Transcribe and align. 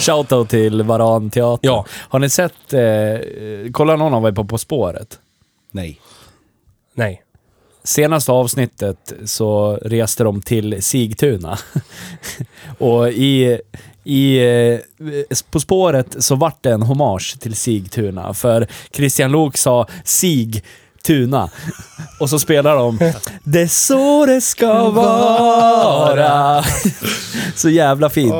Shoutout 0.00 0.48
till 0.48 0.82
Varan 0.82 1.30
Teater. 1.30 1.68
Ja. 1.68 1.84
Har 1.90 2.18
ni 2.18 2.28
sett, 2.30 2.72
eh, 2.72 3.70
kolla 3.72 3.96
någon 3.96 4.14
av 4.14 4.26
er 4.26 4.32
på 4.32 4.44
På 4.44 4.58
spåret? 4.58 5.18
Nej. 5.70 6.00
Nej. 6.94 7.22
Senaste 7.84 8.32
avsnittet 8.32 9.12
så 9.24 9.78
reste 9.82 10.24
de 10.24 10.42
till 10.42 10.82
Sigtuna. 10.82 11.58
och 12.78 13.08
i, 13.08 13.60
i 14.04 14.38
eh, 14.38 14.78
På 15.50 15.60
spåret 15.60 16.24
så 16.24 16.34
vart 16.34 16.62
det 16.62 16.72
en 16.72 16.82
hommage 16.82 17.40
till 17.40 17.54
Sigtuna. 17.54 18.34
För 18.34 18.66
Christian 18.92 19.30
Lok 19.32 19.56
sa 19.56 19.86
Sig 20.04 20.62
Tuna. 21.02 21.50
Och 22.20 22.30
så 22.30 22.38
spelar 22.38 22.76
de 22.76 22.98
Det 23.44 23.60
är 23.60 23.66
så 23.66 24.26
det 24.26 24.40
ska 24.40 24.90
vara. 24.90 26.64
så 27.56 27.68
jävla 27.68 28.10
fint. 28.10 28.32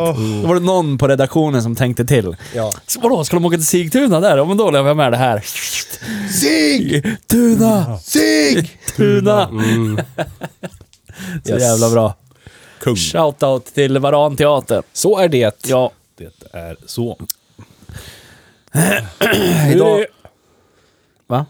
Då 0.42 0.46
var 0.48 0.54
det 0.54 0.60
någon 0.60 0.98
på 0.98 1.08
redaktionen 1.08 1.62
som 1.62 1.76
tänkte 1.76 2.04
till. 2.04 2.36
Ja. 2.54 2.72
Så 2.86 3.00
vadå, 3.00 3.24
ska 3.24 3.36
de 3.36 3.44
åka 3.44 3.56
till 3.56 3.66
Sigtuna 3.66 4.20
där? 4.20 4.36
Ja 4.36 4.44
men 4.44 4.56
då 4.56 4.70
lämnar 4.70 4.88
jag 4.90 4.96
med 4.96 5.12
det 5.12 5.16
här. 5.16 5.40
Sig! 6.40 7.02
Tuna! 7.26 7.98
Sig! 7.98 8.70
Tuna! 8.96 9.48
Så 11.44 11.52
Yes. 11.52 11.62
jävla 11.62 11.90
bra. 11.90 12.14
Kung. 12.80 12.96
Shoutout 12.96 13.74
till 13.74 13.98
Varan 13.98 14.36
Teater. 14.36 14.82
Så 14.92 15.18
är 15.18 15.28
det. 15.28 15.66
Ja, 15.66 15.90
Det 16.18 16.24
är 16.52 16.76
så. 16.86 17.18
idag... 19.74 20.04
Va? 21.26 21.46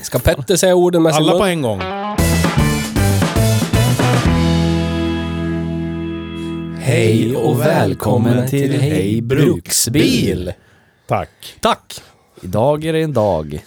Ska 0.00 0.18
Petter 0.18 0.56
säga 0.56 0.74
orden 0.74 1.02
med 1.02 1.14
sin 1.14 1.24
Alla 1.24 1.38
på 1.38 1.44
en 1.44 1.62
gång. 1.62 1.80
Hej 6.78 7.36
och 7.36 7.60
välkommen 7.60 8.48
till 8.48 8.80
Hej 8.80 9.22
Bruksbil. 9.22 10.52
Tack. 11.06 11.28
Tack. 11.60 12.02
Idag 12.42 12.84
är 12.84 12.92
det 12.92 13.02
en 13.02 13.12
dag. 13.12 13.64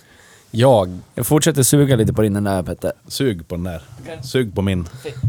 Jag. 0.51 0.97
Jag 1.15 1.25
fortsätter 1.25 1.63
suga 1.63 1.95
lite 1.95 2.13
på 2.13 2.21
din 2.21 2.43
där 2.43 2.63
Petter. 2.63 2.91
Sug 3.07 3.47
på 3.47 3.55
den 3.55 3.63
där. 3.63 3.81
Sug 4.23 4.55
på 4.55 4.61
min. 4.61 4.87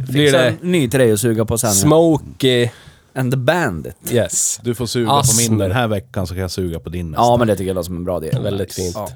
Blir 0.09 0.25
Fixa 0.25 0.39
det 0.39 0.49
en 0.49 0.57
ny 0.63 0.91
till 0.91 1.01
dig 1.01 1.13
att 1.13 1.21
suga 1.21 1.45
på 1.45 1.59
sen. 1.59 1.73
Smoky... 1.73 2.69
And 3.17 3.33
the 3.33 3.37
Bandit. 3.37 3.97
Yes. 4.11 4.61
Du 4.63 4.75
får 4.75 4.87
suga 4.87 5.11
Asmer. 5.13 5.47
på 5.47 5.51
min 5.53 5.59
den 5.59 5.73
här 5.73 5.89
veckan 5.89 6.27
så 6.27 6.35
kan 6.35 6.41
jag 6.41 6.51
suga 6.51 6.81
på 6.81 6.89
din 6.89 7.11
nästa. 7.11 7.23
Ja, 7.23 7.37
men 7.37 7.47
det 7.47 7.57
tycker 7.57 7.69
jag 7.69 7.75
låter 7.75 7.87
som 7.87 7.97
en 7.97 8.05
bra 8.05 8.25
idé. 8.25 8.39
Väldigt 8.43 8.75
fint. 8.75 8.97
Ja. 8.97 9.09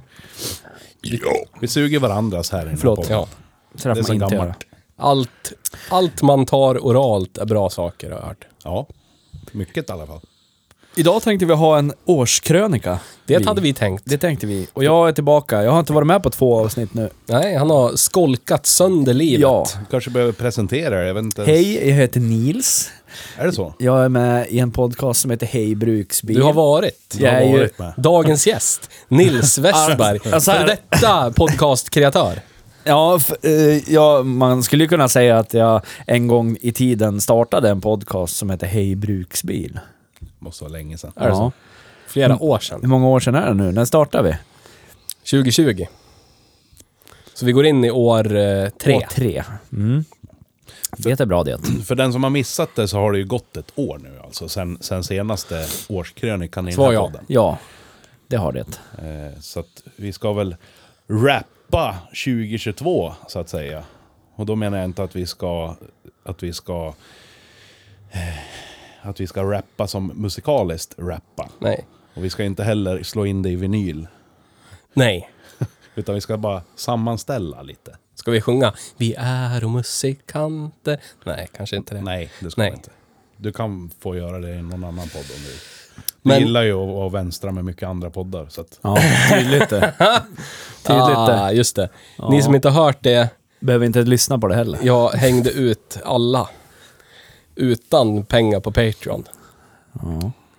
Vi 1.61 1.69
suger 1.69 1.98
varandras 1.98 2.51
här 2.51 2.67
inne 2.67 2.77
Förlåt. 2.77 3.09
på. 3.09 3.12
Ja. 3.12 3.28
Så 3.75 3.89
Det 3.89 3.98
är 4.01 4.03
så 4.03 4.15
göra. 4.15 4.28
gammalt. 4.28 4.56
Allt, 4.97 5.53
allt 5.91 6.22
man 6.22 6.47
tar 6.47 6.78
oralt 6.78 7.39
är 7.39 7.44
bra 7.44 7.71
saker 7.71 8.10
har 8.10 8.19
jag 8.19 8.27
hört. 8.27 8.47
Ja. 8.65 8.87
Mycket 9.53 9.91
i 9.91 9.93
alla 9.93 10.06
fall. 10.06 10.21
Idag 10.97 11.22
tänkte 11.22 11.47
vi 11.47 11.55
ha 11.55 11.78
en 11.78 11.93
årskrönika. 12.05 12.99
Det 13.27 13.47
hade 13.47 13.60
vi 13.60 13.72
tänkt. 13.72 14.03
Det 14.06 14.19
tänkte 14.19 14.47
vi. 14.47 14.66
Och 14.72 14.84
jag 14.84 15.09
är 15.09 15.12
tillbaka. 15.12 15.62
Jag 15.62 15.71
har 15.72 15.81
inte 15.81 15.93
varit 15.93 16.06
med 16.06 16.22
på 16.22 16.31
två 16.31 16.59
avsnitt 16.60 16.94
nu. 16.94 17.10
Nej, 17.27 17.56
han 17.56 17.71
har 17.71 17.97
skolkat 17.97 18.66
sönder 18.66 19.15
livet. 19.15 19.41
Ja. 19.41 19.66
Du 19.81 19.84
kanske 19.91 20.10
behöver 20.10 20.33
presentera 20.33 21.06
ens. 21.06 21.37
Hej, 21.37 21.89
jag 21.89 21.97
heter 21.97 22.21
Nils. 22.21 22.91
Är 23.38 23.47
det 23.47 23.53
så? 23.53 23.75
Jag 23.78 24.04
är 24.04 24.09
med 24.09 24.47
i 24.50 24.59
en 24.59 24.71
podcast 24.71 25.21
som 25.21 25.31
heter 25.31 25.47
Hej 25.47 25.75
Bruksbil. 25.75 26.37
Du 26.37 26.43
har 26.43 26.53
varit. 26.53 27.16
Jag 27.19 27.32
är 27.34 27.43
ju. 27.59 27.69
Dagens 27.97 28.47
gäst, 28.47 28.91
Nils 29.09 29.59
Westberg. 29.59 30.19
Alltså, 30.32 30.50
här- 30.50 30.59
För 30.59 30.66
detta 30.66 31.32
podcastkreatör. 31.32 32.41
Ja, 32.84 33.16
f- 33.16 33.44
eh, 33.44 33.93
ja, 33.94 34.22
man 34.22 34.62
skulle 34.62 34.84
ju 34.84 34.88
kunna 34.88 35.09
säga 35.09 35.38
att 35.38 35.54
jag 35.54 35.82
en 36.06 36.26
gång 36.28 36.56
i 36.60 36.72
tiden 36.72 37.21
startade 37.21 37.71
en 37.71 37.81
podcast 37.81 38.37
som 38.37 38.50
heter 38.50 38.66
Hej 38.66 38.94
Bruksbil. 38.94 39.81
Måste 40.38 40.65
vara 40.65 40.72
länge 40.72 40.98
sedan. 40.98 41.12
Är 41.16 41.28
det 41.28 41.34
så? 41.34 41.53
Flera 42.06 42.42
år 42.42 42.54
Hur 42.54 42.60
sedan. 42.65 42.81
många 42.82 43.09
år 43.09 43.21
sedan 43.21 43.34
är 43.34 43.47
det 43.48 43.54
nu? 43.54 43.72
När 43.72 43.84
startade 43.84 44.28
vi? 44.28 44.37
2020. 45.31 45.87
Så 47.34 47.47
vi 47.47 47.53
går 47.53 47.66
in 47.66 47.84
i 47.84 47.91
år 47.91 48.37
eh, 48.37 48.69
tre. 48.69 48.94
År 48.97 49.00
tre. 49.10 49.42
Mm. 49.72 50.04
Det 50.97 51.21
är 51.21 51.27
bra 51.27 51.45
det. 51.45 51.59
För 51.87 51.95
den 51.95 52.12
som 52.12 52.23
har 52.23 52.31
missat 52.31 52.71
det 52.75 52.89
så 52.89 52.99
har 52.99 53.12
det 53.12 53.19
ju 53.19 53.25
gått 53.25 53.56
ett 53.56 53.73
år 53.75 53.99
nu 54.03 54.21
alltså. 54.25 54.49
Sen, 54.49 54.78
sen 54.81 55.05
senaste 55.05 55.67
årskrönikan 55.89 56.69
i 56.69 56.71
den 56.71 56.84
här 56.84 56.93
ja. 56.93 57.06
podden. 57.06 57.25
Ja, 57.27 57.59
det 58.27 58.37
har 58.37 58.53
det. 58.53 58.81
Eh, 58.99 59.41
så 59.41 59.61
att 59.61 59.83
vi 59.97 60.12
ska 60.12 60.33
väl 60.33 60.56
rappa 61.09 61.99
2022 62.09 63.12
så 63.28 63.39
att 63.39 63.49
säga. 63.49 63.84
Och 64.34 64.47
då 64.47 64.56
menar 64.56 64.78
jag 64.78 64.84
inte 64.84 65.03
att 65.03 65.17
vi 65.17 65.27
ska, 65.27 65.77
att 66.23 66.43
vi 66.43 66.53
ska, 66.53 66.95
eh, 68.11 68.39
att 69.03 69.21
vi 69.21 69.27
ska 69.27 69.43
rappa 69.43 69.87
som 69.87 70.12
musikaliskt 70.15 70.95
rappa. 70.99 71.49
Nej. 71.59 71.87
Och 72.15 72.25
vi 72.25 72.31
ska 72.31 72.45
inte 72.45 72.65
heller 72.65 73.03
slå 73.03 73.27
in 73.27 73.43
det 73.43 73.51
i 73.51 73.57
vinyl. 73.57 74.07
Nej. 74.93 75.31
Utan 75.95 76.15
vi 76.15 76.21
ska 76.21 76.37
bara 76.37 76.62
sammanställa 76.77 77.62
lite. 77.62 77.97
Ska 78.15 78.31
vi 78.31 78.41
sjunga 78.41 78.75
Vi 78.97 79.15
är 79.19 79.69
musikanter? 79.69 81.01
Nej, 81.25 81.49
kanske 81.56 81.77
inte 81.77 81.95
det. 81.95 82.01
Nej, 82.03 82.31
det 82.41 82.51
ska 82.51 82.61
Nej. 82.61 82.71
vi 82.71 82.77
inte. 82.77 82.91
Du 83.37 83.53
kan 83.53 83.91
få 84.01 84.17
göra 84.17 84.39
det 84.39 84.51
i 84.55 84.62
någon 84.62 84.84
annan 84.84 85.09
podd 85.09 85.23
om 85.23 85.43
du 85.43 85.49
vill. 85.49 85.59
Du 85.97 86.03
Men- 86.28 86.41
gillar 86.41 86.62
ju 86.62 86.73
att, 86.75 87.06
att 87.06 87.12
vänstra 87.12 87.53
med 87.53 87.65
mycket 87.65 87.89
andra 87.89 88.11
poddar. 88.11 88.47
Så 88.49 88.61
att, 88.61 88.78
Ja, 88.83 88.99
tydligt 89.33 89.69
det. 89.69 89.95
Tydligt 90.87 91.17
ah, 91.17 91.47
det. 91.47 91.53
just 91.53 91.77
det. 91.77 91.89
Ni 92.31 92.43
som 92.43 92.55
inte 92.55 92.69
har 92.69 92.84
hört 92.84 92.99
det, 93.03 93.28
Behöver 93.61 93.87
inte 93.87 94.03
lyssna 94.03 94.39
på 94.39 94.49
det 94.49 94.55
heller. 94.55 94.78
jag 94.83 95.09
hängde 95.11 95.51
ut 95.51 95.99
alla. 96.05 96.49
Utan 97.55 98.25
pengar 98.25 98.61
på 98.61 98.72
Patreon. 98.72 99.25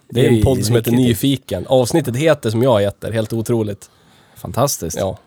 Det 0.09 0.25
är 0.27 0.29
en 0.31 0.41
podd 0.41 0.65
som 0.65 0.75
heter 0.75 0.91
Nyfiken. 0.91 1.65
Avsnittet 1.67 2.15
heter 2.15 2.49
som 2.49 2.63
jag 2.63 2.81
heter, 2.81 3.11
helt 3.11 3.33
otroligt. 3.33 3.89
Fantastiskt. 4.41 4.97
Ja. 4.97 5.17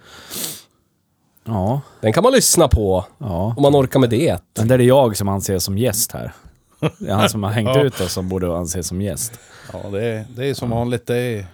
Ja. 1.45 1.81
Den 2.01 2.13
kan 2.13 2.23
man 2.23 2.33
lyssna 2.33 2.69
på 2.69 3.05
ja. 3.19 3.55
om 3.57 3.63
man 3.63 3.77
orkar 3.77 4.01
med 4.01 4.11
det. 4.11 4.39
Men 4.59 4.69
det 4.69 4.75
är 4.75 4.79
jag 4.79 5.17
som 5.17 5.29
anses 5.29 5.65
som 5.65 5.79
gäst 5.79 6.13
här. 6.13 6.33
Det 6.99 7.09
är 7.11 7.15
han 7.15 7.29
som 7.29 7.43
har 7.43 7.51
hängt 7.59 7.69
Ja. 7.75 7.83
ut 7.83 8.01
oss 8.01 8.13
som 8.13 8.29
borde 8.29 8.57
anses 8.57 8.87
som 8.87 9.03
gäst. 9.03 9.33
ja, 9.73 9.79
det, 9.93 10.05
är, 10.05 10.25
det 10.37 10.47
är 10.47 10.55
som 10.55 10.71
vanligt. 10.71 11.07
Det 11.07 11.17
är, 11.17 11.47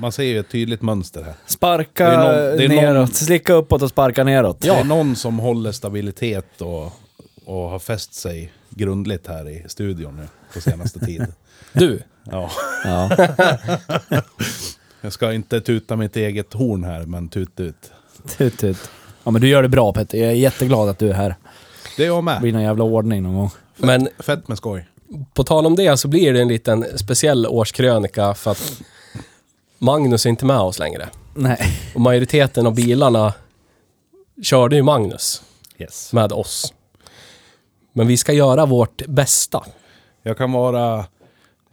man 0.00 0.12
ser 0.12 0.22
ju 0.22 0.38
ett 0.40 0.50
tydligt 0.50 0.82
mönster 0.82 1.22
här. 1.22 1.34
Sparka 1.46 2.04
Det 2.10 2.14
är 2.14 2.18
någon- 2.18 2.56
det 2.58 2.64
är 2.64 2.68
neråt, 2.68 2.94
någon- 2.94 3.06
slicka 3.14 3.52
uppåt 3.52 3.82
och 3.82 3.90
sparka 3.90 4.24
neråt. 4.24 4.60
Det 4.60 4.68
är 4.68 4.84
någon 4.84 5.16
som 5.16 5.38
håller 5.38 5.72
stabilitet 5.72 6.60
och, 6.60 6.92
och 7.44 7.68
har 7.70 7.78
fäst 7.78 8.14
sig 8.14 8.52
grundligt 8.70 9.26
här 9.26 9.48
i 9.48 9.64
studion 9.68 10.16
nu 10.16 10.28
på 10.54 10.60
senaste 10.60 11.00
tiden. 11.00 11.32
Du, 11.72 12.02
Ja. 12.30 12.50
Ja. 12.84 13.10
Jag 15.00 15.12
ska 15.12 15.32
inte 15.32 15.60
tuta 15.60 15.96
mitt 15.96 16.16
eget 16.16 16.52
horn 16.52 16.84
här, 16.84 17.06
men 17.06 17.28
tut 17.28 17.60
ut. 17.60 17.90
Tut, 18.38 18.58
tut. 18.58 18.90
Ja 19.24 19.30
men 19.30 19.40
du 19.40 19.48
gör 19.48 19.62
det 19.62 19.68
bra 19.68 19.92
Petter. 19.92 20.18
Jag 20.18 20.28
är 20.28 20.32
jätteglad 20.34 20.88
att 20.88 20.98
du 20.98 21.08
är 21.10 21.14
här. 21.14 21.36
Det 21.96 22.02
är 22.02 22.06
jag 22.06 22.16
Det 22.18 22.22
med. 22.22 22.40
blir 22.40 22.52
någon 22.52 22.62
jävla 22.62 22.84
ordning 22.84 23.22
någon 23.22 23.34
gång. 23.36 23.50
men 23.76 24.08
Fett 24.18 24.48
med 24.48 24.56
skoj. 24.58 24.88
på 25.34 25.44
tal 25.44 25.66
om 25.66 25.76
det 25.76 25.96
så 25.96 26.08
blir 26.08 26.32
det 26.32 26.42
en 26.42 26.48
liten 26.48 26.98
speciell 26.98 27.46
årskrönika 27.46 28.34
för 28.34 28.50
att 28.50 28.82
Magnus 29.78 30.26
är 30.26 30.30
inte 30.30 30.44
med 30.44 30.58
oss 30.58 30.78
längre. 30.78 31.08
Nej. 31.34 31.58
Och 31.94 32.00
majoriteten 32.00 32.66
av 32.66 32.74
bilarna 32.74 33.34
körde 34.42 34.76
ju 34.76 34.82
Magnus 34.82 35.42
Yes. 35.78 36.12
med 36.12 36.32
oss. 36.32 36.74
Men 37.92 38.06
vi 38.06 38.16
ska 38.16 38.32
göra 38.32 38.66
vårt 38.66 39.06
bästa. 39.06 39.64
Jag 40.22 40.38
kan 40.38 40.52
vara 40.52 41.06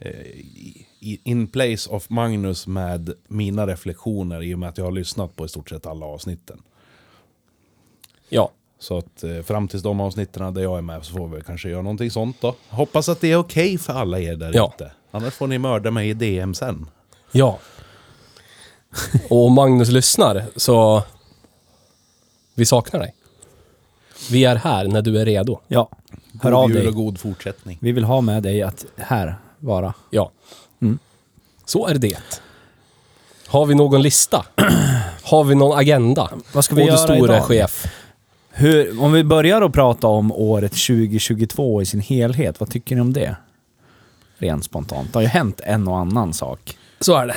eh, 0.00 0.10
i- 0.10 0.85
in 1.00 1.46
place 1.48 1.90
of 1.90 2.10
Magnus 2.10 2.66
med 2.66 3.12
mina 3.28 3.66
reflektioner 3.66 4.42
i 4.42 4.54
och 4.54 4.58
med 4.58 4.68
att 4.68 4.78
jag 4.78 4.84
har 4.84 4.92
lyssnat 4.92 5.36
på 5.36 5.44
i 5.44 5.48
stort 5.48 5.68
sett 5.68 5.86
alla 5.86 6.06
avsnitten. 6.06 6.62
Ja. 8.28 8.50
Så 8.78 8.98
att 8.98 9.24
eh, 9.24 9.42
fram 9.42 9.68
tills 9.68 9.82
de 9.82 10.00
avsnitten 10.00 10.54
där 10.54 10.62
jag 10.62 10.78
är 10.78 10.82
med 10.82 11.04
så 11.04 11.12
får 11.16 11.28
vi 11.28 11.42
kanske 11.42 11.68
göra 11.68 11.82
någonting 11.82 12.10
sånt 12.10 12.36
då. 12.40 12.54
Hoppas 12.68 13.08
att 13.08 13.20
det 13.20 13.32
är 13.32 13.36
okej 13.36 13.78
för 13.78 13.92
alla 13.92 14.20
er 14.20 14.36
där 14.36 14.52
Ja. 14.54 14.72
ute. 14.74 14.92
Annars 15.10 15.34
får 15.34 15.46
ni 15.46 15.58
mörda 15.58 15.90
mig 15.90 16.08
i 16.10 16.14
DM 16.14 16.54
sen. 16.54 16.86
Ja. 17.32 17.58
Och 19.30 19.46
om 19.46 19.52
Magnus 19.52 19.88
lyssnar 19.88 20.44
så... 20.56 21.02
Vi 22.54 22.64
saknar 22.66 23.00
dig. 23.00 23.14
Vi 24.30 24.44
är 24.44 24.56
här 24.56 24.84
när 24.88 25.02
du 25.02 25.18
är 25.18 25.24
redo. 25.24 25.60
Ja. 25.68 25.90
Hör 26.42 26.50
God 26.50 26.60
av 26.60 26.70
jul 26.70 26.78
dig. 26.78 26.88
och 26.88 26.94
god 26.94 27.20
fortsättning. 27.20 27.78
Vi 27.80 27.92
vill 27.92 28.04
ha 28.04 28.20
med 28.20 28.42
dig 28.42 28.62
att 28.62 28.86
här 28.96 29.36
vara. 29.58 29.94
Ja. 30.10 30.32
Mm. 30.82 30.98
Så 31.64 31.86
är 31.86 31.94
det. 31.94 32.18
Har 33.46 33.66
vi 33.66 33.74
någon 33.74 34.02
lista? 34.02 34.46
Har 35.22 35.44
vi 35.44 35.54
någon 35.54 35.78
agenda? 35.78 36.30
Vad 36.52 36.64
ska 36.64 36.74
vi 36.74 36.82
du 36.82 36.86
göra 36.86 36.98
store 36.98 37.18
idag? 37.18 37.44
chef. 37.44 37.86
Hur, 38.50 39.02
om 39.02 39.12
vi 39.12 39.24
börjar 39.24 39.62
att 39.62 39.72
prata 39.72 40.06
om 40.06 40.32
året 40.32 40.72
2022 40.72 41.82
i 41.82 41.86
sin 41.86 42.00
helhet, 42.00 42.60
vad 42.60 42.70
tycker 42.70 42.94
ni 42.94 43.00
om 43.00 43.12
det? 43.12 43.36
Rent 44.38 44.64
spontant. 44.64 45.12
Det 45.12 45.16
har 45.16 45.22
ju 45.22 45.28
hänt 45.28 45.60
en 45.64 45.88
och 45.88 45.98
annan 45.98 46.32
sak. 46.32 46.78
Så 47.00 47.16
är 47.16 47.26
det. 47.26 47.36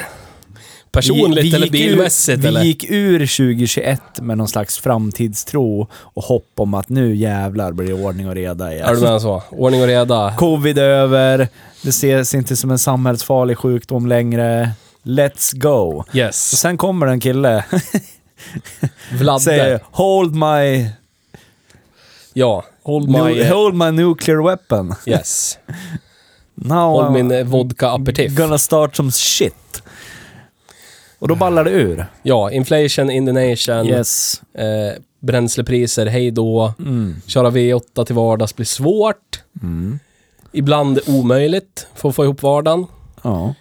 Personligt 0.92 1.46
Vi- 1.46 1.50
vi 1.50 1.56
eller 1.56 1.66
gick 1.66 1.72
bilmässigt 1.72 2.40
ur, 2.44 2.48
eller? 2.48 2.62
Vi 2.62 2.68
gick 2.68 2.86
ur 2.90 3.20
2021 3.28 4.02
med 4.22 4.38
någon 4.38 4.48
slags 4.48 4.78
framtidstro 4.80 5.88
och 5.94 6.24
hopp 6.24 6.52
om 6.56 6.74
att 6.74 6.90
nu 6.90 7.16
jävlar 7.16 7.72
blir 7.72 7.88
det 7.88 7.94
ordning 7.94 8.28
och 8.28 8.36
reda 8.36 8.74
igen. 8.74 8.86
Är 8.90 8.94
du 8.96 9.02
med 9.02 9.22
så? 9.22 9.44
Ordning 9.50 9.82
och 9.82 9.88
reda. 9.88 10.34
Covid 10.38 10.78
över, 10.78 11.48
det 11.82 11.90
ses 11.90 12.34
inte 12.36 12.56
som 12.56 12.72
en 12.72 12.80
samhällsfarlig 12.80 13.58
sjukdom 13.58 14.08
längre. 14.08 14.72
Let's 15.04 15.58
go. 15.58 15.70
Och 16.10 16.16
Yes. 16.16 16.60
sen 16.60 16.78
kommer 16.78 17.08
en 17.08 17.20
kille 17.20 17.66
Vladde. 19.12 19.40
säger 19.44 19.80
Hold 19.92 20.36
my, 20.36 20.90
Ja. 22.34 22.64
Hold 22.84 23.10
my... 23.10 23.18
nu, 23.36 23.50
hold 23.50 23.76
my 23.76 23.92
nuclear 23.92 24.48
weapon. 24.48 24.96
Yes. 25.06 25.58
Now 26.56 26.92
Håll 26.92 27.06
I'm 27.06 27.24
min 27.24 27.48
vodka 27.48 27.90
aperitif. 27.90 28.36
gonna 28.38 28.58
start 28.58 28.96
some 28.96 29.12
shit. 29.12 29.54
Och 31.20 31.28
då 31.28 31.36
ballar 31.36 31.64
det 31.64 31.72
ur. 31.72 32.06
Ja, 32.24 32.52
inflation 32.52 33.12
in 33.12 33.26
the 33.26 33.32
nation. 33.32 33.88
Yes. 33.88 34.42
Eh, 34.54 35.02
bränslepriser, 35.20 36.06
hej 36.06 36.32
då. 36.32 36.74
Mm. 36.80 37.16
Köra 37.26 37.50
V8 37.50 38.06
till 38.06 38.16
vardags 38.16 38.56
blir 38.56 38.66
svårt. 38.66 39.44
Mm. 39.62 40.00
Ibland 40.52 41.00
omöjligt 41.08 41.88
för 41.96 42.10
att 42.10 42.16
få 42.16 42.24
ihop 42.24 42.44
vardagen. 42.44 42.86
Ja. 43.22 43.54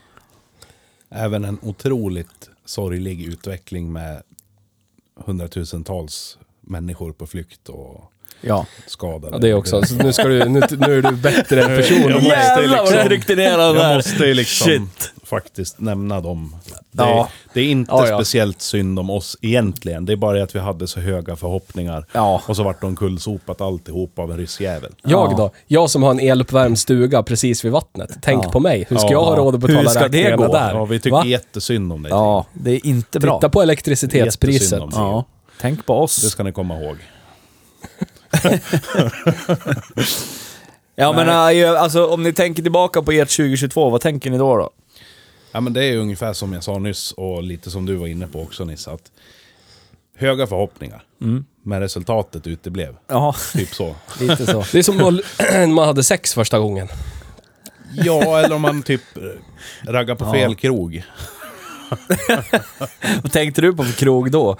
Även 1.10 1.44
en 1.44 1.58
otroligt 1.62 2.50
sorglig 2.64 3.26
utveckling 3.26 3.92
med 3.92 4.22
hundratusentals 5.24 6.38
människor 6.60 7.12
på 7.12 7.26
flykt 7.26 7.68
och 7.68 8.12
Ja. 8.40 8.66
skadade. 8.86 9.28
Ja, 9.32 9.38
det 9.38 9.54
också. 9.54 9.82
Så 9.82 9.94
nu, 9.94 10.12
ska 10.12 10.24
du, 10.24 10.38
nu, 10.48 10.60
nu 10.78 10.98
är 10.98 11.02
du 11.02 11.16
bättre 11.16 11.62
person. 11.76 12.00
Jag 12.00 12.12
måste 12.12 12.28
Jävlar 12.28 12.78
vad 12.84 12.92
du 12.92 13.02
tryckte 13.04 13.34
ner 13.34 13.50
den 13.50 13.60
Jag 13.60 13.74
där. 13.76 13.94
måste 13.96 14.24
ju 14.24 14.34
liksom 14.34 14.66
Shit. 14.66 15.12
faktiskt 15.24 15.80
nämna 15.80 16.20
dem. 16.20 16.56
Det, 16.92 17.02
Ja. 17.02 17.28
det 17.54 17.60
är 17.60 17.64
inte 17.64 17.92
Ja, 17.94 18.08
ja. 18.08 18.16
speciellt 18.16 18.62
synd 18.62 18.98
om 18.98 19.10
oss 19.10 19.36
egentligen. 19.42 20.04
Det 20.04 20.12
är 20.12 20.16
bara 20.16 20.42
att 20.42 20.54
vi 20.54 20.58
hade 20.58 20.86
så 20.86 21.00
höga 21.00 21.36
förhoppningar. 21.36 22.06
Ja. 22.12 22.42
Och 22.46 22.56
så 22.56 22.62
vart 22.62 22.80
de 22.80 22.96
kullsopat 22.96 23.60
alltihop 23.60 24.18
av 24.18 24.30
en 24.32 24.36
ryssjävel. 24.38 24.92
Jag 25.02 25.32
Ja. 25.32 25.36
då? 25.36 25.50
Jag 25.66 25.90
som 25.90 26.02
har 26.02 26.10
en 26.10 26.20
eluppvärmd 26.20 26.78
stuga 26.78 27.22
precis 27.22 27.64
vid 27.64 27.72
vattnet. 27.72 28.10
Tänk 28.22 28.44
Ja. 28.44 28.50
på 28.50 28.60
mig. 28.60 28.86
Hur 28.88 28.96
ska 28.96 29.06
Ja. 29.06 29.12
jag 29.12 29.24
ha 29.24 29.36
råd 29.36 29.54
att 29.54 29.60
betala 29.60 29.80
Hur 29.80 29.88
ska 29.88 30.00
det 30.08 30.18
räkningarna 30.18 30.46
gå? 30.46 30.52
där? 30.52 30.74
Ja, 30.74 30.84
vi 30.84 30.98
tycker 31.00 31.16
Va? 31.16 31.24
jättesynd 31.26 31.92
om 31.92 32.02
dig. 32.02 32.10
Ja, 32.12 32.46
det 32.52 32.70
är 32.70 32.86
inte 32.86 33.20
bra. 33.20 33.38
Titta 33.38 33.48
på 33.48 33.62
elektricitetspriset. 33.62 34.62
Jättesynd 34.62 34.82
om 34.82 34.90
dig. 34.90 34.98
Ja. 35.00 35.24
Tänk 35.60 35.86
på 35.86 35.94
oss. 36.02 36.22
Det 36.22 36.28
ska 36.28 36.42
ni 36.42 36.52
komma 36.52 36.80
ihåg. 36.82 36.96
Ja 40.96 41.12
men 41.12 41.28
äh, 41.58 41.70
alltså 41.82 42.06
om 42.06 42.22
ni 42.22 42.32
tänker 42.32 42.62
tillbaka 42.62 43.02
på 43.02 43.12
ert 43.12 43.36
2022, 43.36 43.90
vad 43.90 44.00
tänker 44.00 44.30
ni 44.30 44.38
då? 44.38 44.56
då? 44.56 44.70
Ja, 45.52 45.60
men 45.60 45.72
det 45.72 45.84
är 45.84 45.96
ungefär 45.96 46.32
som 46.32 46.52
jag 46.52 46.64
sa 46.64 46.78
nyss 46.78 47.12
och 47.12 47.42
lite 47.42 47.70
som 47.70 47.86
du 47.86 47.94
var 47.94 48.06
inne 48.06 48.26
på 48.26 48.42
också 48.42 48.64
Nissa. 48.64 48.92
Att 48.92 49.10
höga 50.16 50.46
förhoppningar. 50.46 51.02
Men 51.62 51.80
resultatet 51.80 52.46
uteblev. 52.46 52.96
Ja, 53.06 53.34
Typ 53.52 53.74
så. 53.74 53.96
lite 54.20 54.46
så. 54.46 54.64
Det 54.72 54.78
är 54.78 54.82
som 54.82 54.96
när 54.96 55.66
man 55.74 55.86
hade 55.86 56.04
sex 56.04 56.34
första 56.34 56.58
gången. 56.58 56.88
Ja, 57.94 58.38
eller 58.38 58.54
om 58.54 58.62
man 58.62 58.82
typ 58.82 59.16
eh, 59.16 59.92
raggar 59.92 60.14
på 60.14 60.32
fel 60.32 60.54
krog. 60.54 61.02
vad 63.22 63.32
tänkte 63.32 63.60
du 63.60 63.72
på 63.76 63.84
för 63.84 63.92
krog 63.92 64.30
då? 64.30 64.56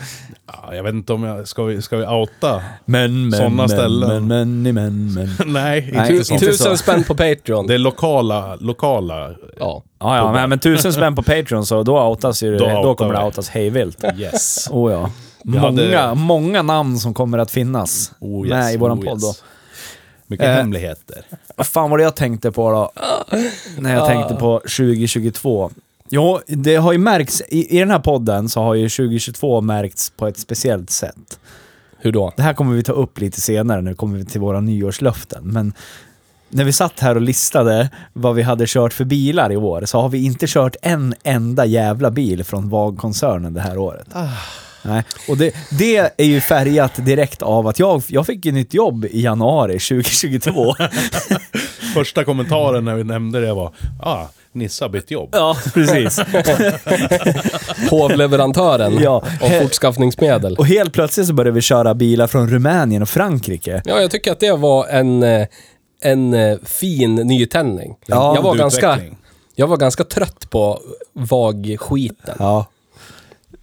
Ja, 0.46 0.74
jag 0.74 0.82
vet 0.82 0.94
inte 0.94 1.12
om 1.12 1.22
jag... 1.24 1.48
Ska 1.48 1.62
vi, 1.64 1.82
ska 1.82 1.96
vi 1.96 2.06
outa? 2.06 2.62
Men, 2.84 3.28
men, 3.28 3.32
Såna 3.38 3.50
men, 3.50 3.68
ställen. 3.68 4.26
men, 4.28 4.62
men, 4.62 4.74
men, 4.74 5.14
men. 5.14 5.28
Nej, 5.52 5.90
Nej, 5.92 6.00
inte 6.00 6.06
Tu- 6.08 6.24
så. 6.24 6.34
inte 6.34 6.46
Tusen 6.46 6.78
spänn 6.78 7.04
på 7.04 7.14
Patreon. 7.14 7.66
Det 7.66 7.74
är 7.74 7.78
lokala, 7.78 8.56
lokala... 8.60 9.30
Ja. 9.58 9.82
Ja, 10.00 10.16
ja, 10.16 10.32
men, 10.32 10.48
men 10.50 10.58
tusen 10.58 10.92
spänn 10.92 11.16
på 11.16 11.22
Patreon 11.22 11.66
så 11.66 11.82
då 11.82 12.02
outas 12.08 12.42
ju, 12.42 12.58
Då 12.58 12.64
då, 12.68 12.76
outar 12.78 12.94
kommer 12.94 13.14
det 13.14 13.20
vi. 13.20 13.26
outas 13.26 13.48
hejvilt. 13.48 14.04
Yes. 14.16 14.68
Oh 14.70 14.92
ja. 14.92 15.10
Många, 15.44 15.60
hade- 16.00 16.14
många 16.14 16.62
namn 16.62 16.98
som 16.98 17.14
kommer 17.14 17.38
att 17.38 17.50
finnas 17.50 18.12
Oh, 18.20 18.46
yes. 18.46 18.50
med 18.54 18.74
i 18.74 18.76
våran 18.76 18.98
oh, 18.98 19.04
podd 19.04 19.20
då. 19.20 19.26
yes. 19.26 19.42
Mycket 20.26 20.46
Eh, 20.46 20.52
hemligheter. 20.52 21.22
Vad 21.56 21.66
fan 21.66 21.90
var 21.90 21.98
det 21.98 22.04
jag 22.04 22.16
tänkte 22.16 22.52
på 22.52 22.70
då? 22.70 22.90
När 23.78 23.94
jag 23.94 24.06
tänkte 24.06 24.34
på 24.34 24.58
2022. 24.58 25.70
Jo, 26.10 26.40
det 26.46 26.76
har 26.76 26.92
ju 26.92 26.98
märkts, 26.98 27.42
i, 27.48 27.76
i 27.76 27.78
den 27.78 27.90
här 27.90 27.98
podden 27.98 28.48
så 28.48 28.62
har 28.62 28.74
ju 28.74 28.88
2022 28.88 29.60
märkts 29.60 30.10
på 30.10 30.26
ett 30.26 30.38
speciellt 30.38 30.90
sätt. 30.90 31.38
Hur 31.98 32.12
då? 32.12 32.32
Det 32.36 32.42
här 32.42 32.54
kommer 32.54 32.74
vi 32.74 32.82
ta 32.82 32.92
upp 32.92 33.20
lite 33.20 33.40
senare 33.40 33.80
när 33.80 33.90
vi 33.90 33.96
kommer 33.96 34.24
till 34.24 34.40
våra 34.40 34.60
nyårslöften. 34.60 35.42
Men 35.44 35.72
när 36.48 36.64
vi 36.64 36.72
satt 36.72 37.00
här 37.00 37.14
och 37.14 37.22
listade 37.22 37.90
vad 38.12 38.34
vi 38.34 38.42
hade 38.42 38.64
kört 38.66 38.92
för 38.92 39.04
bilar 39.04 39.52
i 39.52 39.56
år 39.56 39.84
så 39.84 40.00
har 40.00 40.08
vi 40.08 40.24
inte 40.24 40.46
kört 40.46 40.76
en 40.82 41.14
enda 41.22 41.64
jävla 41.64 42.10
bil 42.10 42.44
från 42.44 42.68
VAG-koncernen 42.68 43.54
det 43.54 43.60
här 43.60 43.78
året. 43.78 44.06
Nej. 44.82 45.04
Och 45.28 45.36
det, 45.36 45.54
det 45.78 45.96
är 46.16 46.24
ju 46.26 46.40
färgat 46.40 46.92
direkt 46.96 47.42
av 47.42 47.66
att 47.66 47.78
jag, 47.78 48.02
jag 48.08 48.26
fick 48.26 48.46
ett 48.46 48.54
nytt 48.54 48.74
jobb 48.74 49.04
i 49.04 49.22
januari 49.22 49.78
2022. 49.78 50.74
Första 51.94 52.24
kommentaren 52.24 52.84
när 52.84 52.94
vi 52.94 53.04
nämnde 53.04 53.40
det 53.40 53.54
var 53.54 53.74
ah, 54.02 54.24
Nissa 54.52 54.84
har 54.84 54.90
bytt 54.90 55.10
jobb. 55.10 55.28
ja, 55.32 55.56
precis. 55.74 56.18
Hovleverantören 57.90 58.98
Ja. 59.02 59.22
av 59.40 59.48
fortskaffningsmedel. 59.62 60.56
Och 60.56 60.66
helt 60.66 60.92
plötsligt 60.92 61.26
så 61.26 61.32
började 61.32 61.54
vi 61.54 61.60
köra 61.60 61.94
bilar 61.94 62.26
från 62.26 62.48
Rumänien 62.50 63.02
och 63.02 63.08
Frankrike. 63.08 63.82
Ja, 63.84 64.00
jag 64.00 64.10
tycker 64.10 64.32
att 64.32 64.40
det 64.40 64.52
var 64.52 64.86
en, 64.86 65.22
eh, 65.22 65.46
en 66.02 66.34
eh, 66.34 66.58
fin 66.64 67.14
nytändning. 67.14 67.96
Ja, 68.06 68.34
jag, 68.34 68.42
var 68.42 68.54
ganska, 68.54 68.98
jag 69.54 69.66
var 69.66 69.76
ganska 69.76 70.04
trött 70.04 70.50
på 70.50 70.80
vag-skiten. 71.12 72.36
Ja. 72.38 72.66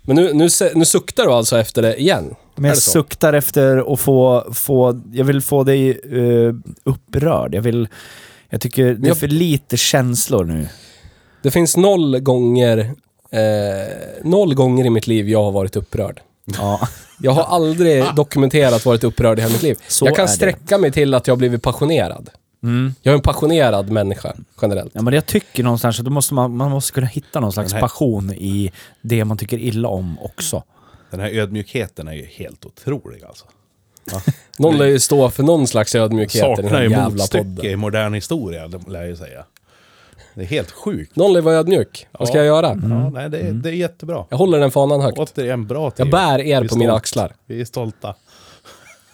Men 0.01 0.15
nu, 0.15 0.34
nu, 0.34 0.48
nu 0.75 0.86
suktar 0.86 1.24
du 1.25 1.32
alltså 1.32 1.58
efter 1.60 1.82
det 1.82 2.01
igen? 2.01 2.36
Men 2.55 2.69
jag 2.69 2.77
suktar 2.77 3.33
efter 3.33 3.93
att 3.93 4.00
få, 4.00 4.47
få, 4.53 5.01
jag 5.12 5.25
vill 5.25 5.41
få 5.41 5.63
dig 5.63 5.89
eh, 5.89 6.53
upprörd. 6.83 7.55
Jag 7.55 7.62
vill, 7.62 7.88
jag 8.50 8.62
tycker 8.62 8.93
det 8.93 9.09
är 9.09 9.13
för 9.13 9.27
lite 9.27 9.77
känslor 9.77 10.45
nu. 10.45 10.67
Det 11.41 11.51
finns 11.51 11.77
noll 11.77 12.19
gånger, 12.19 12.77
eh, 13.31 14.24
noll 14.24 14.53
gånger 14.55 14.85
i 14.85 14.89
mitt 14.89 15.07
liv 15.07 15.29
jag 15.29 15.43
har 15.43 15.51
varit 15.51 15.75
upprörd. 15.75 16.21
Ja. 16.45 16.88
Jag 17.19 17.31
har 17.31 17.43
aldrig 17.43 18.05
dokumenterat 18.15 18.85
varit 18.85 19.03
upprörd 19.03 19.39
i 19.39 19.41
hela 19.41 19.53
mitt 19.53 19.63
liv. 19.63 19.77
Så 19.88 20.05
jag 20.05 20.15
kan 20.15 20.25
det. 20.25 20.31
sträcka 20.31 20.77
mig 20.77 20.91
till 20.91 21.13
att 21.13 21.27
jag 21.27 21.31
har 21.31 21.38
blivit 21.38 21.62
passionerad. 21.62 22.29
Mm. 22.63 22.95
Jag 23.01 23.12
är 23.12 23.15
en 23.15 23.21
passionerad 23.21 23.89
människa, 23.89 24.33
generellt. 24.62 24.91
Ja, 24.93 25.01
men 25.01 25.13
jag 25.13 25.25
tycker 25.25 25.63
någonstans 25.63 26.00
att 26.00 26.07
måste 26.07 26.33
man, 26.33 26.57
man 26.57 26.71
måste 26.71 26.93
kunna 26.93 27.07
hitta 27.07 27.39
någon 27.39 27.53
slags 27.53 27.74
passion 27.74 28.33
i 28.33 28.71
det 29.01 29.25
man 29.25 29.38
tycker 29.38 29.57
illa 29.57 29.88
om 29.88 30.19
också. 30.19 30.63
Den 31.12 31.19
här 31.19 31.29
ödmjukheten 31.29 32.07
är 32.07 32.13
ju 32.13 32.25
helt 32.25 32.65
otrolig 32.65 33.24
alltså. 33.24 33.45
Någon 34.59 34.77
lär 34.77 34.85
ju 34.85 35.00
stå 35.00 35.29
för 35.29 35.43
någon 35.43 35.67
slags 35.67 35.95
ödmjukhet 35.95 36.59
i 36.59 36.62
den 36.62 36.71
här 36.71 36.83
ju 36.83 36.89
jävla 36.89 37.24
podden. 37.31 37.65
i 37.65 37.75
modern 37.75 38.13
historia, 38.13 38.67
det 38.67 38.88
lär 38.91 39.00
jag 39.00 39.09
ju 39.09 39.15
säga. 39.15 39.45
Det 40.33 40.41
är 40.41 40.45
helt 40.45 40.71
sjukt. 40.71 41.15
Någon 41.15 41.33
lär 41.33 41.41
vara 41.41 41.55
ödmjuk. 41.55 42.07
Vad 42.12 42.27
ska 42.27 42.38
Ja. 42.38 42.43
jag 42.43 42.47
göra? 42.55 42.67
Ja, 42.89 43.09
nej, 43.09 43.29
det, 43.29 43.39
är- 43.39 43.51
det 43.51 43.69
är 43.69 43.74
jättebra. 43.74 44.25
Jag 44.29 44.38
håller 44.38 44.59
den 44.59 44.71
fanan 44.71 45.01
högt. 45.01 45.17
Återigen 45.17 45.67
bra 45.67 45.83
Jag 45.83 45.95
Theo. 45.95 46.05
bär 46.05 46.39
er 46.41 46.67
på 46.67 46.77
mina 46.77 46.93
axlar. 46.93 47.33
Vi 47.45 47.62
är 47.62 47.65
stolta. 47.65 48.15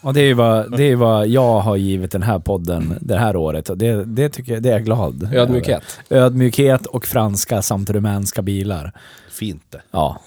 Och 0.02 0.14
det 0.14 0.22
är 0.22 0.34
vad, 0.34 0.78
det 0.78 0.84
är 0.84 0.96
vad 0.96 1.28
jag 1.28 1.60
har 1.60 1.76
givit 1.76 2.12
den 2.12 2.24
här 2.24 2.40
podden 2.40 2.98
det 3.02 3.18
här 3.18 3.36
året. 3.36 3.70
Och 3.70 3.78
det, 3.78 4.06
det 4.06 4.30
tycker 4.30 4.54
jag, 4.54 4.64
det 4.64 4.70
är 4.70 4.74
jag 4.74 4.86
glad 4.86 5.30
Ödmjukhet. 5.34 5.84
över. 6.10 6.26
Ödmjukhet 6.26 6.86
och 6.86 7.06
franska 7.06 7.62
samt 7.62 7.90
rumänska 7.90 8.42
bilar. 8.42 8.92
Fint 9.32 9.64
det. 9.70 9.82
Ja. 9.92 10.22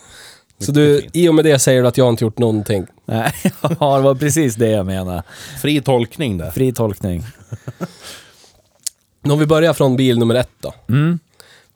Så 0.58 0.72
du, 0.72 1.00
fint. 1.00 1.16
i 1.16 1.28
och 1.28 1.34
med 1.34 1.44
det 1.44 1.58
säger 1.58 1.82
du 1.82 1.88
att 1.88 1.98
jag 1.98 2.08
inte 2.08 2.24
gjort 2.24 2.38
någonting. 2.38 2.86
Nej, 3.04 3.32
ja, 3.60 3.96
det 3.96 4.02
var 4.02 4.14
precis 4.14 4.54
det 4.54 4.68
jag 4.68 4.86
menade. 4.86 5.22
Fri 5.62 5.80
tolkning 5.80 6.38
där. 6.38 6.50
Fri 6.50 6.72
tolkning. 6.72 7.24
Om 9.22 9.38
vi 9.38 9.46
börjar 9.46 9.72
från 9.72 9.96
bil 9.96 10.18
nummer 10.18 10.34
ett 10.34 10.50
då. 10.60 10.74
Mm. 10.88 11.18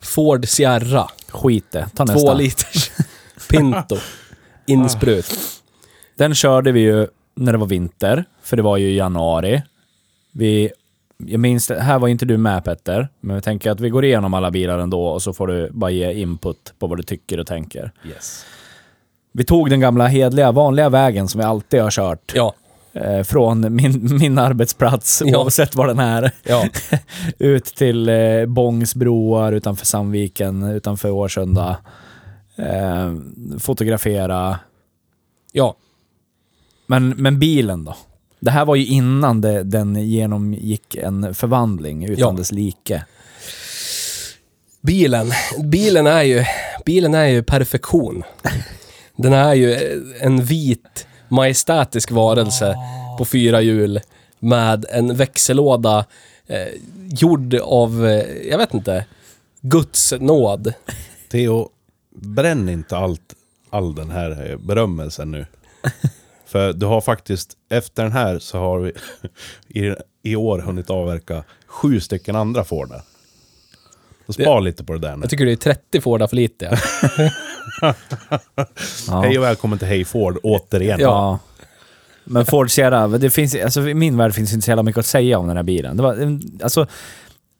Ford 0.00 0.48
Sierra. 0.48 1.08
Skit 1.28 1.66
det. 1.70 1.88
Ta 1.96 2.06
Två 2.06 2.12
nästa. 2.12 2.34
liters. 2.34 2.90
Pinto. 3.50 3.96
Insprut. 4.66 5.38
Den 6.16 6.34
körde 6.34 6.72
vi 6.72 6.80
ju 6.80 7.06
när 7.34 7.52
det 7.52 7.58
var 7.58 7.66
vinter, 7.66 8.24
för 8.42 8.56
det 8.56 8.62
var 8.62 8.76
ju 8.76 8.90
i 8.90 8.96
januari. 8.96 9.62
Vi 10.32 10.70
jag 11.26 11.40
minns 11.40 11.66
det, 11.66 11.80
här 11.80 11.98
var 11.98 12.08
inte 12.08 12.24
du 12.24 12.36
med 12.36 12.64
Petter, 12.64 13.08
men 13.20 13.34
jag 13.34 13.44
tänker 13.44 13.70
att 13.70 13.80
vi 13.80 13.90
går 13.90 14.04
igenom 14.04 14.34
alla 14.34 14.50
bilar 14.50 14.78
ändå 14.78 15.06
och 15.06 15.22
så 15.22 15.32
får 15.32 15.46
du 15.46 15.70
bara 15.70 15.90
ge 15.90 16.12
input 16.12 16.74
på 16.78 16.86
vad 16.86 16.98
du 16.98 17.02
tycker 17.02 17.40
och 17.40 17.46
tänker. 17.46 17.92
Yes. 18.08 18.44
Vi 19.38 19.44
tog 19.44 19.70
den 19.70 19.80
gamla 19.80 20.06
hedliga, 20.06 20.52
vanliga 20.52 20.88
vägen 20.88 21.28
som 21.28 21.38
vi 21.38 21.44
alltid 21.44 21.80
har 21.82 21.90
kört. 21.90 22.32
Ja, 22.34 22.54
Eh, 22.92 23.22
från 23.22 23.74
min, 23.76 24.18
min 24.20 24.38
arbetsplats, 24.38 25.22
Ja. 25.26 25.38
oavsett 25.38 25.74
var 25.74 25.86
den 25.86 25.98
är. 25.98 26.30
ja. 26.42 26.64
ut 27.38 27.64
till 27.64 28.08
eh, 28.08 28.46
Bångsbroar 28.46 29.52
utanför 29.52 29.86
Sandviken, 29.86 30.62
utanför 30.62 31.10
Årsunda. 31.10 31.76
Eh, 32.56 33.14
fotografera. 33.58 34.58
ja. 35.52 35.76
Men, 36.86 37.08
men 37.08 37.38
bilen 37.38 37.84
då? 37.84 37.96
Det 38.40 38.50
här 38.50 38.64
var 38.64 38.74
ju 38.76 38.86
innan 38.86 39.40
det, 39.40 39.62
den 39.62 39.96
genomgick 39.96 40.94
en 40.94 41.34
förvandling 41.34 42.04
utan 42.04 42.18
Ja. 42.18 42.38
dess 42.38 42.52
like. 42.52 43.04
Bilen. 44.80 45.30
Bilen 45.64 46.06
är 46.06 46.22
ju, 46.22 46.44
bilen 46.86 47.14
är 47.14 47.26
ju 47.26 47.42
perfektion. 47.42 48.22
Den 49.18 49.32
är 49.32 49.54
ju 49.54 49.74
en 50.20 50.44
vit 50.44 51.06
majestätisk 51.28 52.10
varelse 52.10 52.74
på 53.18 53.24
fyra 53.24 53.60
hjul 53.60 54.00
med 54.38 54.86
en 54.90 55.16
växellåda 55.16 56.04
eh, 56.46 56.68
gjord 57.10 57.54
av, 57.54 58.06
eh, 58.06 58.48
jag 58.50 58.58
vet 58.58 58.74
inte, 58.74 59.04
Guds 59.60 60.14
nåd. 60.20 60.72
Theo, 61.30 61.68
bränn 62.10 62.68
inte 62.68 62.96
allt, 62.96 63.34
all 63.70 63.94
den 63.94 64.10
här 64.10 64.50
eh, 64.50 64.58
berömmelsen 64.58 65.30
nu. 65.30 65.46
För 66.46 66.72
du 66.72 66.86
har 66.86 67.00
faktiskt, 67.00 67.56
efter 67.70 68.02
den 68.02 68.12
här 68.12 68.38
så 68.38 68.58
har 68.58 68.78
vi 68.78 68.92
i, 69.80 69.94
i 70.22 70.36
år 70.36 70.58
hunnit 70.58 70.90
avverka 70.90 71.44
sju 71.66 72.00
stycken 72.00 72.36
andra 72.36 72.64
Fordar. 72.64 73.02
Så 74.26 74.32
spar 74.32 74.60
lite 74.60 74.84
på 74.84 74.92
det 74.92 74.98
där 74.98 75.16
nu. 75.16 75.22
Jag 75.22 75.30
tycker 75.30 75.46
det 75.46 75.52
är 75.52 75.56
30 75.56 76.00
Fordar 76.00 76.26
för 76.26 76.36
lite. 76.36 76.78
Ja. 77.18 77.30
Hej 79.22 79.38
och 79.38 79.44
välkommen 79.44 79.78
till 79.78 79.88
Hej 79.88 80.04
Ford 80.04 80.38
återigen. 80.42 81.00
Ja. 81.00 81.38
Men 82.24 82.46
Ford 82.46 82.70
Sierra, 82.70 83.08
det 83.08 83.30
finns, 83.30 83.54
alltså 83.54 83.88
i 83.88 83.94
min 83.94 84.16
värld 84.16 84.34
finns 84.34 84.52
inte 84.52 84.64
så 84.64 84.70
jävla 84.70 84.82
mycket 84.82 84.98
att 84.98 85.06
säga 85.06 85.38
om 85.38 85.46
den 85.48 85.56
här 85.56 85.64
bilen. 85.64 85.96
Det, 85.96 86.02
var, 86.02 86.14
en- 86.14 86.58
alltså, 86.62 86.86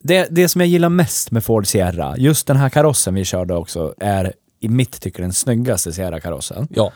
det, 0.03 0.27
det 0.31 0.49
som 0.49 0.61
jag 0.61 0.69
gillar 0.69 0.88
mest 0.88 1.31
med 1.31 1.45
Ford 1.45 1.67
Sierra, 1.67 2.17
just 2.17 2.47
den 2.47 2.57
här 2.57 2.69
karossen 2.69 3.15
vi 3.15 3.25
körde 3.25 3.55
också, 3.55 3.95
är 4.00 4.33
i 4.61 4.69
mitt 4.69 5.00
tycke 5.00 5.23
den 5.23 5.33
snyggaste 5.33 5.93
Sierra-karossen. 5.93 6.69
Ja. 6.71 6.93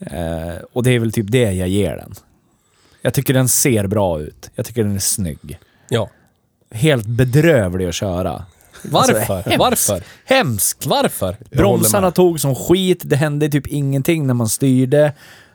Eh, 0.00 0.62
och 0.72 0.82
det 0.82 0.90
är 0.90 0.98
väl 0.98 1.12
typ 1.12 1.26
det 1.30 1.52
jag 1.52 1.68
ger 1.68 1.96
den. 1.96 2.14
Jag 3.02 3.14
tycker 3.14 3.34
den 3.34 3.48
ser 3.48 3.86
bra 3.86 4.20
ut. 4.20 4.50
Jag 4.54 4.66
tycker 4.66 4.84
den 4.84 4.94
är 4.94 4.98
snygg. 4.98 5.58
Ja. 5.88 6.10
Helt 6.70 7.06
bedrövlig 7.06 7.86
att 7.88 7.94
köra. 7.94 8.44
Varför? 8.82 9.14
Alltså, 9.14 9.50
hemskt. 9.50 9.58
Varför? 9.58 10.02
Hemskt! 10.24 10.86
Varför? 10.86 11.36
Bromsarna 11.50 12.10
tog 12.10 12.40
som 12.40 12.54
skit, 12.54 13.02
det 13.04 13.16
hände 13.16 13.48
typ 13.48 13.66
ingenting 13.66 14.26
när 14.26 14.34
man 14.34 14.48
styrde. 14.48 15.12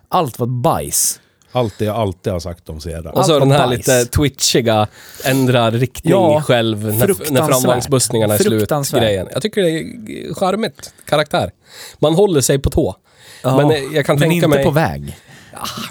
Allt 0.10 0.40
var 0.40 0.48
bajs. 0.48 1.20
Allt 1.52 1.74
det 1.78 1.86
jag 1.86 1.96
alltid 1.96 2.34
har 2.34 2.40
sagt 2.40 2.70
om 2.70 2.82
Sierra. 2.82 3.12
Och 3.12 3.26
så 3.26 3.40
den 3.40 3.52
här 3.52 3.68
bajs. 3.68 3.78
lite 3.78 4.06
twitchiga, 4.06 4.88
ändrar 5.26 5.72
riktning 5.72 6.12
Ja, 6.12 6.42
själv 6.42 6.84
när, 6.86 7.32
när 7.32 7.48
framvagnsbussningarna 7.48 8.34
är 8.34 8.38
slut. 8.38 8.92
Grejen. 8.92 9.28
Jag 9.34 9.42
tycker 9.42 9.62
det 9.62 9.70
är 9.70 10.34
charmigt. 10.34 10.94
Karaktär. 11.06 11.52
Man 12.00 12.16
håller 12.16 12.42
sig 12.42 12.60
på 12.60 12.70
tå. 12.70 12.96
men 13.44 13.72
eh, 13.72 13.78
jag 13.94 14.06
kan 14.06 14.16
men 14.16 14.22
tänka 14.22 14.36
inte 14.36 14.48
mig... 14.48 14.64
på 14.64 14.72
väg. 14.72 15.18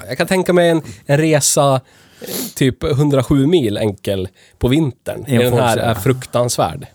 Jag 0.09 0.19
kan 0.19 0.27
tänka 0.27 0.53
mig 0.53 0.69
en, 0.69 0.83
en 1.07 1.19
resa 1.19 1.81
eh, 2.21 2.29
typ 2.55 2.85
107 2.85 3.47
mil 3.47 3.79
enkel 3.79 4.29
på 4.59 4.69
vintern. 4.69 5.27
I 5.27 5.37
Den 5.39 5.53
här 5.53 5.77
är 5.77 5.95
fruktansvärd. 5.95 6.87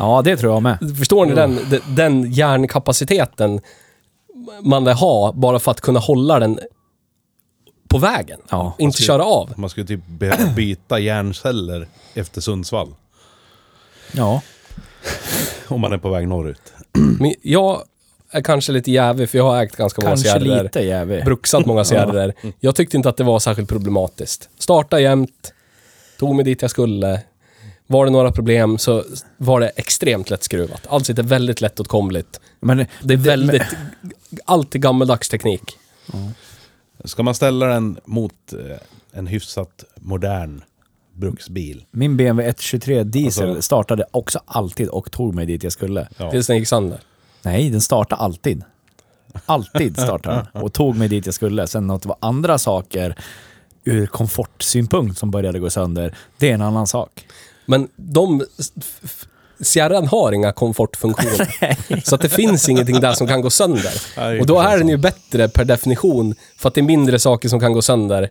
Ja, 0.00 0.22
det 0.24 0.36
tror 0.36 0.52
jag 0.52 0.62
med. 0.62 0.78
Förstår 0.98 1.26
ni 1.26 1.32
Mm. 1.32 1.56
den, 1.70 1.80
den, 1.94 2.32
hjärnkapaciteten 2.32 3.60
man 4.62 4.84
lär 4.84 4.94
ha 4.94 5.32
bara 5.32 5.58
för 5.58 5.70
att 5.70 5.80
kunna 5.80 6.00
hålla 6.00 6.38
den 6.38 6.60
på 7.88 7.98
vägen? 7.98 8.40
Ja, 8.50 8.74
Inte 8.78 9.02
köra 9.02 9.24
av. 9.24 9.52
Man 9.56 9.70
skulle 9.70 9.86
typ 9.86 10.06
behöva 10.06 10.52
byta 10.56 10.98
hjärnceller 10.98 11.88
efter 12.14 12.40
Sundsvall. 12.40 12.94
Ja. 14.12 14.42
Om 15.68 15.80
man 15.80 15.92
är 15.92 15.98
på 15.98 16.08
väg 16.10 16.28
norrut. 16.28 16.62
Men 16.92 17.34
jag 17.42 17.82
är 18.30 18.40
kanske 18.40 18.72
lite 18.72 18.90
jävig 18.90 19.30
för 19.30 19.38
jag 19.38 19.44
har 19.44 19.62
ägt 19.62 19.76
ganska 19.76 20.02
många 20.02 20.10
Kanske 20.16 20.40
Sierror. 20.40 20.62
lite 20.62 20.80
jävig. 20.80 21.24
Bruxat 21.24 21.66
många 21.66 21.84
Sierror. 21.84 22.32
Jag 22.60 22.74
tyckte 22.76 22.96
inte 22.96 23.08
att 23.08 23.16
det 23.16 23.24
var 23.24 23.38
särskilt 23.38 23.68
problematiskt. 23.68 24.48
Starta 24.58 25.00
jämt, 25.00 25.52
tog 26.18 26.34
mig 26.34 26.44
dit 26.44 26.62
jag 26.62 26.70
skulle. 26.70 27.20
Var 27.90 28.04
det 28.04 28.10
några 28.10 28.32
problem 28.32 28.78
så 28.78 29.04
var 29.36 29.60
det 29.60 29.68
extremt 29.68 30.30
lättskruvat. 30.30 30.86
Allt 30.88 31.06
sitter 31.06 31.22
väldigt 31.22 31.60
lättåtkomligt. 31.60 32.40
Men 32.60 32.86
Det 33.02 33.14
är 33.14 33.18
väldigt... 33.18 33.62
Allt 34.44 34.74
är 34.74 34.78
gammeldags 34.78 35.28
teknik. 35.28 35.62
Ska 37.04 37.22
man 37.22 37.34
ställa 37.34 37.66
den 37.66 37.98
mot 38.04 38.52
eh, 38.52 38.76
en 39.12 39.26
hyfsat 39.26 39.84
modern 39.94 40.62
bruksbil? 41.14 41.84
min 41.90 42.16
BMW 42.16 42.46
123 42.48 43.04
diesel 43.04 43.48
Alltså- 43.48 43.62
startade 43.62 44.04
också 44.10 44.40
alltid 44.44 44.88
och 44.88 45.10
tog 45.10 45.34
mig 45.34 45.46
dit 45.46 45.62
jag 45.62 45.72
skulle. 45.72 46.08
Ja. 46.16 46.30
Tills 46.30 46.46
den 46.46 46.56
gick 46.58 46.68
sönder. 46.68 47.00
Nej, 47.42 47.70
den 47.70 47.80
startade 47.80 48.22
alltid. 48.22 48.62
Alltid 49.46 49.96
startade 49.98 50.46
den. 50.52 50.62
Och 50.62 50.72
tog 50.72 50.96
mig 50.96 51.08
dit 51.08 51.26
jag 51.26 51.34
skulle. 51.34 51.66
Sen 51.66 51.90
att 51.90 52.02
det 52.02 52.08
var 52.08 52.18
andra 52.20 52.58
saker 52.58 53.14
ur 53.84 54.06
komfortsynpunkt 54.06 55.18
som 55.18 55.30
började 55.30 55.58
gå 55.58 55.70
sönder, 55.70 56.14
det 56.38 56.50
är 56.50 56.54
en 56.54 56.62
annan 56.62 56.86
sak. 56.86 57.26
Men 57.70 57.88
de... 57.96 58.44
Sierran 59.60 60.06
har 60.06 60.32
inga 60.32 60.52
komfortfunktioner. 60.52 62.00
så 62.04 62.14
att 62.14 62.20
det 62.20 62.28
finns 62.28 62.68
ingenting 62.68 63.00
där 63.00 63.12
som 63.12 63.26
kan 63.26 63.40
gå 63.40 63.50
sönder. 63.50 63.92
Och 64.40 64.46
då 64.46 64.60
är 64.60 64.78
den 64.78 64.88
ju 64.88 64.96
bättre 64.96 65.48
per 65.48 65.64
definition, 65.64 66.34
för 66.56 66.68
att 66.68 66.74
det 66.74 66.80
är 66.80 66.82
mindre 66.82 67.18
saker 67.18 67.48
som 67.48 67.60
kan 67.60 67.72
gå 67.72 67.82
sönder. 67.82 68.30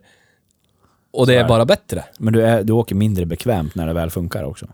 Och 1.12 1.28
det 1.28 1.36
är 1.36 1.48
bara 1.48 1.66
bättre. 1.66 2.04
Men 2.18 2.34
du, 2.34 2.46
är, 2.46 2.64
du 2.64 2.74
åker 2.74 2.96
mindre 2.96 3.26
bekvämt 3.26 3.76
när 3.76 3.88
det 3.88 3.94
väl 3.94 4.10
funkar 4.10 4.44
också. 4.44 4.68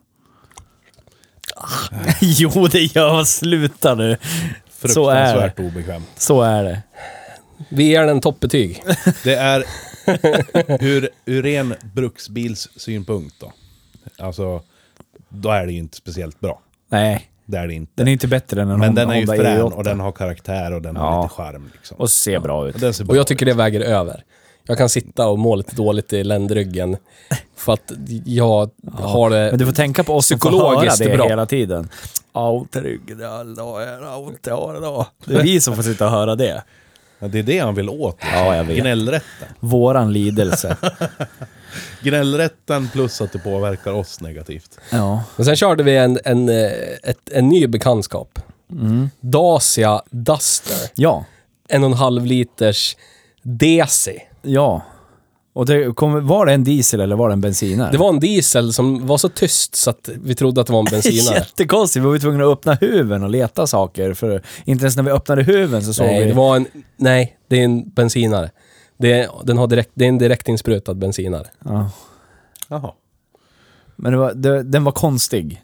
jo, 2.21 2.67
det 2.67 2.95
gör 2.95 3.23
Sluta 3.23 3.95
nu. 3.95 4.17
Så 4.85 5.09
är 5.09 5.15
det. 5.15 5.31
Fruktansvärt 5.31 5.59
obekvämt. 5.59 6.09
Så 6.17 6.41
är 6.41 6.63
det. 6.63 6.81
Vi 7.69 7.83
ger 7.83 8.05
den 8.05 8.21
toppbetyg. 8.21 8.83
Det 9.23 9.35
är 9.35 9.63
ur, 10.83 11.09
ur 11.25 11.43
ren 11.43 11.75
bruksbils 11.93 12.69
synpunkt 12.75 13.35
då. 13.39 13.51
Alltså, 14.19 14.61
då 15.29 15.49
är 15.49 15.65
det 15.65 15.71
ju 15.71 15.79
inte 15.79 15.97
speciellt 15.97 16.39
bra. 16.39 16.59
Nej, 16.89 17.29
Det 17.45 17.57
är 17.57 17.67
det 17.67 17.73
inte. 17.73 17.91
den 17.95 18.07
är 18.07 18.11
inte 18.11 18.27
bättre 18.27 18.61
än 18.61 18.69
en 18.69 18.79
Men 18.79 18.87
Honda, 18.87 19.01
den 19.01 19.09
är 19.11 19.15
ju 19.15 19.25
Honda 19.27 19.43
frän 19.43 19.57
E8. 19.61 19.71
och 19.71 19.83
den 19.83 19.99
har 19.99 20.11
karaktär 20.11 20.73
och 20.73 20.81
den 20.81 20.95
Ja. 20.95 21.01
har 21.01 21.23
lite 21.23 21.33
charm. 21.35 21.69
Liksom. 21.73 21.97
Och 21.97 22.09
ser 22.09 22.39
bra 22.39 22.67
ut. 22.67 22.75
Och 22.75 22.81
den 22.81 22.93
ser 22.93 23.03
Och 23.03 23.07
bra 23.07 23.15
jag 23.15 23.27
tycker 23.27 23.45
det 23.45 23.53
väger 23.53 23.81
över. 23.81 24.23
Jag 24.67 24.77
kan 24.77 24.89
sitta 24.89 25.27
och 25.27 25.39
må 25.39 25.55
lite 25.55 25.75
dåligt 25.75 26.13
i 26.13 26.23
ländryggen. 26.23 26.97
För 27.55 27.73
att 27.73 27.91
jag 28.25 28.69
har 28.99 29.29
det... 29.29 29.47
Men 29.49 29.59
du 29.59 29.65
får 29.65 29.73
tänka 29.73 30.03
på 30.03 30.13
oss 30.15 30.27
som 30.27 30.39
får 30.39 30.49
höra 30.51 30.59
Psykologiskt 30.61 30.97
det 31.03 31.17
bra. 31.17 31.27
hela 31.27 31.45
tiden. 31.45 31.89
Alla 32.31 32.63
dagar, 33.43 34.01
jag 34.01 34.09
har 34.09 34.17
ont, 34.27 34.39
jag 34.47 34.57
har 34.57 34.77
idag. 34.77 35.05
Det 35.25 35.35
är 35.35 35.43
vi 35.43 35.61
som 35.61 35.75
får 35.75 35.83
sitta 35.83 36.05
och 36.05 36.11
höra 36.11 36.35
det. 36.35 36.63
Ja, 37.19 37.27
det 37.27 37.39
är 37.39 37.43
det 37.43 37.59
han 37.59 37.75
vill 37.75 37.89
åt. 37.89 38.17
liksom. 38.23 38.39
Ja, 38.39 38.55
jag 38.55 38.63
vet. 38.63 38.77
Gnällrätten. 38.77 39.47
Våran 39.59 40.13
lidelse. 40.13 40.77
Gnällrätten 42.01 42.89
plus 42.93 43.21
att 43.21 43.31
det 43.31 43.39
påverkar 43.39 43.91
oss 43.91 44.21
negativt. 44.21 44.79
Ja. 44.89 45.23
Men 45.35 45.45
sen 45.45 45.55
körde 45.55 45.83
vi 45.83 45.97
en, 45.97 46.19
en, 46.25 46.49
eh, 46.49 46.71
ett, 47.03 47.29
en 47.31 47.49
ny 47.49 47.67
bekantskap. 47.67 48.39
Mm. 48.71 49.09
Dacia 49.19 50.01
Duster. 50.09 50.91
Ja. 50.95 51.25
En 51.69 51.83
och 51.83 51.89
en 51.89 51.97
halv 51.97 52.25
liters 52.25 52.97
DC. 53.43 54.21
Ja. 54.41 54.81
Och 55.55 55.65
det 55.65 55.95
kom, 55.95 56.27
var 56.27 56.45
det 56.45 56.53
en 56.53 56.63
diesel 56.63 57.01
eller 57.01 57.15
var 57.15 57.29
det 57.29 57.33
en 57.33 57.41
bensinare? 57.41 57.91
Det 57.91 57.97
var 57.97 58.09
en 58.09 58.19
diesel 58.19 58.73
som 58.73 59.07
var 59.07 59.17
så 59.17 59.29
tyst 59.29 59.75
så 59.75 59.89
att 59.89 60.09
vi 60.23 60.35
trodde 60.35 60.61
att 60.61 60.67
det 60.67 60.73
var 60.73 60.79
en 60.79 60.85
bensinare. 60.85 61.35
Jättekonstigt. 61.39 62.05
Vi 62.05 62.09
var 62.09 62.17
tvungna 62.17 62.43
att 62.43 62.51
öppna 62.51 62.73
huven 62.73 63.23
och 63.23 63.29
leta 63.29 63.67
saker. 63.67 64.13
För 64.13 64.41
inte 64.65 64.83
ens 64.83 64.95
när 64.95 65.03
vi 65.03 65.11
öppnade 65.11 65.43
huven 65.43 65.83
så 65.83 65.93
såg 65.93 66.05
nej, 66.05 66.23
vi... 66.23 66.29
det 66.29 66.33
var 66.33 66.55
en... 66.55 66.67
Nej, 66.97 67.37
det 67.47 67.59
är 67.59 67.63
en 67.63 67.89
bensinare. 67.89 68.51
Det 68.97 69.11
är, 69.13 69.29
den 69.43 69.57
har 69.57 69.67
direkt, 69.67 69.91
det 69.93 70.05
är 70.05 70.09
en 70.09 70.17
direktinsprutad 70.17 70.93
bensinare. 70.93 71.47
Ja. 71.59 71.91
Jaha. 72.67 72.93
Men 73.95 74.11
det 74.11 74.17
var, 74.17 74.33
det, 74.33 74.63
den 74.63 74.83
var 74.83 74.91
konstig. 74.91 75.63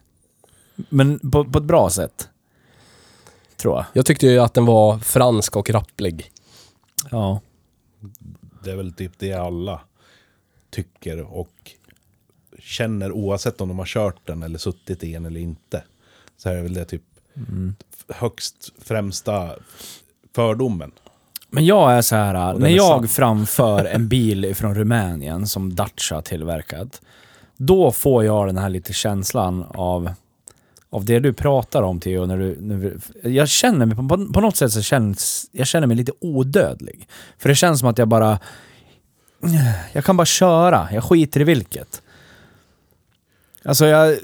Men 0.76 1.32
på, 1.32 1.46
på 1.46 1.60
ett 1.60 1.66
bra 1.66 1.90
sätt. 1.90 2.30
Tror 3.58 3.76
jag. 3.76 3.86
Jag 3.94 4.06
tyckte 4.06 4.28
ju 4.28 4.40
att 4.40 4.54
den 4.54 4.66
var 4.66 5.00
fransk 5.00 5.56
och 5.56 5.70
rapplig. 5.70 6.32
Ja. 7.12 7.42
Det 8.64 8.72
är 8.72 8.76
väl 8.76 8.94
typ 8.94 9.12
det 9.18 9.34
alla 9.34 9.82
tycker 10.70 11.22
och 11.22 11.72
känner 12.60 13.12
oavsett 13.12 13.62
om 13.62 13.68
de 13.68 13.80
har 13.80 13.86
kört 13.86 14.28
den 14.28 14.44
eller 14.44 14.60
suttit 14.60 15.04
i 15.04 15.14
den 15.14 15.26
eller 15.26 15.40
inte. 15.40 15.84
Så 16.38 16.50
är 16.50 16.56
det 16.56 16.62
väl 16.62 16.74
det 16.74 16.86
typ 16.86 17.04
högst 18.08 18.74
främsta 18.78 19.56
fördomen. 20.36 20.92
Men 21.54 21.66
jag 21.66 21.94
är 21.94 22.02
så 22.02 22.16
här, 22.16 22.54
när 22.54 22.70
är 22.70 22.76
jag 22.76 23.10
framför 23.10 23.86
en 23.86 24.08
bil 24.08 24.56
från 24.56 24.76
Rumänien 24.76 25.48
som 25.48 25.76
Dacia 25.76 26.22
tillverkat, 26.22 27.02
då 27.58 27.92
får 27.92 28.26
jag 28.26 28.48
den 28.48 28.58
här 28.58 28.70
lite 28.70 28.94
känslan 28.94 29.66
av, 29.70 30.12
av 30.90 31.06
det 31.06 31.20
du 31.20 31.34
pratar 31.34 31.84
om 31.84 32.00
Theo. 32.00 32.26
När 32.26 32.38
du, 32.38 32.58
när 32.62 32.76
du, 32.78 33.00
jag 33.30 33.50
känner 33.50 33.86
mig, 33.86 33.96
på, 33.96 34.34
på 34.34 34.42
något 34.42 34.56
sätt 34.56 34.72
så 34.72 34.82
känns, 34.82 35.50
jag 35.52 35.68
känner 35.68 35.88
mig 35.88 35.98
lite 35.98 36.12
odödlig. 36.22 37.08
För 37.38 37.50
det 37.50 37.56
känns 37.56 37.80
som 37.80 37.90
att 37.90 37.98
jag 37.98 38.08
bara, 38.08 38.40
jag 39.94 40.06
kan 40.06 40.18
bara 40.18 40.26
köra, 40.26 40.90
jag 40.92 41.04
skiter 41.04 41.42
i 41.42 41.44
vilket. 41.44 42.02
Alltså 43.64 43.86
jag, 43.86 44.18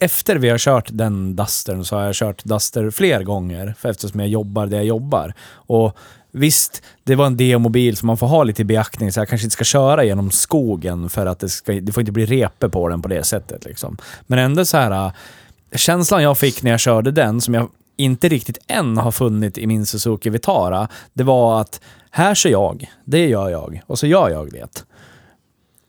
efter 0.00 0.36
vi 0.36 0.48
har 0.48 0.58
kört 0.58 0.88
den 0.92 1.36
Dustern 1.36 1.84
så 1.84 1.96
har 1.96 2.04
jag 2.04 2.14
kört 2.14 2.44
Duster 2.44 2.90
fler 2.90 3.22
gånger, 3.22 3.74
för 3.78 3.88
eftersom 3.88 4.20
jag 4.20 4.28
jobbar 4.28 4.66
där 4.66 4.76
jag 4.76 4.86
jobbar. 4.86 5.34
Och 5.50 5.96
visst, 6.36 6.82
det 7.04 7.14
var 7.14 7.26
en 7.26 7.36
demobil 7.36 7.96
som 7.96 8.06
man 8.06 8.16
får 8.16 8.26
ha 8.26 8.44
lite 8.44 8.62
i 8.62 8.64
beaktning, 8.64 9.12
så 9.12 9.20
jag 9.20 9.28
kanske 9.28 9.44
inte 9.44 9.52
ska 9.54 9.64
köra 9.64 10.04
genom 10.04 10.30
skogen 10.30 11.10
för 11.10 11.26
att 11.26 11.38
det, 11.38 11.48
ska, 11.48 11.72
det 11.72 11.92
får 11.92 12.00
inte 12.00 12.12
bli 12.12 12.26
repe 12.26 12.68
på 12.68 12.88
den 12.88 13.02
på 13.02 13.08
det 13.08 13.22
sättet. 13.22 13.64
Liksom. 13.64 13.98
Men 14.26 14.38
ändå 14.38 14.64
så 14.64 14.76
här, 14.76 15.06
äh, 15.06 15.12
känslan 15.76 16.22
jag 16.22 16.38
fick 16.38 16.62
när 16.62 16.70
jag 16.70 16.80
körde 16.80 17.10
den, 17.10 17.40
som 17.40 17.54
jag 17.54 17.68
inte 17.96 18.28
riktigt 18.28 18.58
än 18.66 18.96
har 18.96 19.12
funnit 19.12 19.58
i 19.58 19.66
min 19.66 19.86
Suzuki 19.86 20.30
Vitara, 20.30 20.88
det 21.12 21.24
var 21.24 21.60
att 21.60 21.80
här 22.10 22.34
kör 22.34 22.50
jag, 22.50 22.90
det 23.04 23.26
gör 23.26 23.48
jag, 23.48 23.82
och 23.86 23.98
så 23.98 24.06
gör 24.06 24.30
jag 24.30 24.52
det. 24.52 24.84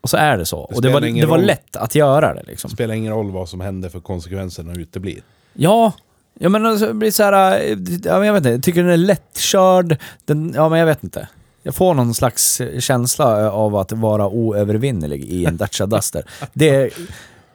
Och 0.01 0.09
så 0.09 0.17
är 0.17 0.37
det 0.37 0.45
så. 0.45 0.59
och 0.59 0.81
det 0.81 0.89
var, 0.89 1.01
det 1.01 1.25
var 1.25 1.37
lätt 1.37 1.75
att 1.75 1.95
göra 1.95 2.33
det 2.33 2.43
liksom. 2.47 2.69
spelar 2.69 2.95
ingen 2.95 3.13
roll 3.13 3.31
vad 3.31 3.49
som 3.49 3.61
händer 3.61 3.89
för 3.89 3.99
konsekvenserna 3.99 4.73
uteblir. 4.73 5.21
Ja, 5.53 5.91
ja 6.39 6.49
men 6.49 6.65
alltså, 6.65 6.87
det 6.87 6.93
blir 6.93 7.11
så 7.11 7.23
här, 7.23 7.59
ja, 8.03 8.17
men 8.17 8.27
jag 8.27 8.33
vet 8.33 8.39
inte, 8.39 8.49
jag 8.49 8.63
tycker 8.63 8.83
den 8.83 8.91
är 8.91 8.97
lättkörd. 8.97 9.97
Den, 10.25 10.53
ja 10.55 10.69
men 10.69 10.79
jag 10.79 10.85
vet 10.85 11.03
inte. 11.03 11.27
Jag 11.63 11.75
får 11.75 11.93
någon 11.93 12.13
slags 12.13 12.61
känsla 12.79 13.41
äh, 13.41 13.47
av 13.55 13.75
att 13.75 13.91
vara 13.91 14.27
oövervinnerlig 14.27 15.23
i 15.25 15.45
en 15.45 15.57
Dacia 15.57 15.85
Duster. 15.85 16.23
Det 16.53 16.69
är 16.69 16.89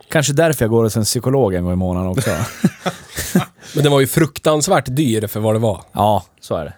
kanske 0.09 0.33
därför 0.33 0.65
jag 0.65 0.71
går 0.71 0.83
hos 0.85 0.97
en 0.97 1.05
psykolog 1.05 1.55
en 1.55 1.65
gång 1.65 1.73
i 1.73 1.77
månaden 1.77 2.09
också. 2.11 2.31
Men 3.75 3.83
den 3.83 3.93
var 3.93 4.01
ju 4.01 4.07
fruktansvärt 4.07 4.87
dyr 4.97 5.27
för 5.27 5.41
vad 5.41 5.55
det 5.55 5.59
var. 5.59 5.83
ja, 5.93 6.25
så 6.41 6.57
är 6.57 6.65
det. 6.65 6.75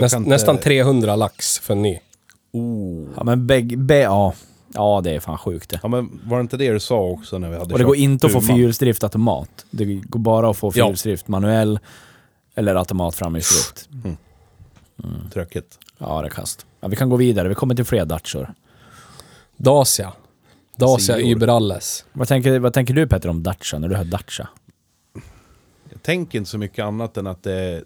Näst, 0.00 0.14
inte- 0.16 0.30
Nästan 0.30 0.58
300 0.58 1.16
lax 1.16 1.58
för 1.58 1.74
en 1.74 1.82
ny. 1.82 1.98
Oh. 2.52 3.08
Ja 3.16 3.24
men 3.24 3.46
bägge, 3.46 3.76
bä, 3.76 3.98
ja. 4.00 4.32
Ja 4.74 5.00
det 5.04 5.10
är 5.10 5.20
fan 5.20 5.38
sjukt 5.38 5.70
det. 5.70 5.80
Ja 5.82 5.88
men 5.88 6.20
var 6.24 6.36
det 6.36 6.40
inte 6.40 6.56
det 6.56 6.72
du 6.72 6.80
sa 6.80 7.00
också 7.00 7.38
när 7.38 7.50
vi 7.50 7.56
hade 7.58 7.72
Och 7.72 7.78
det 7.78 7.84
går 7.84 7.96
inte 7.96 8.26
att 8.26 8.32
få 8.32 8.40
fyrhjulsdrift 8.40 9.02
automat. 9.04 9.66
Det 9.70 9.84
går 9.84 10.18
bara 10.20 10.50
att 10.50 10.56
få 10.56 10.66
Ja. 10.66 10.72
fyrhjulsdrift 10.72 11.28
manuell 11.28 11.78
eller 12.54 12.74
automat 12.74 13.14
framhjulsdrift. 13.14 13.88
Tråkigt. 15.32 15.78
Ja 15.98 16.20
det 16.20 16.26
är 16.26 16.30
kast. 16.30 16.66
Ja, 16.80 16.88
vi 16.88 16.96
kan 16.96 17.08
gå 17.08 17.16
vidare, 17.16 17.48
vi 17.48 17.54
kommer 17.54 17.74
till 17.74 17.84
fler 17.84 18.04
Dacior. 18.04 18.54
Dacia. 19.56 20.12
Dacia 20.76 21.16
Sior. 21.16 21.28
Überalles. 21.30 22.04
Vad 22.12 22.28
tänker, 22.28 22.58
vad 22.58 22.72
tänker 22.72 22.94
du 22.94 23.06
Petter 23.06 23.28
om 23.28 23.42
Dacia 23.42 23.78
när 23.78 23.88
du 23.88 23.94
hör 23.96 24.04
Dacia? 24.04 24.48
Jag 25.92 26.02
tänker 26.02 26.38
inte 26.38 26.50
så 26.50 26.58
mycket 26.58 26.84
annat 26.84 27.16
än 27.16 27.26
att 27.26 27.42
det 27.42 27.52
är 27.52 27.84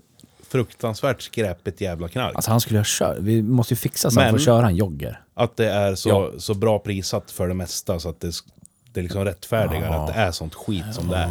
fruktansvärt 0.49 1.23
skräpigt 1.23 1.81
jävla 1.81 2.09
knark. 2.09 2.35
Alltså 2.35 2.51
han 2.51 2.61
skulle 2.61 2.79
ha 2.79 2.85
kört. 2.87 3.19
Vi 3.21 3.43
måste 3.43 3.75
ju 3.75 3.77
fixa 3.79 4.11
så 4.11 4.21
han 4.21 4.27
Men- 4.27 4.35
får 4.35 4.45
köra 4.45 4.67
en 4.67 4.77
jogger. 4.77 5.21
Att 5.39 5.57
det 5.57 5.71
är 5.71 5.95
så, 5.95 6.09
Ja. 6.09 6.31
så 6.39 6.55
bra 6.55 6.79
prissatt 6.79 7.31
för 7.31 7.49
det 7.49 7.55
mesta 7.55 8.01
så 8.01 8.09
att 8.09 8.21
det, 8.21 8.33
det 8.93 9.01
är 9.01 9.03
liksom 9.03 9.25
rättfärdigar 9.25 9.91
att 9.91 10.07
det 10.07 10.13
är 10.21 10.33
sånt 10.33 10.55
skit 10.55 10.85
som 10.93 11.09
det 11.09 11.17
är. 11.17 11.29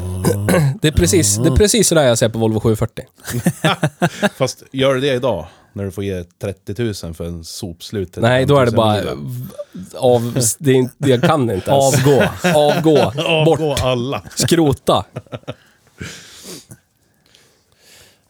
Det 0.82 0.88
är 0.88 0.92
precis, 0.92 1.36
det 1.38 1.50
är 1.50 1.56
precis 1.56 1.88
sådär 1.88 2.04
jag 2.04 2.18
ser 2.18 2.30
på 2.30 2.40
Volvo 2.40 2.60
740. 2.60 3.06
Fast 4.38 4.64
gör 4.72 4.96
det 4.96 5.14
idag, 5.14 5.48
när 5.74 5.84
du 5.84 5.92
får 5.92 6.04
ge 6.04 6.24
30 6.42 7.06
000 7.06 7.14
för 7.14 7.26
en 7.26 7.44
sopslut. 7.44 8.18
Nej, 8.18 8.46
då 8.46 8.58
är 8.58 8.66
det 8.66 8.72
5 8.72 8.78
000 8.80 8.96
bara 9.94 10.02
av... 10.02 10.38
Det 10.60 10.72
är 10.72 10.76
inte, 10.76 11.10
jag 11.10 11.22
kan 11.22 11.42
inte 11.52 11.72
ens. 11.72 11.96
Avgå. 12.06 12.24
Avgå. 12.56 12.96
Bort. 13.46 13.60
Avgå 13.60 13.74
alla. 13.74 14.24
Skrota. 14.36 15.06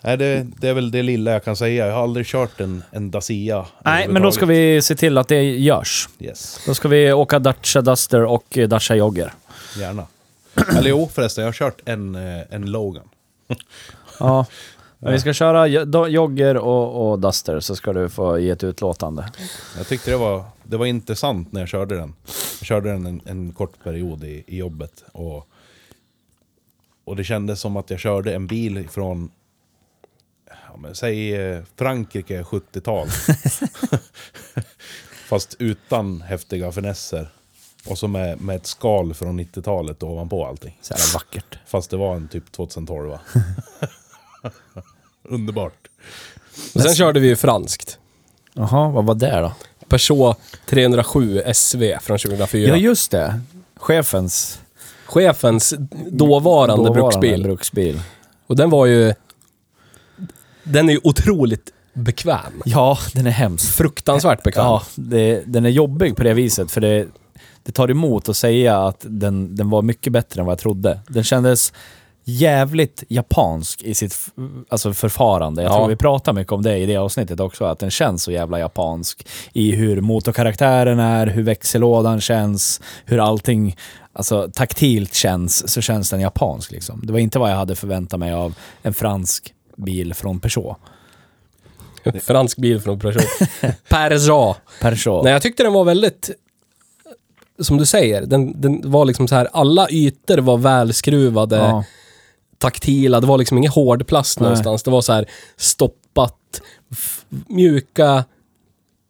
Nej, 0.01 0.17
det, 0.17 0.47
det 0.57 0.69
är 0.69 0.73
väl 0.73 0.91
det 0.91 1.03
lilla 1.03 1.31
jag 1.31 1.43
kan 1.43 1.55
säga. 1.55 1.87
Jag 1.87 1.93
har 1.93 2.03
aldrig 2.03 2.25
kört 2.25 2.59
en, 2.61 2.83
en 2.91 3.11
Dacia. 3.11 3.65
Nej, 3.85 4.07
men 4.07 4.21
då 4.21 4.31
ska 4.31 4.45
vi 4.45 4.81
se 4.81 4.95
till 4.95 5.17
att 5.17 5.27
det 5.27 5.43
görs. 5.43 6.09
Yes, 6.19 6.59
Då 6.65 6.73
ska 6.75 6.87
vi 6.87 7.13
åka 7.13 7.39
Dacia 7.39 7.81
Duster 7.81 8.23
och 8.23 8.57
eh, 8.57 8.67
Dacia 8.67 8.95
Jogger. 8.95 9.33
gärna. 9.77 10.07
Eller 10.77 10.89
jo, 10.89 11.09
förresten, 11.13 11.41
jag 11.43 11.47
har 11.47 11.53
kört 11.53 11.81
en, 11.85 12.15
eh, 12.15 12.41
en 12.49 12.71
Logan. 12.71 13.09
Ja. 14.19 14.45
Men 14.99 15.13
vi 15.13 15.19
ska 15.19 15.33
köra 15.33 15.67
Jogger 16.07 16.57
och, 16.57 17.11
och 17.11 17.19
Duster 17.19 17.59
så 17.59 17.75
ska 17.75 17.93
du 17.93 18.09
få 18.09 18.39
ge 18.39 18.49
ett 18.49 18.63
utlåtande. 18.63 19.29
Jag 19.77 19.87
tyckte 19.87 20.11
det 20.11 20.17
var, 20.17 20.43
det 20.63 20.77
var 20.77 20.85
intressant 20.85 21.51
när 21.51 21.61
jag 21.61 21.69
körde 21.69 21.95
den. 21.95 22.13
Jag 22.59 22.67
körde 22.67 22.89
den 22.89 23.05
en, 23.05 23.21
en 23.25 23.51
kort 23.51 23.83
period 23.83 24.23
i, 24.23 24.43
i 24.47 24.57
jobbet. 24.57 25.03
Och, 25.11 25.47
och 27.05 27.15
det 27.15 27.23
kändes 27.23 27.59
som 27.61 27.77
att 27.77 27.89
jag 27.89 27.99
körde 27.99 28.33
en 28.35 28.47
bil 28.47 28.87
från, 28.89 29.29
ja, 30.77 30.81
men, 30.81 30.95
säg 30.95 31.35
eh, 31.35 31.63
Frankrike 31.75 32.41
70-tal. 32.41 33.07
Fast 35.27 35.55
utan 35.59 36.21
häftiga 36.21 36.71
finesser. 36.71 37.29
Och 37.85 37.97
så 37.97 38.07
med, 38.07 38.41
med 38.41 38.55
ett 38.55 38.65
skal 38.65 39.13
från 39.13 39.39
90-talet 39.39 40.03
ovanpå 40.03 40.45
allting. 40.45 40.77
Så 40.81 40.93
här 40.93 41.13
vackert. 41.13 41.59
Fast 41.65 41.89
det 41.89 41.97
var 41.97 42.15
en 42.15 42.27
typ 42.27 42.51
2012 42.51 43.09
va? 43.09 43.19
Underbart. 45.23 45.87
Och 46.75 46.81
sen 46.81 46.95
körde 46.95 47.19
vi 47.19 47.27
ju 47.27 47.35
franskt. 47.35 47.99
Jaha, 48.53 48.89
vad 48.89 49.05
var 49.05 49.15
det 49.15 49.39
då? 49.39 49.51
Peugeot 49.87 50.37
307 50.65 51.41
SV 51.53 51.99
från 52.01 52.17
2004. 52.17 52.69
Ja, 52.69 52.75
just 52.75 53.11
det. 53.11 53.41
Chefens 53.75 54.59
Chefens 55.05 55.73
dåvarande, 56.11 56.91
bruksbil. 56.91 57.43
bruksbil. 57.43 58.01
Och 58.47 58.55
den 58.55 58.69
var 58.69 58.85
ju... 58.85 59.13
Den 60.71 60.89
är 60.89 60.93
ju 60.93 60.99
otroligt 61.03 61.69
bekväm. 61.93 62.61
Ja, 62.65 62.97
den 63.13 63.27
är 63.27 63.31
hemsk. 63.31 63.71
Fruktansvärt 63.73 64.43
bekväm. 64.43 64.65
Ja, 64.65 64.81
det, 64.95 65.43
den 65.45 65.65
är 65.65 65.69
jobbig 65.69 66.15
på 66.15 66.23
det 66.23 66.33
viset 66.33 66.71
för 66.71 66.81
det, 66.81 67.07
det 67.63 67.71
tar 67.71 67.91
emot 67.91 68.29
att 68.29 68.37
säga 68.37 68.79
att 68.79 69.05
den, 69.09 69.55
den 69.55 69.69
var 69.69 69.81
mycket 69.81 70.13
bättre 70.13 70.39
än 70.41 70.45
vad 70.45 70.51
jag 70.51 70.59
trodde. 70.59 70.99
Den 71.07 71.23
kändes 71.23 71.73
jävligt 72.29 73.03
japansk 73.09 73.81
i 73.81 73.93
sitt 73.93 74.15
alltså 74.69 74.93
förfarande. 74.93 75.63
Jag 75.63 75.71
Ja. 75.71 75.75
tror 75.77 75.87
vi 75.87 75.95
pratar 75.95 76.33
mycket 76.33 76.53
om 76.53 76.61
det 76.61 76.77
i 76.77 76.85
det 76.85 76.97
avsnittet 76.97 77.39
också, 77.39 77.65
att 77.65 77.79
den 77.79 77.91
känns 77.91 78.23
så 78.23 78.31
jävla 78.31 78.59
japansk 78.59 79.27
i 79.53 79.71
hur 79.71 80.01
motorkaraktären 80.01 80.99
är, 80.99 81.27
hur 81.27 81.43
växellådan 81.43 82.21
känns, 82.21 82.81
hur 83.05 83.19
allting 83.19 83.75
alltså, 84.13 84.49
taktilt 84.53 85.13
känns, 85.13 85.69
så 85.73 85.81
känns 85.81 86.09
den 86.09 86.19
japansk 86.21 86.71
liksom. 86.71 87.01
Det 87.03 87.11
var 87.13 87.19
inte 87.19 87.39
vad 87.39 87.51
jag 87.51 87.55
hade 87.57 87.75
förväntat 87.75 88.19
mig 88.19 88.33
av 88.33 88.55
en 88.81 88.93
fransk 88.93 89.53
bil 89.77 90.13
från 90.13 90.39
Peugeot. 90.39 90.77
Fransk 92.21 92.57
bil 92.57 92.81
från 92.81 92.99
Peugeot. 92.99 93.23
Peugeot. 93.89 94.57
Peugeot. 94.81 95.23
Nej, 95.23 95.33
jag 95.33 95.41
tyckte 95.41 95.63
den 95.63 95.73
var 95.73 95.83
väldigt... 95.83 96.29
Som 97.59 97.77
du 97.77 97.85
säger, 97.85 98.25
den, 98.25 98.61
den 98.61 98.91
var 98.91 99.05
liksom 99.05 99.27
så 99.27 99.35
här, 99.35 99.47
alla 99.53 99.89
ytor 99.89 100.37
var 100.37 100.57
välskruvade, 100.57 101.55
ja. 101.55 101.83
taktila, 102.57 103.19
det 103.19 103.27
var 103.27 103.37
liksom 103.37 103.57
ingen 103.57 103.71
hårdplast 103.71 104.39
Nej. 104.39 104.43
någonstans. 104.43 104.83
Det 104.83 104.91
var 104.91 105.01
så 105.01 105.13
här 105.13 105.25
stoppat, 105.55 106.61
mjuka 107.47 108.25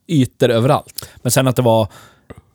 ytor 0.07 0.49
överallt. 0.49 1.09
Men 1.15 1.31
sen 1.31 1.47
att 1.47 1.55
det 1.55 1.61
var, 1.61 1.87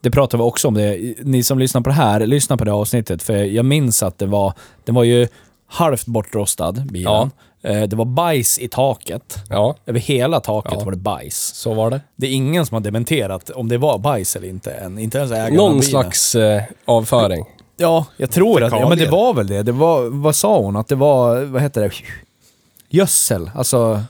det 0.01 0.11
pratade 0.11 0.43
vi 0.43 0.49
också 0.49 0.69
om 0.69 0.75
det, 0.75 1.15
ni 1.19 1.43
som 1.43 1.59
lyssnar 1.59 1.81
på 1.81 1.89
det 1.89 1.95
här, 1.95 2.27
lyssna 2.27 2.57
på 2.57 2.65
det 2.65 2.73
avsnittet, 2.73 3.23
för 3.23 3.35
jag 3.35 3.65
minns 3.65 4.03
att 4.03 4.19
det 4.19 4.27
var, 4.27 4.53
den 4.85 4.95
var 4.95 5.05
ju 5.05 5.29
halvt 5.73 6.07
bortrostad, 6.07 6.73
bilen. 6.93 7.31
Eh, 7.63 7.83
Det 7.83 7.97
var 7.97 8.05
bajs 8.05 8.59
i 8.59 8.69
taket. 8.69 9.39
Ja, 9.49 9.77
Över 9.87 10.01
hela 10.01 10.41
taket 10.41 10.73
Ja. 10.79 10.85
var 10.85 10.91
det 10.93 10.97
bajs. 10.99 11.37
så 11.55 11.75
var 11.75 11.91
det. 11.91 12.01
Det 12.17 12.27
är 12.27 12.31
ingen 12.33 12.67
som 12.67 12.75
har 12.75 12.81
dementerat 12.81 13.51
om 13.51 13.69
det 13.69 13.79
var 13.79 13.99
bajs 13.99 14.37
eller 14.37 14.49
inte 14.49 14.71
än. 14.71 14.99
Inte 14.99 15.19
ens 15.19 15.33
ägaren 15.33 15.47
av 15.53 15.57
Någon 15.57 15.71
bilen. 15.73 15.83
slags 15.83 16.35
eh, 16.35 16.63
avföring. 16.85 17.45
Ja, 17.77 18.07
jag 18.17 18.31
tror 18.31 18.63
att... 18.63 18.73
Ja, 18.73 18.89
men 18.89 18.99
det 18.99 19.07
var 19.11 19.35
väl 19.35 19.47
det. 19.47 19.63
det 19.63 19.73
var, 19.73 20.03
vad 20.23 20.35
sa 20.37 20.59
hon? 20.59 20.77
Att 20.77 20.89
det 20.89 20.95
var, 20.95 21.41
vad 21.45 21.63
heter 21.63 21.81
det? 21.81 21.91
Gödsel. 22.89 23.51
Alltså 23.55 24.03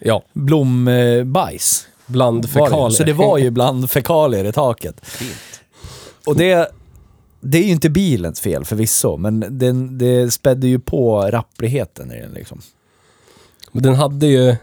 Ja, 0.00 0.22
blombajs. 0.32 1.86
bland 2.06 2.50
fekalier. 2.50 2.90
Så 2.90 3.04
det 3.04 3.12
var 3.12 3.38
ju 3.38 3.50
bland 3.50 3.90
fekalier 3.90 4.44
i 4.44 4.52
taket. 4.52 5.00
Och 6.26 6.36
det, 6.36 6.70
det 7.44 7.58
är 7.58 7.62
ju 7.62 7.70
inte 7.70 7.90
bilens 7.90 8.40
fel 8.40 8.64
förvisso, 8.64 9.16
men 9.16 9.58
den, 9.58 9.98
det 9.98 10.30
spädde 10.30 10.66
ju 10.66 10.78
på 10.78 11.20
rappligheten 11.20 12.12
i 12.12 12.20
den 12.20 12.32
liksom. 12.32 12.60
Men 13.72 13.82
den 13.82 13.94
hade 13.94 14.26
ju... 14.26 14.56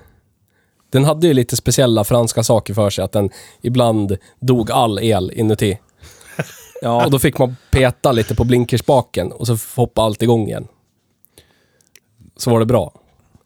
Den 0.90 1.06
hade 1.06 1.28
ju 1.28 1.34
lite 1.34 1.56
speciella 1.56 2.04
franska 2.04 2.44
saker 2.44 2.74
för 2.74 2.90
sig, 2.90 3.04
att 3.04 3.12
den 3.12 3.30
ibland 3.62 4.18
dog 4.40 4.72
all 4.72 5.00
el 5.00 5.32
inuti. 5.32 5.80
Ja, 6.82 7.06
Och 7.06 7.12
då 7.12 7.20
fick 7.20 7.38
man 7.38 7.56
peta 7.72 8.12
lite 8.12 8.36
på 8.36 8.44
blinkerspaken 8.44 9.32
och 9.32 9.48
så 9.48 9.58
hoppade 9.76 10.06
allt 10.06 10.22
igång 10.22 10.48
igen. 10.48 10.68
Så 12.38 12.50
var 12.50 12.60
det 12.60 12.66
bra. 12.66 12.94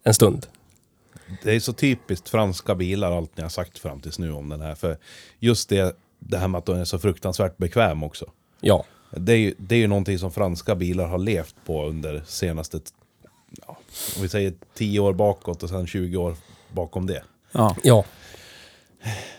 En 0.04 0.14
stund. 0.14 0.46
Det 1.44 1.56
är 1.56 1.60
så 1.60 1.74
typiskt 1.74 2.30
franska 2.30 2.76
bilar, 2.76 3.12
allt 3.12 3.38
ni 3.38 3.44
har 3.44 3.50
sagt 3.50 3.80
fram 3.80 4.02
tills 4.02 4.20
nu 4.20 4.32
om 4.32 4.50
den 4.50 4.62
här. 4.62 4.76
För 4.76 4.98
just 5.40 5.70
det, 5.70 5.98
det 6.20 6.38
här 6.38 6.48
med 6.48 6.60
att 6.60 6.66
den 6.66 6.78
är 6.78 6.86
så 6.86 7.00
fruktansvärt 7.00 7.58
bekväm 7.58 8.04
också. 8.04 8.26
Ja. 8.62 8.86
Det 9.16 9.34
är, 9.34 9.38
ju, 9.38 9.54
det 9.58 9.76
är 9.76 9.80
ju 9.80 9.88
någonting 9.88 10.20
som 10.20 10.32
franska 10.32 10.76
bilar 10.76 11.08
har 11.08 11.18
levt 11.18 11.56
på 11.66 11.86
under 11.86 12.24
senaste, 12.28 12.80
ja, 13.68 13.78
om 14.16 14.22
vi 14.22 14.30
säger 14.30 14.54
10 14.74 15.00
år 15.00 15.14
bakåt 15.14 15.64
och 15.64 15.70
sen 15.70 15.88
20 15.88 16.18
år 16.18 16.36
bakom 16.72 17.08
det. 17.08 17.24
Ja, 17.52 17.76
Ja. 17.84 18.04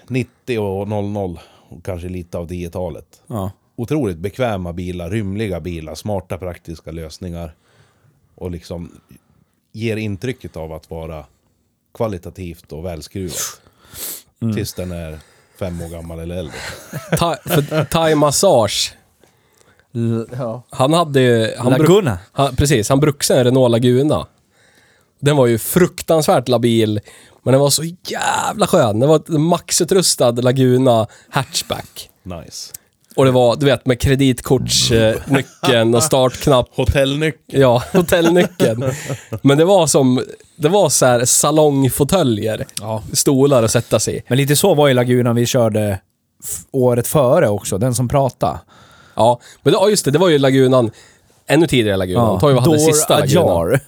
90 0.08 0.58
och 0.58 0.88
00 0.88 1.38
och 1.68 1.84
kanske 1.84 2.08
lite 2.08 2.38
av 2.38 2.48
10-talet. 2.48 3.22
ja. 3.26 3.50
Otroligt 3.78 4.18
bekväma 4.18 4.72
bilar, 4.72 5.10
rymliga 5.10 5.60
bilar, 5.60 5.94
smarta 5.94 6.38
praktiska 6.38 6.90
lösningar. 6.92 7.54
Och 8.34 8.50
liksom 8.50 9.00
ger 9.72 9.96
intrycket 9.96 10.56
av 10.56 10.72
att 10.72 10.90
vara 10.90 11.24
kvalitativt 11.94 12.72
och 12.72 12.84
välskruvat. 12.84 13.60
Tills 14.54 14.74
den 14.74 14.92
är 14.92 15.18
fem 15.58 15.80
år 15.82 15.88
gammal 15.88 16.18
eller 16.20 16.36
äldre. 16.36 16.54
Ta, 17.18 17.36
för 17.46 17.84
Thai 17.84 18.14
Massage, 18.14 18.94
ja. 20.38 20.62
han 20.70 20.92
hade. 20.92 21.54
Han 21.58 21.72
bruk- 21.72 21.88
Laguna. 21.88 22.18
han, 22.32 22.56
precis, 22.56 22.88
han 22.88 23.00
bruksade 23.00 23.40
en 23.40 23.44
Renault 23.44 23.70
Laguna. 23.70 24.26
Den 25.20 25.36
var 25.36 25.46
ju 25.46 25.58
fruktansvärt 25.58 26.48
labil, 26.48 27.00
men 27.42 27.52
den 27.52 27.60
var 27.60 27.70
så 27.70 27.82
jävla 28.08 28.66
skön. 28.66 29.00
Det 29.00 29.06
var 29.06 29.22
en 29.28 29.42
maxutrustad 29.42 30.30
Laguna 30.30 31.06
hatchback. 31.30 32.10
Nice. 32.22 32.72
Och 33.16 33.24
det 33.24 33.30
var, 33.30 33.56
du 33.56 33.66
vet, 33.66 33.86
med 33.86 34.00
kreditkortsnyckeln 34.00 35.94
och 35.94 36.02
startknapp. 36.02 36.68
Hotellnyckel. 36.76 37.60
Ja, 37.60 37.82
hotellnyckeln. 37.92 38.84
Men 39.42 39.58
det 39.58 39.64
var 39.64 39.86
som, 39.86 40.22
det 40.56 40.68
var 40.68 40.88
så 40.88 41.06
här 41.06 41.24
salongfåtöljer. 41.24 42.66
Ja. 42.80 43.02
Stolar 43.12 43.62
att 43.62 43.70
sätta 43.70 44.00
sig 44.00 44.16
i. 44.16 44.22
Men 44.28 44.38
lite 44.38 44.56
så 44.56 44.74
var 44.74 44.88
ju 44.88 44.94
Lagunan 44.94 45.36
vi 45.36 45.46
körde 45.46 46.00
året 46.70 47.06
före 47.06 47.48
också, 47.48 47.78
den 47.78 47.94
som 47.94 48.08
pratade. 48.08 48.58
Ja, 49.16 49.40
men 49.62 49.72
det, 49.72 49.78
ja, 49.80 49.88
just 49.90 50.04
det, 50.04 50.10
det 50.10 50.18
var 50.18 50.28
ju 50.28 50.38
Lagunan, 50.38 50.90
ännu 51.46 51.66
tidigare 51.66 51.96
Lagunan. 51.96 52.40
Toyo 52.40 52.58
hade 52.58 52.70
Door 52.70 52.78
sista 52.78 53.18
Lagunan. 53.18 53.78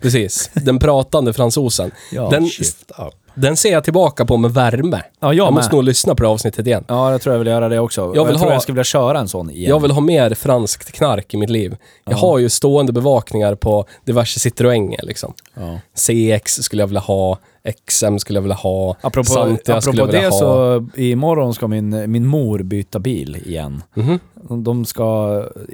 Precis, 0.00 0.50
den 0.54 0.78
pratande 0.78 1.32
fransosen. 1.32 1.90
Ja, 2.12 2.28
den, 2.30 2.46
Shift 2.48 2.90
up. 2.90 3.14
den 3.34 3.56
ser 3.56 3.72
jag 3.72 3.84
tillbaka 3.84 4.24
på 4.24 4.36
med 4.36 4.50
värme. 4.54 5.02
Ja, 5.20 5.26
jag 5.26 5.34
jag 5.34 5.44
med. 5.44 5.52
måste 5.54 5.74
nog 5.74 5.84
lyssna 5.84 6.14
på 6.14 6.22
det 6.22 6.28
avsnittet 6.28 6.66
igen. 6.66 6.84
Ja, 6.88 7.10
jag 7.12 7.20
tror 7.22 7.34
jag 7.34 7.38
vill 7.38 7.48
göra 7.48 7.68
det 7.68 7.78
också. 7.78 8.00
Jag, 8.00 8.16
Jag 8.16 8.24
vill 8.24 8.36
tror 8.36 8.46
ha- 8.46 8.52
jag 8.52 8.62
skulle 8.62 8.74
vilja 8.74 8.84
köra 8.84 9.18
en 9.18 9.28
sån 9.28 9.50
igen. 9.50 9.70
Jag 9.70 9.80
vill 9.80 9.90
ha 9.90 10.00
mer 10.00 10.34
franskt 10.34 10.92
knark 10.92 11.34
i 11.34 11.36
mitt 11.36 11.50
liv. 11.50 11.76
Jag 12.04 12.16
har 12.16 12.38
ju 12.38 12.48
stående 12.48 12.92
bevakningar 12.92 13.54
på 13.54 13.86
diverse 14.04 14.40
Citroënger 14.50 15.02
liksom. 15.02 15.34
Ja. 15.54 15.78
CX 15.94 16.54
skulle 16.62 16.82
jag 16.82 16.86
vilja 16.86 17.00
ha, 17.00 17.38
XM 17.86 18.18
skulle 18.18 18.36
jag 18.36 18.42
vilja 18.42 18.54
ha, 18.56 18.96
Apropå, 19.00 19.24
Santia 19.24 19.80
skulle 19.80 20.02
apropå 20.02 20.16
jag 20.16 20.20
vilja 20.20 20.20
det 20.20 20.26
ha. 20.34 20.38
så, 20.40 20.86
imorgon 21.00 21.54
ska 21.54 21.68
min, 21.68 22.10
min 22.10 22.26
mor 22.26 22.58
byta 22.62 22.98
bil 22.98 23.36
igen. 23.36 23.82
Mhm. 23.94 24.18
De 24.64 24.84
ska 24.84 25.04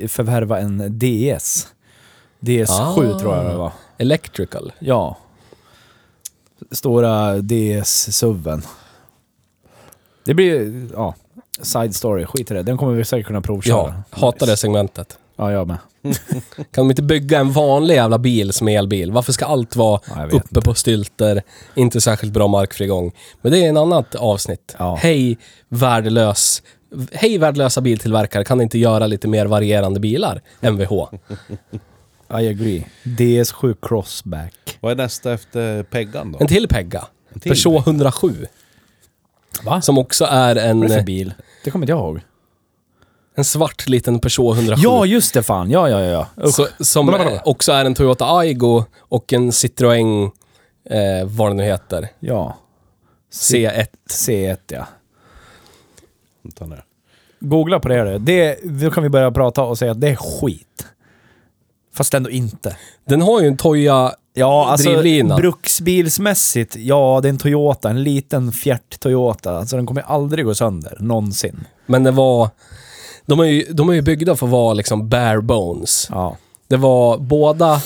förvärva 0.09 0.59
en 0.59 0.99
DS. 0.99 1.67
DS7 2.41 2.67
Ah. 3.15 3.19
tror 3.21 3.37
jag 3.37 3.47
det 3.47 3.57
var. 3.57 3.73
Electrical. 3.99 4.73
Ja. 4.79 5.17
Stora 6.71 7.39
DS-suven. 7.43 8.63
Det 10.25 10.35
blir, 10.35 10.87
ja, 10.95 11.15
side 11.63 11.95
story. 11.95 12.27
Skit 12.27 12.51
i 12.51 12.55
det. 12.55 12.63
Den 12.63 12.77
kommer 12.79 12.93
vi 12.93 13.05
säkert 13.05 13.27
kunna 13.27 13.41
provköra. 13.41 13.95
Ja, 14.11 14.19
hatar 14.27 14.47
det 14.47 14.57
segmentet. 14.57 15.19
Ja, 15.37 15.53
jag 15.53 15.67
med. 15.69 15.77
Kan 16.57 16.65
de 16.75 16.91
inte 16.91 17.03
bygga 17.03 17.39
en 17.39 17.53
vanlig 17.53 17.95
jävla 17.95 18.19
bil 18.19 18.53
som 18.53 18.69
elbil? 18.69 19.13
Varför 19.13 19.33
ska 19.33 19.47
allt 19.47 19.77
vara 19.77 20.01
uppe 20.31 20.61
på 20.61 20.75
stylter, 20.75 21.43
inte 21.75 22.01
särskilt 22.01 22.33
bra 22.33 22.49
markfrigång? 22.49 23.13
Men 23.43 23.53
det 23.53 23.65
är 23.65 23.69
en 23.69 23.77
annat 23.77 24.15
avsnitt. 24.15 24.77
Ja. 24.79 24.99
Hej 25.03 25.39
värdelös... 25.69 26.63
Hej 27.13 27.39
värdelösa 27.39 27.81
biltillverkare, 27.81 28.45
kan 28.45 28.61
inte 28.61 28.79
göra 28.79 29.07
lite 29.07 29.29
mer 29.29 29.47
varierande 29.47 30.01
bilar? 30.01 30.43
Mvh. 30.61 30.93
I 32.31 32.49
agree. 32.49 32.85
DS7 33.05 33.77
Crossback. 33.83 34.79
Vad 34.81 34.93
är 34.93 34.97
nästa 34.97 35.33
efter 35.33 35.83
Peggan 35.83 36.33
då? 36.33 36.39
En 36.41 36.47
till 36.47 36.69
Pegga. 36.69 37.05
En 37.33 37.41
till? 37.41 37.53
Peugeot 37.53 37.87
107. 37.87 38.47
Va? 39.63 39.81
Som 39.81 39.99
också 39.99 40.25
är 40.25 40.31
Vad 40.31 40.65
är 40.65 40.75
det 40.75 40.89
för 40.89 40.99
en, 40.99 41.05
bil? 41.05 41.35
Det 41.65 41.71
kommer 41.71 41.85
inte 41.85 41.93
jag 41.93 41.99
ihåg. 41.99 42.21
En 43.39 43.45
svart 43.45 43.89
liten 43.89 44.21
Peugeot 44.21 44.57
107. 44.57 44.83
Ja, 44.85 45.07
just 45.07 45.35
det 45.35 45.43
fan. 45.43 45.71
Ja, 45.71 45.89
ja, 45.89 46.01
ja. 46.01 46.27
ja. 46.37 46.51
Så, 46.51 46.67
som 46.81 47.07
Blablabla. 47.07 47.43
också 47.45 47.73
är 47.73 47.85
en 47.85 47.95
Toyota 47.95 48.39
Aygo 48.39 48.85
och 48.99 49.33
en 49.33 49.51
Citroën, 49.51 50.31
eh, 50.91 51.29
vad 51.29 51.51
det 51.51 51.55
nu 51.55 51.63
heter, 51.63 52.09
Ja. 52.21 52.57
C1. 53.33 53.87
C1 54.11 54.57
ja. 54.67 54.87
Vänta 56.43 56.67
nu. 56.67 56.77
Googla 57.41 57.81
på 57.81 57.89
det. 57.89 58.13
då. 58.13 58.19
det. 58.19 58.59
Då 58.65 58.91
kan 58.91 59.03
vi 59.03 59.09
börja 59.09 59.31
prata 59.31 59.63
och 59.63 59.79
säga 59.79 59.93
att 59.93 60.01
det 60.01 60.09
är 60.09 60.17
skit. 60.17 60.87
Fast 61.95 62.15
ändå 62.15 62.31
inte. 62.31 62.77
Den 63.05 63.23
har 63.23 63.41
ju 63.41 63.47
en 63.49 63.57
Toya 63.57 64.13
Ja, 64.35 64.69
alltså 64.71 64.91
drivlina. 64.91 65.37
bruksbilsmässigt, 65.37 66.77
ja 66.77 67.21
det 67.23 67.29
är 67.29 67.31
en 67.31 67.39
Toyota. 67.39 67.91
En 67.91 68.03
liten 68.03 68.53
fjärt 68.53 69.01
Toyota. 69.01 69.59
Alltså 69.59 69.77
den 69.77 69.87
kommer 69.87 70.03
aldrig 70.03 70.45
gå 70.45 70.55
sönder. 70.55 70.97
Någonsin. 71.01 71.65
Men 71.87 72.05
det 72.05 72.11
var... 72.11 72.51
De 73.29 73.41
är 73.41 73.45
ju, 73.45 73.65
de 73.73 73.89
är 73.89 73.95
ju 73.95 74.03
byggda 74.03 74.37
för 74.37 74.47
att 74.47 74.53
vara 74.53 74.75
liksom 74.75 75.09
bare 75.09 75.41
bones. 75.43 76.07
Ja. 76.11 76.37
Det 76.69 76.77
var 76.77 77.19
båda... 77.19 77.81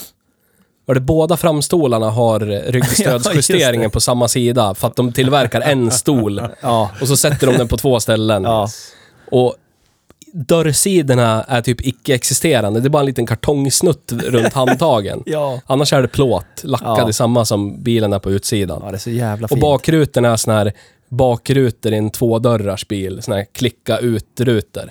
Var 0.86 0.94
det 0.94 1.00
båda 1.00 1.36
framstolarna 1.36 2.10
har 2.10 2.40
ryggstödsjusteringen 2.72 3.90
på 3.90 4.00
samma 4.00 4.28
sida 4.28 4.74
för 4.74 4.86
att 4.88 4.96
de 4.96 5.12
tillverkar 5.12 5.60
en 5.60 5.90
stol. 5.90 6.42
Ja. 6.60 6.90
Och 7.00 7.08
så 7.08 7.16
sätter 7.16 7.46
de 7.46 7.56
den 7.58 7.68
på 7.68 7.76
två 7.76 8.00
ställen. 8.00 8.44
Ja. 8.44 8.68
Och 9.30 9.54
dörrsidorna 10.32 11.44
är 11.48 11.60
typ 11.62 11.80
icke-existerande. 11.86 12.80
Det 12.80 12.86
är 12.86 12.90
bara 12.90 13.00
en 13.00 13.06
liten 13.06 13.26
kartongsnutt 13.26 14.12
runt 14.12 14.52
handtagen. 14.52 15.22
Ja. 15.26 15.60
Annars 15.66 15.92
är 15.92 16.02
det 16.02 16.08
plåt, 16.08 16.44
lackad 16.62 16.98
Ja. 16.98 17.08
i 17.08 17.12
samma 17.12 17.44
som 17.44 17.82
bilen 17.82 18.12
är 18.12 18.18
på 18.18 18.30
utsidan. 18.30 18.80
Ja, 18.84 18.90
det 18.90 18.96
är 18.96 18.98
så 18.98 19.10
jävla 19.10 19.44
Och 19.44 19.48
fint. 19.50 19.60
bakrutorna 19.60 20.28
är 20.32 20.36
såna 20.36 20.56
här 20.58 20.72
bakrutor 21.08 21.92
i 21.92 21.96
en 21.96 22.10
tvådörrars 22.10 22.88
bil. 22.88 23.22
Såna 23.22 23.36
här 23.36 23.46
klicka 23.52 23.98
ut-rutor. 23.98 24.90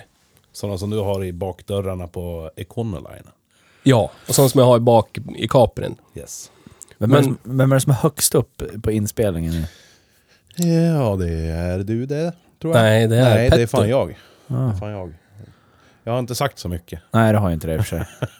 Sådana 0.52 0.78
som 0.78 0.90
du 0.90 0.98
har 0.98 1.24
i 1.24 1.32
bakdörrarna 1.32 2.06
på 2.06 2.50
Econoline. 2.56 3.26
Ja, 3.82 4.10
och 4.28 4.34
sånt 4.34 4.50
som 4.52 4.58
jag 4.58 4.66
har 4.66 4.76
i 4.76 4.80
bak 4.80 5.18
i 5.36 5.48
Caprin. 5.48 5.96
Yes. 6.14 6.50
Vem, 6.98 7.12
är 7.12 7.16
det 7.16 7.22
men- 7.22 7.36
som, 7.42 7.56
vem 7.58 7.72
är 7.72 7.76
det 7.76 7.80
som 7.80 7.92
är 7.92 7.96
högst 7.96 8.34
upp 8.34 8.62
på 8.82 8.90
inspelningen? 8.90 9.64
Ja, 10.56 11.16
det 11.16 11.30
är 11.30 11.78
du 11.78 12.06
det, 12.06 12.32
tror 12.62 12.76
jag. 12.76 12.82
Nej, 12.82 13.08
det 13.08 13.16
är 13.16 13.34
Nej, 13.34 13.50
det 13.50 13.62
är 13.62 13.66
fan 13.66 13.88
jag. 13.88 14.08
Det 14.46 14.54
Ah. 14.54 14.70
är 14.70 14.74
fan 14.76 14.90
jag. 14.90 15.14
Jag 16.04 16.12
har 16.12 16.18
inte 16.18 16.34
sagt 16.34 16.58
så 16.58 16.68
mycket. 16.68 17.00
Nej, 17.10 17.32
det 17.32 17.38
har 17.38 17.48
jag 17.50 17.56
inte 17.56 17.66
det 17.66 17.74
i 17.74 17.78
och 17.78 17.86
för 17.86 17.96
sig. 17.98 18.06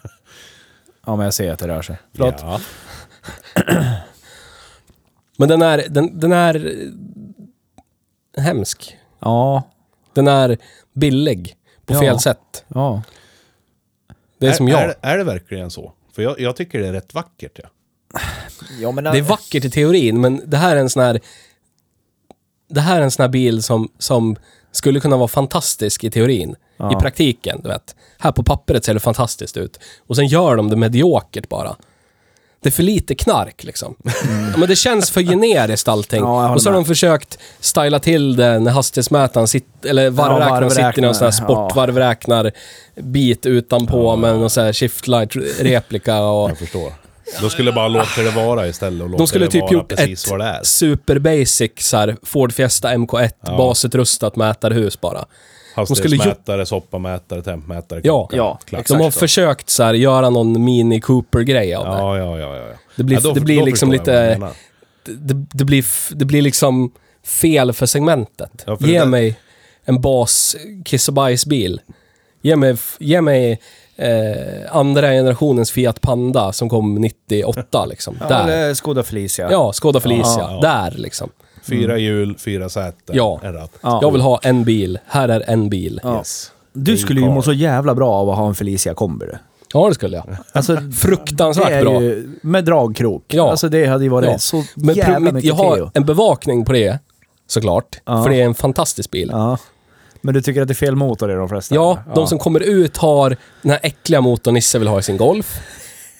ja, 1.05 1.15
men 1.15 1.23
jag 1.23 1.33
ser 1.33 1.51
att 1.51 1.59
det 1.59 1.67
rör 1.67 1.81
sig. 1.81 1.97
Förlåt. 2.13 2.35
Ja. 2.41 2.59
Men 5.37 5.49
den 5.49 5.61
är, 5.61 5.85
den, 5.89 6.19
den 6.19 6.31
är 6.31 6.73
hemsk. 8.37 8.97
Ja. 9.19 9.63
Den 10.13 10.27
är 10.27 10.57
billig 10.93 11.55
på 11.85 11.93
Ja. 11.93 11.99
fel 11.99 12.19
sätt. 12.19 12.65
Ja. 12.67 13.01
Det 14.37 14.47
är, 14.47 14.51
som 14.53 14.67
jag. 14.67 14.81
Är, 14.81 14.87
det- 14.87 14.95
är 15.01 15.17
det 15.17 15.23
verkligen 15.23 15.71
så? 15.71 15.93
För 16.15 16.21
jag, 16.21 16.39
jag 16.39 16.55
tycker 16.55 16.79
det 16.79 16.87
är 16.87 16.93
rätt 16.93 17.13
vackert. 17.13 17.59
Ja. 17.63 17.69
Ja, 18.79 18.91
men 18.91 19.03
Det 19.03 19.09
är 19.17 19.21
vackert 19.21 19.65
i 19.65 19.69
teorin, 19.69 20.21
men 20.21 20.41
det 20.45 20.57
här 20.57 20.75
är 20.75 20.79
en 20.79 20.89
sån 20.89 21.03
här... 21.03 21.19
Det 22.69 22.81
här 22.81 22.97
är 22.97 23.01
en 23.01 23.11
sån 23.11 23.23
här 23.23 23.29
bil 23.29 23.63
som, 23.63 23.89
som 23.99 24.35
skulle 24.71 24.99
kunna 24.99 25.17
vara 25.17 25.27
fantastisk 25.27 26.03
i 26.03 26.11
teorin. 26.11 26.55
Ja. 26.77 26.91
I 26.97 27.01
praktiken, 27.01 27.59
du 27.63 27.69
vet. 27.69 27.95
Här 28.19 28.31
på 28.31 28.43
pappret 28.43 28.85
ser 28.85 28.93
det 28.93 28.99
fantastiskt 28.99 29.57
ut. 29.57 29.79
Och 30.07 30.15
sen 30.15 30.27
gör 30.27 30.55
de 30.55 30.69
det 30.69 30.75
mediokert 30.75 31.49
bara. 31.49 31.75
Det 32.63 32.69
är 32.69 32.71
för 32.71 32.83
lite 32.83 33.15
knark 33.15 33.63
liksom. 33.63 33.95
Ja, 34.03 34.11
men 34.57 34.69
det 34.69 34.75
känns 34.75 35.11
för 35.11 35.21
generiskt 35.21 35.87
allting. 35.87 36.19
Ja, 36.19 36.25
jag 36.25 36.41
håller 36.41 36.55
och 36.55 36.61
så 36.61 36.69
har 36.69 36.73
de 36.73 36.85
försökt 36.85 37.37
styla 37.59 37.99
till 37.99 38.35
det 38.35 38.59
när 38.59 38.71
hastighetsmätaren 38.71 39.47
sitter, 39.47 39.89
eller 39.89 40.09
varvräknaren 40.09 40.69
sitter 40.69 40.99
i 40.99 41.01
någon 41.01 41.15
sån 41.15 41.25
här 41.25 41.33
ja. 41.39 41.43
sportvarvräknar-bit 41.45 43.45
utanpå 43.45 44.15
med 44.15 44.35
någon 44.35 44.49
sån 44.49 44.63
här 44.63 44.73
shift 44.73 45.07
light 45.07 45.35
replika 45.59 46.21
och... 46.21 46.49
Jag 46.49 46.57
förstår. 46.57 46.93
Då 47.41 47.49
skulle 47.49 47.71
bara 47.71 47.87
låta 47.87 48.21
det 48.21 48.29
vara 48.31 48.67
istället 48.67 49.01
och 49.03 49.09
låta 49.09 49.21
De 49.21 49.27
skulle 49.27 49.45
det 49.45 49.51
typ 49.51 49.61
vara 49.61 49.73
gjort 49.73 49.89
precis 49.89 50.23
ett 50.25 50.31
vad 50.31 50.39
det 50.39 50.45
är. 50.45 50.59
super 50.63 51.19
basic 51.19 51.71
så 51.77 51.97
här, 51.97 52.17
Ford 52.23 52.53
Fiesta 52.53 52.93
MK1 52.93 53.31
Ja. 53.45 53.57
basutrustat 53.57 54.35
mätarhus 54.35 55.01
bara. 55.01 55.25
Hastighetsmätare, 55.75 56.65
soppamätare, 56.65 57.41
tempmätare, 57.41 58.01
Ja. 58.03 58.29
Ja, 58.31 58.59
Klack. 58.65 58.87
De 58.87 59.01
har 59.01 59.11
så. 59.11 59.19
försökt 59.19 59.69
så 59.69 59.83
här, 59.83 59.93
göra 59.93 60.29
någon 60.29 60.63
mini 60.63 61.01
Cooper-grej 61.01 61.73
av 61.75 61.85
det. 61.85 61.91
Ja, 61.91 62.17
ja, 62.17 62.39
ja, 62.39 62.55
ja. 62.57 62.63
Det 62.95 63.03
blir, 63.03 63.17
ja, 63.17 63.21
då- 63.23 63.33
det 63.33 63.41
blir 63.41 63.63
liksom 63.63 63.91
lite... 63.91 64.39
Det, 65.05 65.33
det, 65.53 65.65
blir, 65.65 65.85
det 66.15 66.25
blir 66.25 66.41
liksom 66.41 66.91
fel 67.25 67.73
för 67.73 67.85
segmentet. 67.85 68.63
Ja, 68.65 68.77
för 68.77 68.87
Ge 68.87 69.05
mig 69.05 69.35
en 69.85 70.01
bas 70.01 70.55
kiss 70.85 71.07
och 71.07 71.13
bajsbil. 71.13 71.81
Ge 72.41 72.55
mig, 72.55 72.75
ge 72.99 73.21
mig 73.21 73.59
eh, 73.95 74.75
andra 74.75 75.07
generationens 75.11 75.71
Fiat 75.71 76.01
Panda 76.01 76.53
som 76.53 76.69
kom 76.69 76.95
98 76.95 77.85
liksom. 77.85 78.17
Ja, 78.21 78.27
där. 78.27 78.43
eller 78.43 78.73
Skoda 78.73 79.03
Felicia. 79.03 79.51
Ja, 79.51 79.73
Skoda 79.73 79.99
Felicia. 79.99 80.39
Ja, 80.39 80.51
ja. 80.51 80.61
Där 80.61 80.91
liksom. 80.97 81.29
Fyra 81.63 81.97
hjul, 81.97 82.35
fyra 82.37 82.69
säten, 82.69 83.15
Ja. 83.15 83.39
en 83.43 83.53
ratt. 83.53 83.71
Ja. 83.81 83.99
Jag 84.01 84.11
vill 84.11 84.21
ha 84.21 84.39
en 84.43 84.63
bil. 84.63 84.99
Här 85.07 85.29
är 85.29 85.43
en 85.49 85.69
bil. 85.69 85.99
Ja. 86.03 86.17
Yes. 86.17 86.51
Du 86.73 86.97
skulle 86.97 87.21
ju 87.21 87.27
må 87.29 87.41
så 87.41 87.53
jävla 87.53 87.95
bra 87.95 88.11
av 88.13 88.29
att 88.29 88.37
ha 88.37 88.47
en 88.47 88.55
Felicia 88.55 88.93
kombi 88.93 89.25
du. 89.25 89.37
Ja, 89.73 89.87
det 89.89 89.95
skulle 89.95 90.17
jag. 90.17 90.25
Alltså, 90.51 90.77
Fruktansvärt 90.95 91.67
det 91.69 91.73
är 91.75 91.81
bra. 91.83 92.01
ju 92.01 92.29
med 92.41 92.65
dragkrok. 92.65 93.23
Ja. 93.27 93.51
Alltså 93.51 93.69
det 93.69 93.85
hade 93.85 94.03
ju 94.03 94.09
varit 94.09 94.29
Ja. 94.29 94.37
så 94.39 94.63
Men 94.75 94.95
jävla 94.95 95.15
pro- 95.29 95.35
mycket 95.35 95.47
jag 95.47 95.55
har 95.55 95.75
Teo. 95.75 95.91
en 95.93 96.05
bevakning 96.05 96.65
på 96.65 96.73
det, 96.73 96.99
såklart. 97.47 98.01
Ja. 98.05 98.23
För 98.23 98.29
det 98.29 98.41
är 98.41 98.45
en 98.45 98.53
fantastisk 98.55 99.11
bil. 99.11 99.29
Ja, 99.31 99.37
Ja. 99.37 99.57
Men 100.25 100.33
du 100.33 100.41
tycker 100.41 100.61
att 100.61 100.67
det 100.67 100.71
är 100.71 100.75
fel 100.75 100.95
motor 100.95 101.31
i 101.31 101.35
de 101.35 101.49
flesta? 101.49 101.75
de 102.15 102.27
som 102.27 102.39
kommer 102.39 102.59
ut 102.59 102.97
har 102.97 103.37
den 103.61 103.71
här 103.71 103.79
äckliga 103.83 104.21
motorn 104.21 104.53
Nisse 104.53 104.79
vill 104.79 104.87
ha 104.87 104.99
i 104.99 105.03
sin 105.03 105.17
Golf. 105.17 105.59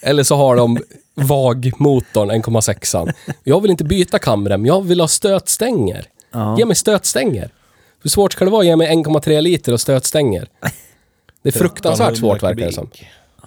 Eller 0.01 0.23
så 0.23 0.35
har 0.35 0.55
de 0.55 0.77
VAG-motorn 1.15 2.31
1,6. 2.31 3.13
Jag 3.43 3.61
vill 3.61 3.71
inte 3.71 3.83
byta 3.83 4.19
kamrem, 4.19 4.65
jag 4.65 4.81
vill 4.81 4.99
ha 4.99 5.07
stötstänger. 5.07 6.07
Ja. 6.31 6.57
Ge 6.57 6.65
mig 6.65 6.75
stötstänger. 6.75 7.49
Hur 8.01 8.09
svårt 8.09 8.33
ska 8.33 8.45
det 8.45 8.51
vara 8.51 8.61
att 8.61 8.65
ge 8.65 8.75
mig 8.75 8.87
1,3 8.95 9.41
liter 9.41 9.73
och 9.73 9.81
stötstänger? 9.81 10.47
Det 11.41 11.49
är 11.49 11.53
fruktansvärt 11.53 12.17
svårt 12.17 12.43
verkar 12.43 12.65
det 12.65 12.71
som. 12.71 12.89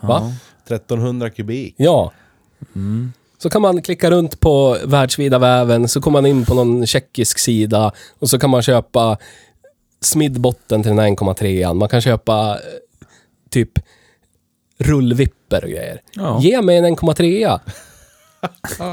Va? 0.03 0.33
1300 0.67 1.31
kubik. 1.31 1.75
Ja. 1.77 2.13
Så 3.39 3.51
kan 3.51 3.63
man 3.63 3.83
klicka 3.83 4.11
runt 4.11 4.41
på 4.41 4.79
världsvida 4.85 5.39
väven, 5.39 5.89
så 5.89 6.01
kommer 6.01 6.23
man 6.23 6.31
in 6.31 6.45
på 6.45 6.55
någon 6.55 6.87
tjeckisk 6.87 7.39
sida 7.39 7.93
och 8.19 8.31
så 8.31 8.39
kan 8.39 8.51
man 8.51 8.63
köpa 8.63 9.19
smidbotten 10.01 10.83
till 10.83 10.89
den 10.91 10.99
här 10.99 11.09
1,3an. 11.09 11.75
Man 11.75 11.89
kan 11.89 12.01
köpa 12.01 12.51
eh, 12.51 12.61
typ 13.51 13.71
rullvipper 15.51 15.65
och 15.65 15.71
grejer. 15.71 16.01
Ja. 16.13 16.41
Ge 16.41 16.63
mig 16.63 16.77
en 16.77 16.85
1,3a. 16.97 17.61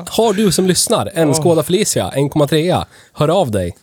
Har 0.09 0.33
du 0.33 0.51
som 0.51 0.67
lyssnar 0.67 1.11
en 1.13 1.35
Skoda 1.35 1.63
Felicia 1.63 2.11
1,3a, 2.15 2.85
hör 3.13 3.27
av 3.29 3.51
dig. 3.51 3.75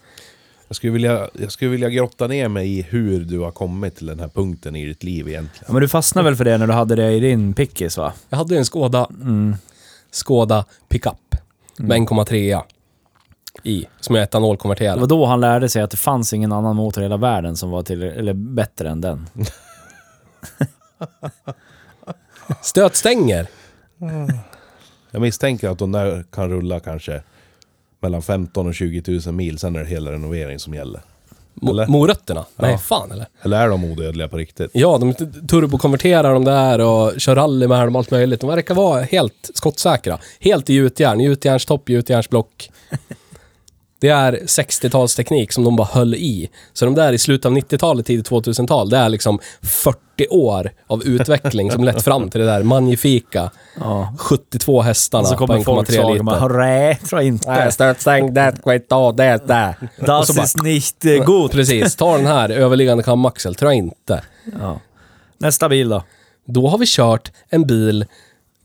Jag 0.69 0.77
skulle, 0.77 0.93
vilja, 0.93 1.29
jag 1.33 1.53
skulle 1.53 1.71
vilja 1.71 1.89
grotta 1.89 2.27
ner 2.27 2.49
mig 2.49 2.79
i 2.79 2.83
hur 2.83 3.21
du 3.25 3.39
har 3.39 3.51
kommit 3.51 3.97
till 3.97 4.07
den 4.07 4.21
här 4.21 4.29
punkten 4.29 4.77
i 4.77 4.87
ditt 4.87 5.03
liv 5.03 5.29
egentligen. 5.29 5.65
Ja, 5.67 5.73
men 5.73 5.83
du 5.83 5.89
fastnade 5.89 6.25
väl 6.25 6.37
för 6.37 6.45
det 6.45 6.59
när 6.59 6.67
du 6.67 6.73
hade 6.73 6.97
det 6.97 7.11
i 7.13 7.21
din 7.21 7.55
pickis 7.55 7.97
va? 7.99 8.13
Jag 8.29 8.39
hade 8.39 8.57
en 8.59 8.65
Skoda, 8.65 9.07
Mm. 9.21 9.57
Skoda 10.11 10.65
pickup 10.89 11.37
med 11.77 11.97
1,3a 11.99 12.63
i, 13.63 13.87
som 14.01 14.15
jag 14.15 14.23
Det 14.23 14.25
etanolkonverterade. 14.25 15.01
var 15.01 15.07
då 15.09 15.27
han 15.27 15.41
lärde 15.41 15.69
sig 15.69 15.83
att 15.83 15.91
det 15.91 15.97
fanns 15.97 16.33
ingen 16.33 16.53
annan 16.53 16.77
motor 16.77 17.03
i 17.03 17.05
hela 17.05 17.17
världen 17.17 17.57
som 17.57 17.71
var 17.71 17.83
till, 17.83 18.03
eller 18.03 18.33
bättre 18.33 18.89
än 18.91 19.01
den. 19.01 19.27
Stötstänger. 22.63 23.47
Jag 25.11 25.23
misstänker 25.23 25.69
att 25.69 25.79
de 25.79 25.93
där 25.93 26.25
kan 26.33 26.49
rulla 26.51 26.81
kanske 26.81 27.23
mellan 28.01 28.23
15 28.23 28.67
och 28.67 28.75
20 28.75 29.21
000 29.27 29.35
mil, 29.35 29.59
sen 29.59 29.77
är 29.77 29.81
det 29.81 29.87
hela 29.87 30.13
renovering 30.13 30.59
som 30.59 30.75
gäller. 30.75 31.01
Mo- 31.55 31.71
Eller? 31.71 31.87
morötterna? 31.87 32.45
Nej, 32.57 32.71
Ja. 32.71 32.79
fan 32.79 33.13
eller? 33.13 33.27
Eller 33.43 33.61
är 33.61 33.69
de 33.69 33.85
odödliga 33.85 34.29
på 34.29 34.37
riktigt? 34.37 34.71
Ja, 34.75 34.99
de 34.99 35.15
turbokonverterar 35.49 36.35
de 36.35 36.45
där 36.45 36.79
och 36.79 37.21
kör 37.21 37.35
rally 37.37 37.69
med 37.69 37.87
dem, 37.87 37.97
allt 37.97 38.11
möjligt. 38.11 38.41
De 38.41 38.51
verkar 38.51 38.75
vara 38.75 39.03
helt 39.03 39.51
skottsäkra. 39.55 40.19
Helt 40.41 40.71
i 40.71 40.75
gjutjärn, 40.75 41.21
gjutjärnstopp, 41.21 41.89
gjutjärnsblock. 41.89 42.71
Det 44.01 44.09
är 44.09 44.33
60-talsteknik 44.33 45.51
som 45.53 45.65
de 45.65 45.77
bara 45.77 45.89
höll 45.93 46.15
i. 46.15 46.51
Så 46.73 46.85
de 46.85 46.95
där 46.95 47.13
i 47.13 47.19
slutet 47.19 47.47
av 47.47 47.53
90-talet, 47.57 48.07
tidigt 48.07 48.31
2000-tal, 48.31 48.91
det 48.91 48.97
är 48.97 49.09
liksom 49.09 49.39
40 49.63 50.27
år 50.31 50.71
av 50.87 51.03
utveckling 51.05 51.71
som 51.71 51.85
lett 51.85 52.03
fram 52.03 52.31
till 52.31 52.41
det 52.41 52.47
där 52.47 52.63
magnifika 52.63 53.51
Ja. 53.81 54.15
72 54.19 54.83
hästarna 54.83 55.23
Och 55.23 55.29
så 55.29 55.37
på 55.37 55.47
kommer 55.47 55.59
1,3 55.59 55.65
Volkswagen 55.75 56.09
liter. 56.13 56.19
och 56.19 56.25
bara 56.25 56.39
hurra, 56.41 56.95
tror 56.95 57.21
inte. 57.23 57.51
Nej, 57.51 57.73
stötstäng, 57.73 58.35
det 58.35 58.55
skit 58.65 58.93
av 58.93 59.17
det 59.17 59.47
där. 59.47 59.75
Das 60.07 60.31
ist 60.39 60.63
nicht 60.63 61.05
äh, 61.05 61.25
gut. 61.25 61.53
Precis, 61.53 61.97
ta 61.97 62.17
den 62.17 62.27
här 62.27 62.49
överliggande 62.49 63.03
kamaxel, 63.03 63.55
tror 63.55 63.71
jag 63.71 63.79
inte. 63.79 64.23
Ja. 64.61 64.81
Nästa 65.39 65.69
bil 65.69 65.89
då. 65.89 66.03
Då 66.47 66.69
har 66.69 66.79
vi 66.79 66.87
kört 66.87 67.33
en 67.49 67.67
bil 67.67 68.05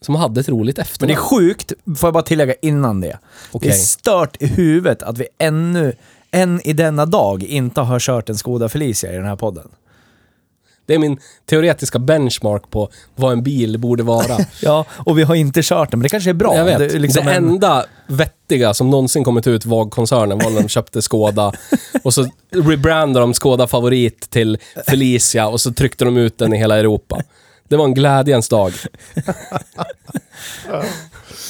som 0.01 0.15
hade 0.15 0.39
ett 0.39 0.49
roligt 0.49 0.77
Men 0.77 0.81
efternamn. 0.83 1.07
det 1.07 1.19
är 1.19 1.23
sjukt, 1.23 1.73
får 1.97 2.07
jag 2.07 2.13
bara 2.13 2.23
tillägga 2.23 2.53
innan 2.61 3.01
det. 3.01 3.17
Okej. 3.51 3.69
Det 3.69 3.75
är 3.75 3.79
stört 3.79 4.37
i 4.41 4.47
huvudet 4.47 5.03
att 5.03 5.17
vi 5.17 5.27
ännu, 5.37 5.93
än 6.31 6.61
i 6.67 6.73
denna 6.73 7.05
dag, 7.05 7.43
inte 7.43 7.81
har 7.81 7.99
kört 7.99 8.29
en 8.29 8.37
Skoda 8.37 8.69
Felicia 8.69 9.13
i 9.13 9.15
den 9.15 9.25
här 9.25 9.35
podden. 9.35 9.69
Det 10.85 10.93
är 10.93 10.99
min 10.99 11.19
teoretiska 11.45 11.99
benchmark 11.99 12.69
på 12.69 12.89
vad 13.15 13.31
en 13.31 13.43
bil 13.43 13.77
borde 13.79 14.03
vara. 14.03 14.37
Ja, 14.61 14.85
och 14.89 15.17
vi 15.17 15.23
har 15.23 15.35
inte 15.35 15.61
kört 15.63 15.91
den, 15.91 15.99
men 15.99 16.03
det 16.03 16.09
kanske 16.09 16.29
är 16.29 16.33
bra. 16.33 16.57
Jag 16.57 16.65
vet. 16.65 16.79
Det, 16.79 16.87
Det, 16.87 16.95
är 16.95 16.99
liksom 16.99 17.27
en, 17.27 17.33
enda 17.33 17.85
vettiga 18.07 18.73
som 18.73 18.89
någonsin 18.89 19.23
kommit 19.23 19.47
ut 19.47 19.65
VAG-koncernen 19.65 20.39
var 20.39 20.49
när 20.49 20.61
de 20.61 20.69
köpte 20.69 21.01
Skoda. 21.01 21.53
och 22.03 22.13
så 22.13 22.29
rebrandade 22.51 23.23
de 23.23 23.33
Skoda 23.33 23.67
Favorit 23.67 24.29
till 24.29 24.57
Felicia 24.87 25.47
och 25.47 25.61
så 25.61 25.73
tryckte 25.73 26.05
de 26.05 26.17
ut 26.17 26.37
den 26.37 26.53
i 26.53 26.57
hela 26.57 26.77
Europa. 26.77 27.21
Det 27.67 27.75
var 27.75 27.85
en 27.85 27.93
glädjens 27.93 28.49
dag. 28.49 28.73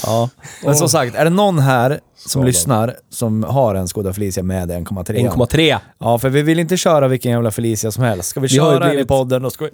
ja. 0.03 0.29
Men 0.63 0.75
som 0.75 0.89
sagt, 0.89 1.15
är 1.15 1.23
det 1.23 1.29
någon 1.29 1.59
här 1.59 1.89
som 2.15 2.29
Sådan. 2.29 2.45
lyssnar 2.47 2.95
som 3.09 3.43
har 3.43 3.75
en 3.75 3.87
Skoda 3.87 4.13
Felicia 4.13 4.43
med 4.43 4.71
1,3? 4.71 5.29
1,3. 5.31 5.77
Ja, 5.99 6.19
för 6.19 6.29
vi 6.29 6.41
vill 6.41 6.59
inte 6.59 6.77
köra 6.77 7.07
vilken 7.07 7.31
jävla 7.31 7.51
Felicia 7.51 7.91
som 7.91 8.03
helst. 8.03 8.29
Ska 8.29 8.39
vi 8.39 8.47
Vi 8.47 8.57
har 8.57 8.67
ju 8.67 8.73
köra 8.73 8.79
den 8.79 8.89
i 8.89 8.91
blivit- 8.95 9.07
podden, 9.07 9.41
då 9.41 9.49
ska 9.49 9.65
vi 9.65 9.71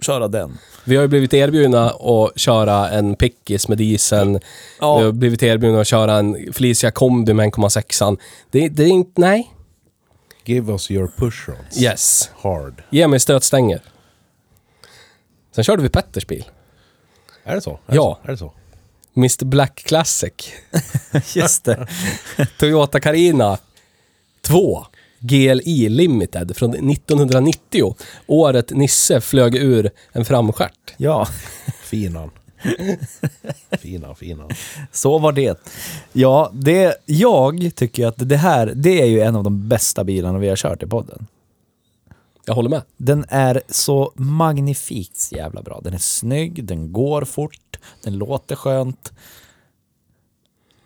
köra 0.00 0.28
den. 0.28 0.58
Vi 0.84 0.96
har 0.96 1.02
ju 1.02 1.08
blivit 1.08 1.34
erbjudna 1.34 1.90
att 1.90 2.38
köra 2.38 2.88
en 2.90 3.14
pickis 3.16 3.68
med 3.68 3.78
dieseln. 3.78 4.40
Ja. 4.80 4.98
Vi 4.98 5.04
har 5.04 5.12
blivit 5.12 5.42
erbjudna 5.42 5.80
att 5.80 5.86
köra 5.86 6.14
en 6.16 6.52
Felicia 6.52 6.90
kombi 6.90 7.34
med 7.34 7.52
1,6. 7.52 8.16
Det, 8.50 8.68
det 8.68 8.82
är 8.82 8.88
inte... 8.88 9.20
Nej. 9.20 9.52
Give 10.44 10.72
us 10.72 10.90
your 10.90 11.10
push 11.16 11.48
rods. 11.48 11.82
Yes. 11.82 12.30
Hard. 12.42 12.82
Ge 12.90 13.08
mig 13.08 13.20
stötstänger. 13.20 13.80
Sen 15.56 15.64
körde 15.64 15.82
vi 15.82 15.88
Petters 15.88 16.26
bil. 16.26 16.44
Är 17.44 17.54
det 17.54 17.60
så? 17.60 17.78
Är 17.86 17.94
Ja. 17.94 18.18
Det 18.22 18.26
så? 18.26 18.28
Är 18.28 18.32
det 18.32 18.38
så? 18.38 18.52
Mr 19.16 19.44
Black 19.44 19.74
Classic. 19.84 20.32
Just 21.34 21.64
det. 21.64 21.86
Toyota 22.58 23.00
Carina 23.00 23.58
2. 24.40 24.86
GLI 25.18 25.88
Limited 25.88 26.56
från 26.56 26.90
1990. 26.90 27.96
Året 28.26 28.70
Nisse 28.70 29.20
flög 29.20 29.54
ur 29.54 29.90
en 30.12 30.24
framstjärt. 30.24 30.94
Ja, 30.96 31.28
Finan. 31.82 32.30
Finan, 33.80 34.16
finan. 34.16 34.50
så 34.92 35.18
var 35.18 35.32
det. 35.32 35.60
Ja, 36.12 36.50
det, 36.54 36.96
jag 37.06 37.70
tycker 37.74 38.06
att 38.06 38.14
det 38.28 38.36
här, 38.36 38.72
det 38.76 39.02
är 39.02 39.06
ju 39.06 39.20
en 39.20 39.36
av 39.36 39.44
de 39.44 39.68
bästa 39.68 40.04
bilarna 40.04 40.38
vi 40.38 40.48
har 40.48 40.56
kört 40.56 40.82
i 40.82 40.86
podden. 40.86 41.26
Jag 42.46 42.54
håller 42.54 42.70
med. 42.70 42.82
Den 42.96 43.24
är 43.28 43.62
så 43.68 44.12
magnifikt 44.14 45.32
jävla 45.32 45.62
bra. 45.62 45.80
Den 45.84 45.94
är 45.94 45.98
snygg, 45.98 46.64
den 46.64 46.92
går 46.92 47.22
fort, 47.22 47.78
den 48.02 48.18
låter 48.18 48.56
skönt. 48.56 49.12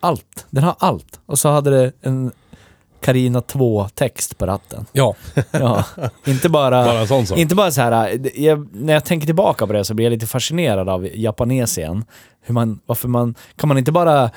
Allt. 0.00 0.46
Den 0.50 0.64
har 0.64 0.74
allt. 0.78 1.20
Och 1.26 1.38
så 1.38 1.48
hade 1.48 1.70
det 1.70 1.92
en 2.00 2.32
Carina 3.00 3.40
2-text 3.40 4.38
på 4.38 4.46
ratten. 4.46 4.86
Ja. 4.92 5.14
Ja, 5.50 5.84
inte 6.26 6.48
bara... 6.48 6.84
Bara 6.84 7.06
sån 7.06 7.26
sak. 7.26 7.38
Inte 7.38 7.54
bara 7.54 7.70
så 7.70 7.80
här, 7.80 8.20
jag, 8.40 8.68
när 8.74 8.92
jag 8.92 9.04
tänker 9.04 9.26
tillbaka 9.26 9.66
på 9.66 9.72
det 9.72 9.84
så 9.84 9.94
blir 9.94 10.06
jag 10.06 10.10
lite 10.10 10.26
fascinerad 10.26 10.88
av 10.88 11.08
Japanesien. 11.14 12.04
Hur 12.40 12.54
man, 12.54 12.80
varför 12.86 13.08
man, 13.08 13.34
kan 13.56 13.68
man 13.68 13.78
inte 13.78 13.92
bara 13.92 14.30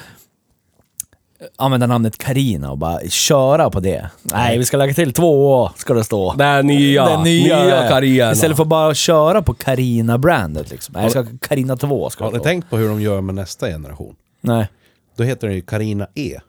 använda 1.55 1.87
namnet 1.87 2.17
Carina 2.17 2.71
och 2.71 2.77
bara 2.77 2.99
köra 3.09 3.69
på 3.69 3.79
det? 3.79 4.09
Nej, 4.21 4.57
vi 4.57 4.65
ska 4.65 4.77
lägga 4.77 4.93
till 4.93 5.13
två 5.13 5.69
ska 5.75 5.93
det 5.93 6.03
stå. 6.03 6.35
Är 6.39 6.63
nya. 6.63 7.05
Den 7.05 7.23
nya, 7.23 7.63
nya 7.63 7.87
Carina. 7.89 8.31
Istället 8.31 8.57
för 8.57 8.65
bara 8.65 8.91
att 8.91 8.97
köra 8.97 9.41
på 9.41 9.53
Carina-brandet 9.53 10.69
liksom. 10.71 10.93
Nej, 10.93 11.03
jag 11.03 11.11
ska, 11.11 11.25
Carina 11.47 11.77
2 11.77 12.09
ska 12.09 12.23
Har 12.23 12.31
det 12.31 12.37
ni 12.37 12.39
stå. 12.39 12.43
tänkt 12.49 12.69
på 12.69 12.77
hur 12.77 12.89
de 12.89 13.01
gör 13.01 13.21
med 13.21 13.35
nästa 13.35 13.67
generation? 13.67 14.15
Nej. 14.41 14.67
Då 15.15 15.23
heter 15.23 15.47
den 15.47 15.55
ju 15.55 15.61
Carina 15.61 16.07
E. 16.15 16.39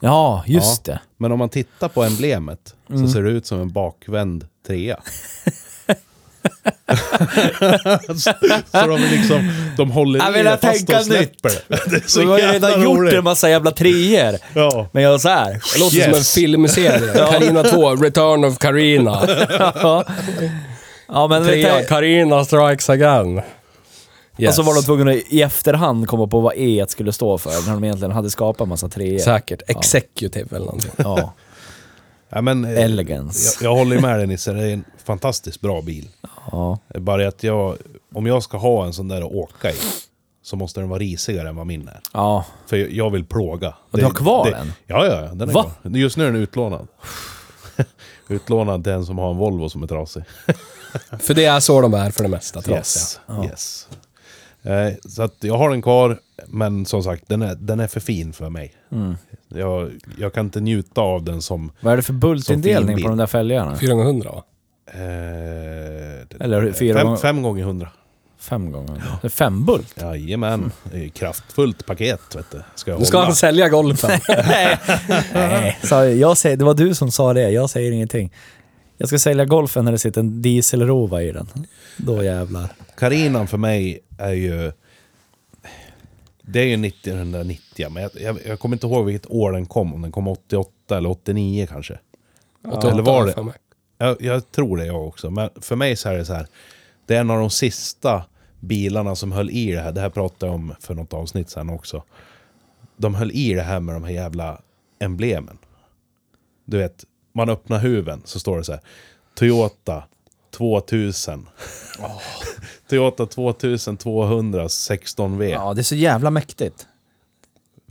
Ja, 0.00 0.42
just 0.46 0.84
det. 0.84 1.00
Men 1.16 1.32
om 1.32 1.38
man 1.38 1.48
tittar 1.48 1.88
på 1.88 2.02
emblemet 2.04 2.74
Mm. 2.90 3.06
så 3.06 3.12
ser 3.12 3.22
det 3.22 3.30
ut 3.30 3.46
som 3.46 3.60
en 3.60 3.72
bakvänd 3.72 4.46
trea. 4.66 5.00
så, 8.16 8.32
så 8.72 8.86
de 8.86 8.98
liksom, 9.00 9.50
de 9.76 9.90
håller 9.90 10.18
Jag 10.20 10.40
i 10.40 10.42
det 10.42 10.50
fast 10.50 10.86
tänka 10.86 10.98
de 10.98 11.04
släpper 11.04 11.50
det. 11.68 11.90
Det 11.90 12.00
så 12.02 12.08
Så 12.10 12.20
vi 12.20 12.26
har 12.26 12.38
ju 12.38 12.44
redan 12.46 12.82
gjort 12.82 13.12
en 13.12 13.24
massa 13.24 13.50
jävla 13.50 13.70
treor. 13.70 14.38
Ja. 14.54 14.88
Men 14.92 15.02
jag 15.02 15.20
så 15.20 15.28
här. 15.28 15.52
Det 15.74 15.78
låter 15.80 15.96
som 15.96 16.10
en 16.12 16.14
Yes. 16.18 16.34
filmserie. 16.34 17.12
Carina 17.30 17.62
2, 17.62 17.94
Return 17.96 18.44
of 18.44 18.58
Carina. 18.58 19.26
ja. 19.58 20.04
ja, 21.08 21.26
men 21.28 21.44
Trea, 21.44 21.78
du, 21.78 21.84
Carina 21.86 22.44
strikes 22.44 22.90
again. 22.90 23.42
Yes. 24.38 24.48
Och 24.48 24.54
så 24.54 24.62
var 24.62 24.74
de 24.74 24.82
tvungna 24.82 25.10
att 25.10 25.18
i 25.28 25.42
efterhand 25.42 26.08
komma 26.08 26.26
på 26.26 26.40
vad 26.40 26.52
E 26.56 26.84
skulle 26.88 27.12
stå 27.12 27.38
för, 27.38 27.66
när 27.66 27.72
de 27.74 27.84
egentligen 27.84 28.12
hade 28.12 28.30
skapat 28.30 28.60
en 28.60 28.68
massa 28.68 28.88
treor. 28.88 29.18
Säkert. 29.18 29.62
Executive 29.66 30.46
eller 30.56 30.66
någonting. 30.66 30.90
Ja. 30.96 31.34
Ja, 32.28 32.40
men, 32.40 32.64
eh, 32.64 32.84
Elegance. 32.84 33.64
Jag, 33.64 33.70
jag 33.72 33.76
håller 33.78 34.00
med 34.00 34.18
dig 34.18 34.26
Nisse, 34.26 34.52
det 34.52 34.62
är 34.62 34.72
en 34.72 34.84
fantastiskt 35.04 35.60
bra 35.60 35.82
bil. 35.82 36.08
Ja. 36.52 36.78
Bara 36.94 37.28
att 37.28 37.42
jag, 37.42 37.76
om 38.14 38.26
jag 38.26 38.42
ska 38.42 38.56
ha 38.58 38.86
en 38.86 38.92
sån 38.92 39.08
där 39.08 39.22
att 39.22 39.32
åka 39.32 39.70
i, 39.70 39.76
så 40.42 40.56
måste 40.56 40.80
den 40.80 40.88
vara 40.88 40.98
risigare 40.98 41.48
än 41.48 41.56
vad 41.56 41.66
min 41.66 41.88
är. 41.88 42.00
ja. 42.12 42.44
För 42.66 42.76
jag 42.76 43.10
vill 43.10 43.24
plåga. 43.24 43.74
Och 43.90 43.98
du 43.98 44.04
har 44.04 44.10
kvar 44.10 44.50
den? 44.50 44.72
Ja, 44.86 45.06
ja, 45.06 45.24
ja, 45.24 45.34
den 45.34 45.48
är 45.48 45.52
Va? 45.52 45.62
kvar. 45.82 45.90
Just 45.96 46.16
nu 46.16 46.22
är 46.26 46.32
den 46.32 46.40
utlånad. 46.42 46.88
Utlånad 48.28 48.84
till 48.84 48.92
en 48.92 49.06
som 49.06 49.18
har 49.18 49.30
en 49.30 49.36
Volvo 49.36 49.68
som 49.68 49.82
är 49.82 49.86
trasig. 49.86 50.22
För 51.20 51.34
det 51.34 51.44
är 51.44 51.60
så 51.60 51.80
de 51.80 51.94
är 51.94 52.10
för 52.10 52.22
det 52.22 52.28
mesta, 52.28 52.62
trasiga. 52.62 52.78
Yes. 52.82 53.20
yes. 53.44 53.88
Eh, 54.62 54.92
så 55.10 55.22
att 55.22 55.34
jag 55.40 55.58
har 55.58 55.70
den 55.70 55.82
kvar, 55.82 56.18
men 56.46 56.86
som 56.86 57.02
sagt, 57.02 57.24
den 57.28 57.42
är, 57.42 57.54
den 57.54 57.80
är 57.80 57.86
för 57.86 58.00
fin 58.00 58.32
för 58.32 58.50
mig. 58.50 58.74
Mm. 58.92 59.16
Jag, 59.48 59.90
jag 60.18 60.32
kan 60.32 60.44
inte 60.46 60.60
njuta 60.60 61.00
av 61.00 61.22
den 61.24 61.42
som... 61.42 61.72
Vad 61.80 61.92
är 61.92 61.96
det 61.96 62.02
för 62.02 62.12
bultindelning 62.12 63.02
på 63.02 63.08
de 63.08 63.18
där 63.18 63.26
fälgarna? 63.26 63.76
400 63.76 64.30
va? 64.30 64.42
Eh, 64.92 66.44
Eller 66.44 66.72
fyra 66.72 66.94
fem, 66.98 67.06
gånger- 67.06 67.16
fem 67.16 67.42
gånger 67.42 67.64
hundra. 67.64 67.88
Fem 68.38 68.72
gånger. 68.72 69.02
Det 69.22 69.26
är 69.26 69.30
fem 69.30 69.64
bult. 69.64 69.94
Jajamän. 70.00 70.72
Det 70.92 71.04
är 71.04 71.08
Kraftfullt 71.08 71.86
paket, 71.86 72.36
vet 72.36 72.50
du. 72.50 72.62
Ska 72.74 72.90
jag 72.90 73.00
Nu 73.00 73.06
ska 73.06 73.16
hålla. 73.16 73.26
han 73.26 73.36
sälja 73.36 73.68
golfen. 73.68 74.10
Nej, 75.34 75.78
sa 75.82 76.04
jag, 76.04 76.16
jag 76.16 76.36
säger, 76.36 76.56
det 76.56 76.64
var 76.64 76.74
du 76.74 76.94
som 76.94 77.10
sa 77.10 77.32
det. 77.32 77.50
Jag 77.50 77.70
säger 77.70 77.92
ingenting. 77.92 78.32
Jag 78.98 79.08
ska 79.08 79.18
sälja 79.18 79.44
golfen 79.44 79.84
när 79.84 79.92
det 79.92 79.98
sitter 79.98 80.20
en 80.20 80.42
dieselrova 80.42 81.22
i 81.22 81.32
den. 81.32 81.48
Då 81.96 82.22
jävlar. 82.22 82.68
Carinan 82.98 83.46
för 83.46 83.58
mig 83.58 84.00
är 84.18 84.32
ju... 84.32 84.72
Det 86.46 86.60
är 86.60 86.64
ju 86.66 86.86
1990, 86.86 87.88
men 87.90 88.02
jag, 88.02 88.12
jag, 88.14 88.38
jag 88.46 88.60
kommer 88.60 88.76
inte 88.76 88.86
ihåg 88.86 89.06
vilket 89.06 89.30
år 89.30 89.52
den 89.52 89.66
kom. 89.66 89.94
Om 89.94 90.02
den 90.02 90.12
kom 90.12 90.28
88 90.28 90.96
eller 90.96 91.10
89 91.10 91.66
kanske. 91.70 91.98
Eller 92.64 93.02
var 93.02 93.26
det? 93.26 93.52
Jag, 93.98 94.22
jag 94.22 94.50
tror 94.50 94.76
det 94.76 94.86
jag 94.86 95.08
också. 95.08 95.30
Men 95.30 95.50
för 95.60 95.76
mig 95.76 95.96
så 95.96 96.08
är 96.08 96.14
det 96.14 96.24
så 96.24 96.34
här. 96.34 96.46
Det 97.06 97.16
är 97.16 97.20
en 97.20 97.30
av 97.30 97.38
de 97.38 97.50
sista 97.50 98.24
bilarna 98.60 99.16
som 99.16 99.32
höll 99.32 99.50
i 99.50 99.72
det 99.72 99.80
här. 99.80 99.92
Det 99.92 100.00
här 100.00 100.10
pratade 100.10 100.46
jag 100.46 100.54
om 100.54 100.74
för 100.80 100.94
något 100.94 101.12
avsnitt 101.12 101.50
sen 101.50 101.70
också. 101.70 102.02
De 102.96 103.14
höll 103.14 103.30
i 103.30 103.54
det 103.54 103.62
här 103.62 103.80
med 103.80 103.94
de 103.94 104.04
här 104.04 104.12
jävla 104.12 104.60
emblemen. 104.98 105.58
Du 106.64 106.78
vet, 106.78 107.04
man 107.32 107.48
öppnar 107.48 107.78
huven 107.78 108.22
så 108.24 108.40
står 108.40 108.58
det 108.58 108.64
så 108.64 108.72
här. 108.72 108.80
Toyota 109.34 110.04
2000. 110.54 111.48
Toyota 112.88 113.26
2200 113.26 114.66
16V. 114.66 115.44
Ja, 115.44 115.74
det 115.74 115.80
är 115.80 115.82
så 115.82 115.94
jävla 115.94 116.30
mäktigt. 116.30 116.86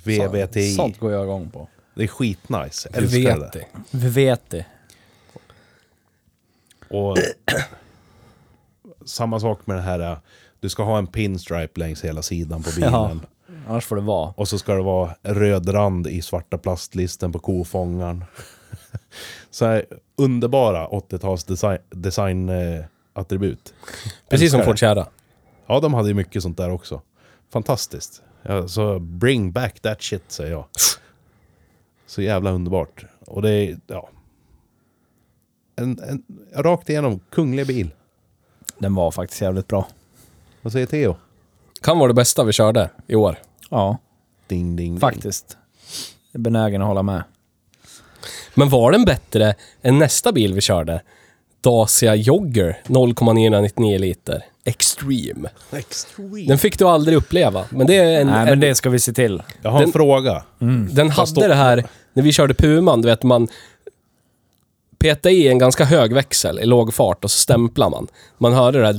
VVTI. 0.04 0.76
Sånt 0.76 1.00
går 1.00 1.12
jag 1.12 1.24
igång 1.24 1.50
på. 1.50 1.68
Det 1.96 2.04
är 2.04 2.08
skitnice. 2.08 2.90
Jag 2.94 3.04
älskar 3.04 3.40
vet 3.40 3.54
det. 3.54 3.60
det. 3.60 3.98
Vi 3.98 4.10
vet 4.10 4.50
det. 4.50 4.66
Och 6.90 7.18
samma 9.06 9.40
sak 9.40 9.68
med 9.68 9.78
det 9.78 9.82
här, 9.82 10.00
äh, 10.00 10.18
du 10.60 10.70
ska 10.70 10.84
ha 10.84 10.98
en 10.98 11.08
pinstripe 11.08 11.80
längs 11.80 12.04
hela 12.04 12.22
sidan 12.22 12.64
på 12.64 12.70
bilen. 12.76 12.92
Ja. 12.92 13.20
Annars 13.68 13.86
får 13.86 13.96
det 13.96 14.02
vara. 14.02 14.34
Och 14.38 14.48
så 14.48 14.60
ska 14.60 14.74
det 14.74 14.82
vara 14.82 15.16
röd 15.24 15.74
rand 15.74 16.08
i 16.08 16.22
svarta 16.22 16.58
plastlisten 16.58 17.32
på 17.32 17.40
kofångaren. 17.40 18.26
så 19.50 19.66
här 19.66 19.86
underbara 20.16 20.88
80-tals 20.88 21.44
design, 21.44 21.78
design 21.90 22.50
eh, 22.50 22.86
attribut. 23.14 23.74
Precis 24.30 24.52
som 24.52 24.64
Ford. 24.64 24.80
Sierra. 24.80 25.08
Ja, 25.68 25.80
de 25.80 25.94
hade 25.94 26.08
ju 26.08 26.14
mycket 26.14 26.44
sånt 26.44 26.58
där 26.58 26.70
också. 26.70 27.02
Fantastiskt. 27.50 28.22
Ja, 28.42 28.68
så 28.68 29.00
bring 29.00 29.52
back 29.52 29.80
that 29.80 30.02
shit, 30.02 30.24
säger 30.32 30.52
jag. 30.52 30.66
Så 32.06 32.22
jävla 32.22 32.52
underbart. 32.52 33.06
Och 33.28 33.42
det 33.42 33.50
är, 33.50 33.80
ja... 33.88 34.10
En, 35.76 36.00
en 36.00 36.24
rakt 36.64 36.90
igenom 36.90 37.20
kunglig 37.30 37.68
bil. 37.68 37.92
Den 38.78 38.96
var 38.96 39.12
faktiskt 39.12 39.42
jävligt 39.42 39.68
bra. 39.68 39.88
Vad 40.62 40.74
säger 40.74 40.86
Theo? 40.86 41.16
Kan 41.82 41.98
vara 42.00 42.08
det 42.08 42.14
bästa 42.14 42.44
vi 42.44 42.52
körde 42.54 42.90
i 43.08 43.16
år. 43.16 43.38
Ja, 43.70 43.98
Ding, 44.48 44.76
ding, 44.76 44.92
ding. 44.92 45.00
faktiskt. 45.00 45.58
Jag 46.32 46.40
är 46.40 46.44
benägen 46.44 46.82
att 46.82 46.88
hålla 46.88 47.04
med. 47.04 47.24
Men 48.54 48.70
var 48.70 48.92
den 48.92 49.06
bättre 49.06 49.56
än 49.82 50.00
nästa 50.00 50.32
bil 50.32 50.54
vi 50.54 50.62
körde? 50.62 51.02
Dacia 51.62 52.16
Jogger 52.16 52.82
0,999 52.88 53.98
liter. 54.00 54.46
Extreme. 54.66 55.50
Extreme. 55.72 56.46
Den 56.48 56.58
fick 56.58 56.80
du 56.80 56.86
aldrig 56.86 57.18
uppleva. 57.18 57.66
Men 57.70 57.88
det 57.88 57.96
är 57.96 58.22
en... 58.22 58.28
Nej, 58.28 58.40
en 58.42 58.46
men 58.46 58.60
det 58.60 58.76
ska 58.76 58.90
vi 58.90 59.00
se 59.00 59.14
till. 59.14 59.42
Jag 59.62 59.72
har 59.72 59.78
en 59.80 59.84
Den- 59.84 59.92
fråga. 59.94 60.44
Den 60.92 61.10
hade 61.10 61.28
står- 61.28 61.48
det 61.48 61.56
här, 61.56 61.84
när 62.14 62.24
vi 62.24 62.32
körde 62.34 62.54
Puman, 62.54 63.02
du 63.02 63.08
vet 63.08 63.24
man 63.24 63.48
petade 64.98 65.36
i 65.36 65.48
en 65.48 65.58
ganska 65.58 65.86
hög 65.86 66.14
växel 66.14 66.60
i 66.60 66.66
låg 66.66 66.94
fart 66.94 67.24
och 67.24 67.32
så 67.32 67.38
stämplar 67.40 67.90
man. 67.90 68.08
Man 68.38 68.54
hörde 68.54 68.80
det 68.80 68.86
där 68.86 68.96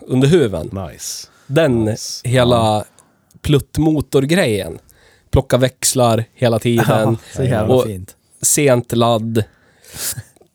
under 0.00 0.28
huven. 0.28 0.70
Nice. 0.92 1.28
Den 1.46 1.84
Nice. 1.84 2.28
hela 2.28 2.84
pluttmotorgrejen. 3.42 4.78
Plocka 5.32 5.56
växlar 5.56 6.24
hela 6.34 6.58
tiden. 6.58 7.16
Så 7.34 7.42
jävla 7.42 7.74
Och 7.74 7.84
fint. 7.84 8.16
sent 8.42 8.92
ladd. 8.92 9.44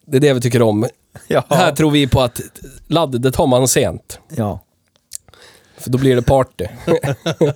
Det 0.06 0.18
är 0.18 0.22
det 0.22 0.34
vi 0.34 0.42
tycker 0.42 0.62
om. 0.62 0.86
Ja. 1.28 1.44
Här 1.50 1.72
tror 1.76 1.92
vi 1.92 2.08
på 2.08 2.22
att 2.22 2.42
ladd, 2.88 3.22
det 3.22 3.32
tar 3.32 3.48
man 3.48 3.68
sent. 3.68 4.20
ja. 4.30 4.60
För 5.78 5.90
då 5.90 5.98
blir 5.98 6.16
det 6.16 6.22
party. 6.22 6.66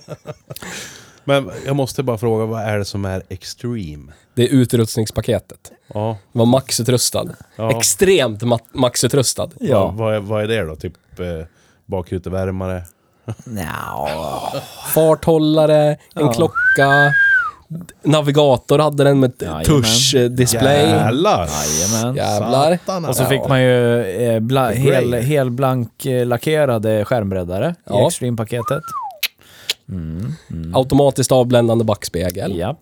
Men 1.24 1.50
jag 1.66 1.76
måste 1.76 2.02
bara 2.02 2.18
fråga, 2.18 2.44
vad 2.46 2.62
är 2.62 2.78
det 2.78 2.84
som 2.84 3.04
är 3.04 3.22
extreme? 3.28 4.12
Det 4.34 4.42
är 4.42 4.48
utrustningspaketet. 4.48 5.72
Ja. 5.94 6.16
Var 6.32 6.46
maxutrustad. 6.46 7.28
Ja. 7.56 7.78
Extremt 7.78 8.42
ma- 8.42 8.60
maxutrustad. 8.72 9.50
Ja. 9.60 9.84
Vad, 9.86 9.94
vad, 9.94 10.14
är, 10.14 10.20
vad 10.20 10.42
är 10.42 10.48
det 10.48 10.62
då? 10.62 10.76
Typ 10.76 11.20
eh, 11.20 11.46
bakrutevärmare? 11.86 12.82
Nja. 13.44 14.08
farthållare, 14.94 15.88
en 15.90 15.96
Ja. 16.14 16.32
klocka, 16.32 17.12
navigator 18.02 18.78
hade 18.78 19.04
den 19.04 19.20
med 19.20 19.32
Jajamän. 19.40 19.64
touch-display. 19.64 20.86
Jävlar! 20.88 21.48
Jajamän. 21.48 22.16
Jävlar. 22.16 22.78
Satan, 22.86 23.04
Och 23.04 23.16
så 23.16 23.22
Ja. 23.22 23.28
fick 23.28 23.48
man 23.48 23.62
ju 23.62 24.00
eh, 24.04 24.40
bla, 24.40 24.70
hel, 24.70 25.14
helblank 25.14 26.06
eh, 26.06 26.26
lackerade 26.26 27.04
skärmbreddare 27.04 27.68
i 27.78 27.82
Ja. 27.88 28.06
Extreme-paketet. 28.08 28.82
Automatiskt 30.74 31.32
avbländande 31.32 31.84
backspegel. 31.84 32.58
Ja. 32.58 32.78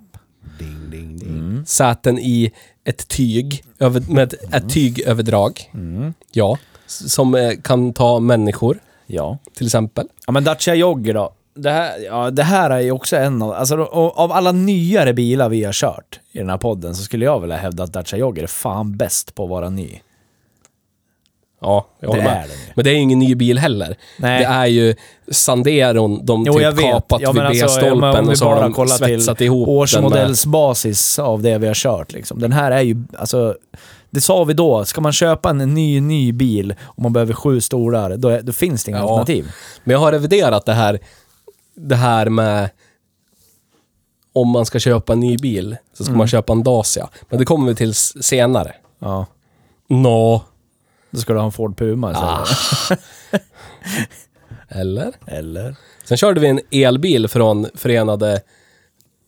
Ding, 0.58 0.90
ding, 0.90 1.18
ding. 1.18 1.28
Mm. 1.28 1.64
Säten 1.66 2.18
i 2.18 2.52
ett 2.84 3.08
tyg, 3.08 3.64
över, 3.78 4.02
med 4.08 4.34
ett 4.52 4.70
tygöverdrag. 4.70 5.70
Mm. 5.74 6.14
Ja. 6.32 6.58
Som 6.86 7.34
eh, 7.34 7.50
kan 7.62 7.92
ta 7.92 8.20
människor, 8.20 8.78
Ja. 9.10 9.38
till 9.56 9.66
exempel. 9.66 10.06
Ja 10.26 10.32
men 10.32 10.44
Dacia 10.44 10.74
Jogger 10.74 11.14
då. 11.14 11.32
Det 11.54 11.70
här, 11.70 11.92
ja, 12.04 12.30
det 12.30 12.42
här 12.42 12.70
är 12.70 12.80
ju 12.80 12.90
också 12.90 13.16
en 13.16 13.42
av, 13.42 13.52
alltså 13.52 13.82
av 13.84 14.32
alla 14.32 14.52
nyare 14.52 15.12
bilar 15.12 15.48
vi 15.48 15.64
har 15.64 15.72
kört 15.72 16.20
i 16.32 16.38
den 16.38 16.50
här 16.50 16.58
podden 16.58 16.94
så 16.94 17.02
skulle 17.02 17.24
jag 17.24 17.40
vilja 17.40 17.56
hävda 17.56 17.82
att 17.84 17.92
Dacia 17.92 18.18
Jogger 18.18 18.42
är 18.42 18.46
fan 18.46 18.96
bäst 18.96 19.34
på 19.34 19.44
att 19.44 19.50
vara 19.50 19.70
ny. 19.70 20.00
Ja, 21.60 21.86
jag 22.00 22.08
håller 22.08 22.22
Det 22.22 22.28
med. 22.28 22.46
ju. 22.46 22.72
Men 22.74 22.84
det 22.84 22.90
är 22.90 22.94
ju 22.94 23.00
ingen 23.00 23.18
ny 23.18 23.34
bil 23.34 23.58
heller. 23.58 23.96
Nej. 24.18 24.38
Det 24.38 24.44
är 24.46 24.66
ju 24.66 24.94
Sanderon 25.30 26.26
de 26.26 26.44
Jo, 26.46 26.52
typ 26.52 26.80
kapat 26.80 27.20
Ja, 27.20 27.32
vid 27.32 27.42
men 27.42 27.46
alltså, 27.46 27.64
ja, 27.64 27.80
B-stolpen 27.80 28.28
och 28.28 28.38
så 28.38 28.44
har 28.48 28.68
de 28.70 28.88
svetsat 28.88 29.38
till 29.38 29.46
ihop 29.46 29.68
årsmodellsbasis 29.68 31.18
av 31.18 31.42
det 31.42 31.58
vi 31.58 31.66
har 31.66 31.74
kört 31.74 32.12
liksom. 32.12 32.40
Den 32.40 32.52
här 32.52 32.70
är 32.70 32.80
ju, 32.80 32.96
alltså, 33.18 33.54
det 34.10 34.20
sa 34.20 34.44
vi 34.44 34.54
då, 34.54 34.84
ska 34.84 35.00
man 35.00 35.12
köpa 35.12 35.50
en 35.50 35.58
ny, 35.58 36.00
ny 36.00 36.32
bil 36.32 36.74
och 36.82 37.02
man 37.02 37.12
behöver 37.12 37.32
sju 37.34 37.60
stolar, 37.60 38.16
då, 38.16 38.28
är, 38.28 38.42
då 38.42 38.52
finns 38.52 38.84
det 38.84 38.90
inga 38.90 38.98
Ja. 38.98 39.04
alternativ. 39.10 39.50
Men 39.84 39.92
jag 39.92 40.00
har 40.00 40.12
reviderat 40.12 40.66
det 40.66 40.72
här, 40.72 40.98
det 41.74 41.96
här 41.96 42.28
med 42.28 42.70
om 44.32 44.48
man 44.48 44.66
ska 44.66 44.78
köpa 44.78 45.12
en 45.12 45.20
ny 45.20 45.36
bil 45.36 45.76
så 45.92 46.04
ska 46.04 46.12
man 46.14 46.28
köpa 46.28 46.52
en 46.52 46.62
Dacia. 46.62 47.08
Men 47.28 47.38
det 47.38 47.44
kommer 47.44 47.68
vi 47.68 47.74
till 47.74 47.94
senare. 47.94 48.74
Ja. 48.98 49.26
Nå. 49.88 50.42
Då 51.10 51.20
ska 51.20 51.32
du 51.32 51.38
ha 51.38 51.46
en 51.46 51.52
Ford 51.52 51.78
Puma 51.78 52.12
istället. 52.12 52.48
Eller? 54.68 55.12
Eller? 55.26 55.76
Sen 56.04 56.16
körde 56.16 56.40
vi 56.40 56.46
en 56.48 56.60
elbil 56.70 57.28
från 57.28 57.66
Förenade, 57.74 58.40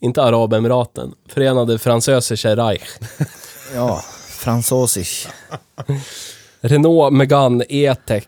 inte 0.00 0.22
Arabemiraten, 0.22 1.14
Förenade 1.28 1.78
Französische 1.78 2.56
Reich. 2.56 2.82
Ja, 3.74 4.02
fransosisk. 4.42 5.28
Renault 6.60 7.12
Megane 7.12 7.64
E-Tech, 7.68 8.24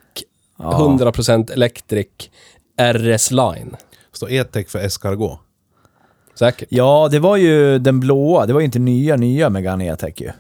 Ja. 0.56 0.96
100% 0.98 1.52
Electric 1.52 2.08
RS 2.76 3.30
Line. 3.30 3.76
Står 4.12 4.30
E-tech 4.32 4.68
för 4.68 4.78
escargot? 4.78 5.38
Säkert. 6.38 6.68
Ja, 6.70 7.08
det 7.10 7.18
var 7.18 7.36
ju 7.36 7.78
den 7.78 8.00
blåa. 8.00 8.46
Det 8.46 8.52
var 8.52 8.60
ju 8.60 8.64
inte 8.64 8.78
nya, 8.78 9.16
nya 9.16 9.50
Megane 9.50 9.86
E-Tech 9.86 10.14
ju. 10.20 10.30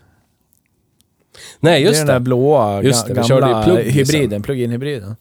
Nej, 1.60 1.80
det 1.80 1.86
är 1.86 1.88
just 1.88 2.00
den 2.00 2.06
där 2.06 2.14
det. 2.14 2.20
blåa, 2.20 2.82
Just 2.82 3.06
det, 3.06 3.14
vi 3.14 3.22
körde 3.22 3.46
ju 3.46 3.52
gamla 3.52 3.64
plug-in 3.64 3.92
hybriden, 3.92 4.42
plug-in 4.42 4.70
hybriden. 4.70 5.16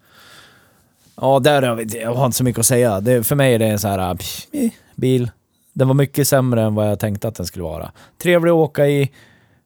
Ja, 1.21 1.39
där 1.39 1.61
har 1.61 1.75
vi, 1.75 2.01
jag 2.01 2.13
har 2.13 2.25
inte 2.25 2.37
så 2.37 2.43
mycket 2.43 2.59
att 2.59 2.65
säga. 2.65 2.99
Det, 2.99 3.23
för 3.23 3.35
mig 3.35 3.53
är 3.53 3.59
det 3.59 3.65
en 3.67 3.79
sån 3.79 3.91
här 3.91 4.15
pff, 4.15 4.47
eh, 4.51 4.69
bil. 4.95 5.31
Den 5.73 5.87
var 5.87 5.95
mycket 5.95 6.27
sämre 6.27 6.61
än 6.61 6.75
vad 6.75 6.89
jag 6.91 6.99
tänkte 6.99 7.27
att 7.27 7.35
den 7.35 7.45
skulle 7.45 7.63
vara. 7.63 7.91
Trevlig 8.21 8.51
att 8.51 8.55
åka 8.55 8.87
i, 8.87 9.11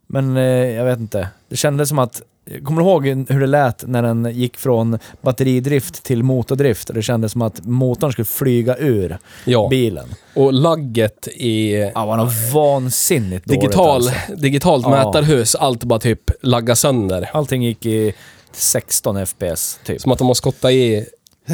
men 0.07 0.37
eh, 0.37 0.43
jag 0.43 0.85
vet 0.85 0.99
inte. 0.99 1.29
Det 1.49 1.55
kändes 1.55 1.89
som 1.89 1.99
att 1.99 2.21
Kommer 2.63 2.81
du 2.81 2.87
ihåg 2.87 3.07
hur 3.07 3.39
det 3.39 3.47
lät 3.47 3.87
när 3.87 4.01
den 4.03 4.31
gick 4.33 4.57
från 4.57 4.99
batteridrift 5.21 6.03
till 6.03 6.23
motordrift? 6.23 6.89
Det 6.93 7.01
kändes 7.01 7.31
som 7.31 7.41
att 7.41 7.65
motorn 7.65 8.11
skulle 8.11 8.25
flyga 8.25 8.77
ur 8.77 9.17
Ja, 9.45 9.67
bilen. 9.69 10.07
och 10.35 10.53
lagget 10.53 11.27
i 11.27 11.73
Ja, 11.95 12.05
var 12.05 12.17
något 12.17 12.33
vansinnigt 12.53 13.45
digital, 13.47 14.01
dåligt 14.01 14.15
alltså. 14.17 14.35
digitalt 14.35 14.83
Ja. 14.85 14.89
mätarhus, 14.89 15.55
allt 15.55 15.83
bara 15.83 15.99
typ 15.99 16.31
lagga 16.41 16.75
sönder. 16.75 17.29
Allting 17.33 17.63
gick 17.63 17.85
i 17.85 18.13
16 18.51 19.25
FPS, 19.25 19.79
typ. 19.85 20.01
Som 20.01 20.11
att 20.11 20.17
de 20.17 20.27
har 20.27 20.33
skottat 20.35 20.71
i 20.71 21.05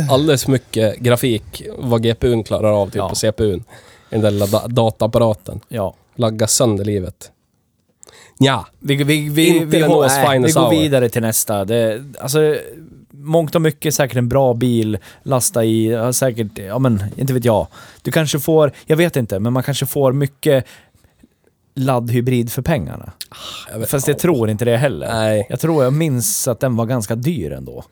alldeles 0.09 0.43
för 0.43 0.51
mycket 0.51 0.99
grafik 0.99 1.63
vad 1.77 2.03
GPUn 2.03 2.43
klarar 2.43 2.81
av 2.81 2.85
typ 2.87 2.95
Ja. 2.95 3.09
på 3.09 3.15
CPUn. 3.15 3.59
I 3.59 3.63
den 4.09 4.21
där 4.21 4.31
lilla 4.31 4.45
da- 4.45 4.67
dataapparaten. 4.67 5.59
Ja. 5.67 5.95
Lagga 6.15 6.47
sönder 6.47 6.85
livet. 6.85 7.31
Ja, 8.37 8.67
Vi, 8.79 8.95
vi, 8.95 9.03
vi, 9.29 9.65
vi, 9.65 9.79
går, 9.79 10.07
nej, 10.07 10.39
vi 10.39 10.51
går 10.51 10.69
vidare 10.69 11.09
till 11.09 11.21
nästa. 11.21 11.65
Det, 11.65 12.03
alltså, 12.19 12.55
mångt 13.11 13.55
och 13.55 13.61
mycket 13.61 13.95
säkert 13.95 14.17
en 14.17 14.29
bra 14.29 14.53
bil, 14.53 14.97
lasta 15.23 15.63
i, 15.63 15.87
ja, 15.91 16.13
säkert, 16.13 16.57
ja 16.57 16.79
men 16.79 17.03
inte 17.17 17.33
vet 17.33 17.45
jag. 17.45 17.67
Du 18.01 18.11
kanske 18.11 18.39
får, 18.39 18.71
jag 18.85 18.97
vet 18.97 19.15
inte, 19.15 19.39
men 19.39 19.53
man 19.53 19.63
kanske 19.63 19.85
får 19.85 20.11
mycket 20.13 20.65
laddhybrid 21.75 22.51
för 22.51 22.61
pengarna. 22.61 23.11
jag 23.71 23.79
vet, 23.79 23.89
Fast 23.89 24.07
jag 24.07 24.19
tror 24.19 24.49
inte 24.49 24.65
det 24.65 24.77
heller. 24.77 25.13
Nej, 25.13 25.47
Jag 25.49 25.59
tror 25.59 25.83
jag 25.83 25.93
minns 25.93 26.47
att 26.47 26.59
den 26.59 26.75
var 26.75 26.85
ganska 26.85 27.15
dyr 27.15 27.51
ändå. 27.51 27.83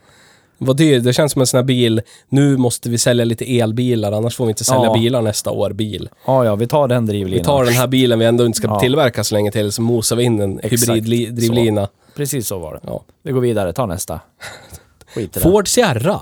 Vad 0.66 0.78
dyr. 0.78 1.00
Det 1.00 1.14
känns 1.14 1.32
som 1.32 1.40
en 1.42 1.48
sån 1.48 1.58
här 1.58 1.64
bil. 1.64 2.02
Nu 2.30 2.58
måste 2.58 2.90
vi 2.90 2.98
sälja 2.98 3.26
lite 3.26 3.60
elbilar, 3.60 4.12
annars 4.12 4.36
får 4.36 4.46
vi 4.46 4.50
inte 4.50 4.64
sälja 4.64 4.84
Ja. 4.86 4.94
bilar 4.94 5.22
nästa 5.22 5.52
år. 5.52 5.74
Bil. 5.74 6.10
Ja, 6.26 6.46
ja, 6.46 6.56
vi 6.56 6.68
tar 6.68 6.88
den 6.88 7.06
drivlinan. 7.06 7.38
Vi 7.40 7.44
tar 7.46 7.66
den 7.66 7.74
här 7.74 7.88
bilen 7.88 8.20
vi 8.20 8.26
ändå 8.26 8.46
inte 8.46 8.58
ska 8.58 8.68
Ja. 8.68 8.80
tillverka 8.80 9.24
så 9.24 9.36
länge 9.36 9.52
till, 9.52 9.72
så 9.72 9.82
mosar 9.82 10.16
vi 10.16 10.24
in 10.24 10.42
en 10.42 10.60
Exakt. 10.64 10.92
hybriddrivlina. 10.98 11.88
Precis 12.16 12.48
så 12.48 12.60
var 12.60 12.74
det. 12.74 12.80
Ja. 12.84 13.04
Vi 13.24 13.32
går 13.32 13.42
vidare, 13.42 13.74
ta 13.74 13.86
nästa. 13.86 14.20
Skit 15.16 15.38
i 15.38 15.40
det. 15.40 15.40
Ford 15.40 15.68
Sierra. 15.68 16.20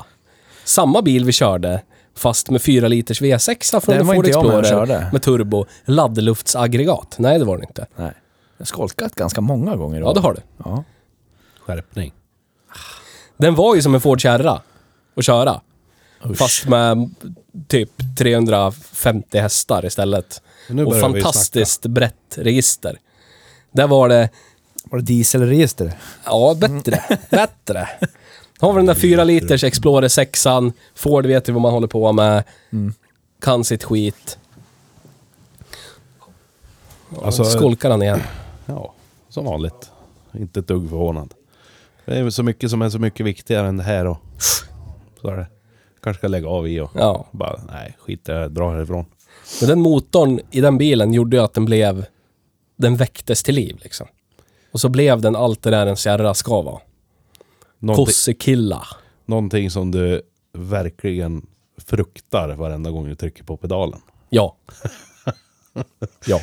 Samma 0.63 1.01
bil 1.01 1.25
vi 1.25 1.31
körde, 1.31 1.81
fast 2.17 2.49
med 2.49 2.61
4 2.61 2.87
liters 2.87 3.21
V6 3.21 3.79
från 3.79 3.93
Den 3.93 4.01
en 4.01 4.07
var 4.07 4.15
Ford 4.15 4.25
inte 4.25 4.37
jag 4.37 4.45
med 4.45 4.53
och 4.53 4.59
Explorer 4.59 4.85
körde. 4.87 5.09
med 5.11 5.21
turbo. 5.21 5.65
Laddluftsaggregat. 5.85 7.15
Nej, 7.19 7.39
det 7.39 7.45
var 7.45 7.57
det 7.57 7.63
inte. 7.63 7.87
Nej. 7.95 8.11
Jag 8.57 8.61
har 8.61 8.65
skolkat 8.65 9.15
ganska 9.15 9.41
många 9.41 9.75
gånger. 9.75 9.99
Ja, 10.01 10.13
det 10.13 10.19
har 10.19 10.33
du. 10.33 10.39
Ja. 10.65 10.83
Skärpning. 11.65 12.13
Den 13.39 13.55
var 13.55 13.75
ju 13.75 13.81
som 13.81 13.95
en 13.95 14.01
Ford 14.01 14.21
Sierra 14.21 14.61
att 15.15 15.25
köra. 15.25 15.61
Usch. 16.25 16.37
Fast 16.37 16.67
med 16.67 17.15
typ 17.67 17.91
350 18.17 19.37
hästar 19.39 19.85
istället. 19.85 20.41
Nu 20.69 20.85
Och 20.85 20.91
börjar 20.91 21.09
vi 21.09 21.21
fantastiskt 21.21 21.85
brett 21.85 22.37
register. 22.37 22.99
Där 23.71 23.87
var 23.87 24.09
det, 24.09 24.29
Var 24.83 24.99
det 24.99 25.05
dieselregister? 25.05 25.93
ja, 26.25 26.55
bättre. 26.59 27.03
bättre. 27.29 27.89
Har 28.59 28.73
vi 28.73 28.77
den 28.77 28.85
där 28.85 28.93
4 28.95 29.23
liters 29.23 29.63
Explorer 29.63 30.07
6 30.07 30.43
Ford 30.95 31.25
vet 31.25 31.49
ju 31.49 31.53
vad 31.53 31.61
man 31.61 31.73
håller 31.73 31.87
på 31.87 32.11
med. 32.11 32.43
Mm. 32.71 32.93
Kan 33.41 33.63
sitt 33.63 33.83
skit. 33.83 34.37
Alltså- 37.23 37.43
Skolkar 37.45 37.89
han 37.89 38.01
igen. 38.01 38.21
Ja, 38.65 38.93
som 39.29 39.45
vanligt. 39.45 39.91
Inte 40.33 40.59
ett 40.59 40.67
dugg 40.67 40.89
förvånad. 40.89 41.33
Det 42.09 42.17
är 42.17 42.29
så 42.29 42.43
mycket 42.43 42.69
som 42.69 42.81
är 42.81 42.89
så 42.89 42.99
mycket 42.99 43.25
viktigare 43.25 43.67
än 43.67 43.77
det 43.77 43.83
här 43.83 44.05
och... 44.07 44.17
Så 45.21 45.29
är 45.29 45.37
det. 45.37 45.47
Kanske 46.03 46.19
ska 46.19 46.27
lägga 46.27 46.47
av 46.47 46.67
i 46.67 46.79
och 46.79 46.91
Ja. 46.95 47.27
bara, 47.31 47.59
nej 47.71 47.97
skit 47.99 48.25
det, 48.25 48.49
dra 48.49 48.71
härifrån. 48.71 49.05
Men 49.61 49.69
den 49.69 49.79
motorn 49.81 50.39
i 50.51 50.61
den 50.61 50.77
bilen 50.77 51.13
gjorde 51.13 51.37
ju 51.37 51.43
att 51.43 51.53
den 51.53 51.65
blev... 51.65 52.05
Den 52.75 52.95
väcktes 52.95 53.43
till 53.43 53.55
liv 53.55 53.77
liksom. 53.83 54.07
Och 54.71 54.79
så 54.81 54.89
blev 54.89 55.21
den 55.21 55.35
allt 55.35 55.61
det 55.61 55.69
där 55.69 55.87
en 55.87 55.97
Sierra 55.97 56.33
ska 56.33 56.61
vara. 56.61 56.79
Någonting, 57.79 58.05
Kossekilla. 58.05 58.83
någonting 59.25 59.71
som 59.71 59.91
du 59.91 60.21
verkligen 60.53 61.45
fruktar 61.77 62.49
varenda 62.55 62.91
gång 62.91 63.05
du 63.09 63.15
trycker 63.15 63.43
på 63.43 63.57
pedalen. 63.57 63.99
Ja. 64.29 64.55
ja. 66.25 66.39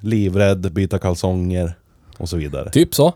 Livrädd, 0.00 0.72
byta 0.72 0.98
kalsonger 0.98 1.78
och 2.18 2.28
så 2.28 2.36
vidare. 2.36 2.70
Typ 2.70 2.94
så. 2.94 3.12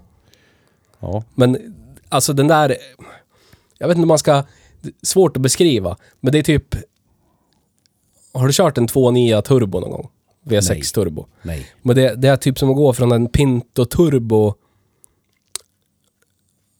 Ja, 1.05 1.25
Men 1.35 1.75
alltså 2.09 2.33
den 2.33 2.49
där... 2.49 2.77
Jag 3.79 3.89
vet 3.89 3.97
inte 3.97 4.03
om 4.05 4.09
man 4.09 4.19
ska... 4.19 4.43
Svårt 5.03 5.37
att 5.37 5.43
beskriva. 5.43 5.97
Men 6.21 6.33
det 6.33 6.39
är 6.39 6.43
typ... 6.43 6.77
Har 8.33 8.47
du 8.47 8.53
kört 8.53 8.79
en 8.79 8.89
2.9 8.89 9.43
turbo 9.43 9.81
någon 9.81 9.91
gång? 9.91 10.09
V6 10.45 10.69
Nej. 10.69 10.83
turbo. 10.83 11.27
nej. 11.43 11.67
Men 11.83 11.97
det, 11.97 12.15
det 12.15 12.29
är 12.29 12.37
typ 12.37 12.59
som 12.59 12.71
att 12.71 12.77
gå 12.77 12.93
från 12.93 13.13
en 13.13 13.29
Pinto 13.29 13.85
turbo... 13.85 14.55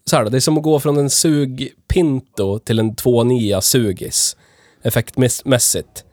Så 0.07 0.17
här 0.17 0.25
då, 0.25 0.31
det 0.31 0.39
är 0.39 0.41
som 0.41 0.57
att 0.59 0.63
gå 0.63 0.81
från 0.81 0.97
en 0.97 1.11
sug 1.11 1.73
Pinto 1.89 2.59
till 2.59 2.79
en 2.79 2.95
2.9 2.95 3.61
sugis. 3.61 4.37
Effektmässigt. 4.83 6.05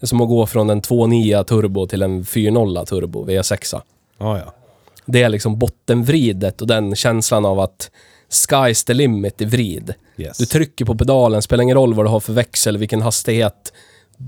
Det 0.00 0.04
är 0.04 0.06
som 0.06 0.20
att 0.20 0.28
gå 0.28 0.46
från 0.46 0.70
en 0.70 0.82
2.9 0.82 1.44
turbo 1.44 1.86
till 1.86 2.02
en 2.02 2.22
4.0 2.22 2.84
turbo 2.84 3.26
V6. 3.26 3.80
Ja, 4.18 4.38
ja. 4.38 4.54
Det 5.08 5.22
är 5.22 5.28
liksom 5.28 5.58
bottenvridet 5.58 6.60
och 6.60 6.66
den 6.66 6.96
känslan 6.96 7.44
av 7.44 7.60
att 7.60 7.90
sky's 8.30 8.86
the 8.86 8.94
limit 8.94 9.40
i 9.40 9.44
vrid. 9.44 9.94
Yes. 10.16 10.38
Du 10.38 10.46
trycker 10.46 10.84
på 10.84 10.94
pedalen, 10.94 11.42
spelar 11.42 11.62
ingen 11.62 11.76
roll 11.76 11.94
vad 11.94 12.06
du 12.06 12.10
har 12.10 12.20
för 12.20 12.32
växel, 12.32 12.76
vilken 12.76 13.02
hastighet. 13.02 13.72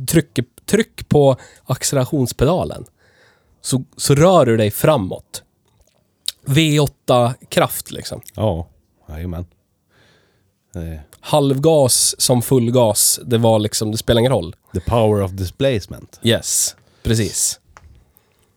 Tryck, 0.09 0.39
tryck 0.67 1.09
på 1.09 1.37
accelerationspedalen. 1.65 2.85
Så, 3.61 3.85
så 3.97 4.15
rör 4.15 4.47
du 4.47 4.57
dig 4.57 4.71
framåt. 4.71 5.43
V8-kraft 6.47 7.91
liksom. 7.91 8.21
Ja, 8.35 8.69
jajamän. 9.09 9.47
Eh, 10.75 11.01
Halvgas 11.21 12.21
som 12.21 12.43
fullgas, 12.43 13.21
det 13.25 13.39
var 13.39 13.59
liksom, 13.59 13.93
det 13.93 13.99
spelar 13.99 14.21
ingen 14.21 14.33
roll. 14.33 14.57
The 14.73 14.81
power 14.81 15.23
of 15.23 15.31
displacement. 15.31 16.21
Yes, 16.23 16.77
precis. 17.03 17.61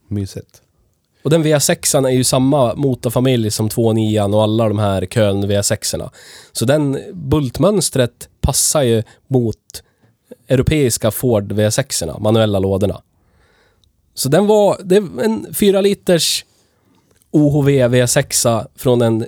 Mysigt. 0.08 0.63
Och 1.24 1.30
den 1.30 1.44
V6an 1.44 2.08
är 2.08 2.12
ju 2.12 2.24
samma 2.24 2.76
motorfamilj 2.76 3.52
som 3.52 3.70
2.9 3.70 4.34
och 4.36 4.44
alla 4.44 4.68
de 4.68 4.80
här 4.80 5.06
Köln 5.06 5.52
V6orna. 5.52 6.10
Så 6.52 6.66
den 6.66 7.00
bultmönstret 7.14 8.30
passar 8.42 8.82
ju 8.82 9.04
mot 9.28 9.84
europeiska 10.48 11.12
Ford 11.12 11.52
V6orna, 11.52 12.20
manuella 12.20 12.60
lådorna. 12.60 13.02
Så 14.14 14.30
den 14.30 14.48
var, 14.48 14.78
det 14.84 14.96
är 14.96 15.24
en 15.24 15.54
4 15.54 15.82
liters 15.82 16.46
OHV 17.32 17.70
V6 17.70 18.68
från 18.76 19.00
den 19.00 19.26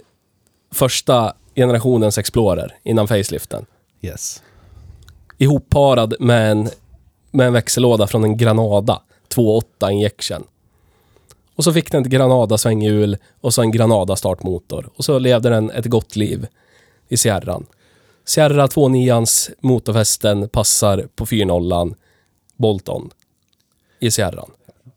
första 0.74 1.34
generationens 1.56 2.18
Explorer 2.18 2.78
innan 2.84 3.08
faceliften. 3.08 3.66
Yes. 4.02 4.44
Ihopparad 5.38 6.16
med 6.20 6.52
en, 6.52 6.70
med 7.32 7.48
en 7.48 7.54
växellåda 7.54 8.08
från 8.08 8.24
en 8.24 8.38
Granada 8.38 9.02
2.8 9.36 9.92
injection. 9.92 10.44
Och 11.56 11.64
så 11.64 11.74
fick 11.74 11.92
den 11.92 12.02
ett 12.02 12.10
Granada 12.10 12.58
svänghjul 12.58 13.18
och 13.42 13.54
så 13.54 13.62
en 13.62 13.72
Granada 13.72 14.16
startmotor. 14.16 14.90
Och 14.96 15.06
så 15.06 15.20
levde 15.20 15.50
den 15.50 15.72
ett 15.72 15.86
gott 15.86 16.16
liv 16.16 16.48
i 17.08 17.18
Sierran. 17.18 17.66
Sierra 18.26 18.68
2.9ans 18.68 19.52
motorfästen 19.60 20.50
passar 20.50 21.08
på 21.16 21.26
4.0 21.26 21.96
Bolton 22.56 23.10
i 24.00 24.12
Sierran. 24.12 24.52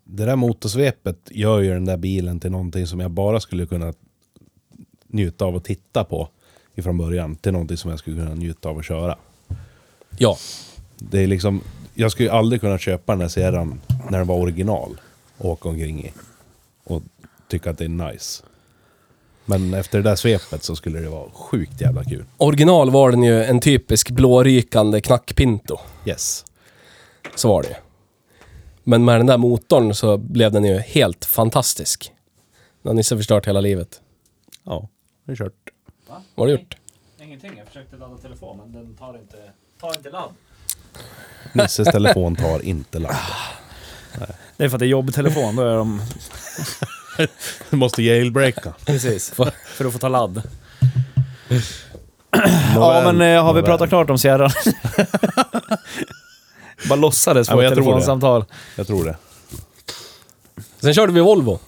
Det 0.05 0.25
där 0.25 0.37
motorsvepet 0.37 1.19
gör 1.31 1.61
ju 1.61 1.75
den 1.75 1.85
där 1.85 1.97
bilen 1.97 2.41
till 2.41 2.51
någonting 2.51 2.87
som 2.87 3.01
jag 3.01 3.11
bara 3.11 3.41
skulle 3.41 3.67
kunna 3.67 3.93
njuta 5.07 5.45
av 5.45 5.57
att 5.57 5.65
titta 5.65 6.05
på 6.05 6.29
ifrån 6.75 6.99
början. 6.99 7.37
Till 7.37 7.53
någonting 7.53 7.77
som 7.77 7.91
jag 7.91 7.99
skulle 7.99 8.17
kunna 8.17 8.35
njuta 8.35 8.69
av 8.69 8.79
att 8.79 8.85
köra. 8.85 9.17
Ja, 10.19 10.39
Det 10.99 11.21
är 11.23 11.27
liksom, 11.27 11.61
jag 11.95 12.13
skulle 12.13 12.29
ju 12.29 12.35
aldrig 12.35 12.61
kunna 12.61 12.79
köpa 12.79 13.13
den 13.13 13.21
här 13.21 13.29
serien 13.29 13.81
när 14.11 14.19
den 14.19 14.27
var 14.27 14.37
original. 14.37 15.01
Och 15.39 15.51
åka 15.51 15.69
omkring 15.69 16.05
i. 16.05 16.13
Tycka 17.49 17.71
att 17.71 17.79
det 17.79 17.85
är 17.85 17.89
nice. 17.89 18.43
Men 19.45 19.75
efter 19.75 19.99
det 19.99 20.11
där 20.11 20.17
svepet 20.17 20.65
så 20.65 20.77
skulle 20.77 21.01
det 21.01 21.09
vara 21.09 21.31
sjukt 21.31 21.81
jävla 21.81 22.05
kul. 22.05 22.25
original 22.37 22.91
var 22.91 23.11
den 23.11 23.23
ju 23.23 23.45
en 23.45 23.61
typisk 23.61 24.11
blårykande 24.11 25.01
knackpinto. 25.01 25.79
Yes. 26.07 26.45
Så 27.35 27.49
var 27.49 27.63
det 27.63 27.69
ju. 27.69 27.75
Men 28.85 29.05
med 29.05 29.21
den 29.21 29.27
där 29.27 29.39
motorn 29.39 29.95
så 29.95 30.17
blev 30.17 30.53
den 30.53 30.65
ju 30.65 30.79
helt 30.79 31.25
fantastisk. 31.25 32.13
Den 32.83 32.91
har 32.91 32.95
Nisse 32.95 33.17
förstört 33.17 33.47
hela 33.49 33.61
livet. 33.61 34.01
Ja, 34.65 34.89
det 35.25 35.33
är 35.33 35.37
kört. 35.37 35.53
Vad 36.09 36.23
har 36.37 36.47
du 36.47 36.53
gjort? 36.53 36.77
Ingenting, 37.21 37.53
jag 37.59 37.67
försökte 37.67 37.97
ladda 37.97 38.19
telefonen, 38.19 38.73
den 38.73 38.97
tar 38.97 39.19
inte, 39.19 39.37
tar 39.81 39.97
inte 39.97 40.11
ladd. 40.11 40.31
Nisses 41.53 41.89
telefon 41.89 42.37
tar 42.37 42.65
inte 42.65 42.99
ladd. 42.99 43.17
Det 44.57 44.65
är 44.65 44.69
för 44.69 44.77
att 44.77 44.81
det 44.81 44.87
är 44.87 44.89
jobbtelefon, 44.89 45.57
då 45.57 45.63
är 45.63 45.77
de... 45.77 46.01
Du 47.71 47.77
måste 47.77 48.03
jailbreaka. 48.03 48.73
Precis. 48.87 49.31
För- 49.31 49.85
att 49.87 49.93
få 49.93 49.99
ta 49.99 50.09
ladd. 50.09 50.43
Ja 52.75 53.13
men 53.13 53.21
eh, 53.37 53.45
har 53.45 53.53
vi 53.55 53.63
pratat 53.63 53.89
klart 53.89 54.11
om 54.11 54.19
Sierra? 54.19 54.51
Bara 56.89 56.97
låtsades 56.97 57.49
Ja, 57.49 57.53
få 57.53 57.57
men 57.57 57.67
ett 57.67 57.71
jag 57.71 57.77
tror 57.77 57.85
det. 57.85 57.91
telefonsamtal. 58.01 58.45
Jag 58.77 58.87
tror 58.87 59.05
det. 59.05 59.17
Sen 60.81 60.95
körde 60.95 61.13
vi 61.13 61.21
Volvo. 61.21 61.59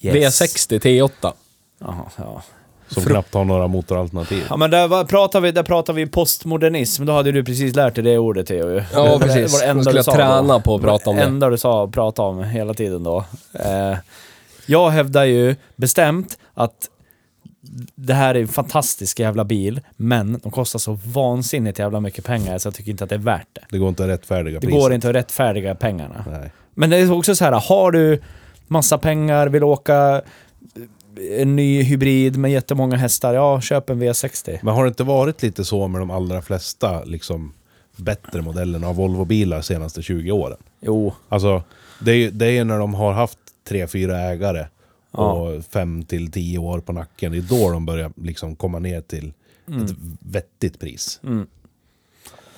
Yes. 0.00 0.40
V60 0.42 0.78
T8. 0.80 1.32
Jaha, 1.80 2.04
ja. 2.16 2.42
Som 2.88 3.02
Fru- 3.02 3.10
knappt 3.10 3.34
har 3.34 3.44
några 3.44 3.66
motoralternativ. 3.66 4.44
Ja 4.50 4.56
men 4.56 4.70
där 4.70 4.88
var- 4.88 5.04
pratar 5.04 5.40
vi, 5.40 5.52
där 5.52 5.62
pratar 5.62 5.92
vi 5.92 6.06
postmodernism, 6.06 7.04
då 7.06 7.12
hade 7.12 7.32
du 7.32 7.44
precis 7.44 7.74
lärt 7.76 7.94
dig 7.94 8.04
det 8.04 8.18
ordet 8.18 8.46
Theo 8.46 8.70
ju. 8.70 8.82
Ja, 8.92 9.18
precis. 9.18 9.52
Det 9.52 9.58
var 9.58 9.60
det 9.60 9.66
enda 9.70 9.82
skulle 9.82 9.94
du 9.94 9.98
jag 9.98 10.04
sa 10.04 10.12
träna 10.14 10.42
då. 10.42 10.60
på 10.60 10.74
att 10.76 10.82
prata 10.82 11.10
om 11.10 11.16
det. 11.16 11.22
det. 11.22 11.28
enda 11.28 11.50
du 11.50 11.58
sa 11.58 11.88
prata 11.88 12.22
om 12.22 12.44
hela 12.44 12.74
tiden 12.74 13.02
då. 13.02 13.24
Eh, 13.54 13.96
jag 14.66 14.90
hävdar 14.90 15.24
ju 15.24 15.56
bestämt 15.76 16.38
att 16.54 16.90
det 17.94 18.14
här 18.14 18.34
är 18.34 18.40
en 18.40 18.48
fantastisk 18.48 19.20
jävla 19.20 19.44
bil, 19.44 19.80
men 19.96 20.40
de 20.42 20.52
kostar 20.52 20.78
så 20.78 20.92
vansinnigt 21.04 21.78
jävla 21.78 22.00
mycket 22.00 22.24
pengar 22.24 22.58
så 22.58 22.66
jag 22.66 22.74
tycker 22.74 22.90
inte 22.90 23.04
att 23.04 23.10
det 23.10 23.16
är 23.16 23.20
värt 23.20 23.48
det. 23.52 23.60
Det 23.70 23.78
går 23.78 23.88
inte 23.88 24.02
att 24.04 24.08
rättfärdiga 24.10 24.54
Det 24.60 24.66
priset. 24.66 24.80
går 24.82 24.92
inte 24.92 25.08
att 25.08 25.14
rättfärdiga 25.14 25.74
pengarna. 25.74 26.24
Nej. 26.30 26.50
Men 26.74 26.90
det 26.90 26.96
är 26.96 27.12
också 27.12 27.34
så 27.36 27.44
här, 27.44 27.52
har 27.52 27.90
du 27.90 28.20
massa 28.66 28.98
pengar, 28.98 29.46
vill 29.46 29.64
åka 29.64 30.22
en 31.38 31.56
ny 31.56 31.82
hybrid 31.82 32.36
med 32.36 32.50
jättemånga 32.52 32.96
hästar, 32.96 33.34
ja 33.34 33.60
köp 33.60 33.90
en 33.90 34.02
V60. 34.02 34.58
Men 34.62 34.74
har 34.74 34.84
det 34.84 34.88
inte 34.88 35.04
varit 35.04 35.42
lite 35.42 35.64
så 35.64 35.88
med 35.88 36.00
de 36.00 36.10
allra 36.10 36.42
flesta 36.42 37.04
liksom, 37.04 37.52
bättre 37.96 38.42
modellerna 38.42 38.88
av 38.88 38.96
Volvo-bilar 38.96 39.60
senaste 39.60 40.02
20 40.02 40.30
åren? 40.32 40.56
Jo, 40.80 41.14
Alltså, 41.28 41.62
det 42.00 42.10
är 42.12 42.16
ju 42.16 42.30
det 42.30 42.46
är 42.46 42.50
ju 42.50 42.64
när 42.64 42.78
de 42.78 42.94
har 42.94 43.12
haft 43.12 43.38
tre 43.66 43.86
fyra 43.86 44.20
ägare 44.20 44.66
Ja. 45.10 45.32
och 45.32 45.64
fem 45.64 46.02
till 46.04 46.30
tio 46.32 46.58
år 46.58 46.80
på 46.80 46.92
nacken. 46.92 47.32
Det 47.32 47.38
är 47.38 47.42
då 47.42 47.70
de 47.70 47.86
börjar 47.86 48.12
liksom 48.16 48.56
komma 48.56 48.78
ner 48.78 49.00
till 49.00 49.32
ett 49.66 49.96
vettigt 50.20 50.80
pris. 50.80 51.20
Mm. 51.24 51.46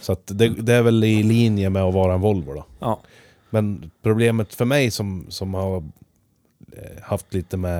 Så 0.00 0.16
det, 0.26 0.48
det 0.48 0.74
är 0.74 0.82
väl 0.82 1.04
i 1.04 1.22
linje 1.22 1.70
med 1.70 1.82
att 1.82 1.94
vara 1.94 2.14
en 2.14 2.20
Volvo 2.20 2.54
då. 2.54 2.64
ja. 2.78 3.00
Men 3.50 3.90
problemet 4.02 4.54
för 4.54 4.64
mig 4.64 4.90
som, 4.90 5.26
som 5.28 5.54
har 5.54 5.76
eh, 6.72 7.02
haft 7.02 7.34
lite 7.34 7.56
med 7.56 7.78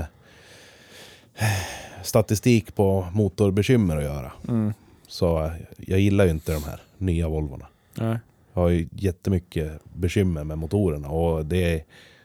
eh, 1.36 2.02
statistik 2.02 2.74
på 2.74 3.06
motorbekymmer 3.12 3.96
att 3.96 4.02
göra. 4.02 4.32
Mm. 4.48 4.72
Så 5.08 5.44
eh, 5.44 5.52
jag 5.78 6.00
gillar 6.00 6.24
ju 6.24 6.30
inte 6.30 6.52
de 6.52 6.64
här 6.64 6.80
nya 6.98 7.28
Volvorna. 7.28 7.66
Nej. 7.94 8.18
Jag 8.52 8.62
har 8.62 8.68
ju 8.68 8.88
jättemycket 8.92 9.72
bekymmer 9.94 10.44
med 10.44 10.58
motorerna 10.58 11.08
och 11.08 11.46
det 11.46 11.74
är 11.74 11.84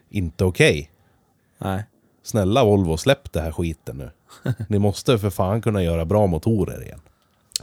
inte 0.10 0.46
okej. 0.46 0.90
Nej. 1.64 1.84
Snälla 2.24 2.64
Volvo, 2.64 2.98
släpp 2.98 3.34
det 3.34 3.42
här 3.42 3.52
skiten 3.52 3.98
nu. 3.98 4.10
Ni 4.70 4.80
måste 4.80 5.18
för 5.18 5.30
fan 5.30 5.62
kunna 5.62 5.84
göra 5.84 6.06
bra 6.06 6.28
motorer 6.28 6.84
igen. 6.84 7.00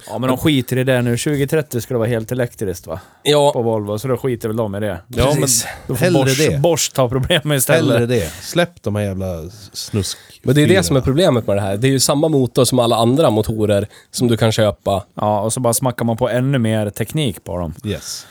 Ja 0.07 0.19
men 0.19 0.29
de 0.29 0.39
skiter 0.39 0.79
i 0.79 0.85
det 0.85 1.03
nu. 1.03 1.17
2030 1.17 1.81
ska 1.81 1.95
det 1.95 1.99
vara 1.99 2.09
helt 2.09 2.33
elektriskt 2.33 2.87
va? 2.87 2.95
På 2.97 3.31
Ja, 3.31 3.53
Volvo, 3.53 3.99
så 3.99 4.09
då 4.09 4.17
skiter 4.17 4.49
väl 4.49 4.57
de 4.57 4.75
i 4.75 4.81
det. 4.81 5.01
Ja, 5.09 5.27
men 5.27 5.37
precis. 5.41 5.67
Då 5.87 5.95
får 5.97 6.05
hellre 6.05 6.23
Bosch, 6.25 6.39
det. 6.39 6.61
Bosch 6.61 6.93
ta 6.95 7.09
problemen 7.09 7.57
istället. 7.59 7.93
Hellre 7.93 8.07
det. 8.07 8.31
Släpp 8.43 8.83
de 8.83 8.97
här 8.97 9.03
jävla 9.03 9.51
snusk 9.73 10.19
Men 10.43 10.55
det 10.55 10.63
är 10.63 10.67
det 10.69 10.83
som 10.83 10.97
är 10.97 11.01
problemet 11.01 11.47
med 11.47 11.57
det 11.57 11.61
här. 11.61 11.77
Det 11.77 11.89
är 11.89 11.93
ju 11.93 12.01
samma 12.01 12.29
motor 12.29 12.65
som 12.65 12.79
alla 12.79 12.97
andra 12.97 13.31
motorer 13.31 13.89
som 14.11 14.29
du 14.29 14.37
kan 14.37 14.53
köpa. 14.53 15.05
Ja, 15.15 15.41
och 15.41 15.53
så 15.53 15.61
bara 15.61 15.75
smackar 15.75 16.05
man 16.05 16.17
på 16.17 16.29
ännu 16.29 16.59
mer 16.59 16.91
teknik 16.91 17.45
på 17.45 17.59
dem. 17.59 17.75
Yes. 17.85 18.27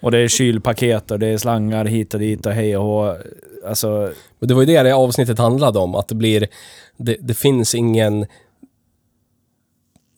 Och 0.00 0.10
det 0.10 0.18
är 0.18 0.28
kylpaket 0.28 1.10
och 1.10 1.18
det 1.18 1.26
är 1.26 1.38
slangar 1.38 1.84
hit 1.84 2.14
och 2.14 2.20
dit 2.20 2.46
och 2.46 2.52
hej 2.52 2.76
och 2.76 2.84
hå. 2.84 3.16
Alltså, 3.66 4.12
det 4.40 4.54
var 4.54 4.62
ju 4.62 4.66
det 4.66 4.82
det 4.82 4.94
avsnittet 4.94 5.38
handlade 5.38 5.78
om, 5.78 5.94
att 5.94 6.08
det 6.08 6.14
blir... 6.14 6.48
Det, 6.96 7.16
det 7.20 7.34
finns 7.34 7.74
ingen... 7.74 8.26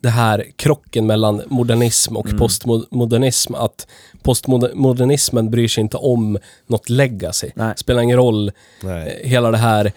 Det 0.02 0.08
här 0.08 0.46
krocken 0.56 1.06
mellan 1.06 1.42
modernism 1.46 2.16
och 2.16 2.38
postmodernism, 2.38 3.54
att 3.54 3.86
postmodernismen 4.22 5.50
bryr 5.50 5.68
sig 5.68 5.80
inte 5.82 5.96
om 5.96 6.38
något 6.66 6.88
legacy. 6.88 7.50
Nej. 7.54 7.74
Spelar 7.76 8.02
ingen 8.02 8.16
roll, 8.16 8.52
Nej. 8.82 9.20
eh, 9.22 9.28
hela 9.28 9.50
det 9.50 9.56
här... 9.56 9.92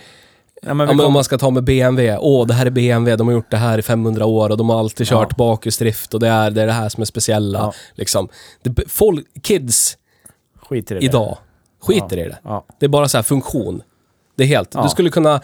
ja, 0.66 0.74
men 0.74 0.88
Ja, 0.88 0.94
men 0.94 1.06
om 1.06 1.14
man 1.14 1.24
ska 1.24 1.38
ta 1.38 1.50
med 1.50 1.64
BMW. 1.64 2.18
Åh, 2.22 2.48
det 2.48 2.54
här 2.54 2.66
är 2.66 2.70
BMW. 2.70 3.16
De 3.16 3.28
har 3.28 3.34
gjort 3.34 3.52
det 3.52 3.58
här 3.58 3.78
i 3.78 3.82
500 3.82 4.26
år 4.26 4.50
och 4.50 4.58
de 4.58 4.70
har 4.70 4.80
alltid 4.80 5.08
kört 5.08 5.28
Ja. 5.30 5.36
bakhjulsdrift 5.38 6.14
och 6.14 6.20
det 6.20 6.28
är, 6.28 6.52
det 6.52 6.62
är 6.62 6.68
det 6.68 6.74
här 6.74 6.90
som 6.90 7.02
är 7.02 7.06
speciella. 7.06 7.60
Ja. 7.60 7.74
Liksom. 7.94 8.30
Det, 8.62 8.92
folk, 8.92 9.26
kids 9.42 9.98
skiter 10.70 10.96
i 10.96 11.00
det. 11.00 11.06
idag 11.06 11.38
skiter 11.82 12.18
i 12.18 12.24
det. 12.24 12.38
Det 12.80 12.86
är 12.86 12.90
bara 12.90 13.08
så 13.08 13.18
här 13.18 13.24
funktion. 13.24 13.82
Det 14.36 14.44
är 14.44 14.48
helt... 14.48 14.72
Du 14.84 14.90
skulle 14.90 15.10
kunna... 15.10 15.42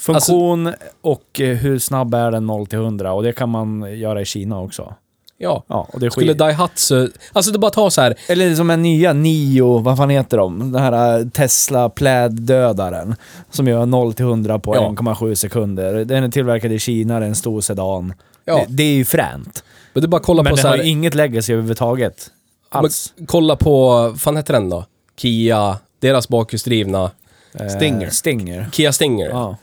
Funktion 0.00 0.72
och 1.00 1.40
eh, 1.40 1.56
hur 1.56 1.78
snabb 1.78 2.14
är 2.14 2.30
den 2.30 2.46
0 2.46 2.66
till 2.66 2.78
100 2.78 3.12
och 3.12 3.22
det 3.22 3.32
kan 3.32 3.48
man 3.48 3.98
göra 3.98 4.20
i 4.20 4.24
Kina 4.24 4.60
också. 4.60 4.94
Ja. 5.42 5.64
Ja, 5.66 5.88
och 5.92 6.00
det 6.00 6.10
Skulle. 6.10 6.34
Daihatsu... 6.34 7.08
Alltså 7.32 7.52
det 7.52 7.58
bara 7.58 7.70
ta 7.70 7.90
så 7.90 8.00
här... 8.00 8.14
Eller 8.28 8.54
som 8.54 8.70
en 8.70 8.82
nya 8.82 9.12
Nio, 9.12 9.78
vad 9.78 9.96
fan 9.96 10.10
heter 10.10 10.36
de? 10.36 10.72
Den 10.72 10.82
här 10.82 11.18
eh, 11.18 11.26
Tesla 11.28 11.88
pläddödaren. 11.90 13.14
Som 13.50 13.68
gör 13.68 13.86
0 13.86 14.14
till 14.14 14.24
100 14.24 14.58
på 14.58 14.74
Ja. 14.74 14.94
1,7 14.98 15.34
sekunder. 15.34 16.04
Den 16.04 16.24
är 16.24 16.28
tillverkad 16.28 16.72
i 16.72 16.78
Kina, 16.78 17.18
det 17.20 17.24
är 17.26 17.28
en 17.28 17.34
stor 17.34 17.60
sedan. 17.60 18.14
Ja. 18.44 18.56
Det, 18.56 18.66
det 18.68 18.82
är 18.82 18.94
ju 18.94 19.04
fränt. 19.04 19.64
Men 19.92 20.02
det 20.02 20.08
bara 20.08 20.20
kolla 20.20 20.42
Men 20.42 20.50
på 20.50 20.56
så 20.56 20.68
har 20.68 20.76
här... 20.76 20.84
ju 20.84 20.90
inget 20.90 21.14
legacy 21.14 21.52
överhuvudtaget. 21.52 22.30
Alls. 22.68 23.12
Men, 23.16 23.26
kolla 23.26 23.56
på... 23.56 23.88
Vad 23.88 24.20
fan 24.20 24.36
heter 24.36 24.52
den 24.52 24.68
då? 24.70 24.84
Kia. 25.16 25.78
Deras 26.00 26.28
bakhjulsdrivna... 26.28 27.10
Eh, 27.54 27.68
Stinger. 27.68 28.10
Stinger. 28.10 28.68
Kia 28.72 28.92
Stinger. 28.92 29.28
Ja. 29.28 29.56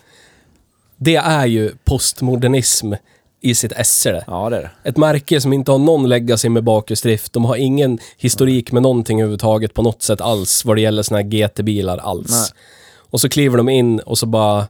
Det 0.98 1.16
är 1.16 1.46
ju 1.46 1.72
postmodernism 1.86 2.94
i 3.50 3.56
sitt 3.56 3.72
esse 3.72 4.12
det. 4.12 4.24
ja, 4.28 4.50
det 4.50 4.58
är 4.58 4.62
det. 4.62 4.90
Ett 4.90 4.98
märke 4.98 5.42
som 5.42 5.54
inte 5.54 5.72
har 5.72 5.80
någon 5.80 6.10
legacy 6.10 6.50
med 6.50 6.64
bakhjulsdrift. 6.64 7.34
De 7.34 7.46
har 7.46 7.56
ingen 7.56 8.00
historik 8.18 8.72
med 8.72 8.82
någonting 8.82 9.20
överhuvudtaget 9.22 9.74
på 9.74 9.82
något 9.82 10.02
sätt 10.02 10.22
alls 10.22 10.66
vad 10.66 10.78
det 10.78 10.82
gäller 10.82 11.04
såna 11.04 11.18
här 11.22 11.28
GT-bilar 11.28 11.98
alls. 11.98 12.32
Nej. 12.32 12.60
Och 13.10 13.22
så 13.22 13.30
kliver 13.30 13.58
de 13.58 13.70
in 13.70 14.00
och 14.00 14.18
så 14.18 14.26
bara 14.26 14.68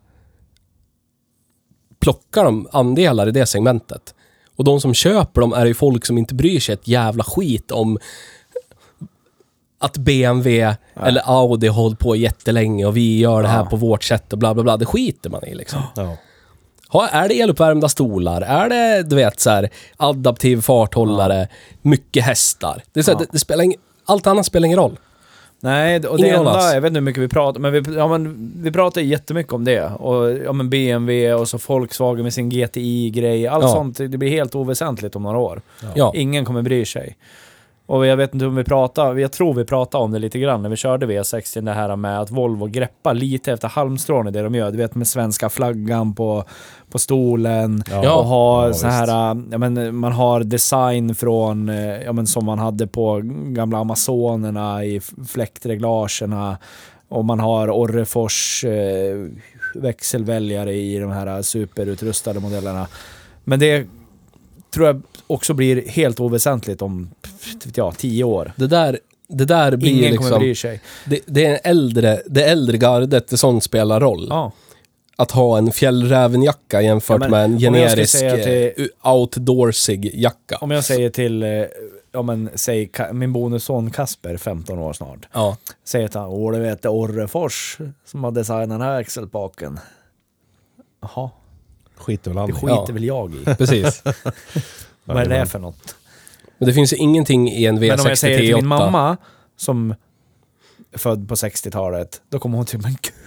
plockar 1.99 2.43
de 2.43 2.67
andelar 2.71 3.27
i 3.27 3.31
det 3.31 3.45
segmentet. 3.45 4.13
Och 4.55 4.63
de 4.63 4.81
som 4.81 4.93
köper 4.93 5.41
dem 5.41 5.53
är 5.53 5.65
ju 5.65 5.73
folk 5.73 6.05
som 6.05 6.17
inte 6.17 6.35
bryr 6.35 6.59
sig 6.59 6.73
ett 6.73 6.87
jävla 6.87 7.23
skit 7.23 7.71
om 7.71 7.99
att 9.79 9.97
BMW 9.97 10.75
eller 11.03 11.21
Audi 11.25 11.67
har 11.67 11.75
hållit 11.81 11.99
på 11.99 12.15
jättelänge 12.15 12.85
och 12.85 12.97
vi 12.97 13.19
gör 13.19 13.41
det 13.41 13.47
här 13.47 13.59
Ja. 13.59 13.65
på 13.65 13.75
vårt 13.75 14.03
sätt 14.03 14.33
och 14.33 14.39
bla 14.39 14.53
bla 14.53 14.63
bla. 14.63 14.77
Det 14.77 14.85
skiter 14.85 15.29
man 15.29 15.45
i 15.45 15.55
liksom. 15.55 15.81
Ja. 15.95 16.17
Ha, 16.89 17.07
är 17.07 17.27
det 17.29 17.39
eluppvärmda 17.41 17.89
stolar? 17.89 18.41
Är 18.41 18.69
det, 18.69 19.03
du 19.09 19.15
vet, 19.15 19.39
så 19.39 19.49
här, 19.49 19.69
adaptiv 19.97 20.61
farthållare? 20.61 21.47
Mycket 21.81 22.23
hästar? 22.23 22.83
Det 22.93 22.99
är 22.99 23.03
så 23.03 23.11
här, 23.11 23.15
Ja. 23.19 23.19
det, 23.25 23.29
det 23.31 23.39
spelar 23.39 23.63
ing, 23.63 23.75
allt 24.05 24.27
annat 24.27 24.45
spelar 24.45 24.65
ingen 24.65 24.79
roll. 24.79 24.99
Nej, 25.59 25.95
och 26.07 26.17
det 26.17 26.23
Ingen 26.27 26.37
roll 26.39 26.47
alls. 26.47 26.63
enda, 26.63 26.73
jag 26.73 26.81
vet 26.81 26.87
inte 26.89 26.97
hur 26.99 27.05
mycket 27.05 27.23
vi 27.23 27.27
pratar, 27.27 27.59
men 27.59 27.71
vi, 27.73 27.83
ja, 27.95 28.07
men 28.07 28.51
vi 28.63 28.71
pratar 28.71 29.01
jättemycket 29.01 29.53
om 29.53 29.65
det. 29.65 29.83
Och 29.83 30.31
ja, 30.45 30.53
men 30.53 30.69
BMW 30.69 31.33
och 31.33 31.47
så 31.49 31.57
Volkswagen 31.67 32.23
med 32.23 32.33
sin 32.33 32.49
GTI-grej. 32.49 33.47
Allt 33.47 33.63
Ja. 33.63 33.69
sånt, 33.69 33.97
det 33.97 34.07
blir 34.17 34.29
helt 34.29 34.55
oväsentligt 34.55 35.15
om 35.15 35.23
några 35.23 35.37
år. 35.37 35.61
Ja. 35.95 36.11
Ingen 36.15 36.45
kommer 36.45 36.61
bry 36.61 36.85
sig. 36.85 37.15
Och 37.87 38.05
jag 38.05 38.17
vet 38.17 38.33
inte 38.33 38.45
om 38.45 38.55
vi 38.55 38.63
pratar, 38.63 39.15
jag 39.15 39.31
tror 39.31 39.53
vi 39.53 39.65
pratade 39.65 40.03
om 40.03 40.11
det 40.11 40.19
lite 40.19 40.39
grann 40.39 40.61
när 40.61 40.69
vi 40.69 40.75
körde 40.75 41.05
V60, 41.05 41.61
det 41.61 41.71
här 41.71 41.95
med 41.95 42.19
att 42.19 42.31
Volvo 42.31 42.65
greppar 42.65 43.13
lite 43.13 43.53
efter 43.53 43.67
halmstrån 43.67 44.27
i 44.27 44.31
det 44.31 44.41
de 44.41 44.55
gör. 44.55 44.71
Du 44.71 44.77
vet 44.77 44.95
med 44.95 45.07
svenska 45.07 45.49
flaggan 45.49 46.15
på, 46.15 46.43
på 46.89 46.99
stolen. 46.99 47.83
Ja. 47.89 48.15
och 48.15 48.25
ha 48.25 48.67
Ja, 48.67 48.73
så 48.73 48.87
här, 48.87 49.07
ja, 49.51 49.57
men 49.57 49.95
man 49.95 50.11
har 50.11 50.43
design 50.43 51.15
från, 51.15 51.69
eh, 51.69 52.01
ja 52.01 52.13
men 52.13 52.27
som 52.27 52.45
man 52.45 52.59
hade 52.59 52.87
på 52.87 53.21
gamla 53.47 53.77
Amazonerna 53.77 54.85
i 54.85 55.01
fläktreglagerna. 55.27 56.57
Och 57.09 57.25
man 57.25 57.39
har 57.39 57.69
Orrefors 57.69 58.63
eh, 58.63 59.27
växelväljare 59.75 60.73
i 60.73 60.99
de 60.99 61.11
här 61.11 61.41
superutrustade 61.41 62.39
modellerna. 62.39 62.87
Men 63.43 63.59
det 63.59 63.87
tror 64.73 64.87
jag 64.87 65.01
också 65.27 65.53
blir 65.53 65.87
helt 65.89 66.19
oväsentligt 66.19 66.81
om, 66.81 67.09
jag, 67.75 67.97
tio 67.97 68.23
år. 68.23 68.53
Det 68.55 68.67
där, 68.67 68.99
det 69.27 69.45
där 69.45 69.75
blir 69.77 69.91
Ingen 69.91 70.11
liksom... 70.11 70.25
kommer 70.27 70.39
bry 70.39 70.55
sig. 70.55 70.81
Det, 71.05 71.19
det 71.25 71.45
är 71.45 71.53
en 71.53 71.59
äldre, 71.63 72.21
det 72.25 72.43
äldre 72.45 72.77
gardet, 72.77 73.27
det 73.27 73.37
sånt 73.37 73.63
spelar 73.63 73.99
roll. 73.99 74.27
Ja. 74.29 74.51
Att 75.15 75.31
ha 75.31 75.57
en 75.57 75.71
fjällrävenjacka 75.71 76.81
jämfört 76.81 77.21
Ja, 77.21 77.29
men 77.29 77.31
med 77.31 77.43
en 77.43 77.59
generisk 77.59 78.17
säga 78.17 78.35
till- 78.73 78.83
eh, 79.03 79.11
outdoorsig 79.13 80.11
jacka. 80.13 80.57
Om 80.61 80.71
jag 80.71 80.83
säger 80.83 81.09
till, 81.09 81.43
eh, 81.43 81.49
ja 82.11 82.21
men 82.21 82.49
säg 82.55 82.91
min 83.13 83.33
bonusson 83.33 83.91
Kasper, 83.91 84.37
15 84.37 84.79
år 84.79 84.93
snart. 84.93 85.27
Ja. 85.33 85.57
Säger 85.83 86.07
till 86.07 86.19
honom, 86.19 86.33
åh 86.35 86.51
du 86.53 86.59
vet 86.59 86.81
det 86.81 86.89
Orrefors 86.89 87.77
som 88.05 88.23
har 88.23 88.31
designat 88.31 88.69
den 88.69 88.81
här 88.81 88.97
växelpaken. 88.97 89.79
Jaha, 91.01 91.29
Skiter 91.95 92.31
väl 92.31 92.35
det 92.35 92.41
han 92.41 92.49
i. 92.49 92.53
skiter 92.53 92.67
Ja. 92.69 92.85
väl 92.93 93.03
jag 93.03 93.35
i. 93.35 93.45
Precis. 93.45 94.03
Vad 95.07 95.23
är 95.23 95.39
det 95.39 95.45
för 95.45 95.59
något? 95.59 95.95
Men 96.57 96.67
det 96.67 96.73
finns 96.73 96.93
ju 96.93 96.97
ingenting 96.97 97.51
i 97.51 97.65
en 97.65 97.79
V60 97.79 97.87
Men 97.89 97.99
om 97.99 98.05
jag 98.05 98.17
säger 98.17 98.37
till 98.39 98.55
min 98.55 98.65
T8. 98.65 98.67
mamma, 98.67 99.17
som 99.57 99.95
är 100.91 100.97
född 100.97 101.29
på 101.29 101.35
60-talet, 101.35 102.21
då 102.29 102.39
kommer 102.39 102.57
hon 102.57 102.65
till 102.65 102.79
men 102.81 102.91
gud, 102.91 103.26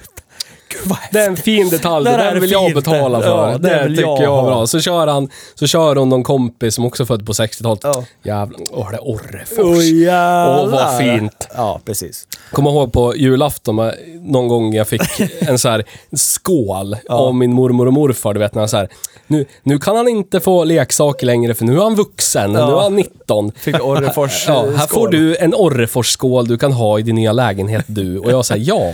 gud 0.71 0.93
Det 1.13 1.19
är 1.21 1.27
en 1.29 1.37
fin 1.37 1.69
detalj, 1.71 2.05
det 2.05 2.11
är 2.11 2.19
där 2.19 2.41
vill 2.41 2.51
jag 2.51 2.75
betala 2.75 3.21
för. 3.21 3.51
Ja, 3.53 3.59
det 3.59 3.69
det 3.69 3.89
tycker 3.89 4.03
jag 4.03 4.23
jag 4.23 4.45
bra. 4.45 4.67
Så 4.67 4.81
kör 4.81 5.07
han, 5.07 5.29
så 5.55 5.67
kör 5.67 5.97
hon 5.97 6.09
någon 6.09 6.23
kompis 6.23 6.75
som 6.75 6.85
också 6.85 7.03
är 7.03 7.07
född 7.07 7.27
på 7.27 7.33
60-talet. 7.33 7.81
Ja. 7.83 8.05
Jävlar, 8.23 8.61
åh 8.71 8.91
det 8.91 8.97
är 8.97 9.09
Orrefors. 9.09 9.59
Oj, 9.79 10.03
jävlar. 10.05 10.63
Åh, 10.65 10.69
vad 10.71 10.99
fint. 10.99 11.49
Ja, 11.57 11.81
precis. 11.85 12.27
Kommer 12.53 12.71
ihåg 12.71 12.93
på 12.93 13.17
julafton, 13.17 13.91
någon 14.21 14.49
gång 14.49 14.75
jag 14.75 14.89
fick 14.89 15.03
en 15.41 15.59
så 15.59 15.69
här 15.69 15.85
skål 16.17 16.97
av 17.09 17.35
min 17.35 17.53
mormor 17.53 17.87
och 17.87 17.93
morfar. 17.93 18.35
Du 18.35 18.41
vet 18.41 18.55
när 18.55 18.61
han 18.63 18.69
så 18.69 18.77
här, 18.77 18.89
nu, 19.27 19.47
nu 19.63 19.79
kan 19.79 19.97
han 19.97 20.09
inte 20.09 20.41
få 20.41 20.65
leksaker 20.65 21.27
längre 21.27 21.55
för 21.55 21.65
nu 21.65 21.77
är 21.79 21.83
han 21.83 21.95
vuxen, 21.95 22.53
Ja. 22.53 22.67
nu 22.67 22.73
är 22.73 22.81
han 22.81 22.97
19. 22.97 23.53
Fick 23.57 23.85
Orrefors 23.85 24.45
Ja, 24.49 24.67
här 24.77 24.87
får 24.87 25.09
du 25.09 25.37
en 25.37 25.55
Orrefors-skål 25.55 26.49
du 26.49 26.59
kan 26.59 26.73
ha 26.73 26.99
i 26.99 27.03
din 27.03 27.15
nya 27.15 27.33
lägenhet 27.33 27.85
du. 27.89 28.19
Och 28.19 28.31
jag 28.33 28.45
säger 28.45 28.65
ja. 28.69 28.93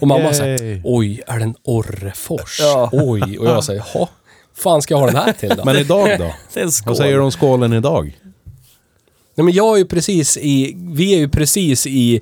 Och 0.00 0.06
mamma 0.08 0.32
säger 0.32 0.62
Yay. 0.62 0.80
oj, 0.84 1.22
är 1.26 1.38
det 1.38 1.44
en 1.44 1.54
Orrefors? 1.64 2.60
Ja. 2.60 2.88
Oj. 2.92 3.38
Och 3.38 3.46
jag 3.46 3.64
säger 3.64 3.84
ja, 3.94 4.08
fan 4.54 4.82
ska 4.82 4.94
jag 4.94 4.98
ha 4.98 5.06
den 5.06 5.16
här 5.16 5.32
till 5.32 5.48
då? 5.48 5.64
Men 5.64 5.76
idag 5.76 6.18
då? 6.18 6.32
Vad 6.86 6.96
säger 6.96 7.16
du 7.16 7.22
om 7.22 7.30
skålen 7.30 7.72
idag? 7.72 8.18
Nej, 9.34 9.44
men 9.44 9.54
jag 9.54 9.74
är 9.74 9.78
ju 9.78 9.84
precis 9.84 10.36
i, 10.36 10.74
vi 10.76 11.14
är 11.14 11.18
ju 11.18 11.28
precis 11.28 11.86
i 11.86 12.20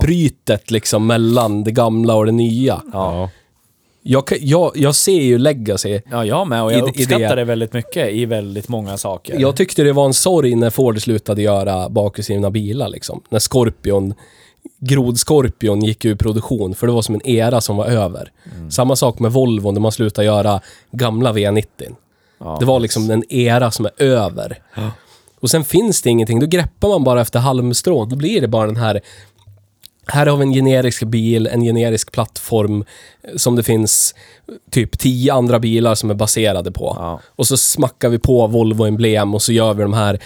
brytet 0.00 0.70
liksom 0.70 1.06
mellan 1.06 1.64
det 1.64 1.70
gamla 1.72 2.14
och 2.14 2.26
det 2.26 2.32
nya. 2.32 2.82
Ja. 2.92 3.30
Jag, 4.06 4.24
jag, 4.40 4.72
jag 4.74 4.94
ser 4.94 5.20
ju 5.22 5.38
legacy. 5.38 6.00
Ja, 6.10 6.24
jag 6.24 6.48
med. 6.48 6.62
Och 6.62 6.72
jag 6.72 6.78
I- 6.78 6.82
i 6.82 6.84
uppskattar 7.04 7.28
det- 7.28 7.34
det 7.34 7.44
väldigt 7.44 7.72
mycket 7.72 8.12
i 8.12 8.24
väldigt 8.26 8.68
många 8.68 8.96
saker. 8.98 9.36
Jag 9.40 9.56
tyckte 9.56 9.82
det 9.82 9.92
var 9.92 10.04
en 10.06 10.14
sorg 10.14 10.54
när 10.54 10.70
Ford 10.70 11.02
slutade 11.02 11.42
göra 11.42 11.88
bakhjulsdrivna 11.88 12.50
bilar 12.50 12.88
liksom. 12.88 13.22
När 13.28 13.38
Scorpion, 13.40 14.14
Grod-Scorpion 14.78 15.84
gick 15.84 16.04
ur 16.04 16.16
produktion, 16.16 16.74
för 16.74 16.86
det 16.86 16.92
var 16.92 17.02
som 17.02 17.14
en 17.14 17.26
era 17.26 17.60
som 17.60 17.76
var 17.76 17.86
över. 17.86 18.32
Mm. 18.56 18.70
Samma 18.70 18.96
sak 18.96 19.18
med 19.18 19.32
Volvo 19.32 19.70
när 19.70 19.80
man 19.80 19.92
slutade 19.92 20.26
göra 20.26 20.60
gamla 20.90 21.32
V90. 21.32 21.66
Ja. 22.38 22.56
Det 22.60 22.66
var 22.66 22.80
liksom 22.80 23.10
en 23.10 23.32
era 23.32 23.70
som 23.70 23.86
är 23.86 24.02
över. 24.02 24.58
Och 25.40 25.50
sen 25.50 25.64
finns 25.64 26.02
det 26.02 26.10
ingenting, 26.10 26.40
då 26.40 26.46
greppar 26.46 26.88
man 26.88 27.04
bara 27.04 27.20
efter 27.20 27.38
halmstrå. 27.38 28.04
Då 28.04 28.16
blir 28.16 28.40
det 28.40 28.48
bara 28.48 28.66
den 28.66 28.76
här... 28.76 29.00
Här 30.06 30.26
har 30.26 30.36
vi 30.36 30.42
en 30.42 30.52
generisk 30.52 31.02
bil, 31.02 31.46
en 31.46 31.60
generisk 31.60 32.12
plattform 32.12 32.84
eh, 33.22 33.36
som 33.36 33.56
det 33.56 33.62
finns 33.62 34.14
eh, 34.48 34.54
typ 34.70 34.98
tio 34.98 35.34
andra 35.34 35.58
bilar 35.58 35.94
som 35.94 36.10
är 36.10 36.14
baserade 36.14 36.72
på. 36.72 36.96
Ja. 36.98 37.20
Och 37.26 37.46
så 37.46 37.56
smackar 37.56 38.08
vi 38.08 38.18
på 38.18 38.46
Volvo-emblem 38.46 39.34
och 39.34 39.42
så 39.42 39.52
gör 39.52 39.74
vi 39.74 39.82
de 39.82 39.92
här 39.92 40.20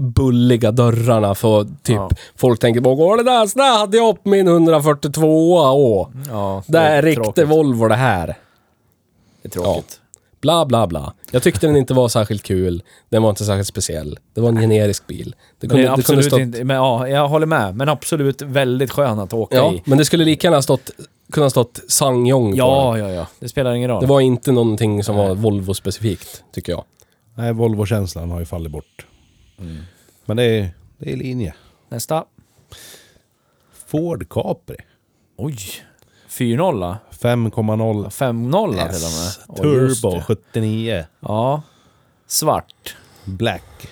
bulliga 0.00 0.70
dörrarna 0.70 1.34
för 1.34 1.64
typ 1.64 1.96
Ja. 1.96 2.10
folk 2.36 2.60
tänker 2.60 2.80
bara 2.80 2.94
Åh, 2.94 3.16
det 3.16 3.22
där, 3.22 3.46
så 3.46 3.58
där 3.58 3.78
hade 3.78 3.96
jag 3.96 4.22
på 4.24 4.28
min 4.28 4.48
142 4.48 5.54
åh. 5.56 6.08
Ja, 6.30 6.62
Det 6.66 6.78
är 6.78 7.02
riktig. 7.02 7.46
Volvo 7.48 7.88
det 7.88 7.94
här. 7.94 8.26
Det 9.42 9.48
är 9.48 9.50
tråkigt. 9.50 9.96
Bla, 10.40 10.66
bla, 10.66 10.86
bla. 10.86 11.12
Jag 11.30 11.42
tyckte 11.42 11.66
den 11.66 11.76
inte 11.76 11.94
var 11.94 12.08
särskilt 12.08 12.42
kul. 12.42 12.82
Den 13.08 13.22
var 13.22 13.30
inte 13.30 13.44
särskilt 13.44 13.66
speciell. 13.68 14.18
Det 14.34 14.40
var 14.40 14.48
en 14.48 14.60
generisk 14.60 15.06
bil. 15.06 15.34
Det 15.60 15.66
Men 15.68 15.76
det 15.76 15.82
är 15.82 15.86
det 15.86 15.92
absolut 15.92 16.24
stått, 16.24 16.40
inte... 16.40 16.64
Men 16.64 16.76
ja, 16.76 17.08
jag 17.08 17.28
håller 17.28 17.46
med. 17.46 17.76
Men 17.76 17.88
absolut 17.88 18.42
väldigt 18.42 18.90
skön 18.90 19.18
att 19.18 19.32
åka 19.32 19.56
Ja, 19.56 19.72
i. 19.72 19.82
men 19.84 19.98
det 19.98 20.04
skulle 20.04 20.24
lika 20.24 20.46
gärna 20.46 20.62
stått, 20.62 20.90
kunna 21.32 21.50
stått 21.50 21.80
Sangyong 21.88 22.52
på 22.52 22.58
Ja, 22.58 22.92
den. 22.96 23.04
ja, 23.08 23.10
ja. 23.14 23.26
Det 23.40 23.48
spelar 23.48 23.72
ingen 23.74 23.90
roll. 23.90 24.00
Det 24.00 24.06
var 24.06 24.20
inte 24.20 24.52
någonting 24.52 25.04
som 25.04 25.16
var 25.16 25.34
Volvo-specifikt, 25.34 26.42
tycker 26.54 26.72
jag. 26.72 26.84
Nej, 27.34 27.52
Volvo-känslan 27.52 28.30
har 28.30 28.38
ju 28.40 28.46
fallit 28.46 28.72
bort. 28.72 29.06
Men 30.24 30.36
det 30.36 30.42
är, 30.44 30.70
det 30.98 31.12
är 31.12 31.16
linje. 31.16 31.54
Nästa. 31.88 32.24
Ford 33.86 34.28
Capri. 34.28 34.76
Oj. 35.36 35.56
4-0. 36.28 36.96
5,0 37.10 38.08
5-0 38.08 38.72
till 38.72 39.04
och 39.04 39.12
med. 39.12 39.32
Oj, 39.48 39.56
Turbo 39.56 40.10
det. 40.10 40.22
79. 40.22 41.04
Ja. 41.20 41.62
Svart. 42.26 42.96
Black. 43.24 43.88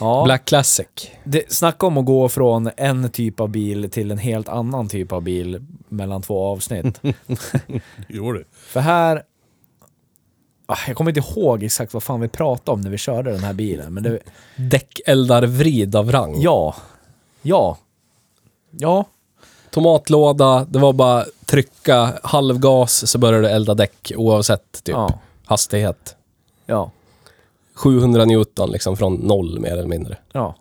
Ja. 0.00 0.24
Black 0.24 0.44
Classic. 0.44 0.86
Det, 1.24 1.52
snacka 1.52 1.86
om 1.86 1.98
att 1.98 2.04
gå 2.04 2.28
från 2.28 2.70
en 2.76 3.10
typ 3.10 3.40
av 3.40 3.48
bil 3.48 3.90
till 3.90 4.10
en 4.10 4.18
helt 4.18 4.48
annan 4.48 4.88
typ 4.88 5.12
av 5.12 5.22
bil 5.22 5.66
mellan 5.88 6.22
två 6.22 6.46
avsnitt. 6.46 7.00
Jo 8.08 8.32
du. 8.32 8.44
För 8.52 8.80
här... 8.80 9.22
Ah, 10.66 10.76
Jag 10.86 10.96
kommer 10.96 11.10
inte 11.18 11.30
ihåg 11.32 11.62
exakt 11.62 11.94
vad 11.94 12.02
fan 12.02 12.20
vi 12.20 12.28
pratade 12.28 12.74
om 12.74 12.80
när 12.80 12.90
vi 12.90 12.98
körde 12.98 13.30
den 13.32 13.40
här 13.44 13.52
bilen, 13.52 13.94
men 13.94 14.02
det... 14.02 14.18
Däckeldar-vrid 14.56 15.96
av 15.96 16.12
rang. 16.12 16.40
Ja. 16.40 16.74
Ja. 17.42 17.78
Ja. 18.70 19.04
Tomatlåda, 19.70 20.64
det 20.64 20.78
var 20.78 20.92
bara 20.92 21.24
trycka 21.46 22.18
halvgas 22.22 23.10
så 23.10 23.18
började 23.18 23.48
det 23.48 23.54
elda 23.54 23.74
däck 23.74 24.12
oavsett 24.16 24.72
typ 24.84 24.92
Ja. 24.94 25.18
hastighet. 25.44 26.16
Ja. 26.66 26.90
700 27.74 28.24
Newton 28.24 28.70
liksom 28.70 28.96
från 28.96 29.14
noll 29.14 29.60
mer 29.60 29.72
eller 29.72 29.86
mindre. 29.88 30.16
Ja. 30.32 30.54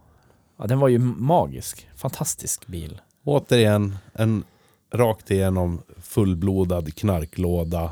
Ja, 0.57 0.67
den 0.67 0.79
var 0.79 0.87
ju 0.87 0.99
magisk. 0.99 1.87
Fantastisk 1.95 2.67
bil. 2.67 3.01
Återigen, 3.23 3.97
en 4.13 4.43
rakt 4.93 5.31
igenom 5.31 5.81
fullblodad 6.01 6.95
knarklåda 6.95 7.91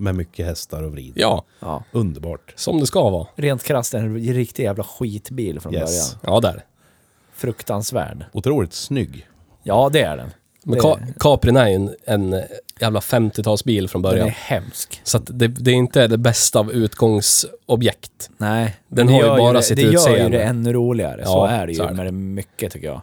med 0.00 0.14
mycket 0.14 0.46
hästar 0.46 0.82
och 0.82 0.92
vrid. 0.92 1.12
Ja, 1.16 1.44
Ja. 1.60 1.84
Underbart. 1.92 2.52
som 2.56 2.80
det 2.80 2.86
ska 2.86 3.10
vara. 3.10 3.26
Rent 3.36 3.62
krasst 3.62 3.94
en 3.94 4.18
riktig 4.18 4.62
jävla 4.64 4.84
skitbil 4.84 5.60
från 5.60 5.74
Yes. 5.74 5.84
början. 5.84 6.34
Ja, 6.34 6.40
där. 6.40 6.64
Fruktansvärd. 7.34 8.24
Otroligt 8.32 8.72
snygg. 8.72 9.26
Ja, 9.62 9.90
det 9.92 10.00
är 10.02 10.16
den. 10.16 10.30
Men 10.64 10.74
Det- 10.78 10.80
Ka- 10.84 11.14
Caprin 11.20 11.56
är 11.56 11.68
ju 11.68 11.74
en, 11.74 11.90
en 12.04 12.42
jävla 12.80 13.00
50-talsbil 13.00 13.88
från 13.88 14.02
Den 14.02 14.10
början. 14.10 14.26
är 14.26 14.30
hemsk. 14.30 15.00
Så 15.04 15.16
att 15.16 15.22
det, 15.26 15.48
det 15.48 15.70
är 15.70 15.74
inte 15.74 16.06
det 16.06 16.18
bästa 16.18 16.58
av 16.58 16.72
utgångsobjekt. 16.72 18.30
Nej. 18.38 18.76
Den 18.88 19.06
det 19.06 19.12
har 19.12 19.20
ju 19.20 19.26
gör 19.26 19.38
bara 19.38 19.52
det, 19.52 19.62
sitt 19.62 19.76
Det 19.76 19.82
gör 19.82 19.90
ju 19.90 19.96
utseende. 19.96 20.38
det 20.38 20.44
ännu 20.44 20.72
roligare. 20.72 21.24
så 21.24 21.30
Ja, 21.30 21.48
är 21.48 21.66
det 21.66 21.72
ju 21.72 21.78
så 21.78 21.84
är 21.84 21.88
det. 21.88 21.94
med 21.94 22.06
det 22.06 22.12
mycket 22.12 22.72
tycker 22.72 22.86
jag. 22.86 23.02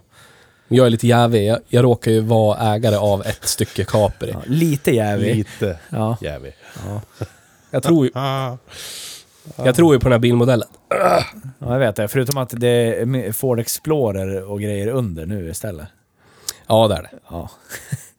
Jag 0.68 0.86
är 0.86 0.90
lite 0.90 1.08
jävig. 1.08 1.48
Jag, 1.48 1.60
jag 1.68 1.84
råkar 1.84 2.12
ju 2.12 2.20
vara 2.20 2.74
ägare 2.76 2.96
av 2.96 3.22
ett 3.26 3.46
stycke 3.48 3.86
Capri. 3.86 4.30
Ja, 4.34 4.42
lite 4.46 4.92
jävig. 4.92 5.36
Lite 5.36 5.80
Ja. 5.90 6.18
jävig. 6.22 6.54
Jag 7.72 7.84
tror, 7.84 8.06
ju, 8.06 8.12
jag 9.66 9.76
tror 9.76 9.94
ju 9.94 10.00
på 10.00 10.04
den 10.04 10.12
här 10.12 10.20
bilmodellen. 10.20 10.68
ja, 10.90 11.24
jag 11.60 11.80
vet 11.80 11.96
det. 11.96 12.08
Förutom 12.08 12.38
att 12.38 12.50
det 12.56 12.68
är 12.68 13.32
Ford 13.32 13.60
Explorer 13.60 14.44
och 14.52 14.62
grejer 14.62 14.88
under 14.88 15.26
nu 15.26 15.50
istället. 15.50 15.88
Ja, 16.68 16.88
det 16.88 16.96
är 16.96 17.02
det. 17.02 17.10
Ja, 17.30 17.50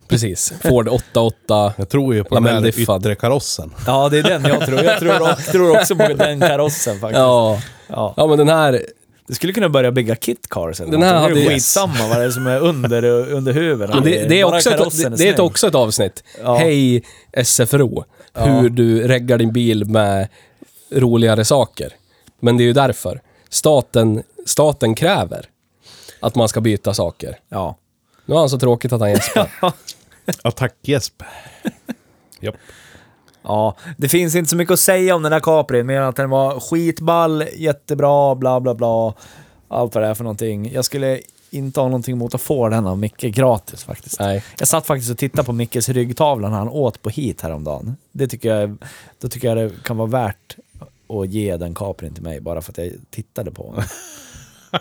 Precis. 0.08 0.52
Ford 0.62 0.88
88. 0.88 1.72
Jag 1.76 1.88
tror 1.88 2.14
ju 2.14 2.24
på 2.24 2.34
den 2.34 2.44
här 2.46 2.80
yttre 2.98 3.14
karossen. 3.14 3.74
ja 3.86 4.08
det 4.08 4.18
är 4.18 4.22
den 4.22 4.44
jag 4.44 4.66
tror. 4.66 4.82
Jag 4.84 4.98
tror, 4.98 5.50
tror 5.52 5.78
också 5.80 5.96
på 5.96 6.08
den 6.14 6.40
karossen 6.40 7.00
faktiskt. 7.00 7.18
Ja. 7.18 7.60
Ja. 7.86 8.14
ja, 8.16 8.26
men 8.26 8.38
den 8.38 8.48
här... 8.48 8.82
Du 9.28 9.34
skulle 9.34 9.52
kunna 9.52 9.68
börja 9.68 9.92
bygga 9.92 10.16
kit 10.16 10.48
cars 10.48 10.80
eller 10.80 10.92
Den 10.92 11.02
här 11.02 11.20
något. 11.20 11.34
Det 11.34 11.40
är 11.40 11.44
hade- 11.44 11.54
skitsamma 11.54 12.08
vad 12.08 12.18
det 12.18 12.24
är 12.24 12.30
som 12.30 12.46
är 12.46 12.60
under, 12.60 13.04
under 13.32 13.52
huven. 13.52 13.90
Det, 14.04 14.28
det, 14.28 14.40
är 14.40 14.44
också 14.44 14.70
ett, 14.70 14.96
det 14.96 15.04
är 15.04 15.10
ett 15.10 15.18
snygg. 15.18 15.40
också 15.40 15.66
ett 15.66 15.74
avsnitt. 15.74 16.24
Ja. 16.42 16.56
Hej 16.56 17.02
SFRO. 17.44 18.04
Hur 18.34 18.68
du 18.68 19.08
reggar 19.08 19.38
din 19.38 19.52
bil 19.52 19.84
med 19.84 20.28
roligare 20.92 21.44
saker. 21.44 21.92
Men 22.40 22.56
det 22.56 22.62
är 22.62 22.66
ju 22.66 22.72
därför. 22.72 23.20
Staten, 23.48 24.22
staten 24.46 24.94
kräver 24.94 25.44
att 26.20 26.34
man 26.34 26.48
ska 26.48 26.60
byta 26.60 26.94
saker. 26.94 27.38
Ja. 27.48 27.78
Nu 28.26 28.34
har 28.34 28.40
han 28.40 28.50
så 28.50 28.58
tråkigt 28.58 28.92
att 28.92 29.00
han 29.00 29.10
gäspar. 29.10 29.50
Attackgäsp. 30.42 31.22
Japp. 32.40 32.54
Ja, 33.42 33.76
det 33.96 34.08
finns 34.08 34.34
inte 34.34 34.50
så 34.50 34.56
mycket 34.56 34.72
att 34.72 34.80
säga 34.80 35.14
om 35.14 35.22
den 35.22 35.32
där 35.32 35.40
Caprin, 35.40 35.86
mer 35.86 36.00
än 36.00 36.08
att 36.08 36.16
den 36.16 36.30
var 36.30 36.60
skitball, 36.60 37.44
jättebra, 37.56 38.34
bla 38.34 38.60
bla 38.60 38.74
bla. 38.74 39.14
Allt 39.68 39.94
vad 39.94 40.04
det 40.04 40.08
är 40.08 40.14
för 40.14 40.24
någonting. 40.24 40.72
Jag 40.72 40.84
skulle 40.84 41.20
inte 41.50 41.80
ha 41.80 41.86
någonting 41.88 42.12
emot 42.12 42.34
att 42.34 42.40
få 42.40 42.68
den 42.68 42.86
av 42.86 42.98
Micke 42.98 43.20
gratis 43.20 43.84
faktiskt. 43.84 44.20
Nej. 44.20 44.44
Jag 44.58 44.68
satt 44.68 44.86
faktiskt 44.86 45.10
och 45.10 45.18
tittade 45.18 45.46
på 45.46 45.52
Mickes 45.52 45.88
ryggtavla 45.88 46.48
när 46.48 46.58
han 46.58 46.68
åt 46.68 47.02
på 47.02 47.10
hit 47.10 47.40
häromdagen. 47.40 47.96
Det 48.12 48.26
tycker 48.28 48.54
jag, 48.54 48.76
då 49.20 49.28
tycker 49.28 49.48
jag 49.48 49.56
det 49.56 49.82
kan 49.84 49.96
vara 49.96 50.08
värt 50.08 50.56
att 51.08 51.28
ge 51.30 51.56
den 51.56 51.74
Caprin 51.74 52.14
till 52.14 52.22
mig 52.22 52.40
bara 52.40 52.60
för 52.60 52.72
att 52.72 52.78
jag 52.78 52.92
tittade 53.10 53.50
på 53.50 53.74
den. 53.76 53.84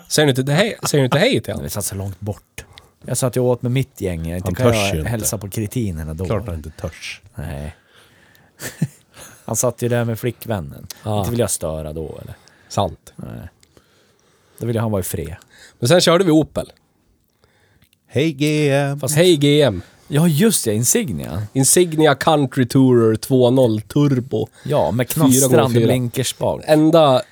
Säger 0.08 0.32
du 0.32 0.40
inte 0.40 0.52
hej, 0.52 0.76
säger 0.90 1.02
du 1.02 1.04
inte 1.04 1.18
hej 1.18 1.40
till 1.42 1.52
honom? 1.52 1.64
Vi 1.64 1.70
satt 1.70 1.84
så 1.84 1.94
långt 1.94 2.20
bort. 2.20 2.64
Jag 3.06 3.16
satt 3.16 3.36
ju 3.36 3.40
åt 3.40 3.62
med 3.62 3.72
mitt 3.72 4.00
gäng. 4.00 4.34
Inte 4.34 4.46
Han 4.46 4.54
kan 4.54 4.66
jag 4.74 4.96
inte. 4.96 5.08
hälsa 5.10 5.38
på 5.38 5.48
kretinerna 5.50 6.14
då. 6.14 6.24
Klart 6.24 6.46
han 6.46 6.54
inte 6.54 6.70
törs. 6.70 7.20
Nej. 7.34 7.74
Han 9.44 9.56
satt 9.56 9.82
ju 9.82 9.88
där 9.88 10.04
med 10.04 10.18
flickvännen. 10.18 10.86
Ja. 11.02 11.18
Inte 11.18 11.30
vill 11.30 11.40
jag 11.40 11.50
störa 11.50 11.92
då 11.92 12.18
eller? 12.22 12.34
Sant. 12.68 13.12
Nej. 13.16 13.48
Då 14.58 14.66
vill 14.66 14.78
han 14.78 14.90
vara 14.90 15.00
i 15.00 15.04
fred. 15.04 15.36
Men 15.78 15.88
sen 15.88 16.00
körde 16.00 16.24
vi 16.24 16.30
Opel. 16.30 16.72
Hej 18.06 18.32
GM! 18.32 19.00
Fast 19.00 19.14
hej 19.14 19.36
GM. 19.36 19.82
Ja 20.08 20.28
just 20.28 20.64
det, 20.64 20.74
Insignia. 20.74 21.42
Insignia 21.52 22.14
Country 22.14 22.66
Tourer 22.68 23.14
2.0 23.14 23.80
Turbo. 23.80 24.48
Ja, 24.64 24.90
med 24.90 25.08
knastrande 25.08 25.74
fyra. 25.74 25.86
blinkerspak. 25.86 26.60
Enda 26.64 27.22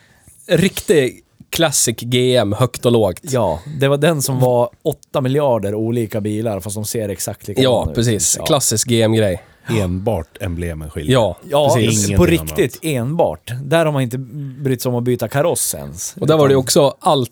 riktig 0.49 1.23
classic 1.51 1.97
GM, 1.97 2.53
högt 2.53 2.87
och 2.87 2.93
lågt. 2.93 3.21
Ja, 3.23 3.61
det 3.81 3.89
var 3.89 3.97
den 3.97 4.23
som 4.23 4.41
var 4.41 4.71
8 4.83 5.21
miljarder 5.21 5.75
olika 5.75 6.21
bilar 6.21 6.61
fast 6.61 6.75
de 6.77 6.85
ser 6.85 7.09
exakt 7.09 7.49
likadana 7.49 7.71
Ja, 7.85 7.91
ut. 7.91 7.95
precis. 7.95 8.37
Ja. 8.39 8.47
Klassisk 8.47 8.89
GM-grej. 8.89 9.43
Enbart 9.71 10.37
emblemen 10.41 10.91
skiljer. 10.91 11.13
Ja, 11.13 11.37
Ja, 11.51 11.73
precis. 11.75 12.17
På 12.17 12.27
riktigt 12.27 12.79
enbart. 12.83 13.51
Där 13.63 13.85
har 13.87 13.93
man 13.93 14.03
inte 14.03 14.19
brytt 14.19 14.83
sig 14.83 14.89
om 14.89 14.95
att 14.97 15.05
byta 15.05 15.29
kaross 15.29 15.75
ens. 15.75 16.15
Och 16.21 16.27
där 16.27 16.37
var 16.37 16.49
det 16.49 16.57
också 16.57 16.95
allt, 17.01 17.31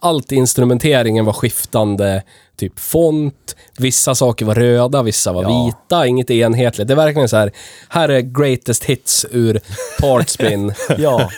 allt 0.00 0.32
instrumenteringen 0.32 1.24
var 1.24 1.32
skiftande. 1.32 2.22
Typ 2.56 2.78
font, 2.78 3.56
vissa 3.78 4.14
saker 4.14 4.44
var 4.44 4.54
röda, 4.54 5.02
vissa 5.02 5.32
var 5.32 5.42
Ja. 5.42 5.66
vita, 5.66 6.06
inget 6.06 6.30
enhetligt. 6.30 6.88
Det 6.88 6.94
är 6.94 6.96
verkligen 6.96 7.28
så 7.28 7.36
här, 7.36 7.52
här 7.88 8.08
är 8.08 8.20
greatest 8.20 8.84
hits 8.84 9.26
ur 9.30 9.60
Partspin. 10.00 10.72
Ja, 10.98 11.30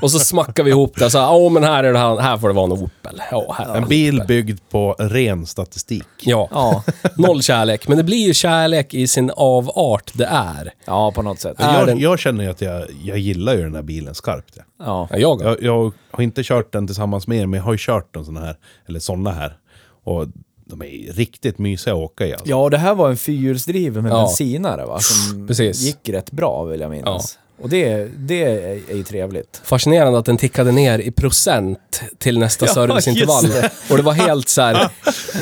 och 0.00 0.10
så 0.10 0.18
smackar 0.18 0.62
vi 0.64 0.70
ihop 0.70 0.98
det. 0.98 1.10
Så 1.10 1.18
här, 1.18 1.32
åh 1.32 1.52
men 1.52 1.64
här, 1.64 1.84
är 1.84 1.92
det 1.92 1.98
här, 1.98 2.16
här 2.20 2.38
får 2.38 2.48
det 2.48 2.54
vara 2.54 2.64
en 2.66 2.72
Opel. 2.72 3.22
Ja, 3.30 3.54
här 3.58 3.68
är 3.72 3.76
En 3.76 3.88
bil 3.88 4.14
Opel. 4.16 4.26
byggd 4.26 4.58
på 4.70 4.94
ren 4.98 5.46
statistik. 5.46 6.04
Ja, 6.22 6.48
ja, 6.50 6.82
noll 7.16 7.42
kärlek. 7.42 7.88
Men 7.88 7.96
det 7.96 8.04
blir 8.04 8.26
ju 8.26 8.34
kärlek 8.34 8.94
i 8.94 9.06
sin 9.06 9.30
avart 9.36 10.10
det 10.14 10.24
är. 10.26 10.72
ja, 10.84 11.12
på 11.12 11.22
något 11.22 11.40
sätt. 11.40 11.60
Är 11.60 11.78
Jag, 11.78 11.86
den- 11.86 11.98
jag 11.98 12.18
känner 12.18 12.44
ju 12.44 12.50
att 12.50 12.60
jag, 12.60 12.84
jag 13.04 13.18
gillar 13.18 13.54
ju 13.54 13.62
den 13.62 13.74
här 13.74 13.82
bilen 13.82 14.14
skarpt. 14.14 14.54
Ja. 14.56 14.64
Ja. 14.78 15.08
Ja, 15.10 15.18
jag, 15.18 15.40
Jag, 15.42 15.62
jag 15.62 15.92
har 16.10 16.24
inte 16.24 16.42
kört 16.44 16.72
den 16.72 16.86
tillsammans 16.86 17.26
med 17.26 17.38
er, 17.38 17.46
men 17.46 17.58
jag 17.58 17.64
har 17.64 17.72
ju 17.72 17.78
kört 17.80 18.16
en 18.16 18.24
sån 18.24 18.36
här, 18.36 18.56
eller 18.88 19.00
såna 19.00 19.30
här. 19.32 19.56
Och 20.04 20.26
de 20.64 20.82
är 20.82 21.12
riktigt 21.12 21.58
mysiga 21.58 21.94
att 21.94 22.00
åka 22.00 22.26
i 22.26 22.32
alltså. 22.32 22.48
Ja, 22.48 22.56
och 22.56 22.70
det 22.70 22.78
här 22.78 22.94
var 22.94 23.10
en 23.10 23.16
fyrhjulsdriven 23.16 24.02
med 24.02 24.12
Ja. 24.12 24.16
bensinare 24.16 24.84
va? 24.86 24.98
Som 25.00 25.46
Precis. 25.46 25.80
gick 25.82 26.08
rätt 26.08 26.30
bra 26.30 26.64
vill 26.64 26.80
jag 26.80 26.90
minnas. 26.90 27.38
Och 27.62 27.68
det, 27.68 28.08
det 28.16 28.42
är, 28.44 28.90
är 28.90 28.94
ju 28.96 29.02
trevligt. 29.02 29.60
Fascinerande 29.64 30.18
att 30.18 30.24
den 30.24 30.36
tickade 30.36 30.72
ner 30.72 30.98
i 30.98 31.10
procent 31.10 32.02
till 32.18 32.38
nästa 32.38 32.66
Ja, 32.66 32.72
serviceintervall. 32.74 33.44
just 33.44 33.60
det. 33.62 33.70
Och 33.90 33.96
det 33.96 34.02
var 34.02 34.12
helt 34.12 34.48
så 34.48 34.62
här, 34.62 34.88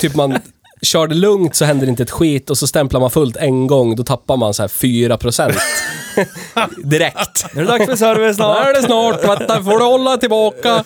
typ 0.00 0.14
man 0.14 0.38
körde 0.82 1.14
lugnt 1.14 1.54
så 1.54 1.64
händer 1.64 1.88
inte 1.88 2.02
ett 2.02 2.10
skit 2.10 2.50
och 2.50 2.58
så 2.58 2.66
stämplar 2.66 3.00
man 3.00 3.10
fullt 3.10 3.36
en 3.36 3.66
gång, 3.66 3.96
då 3.96 4.04
tappar 4.04 4.36
man 4.36 4.54
så 4.54 4.62
här 4.62 4.68
4 4.68 5.16
procent. 5.16 5.54
Direkt. 6.84 7.46
Nu 7.54 7.60
är 7.60 7.66
det 7.66 7.70
dags 7.72 7.86
för 7.86 7.96
service 7.96 8.18
Nu 8.38 8.44
är 8.44 8.52
snart. 8.54 8.74
det 8.74 8.82
snart, 8.82 9.24
vänta, 9.40 9.62
får 9.62 9.78
du 9.78 9.84
hålla 9.84 10.16
tillbaka. 10.16 10.84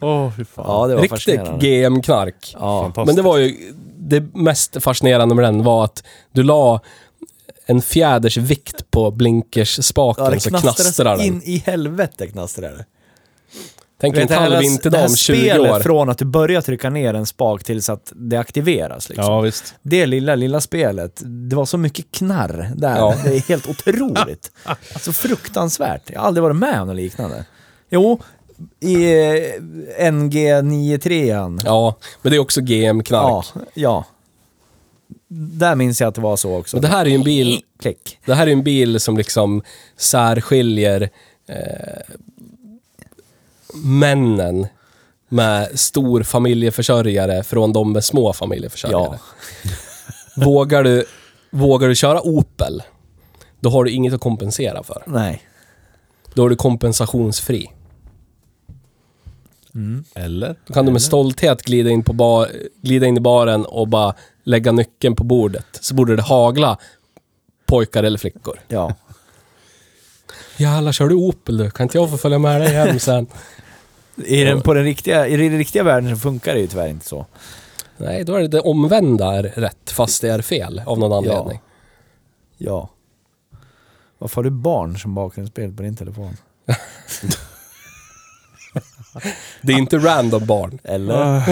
Åh, 0.00 0.30
fy 0.36 0.44
fan. 0.44 0.64
Ja, 0.68 0.86
det 0.86 0.94
var 0.94 1.02
Riktigt 1.02 1.10
fascinerande. 1.10 1.66
GM-knark. 1.66 2.54
Ja. 2.60 2.82
Fantastiskt. 2.82 3.06
Men 3.06 3.16
det 3.16 3.22
var 3.22 3.38
ju, 3.38 3.56
det 3.98 4.34
mest 4.34 4.82
fascinerande 4.82 5.34
med 5.34 5.44
den 5.44 5.62
var 5.64 5.84
att 5.84 6.02
du 6.32 6.42
la 6.42 6.80
en 7.68 7.82
fjäders 7.82 8.36
vikt 8.36 8.90
på 8.90 9.04
Ja, 9.04 9.10
blinkersspaken 9.10 10.30
det 10.30 10.40
så 10.40 10.50
knastrar 10.50 10.84
så 10.92 11.04
den. 11.04 11.20
in 11.20 11.42
i 11.44 11.62
helvete 11.66 12.26
knastrade 12.26 12.76
det. 12.76 12.84
Tänk 14.00 14.16
en 14.16 14.28
kall 14.28 14.56
vinterdag 14.60 15.02
om 15.04 15.16
20 15.16 15.36
spelet 15.36 15.72
år. 15.72 15.80
från 15.80 16.08
att 16.10 16.18
du 16.18 16.24
börjar 16.24 16.60
trycka 16.60 16.90
ner 16.90 17.14
en 17.14 17.26
spak 17.26 17.64
tills 17.64 17.88
att 17.88 18.12
det 18.14 18.36
aktiveras. 18.36 19.08
Liksom. 19.08 19.24
Ja, 19.32 19.40
visst. 19.40 19.74
Det 19.82 20.06
lilla, 20.06 20.34
lilla 20.34 20.60
spelet, 20.60 21.22
det 21.24 21.56
var 21.56 21.64
så 21.66 21.78
mycket 21.78 22.12
knarr 22.12 22.72
där. 22.76 22.96
Ja. 22.96 23.14
Det 23.24 23.36
är 23.36 23.40
helt 23.40 23.68
otroligt. 23.68 24.50
Alltså 24.64 25.12
fruktansvärt. 25.12 26.02
Jag 26.06 26.20
har 26.20 26.26
aldrig 26.26 26.42
varit 26.42 26.56
med 26.56 26.80
om 26.80 26.86
något 26.88 26.96
liknande. 26.96 27.44
Jo, 27.90 28.20
i 28.80 28.94
eh, 28.94 30.10
NG93an. 30.10 31.62
Ja, 31.64 31.96
men 32.22 32.30
det 32.30 32.36
är 32.36 32.40
också 32.40 32.60
GM-knark. 32.60 33.46
Ja, 33.54 33.60
ja. 33.74 34.04
Där 35.30 35.74
minns 35.74 36.00
jag 36.00 36.08
att 36.08 36.14
det 36.14 36.20
var 36.20 36.36
så 36.36 36.56
också. 36.56 36.76
Men 36.76 36.82
det 36.82 36.88
här 36.88 37.04
är 37.04 37.08
ju 37.08 37.14
en 37.14 37.22
bil, 37.22 37.62
Klick. 37.80 38.18
det 38.24 38.34
här 38.34 38.46
är 38.46 38.52
en 38.52 38.62
bil 38.62 39.00
som 39.00 39.16
liksom 39.16 39.62
särskiljer 39.96 41.10
eh, 41.46 42.16
männen 43.74 44.66
med 45.28 45.80
stor 45.80 46.22
familjeförsörjare 46.22 47.42
från 47.42 47.72
de 47.72 47.92
med 47.92 48.04
små 48.04 48.32
familjeförsörjare. 48.32 49.18
Vågar, 50.36 50.84
du, 50.84 51.04
vågar 51.50 51.88
du 51.88 51.94
köra 51.94 52.20
Opel, 52.20 52.82
då 53.60 53.70
har 53.70 53.84
du 53.84 53.90
inget 53.90 54.14
att 54.14 54.20
kompensera 54.20 54.82
för. 54.82 55.02
Nej. 55.06 55.42
Då 56.34 56.44
är 56.44 56.48
du 56.48 56.56
kompensationsfri. 56.56 57.70
Eller? 60.14 60.56
Då 60.66 60.74
kan 60.74 60.86
du 60.86 60.92
med 60.92 61.02
stolthet 61.02 61.62
glida 61.62 61.90
in, 61.90 62.02
på 62.02 62.12
bar, 62.12 62.48
glida 62.82 63.06
in 63.06 63.16
i 63.16 63.20
baren 63.20 63.64
och 63.64 63.88
bara 63.88 64.14
lägga 64.44 64.72
nyckeln 64.72 65.16
på 65.16 65.24
bordet. 65.24 65.66
Så 65.80 65.94
borde 65.94 66.16
det 66.16 66.22
hagla 66.22 66.78
pojkar 67.66 68.04
eller 68.04 68.18
flickor. 68.18 68.60
Ja. 68.68 68.94
Jävlar, 70.56 70.92
kör 70.92 71.08
du 71.08 71.14
Opel 71.14 71.56
du? 71.56 71.70
Kan 71.70 71.84
inte 71.84 71.98
jag 71.98 72.10
få 72.10 72.16
följa 72.16 72.38
med 72.38 72.60
dig 72.60 72.68
hem 72.68 72.98
sen? 72.98 73.26
I 74.16 74.44
den, 74.44 74.60
på 74.60 74.74
den 74.74 74.84
riktiga, 74.84 75.26
I 75.26 75.36
den 75.36 75.58
riktiga 75.58 75.82
världen 75.82 76.10
så 76.10 76.20
funkar 76.20 76.54
det 76.54 76.60
ju 76.60 76.66
tyvärr 76.66 76.88
inte 76.88 77.06
så. 77.06 77.26
Nej, 77.96 78.24
då 78.24 78.34
är 78.34 78.40
det 78.40 78.48
det 78.48 78.60
omvända 78.60 79.34
är 79.34 79.42
rätt, 79.42 79.90
fast 79.90 80.22
det 80.22 80.28
är 80.28 80.42
fel 80.42 80.82
av 80.86 80.98
någon 80.98 81.12
anledning. 81.12 81.60
Ja. 82.56 82.88
Varför 84.18 84.36
har 84.36 84.42
du 84.42 84.50
barn 84.50 84.98
som 84.98 85.14
bakgrundsbild 85.14 85.76
på 85.76 85.82
din 85.82 85.96
telefon? 85.96 86.36
Det 89.60 89.72
är 89.72 89.78
inte 89.78 89.98
random 89.98 90.46
barn. 90.46 90.78
Eller? 90.84 91.42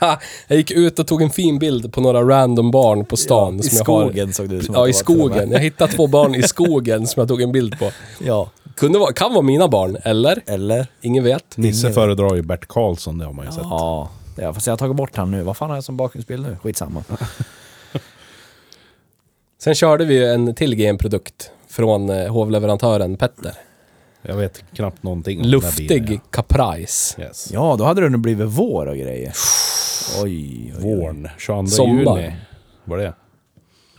jag 0.48 0.56
gick 0.56 0.70
ut 0.70 0.98
och 0.98 1.06
tog 1.06 1.22
en 1.22 1.30
fin 1.30 1.58
bild 1.58 1.92
på 1.92 2.00
några 2.00 2.22
random 2.22 2.70
barn 2.70 3.04
på 3.04 3.16
stan. 3.16 3.60
I 3.60 3.62
som 3.62 3.76
jag 3.76 3.94
har. 3.94 4.02
skogen 4.02 4.32
såg 4.32 4.48
du 4.48 4.56
ut 4.56 4.64
som 4.64 4.74
Ja, 4.74 4.88
i 4.88 4.90
det 4.90 4.96
skogen. 4.96 5.50
Jag 5.50 5.58
hittade 5.58 5.92
två 5.92 6.06
barn 6.06 6.34
i 6.34 6.42
skogen 6.42 7.06
som 7.06 7.20
jag 7.20 7.28
tog 7.28 7.42
en 7.42 7.52
bild 7.52 7.78
på. 7.78 7.90
Ja. 8.24 8.50
Kunde 8.76 8.98
vara, 8.98 9.12
kan 9.12 9.32
vara 9.32 9.42
mina 9.42 9.68
barn, 9.68 9.96
eller? 10.02 10.42
Eller? 10.46 10.86
Ingen 11.00 11.24
vet. 11.24 11.56
Nisse 11.56 11.92
föredrar 11.92 12.34
ju 12.34 12.42
Bert 12.42 12.68
Karlsson, 12.68 13.18
det 13.18 13.24
har 13.24 13.32
man 13.32 13.46
ju 13.46 13.52
sett. 13.52 13.62
Ja. 13.62 14.10
ja. 14.36 14.52
Fast 14.52 14.66
jag 14.66 14.72
har 14.72 14.78
tagit 14.78 14.96
bort 14.96 15.16
han 15.16 15.30
nu. 15.30 15.42
Vad 15.42 15.56
fan 15.56 15.68
har 15.68 15.76
jag 15.76 15.84
som 15.84 15.96
bakgrundsbild 15.96 16.42
nu? 16.42 16.56
Skitsamma. 16.62 17.04
Sen 19.60 19.74
körde 19.74 20.04
vi 20.04 20.14
ju 20.14 20.26
en 20.26 20.54
till 20.54 20.74
GM-produkt 20.74 21.50
från 21.68 22.10
eh, 22.10 22.32
hovleverantören 22.32 23.16
Petter. 23.16 23.52
Jag 24.28 24.36
vet 24.36 24.64
knappt 24.74 25.02
någonting 25.02 25.40
om 25.40 25.50
den 25.50 25.62
här 25.62 25.76
bilen. 25.76 25.98
Luftig 26.04 26.20
Caprice. 26.30 27.20
Yes. 27.22 27.50
Ja, 27.52 27.76
då 27.78 27.84
hade 27.84 28.00
det 28.00 28.08
nog 28.08 28.20
blivit 28.20 28.46
vår 28.48 28.86
och 28.86 28.96
grejer. 28.96 29.32
Oj, 30.22 30.24
oj, 30.24 30.74
oj. 30.76 30.82
Vårn, 30.82 31.28
22 31.38 31.66
Sommar. 31.66 32.18
juni. 32.20 32.36
Var 32.84 32.98
det? 32.98 33.14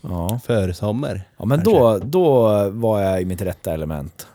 Ja. 0.01 0.39
Före 0.45 0.73
sommar. 0.73 1.21
ja, 1.37 1.45
men 1.45 1.63
då, 1.63 1.97
då 1.97 2.43
var 2.69 3.01
jag 3.01 3.21
i 3.21 3.25
mitt 3.25 3.41
rätta 3.41 3.73
element. 3.73 4.27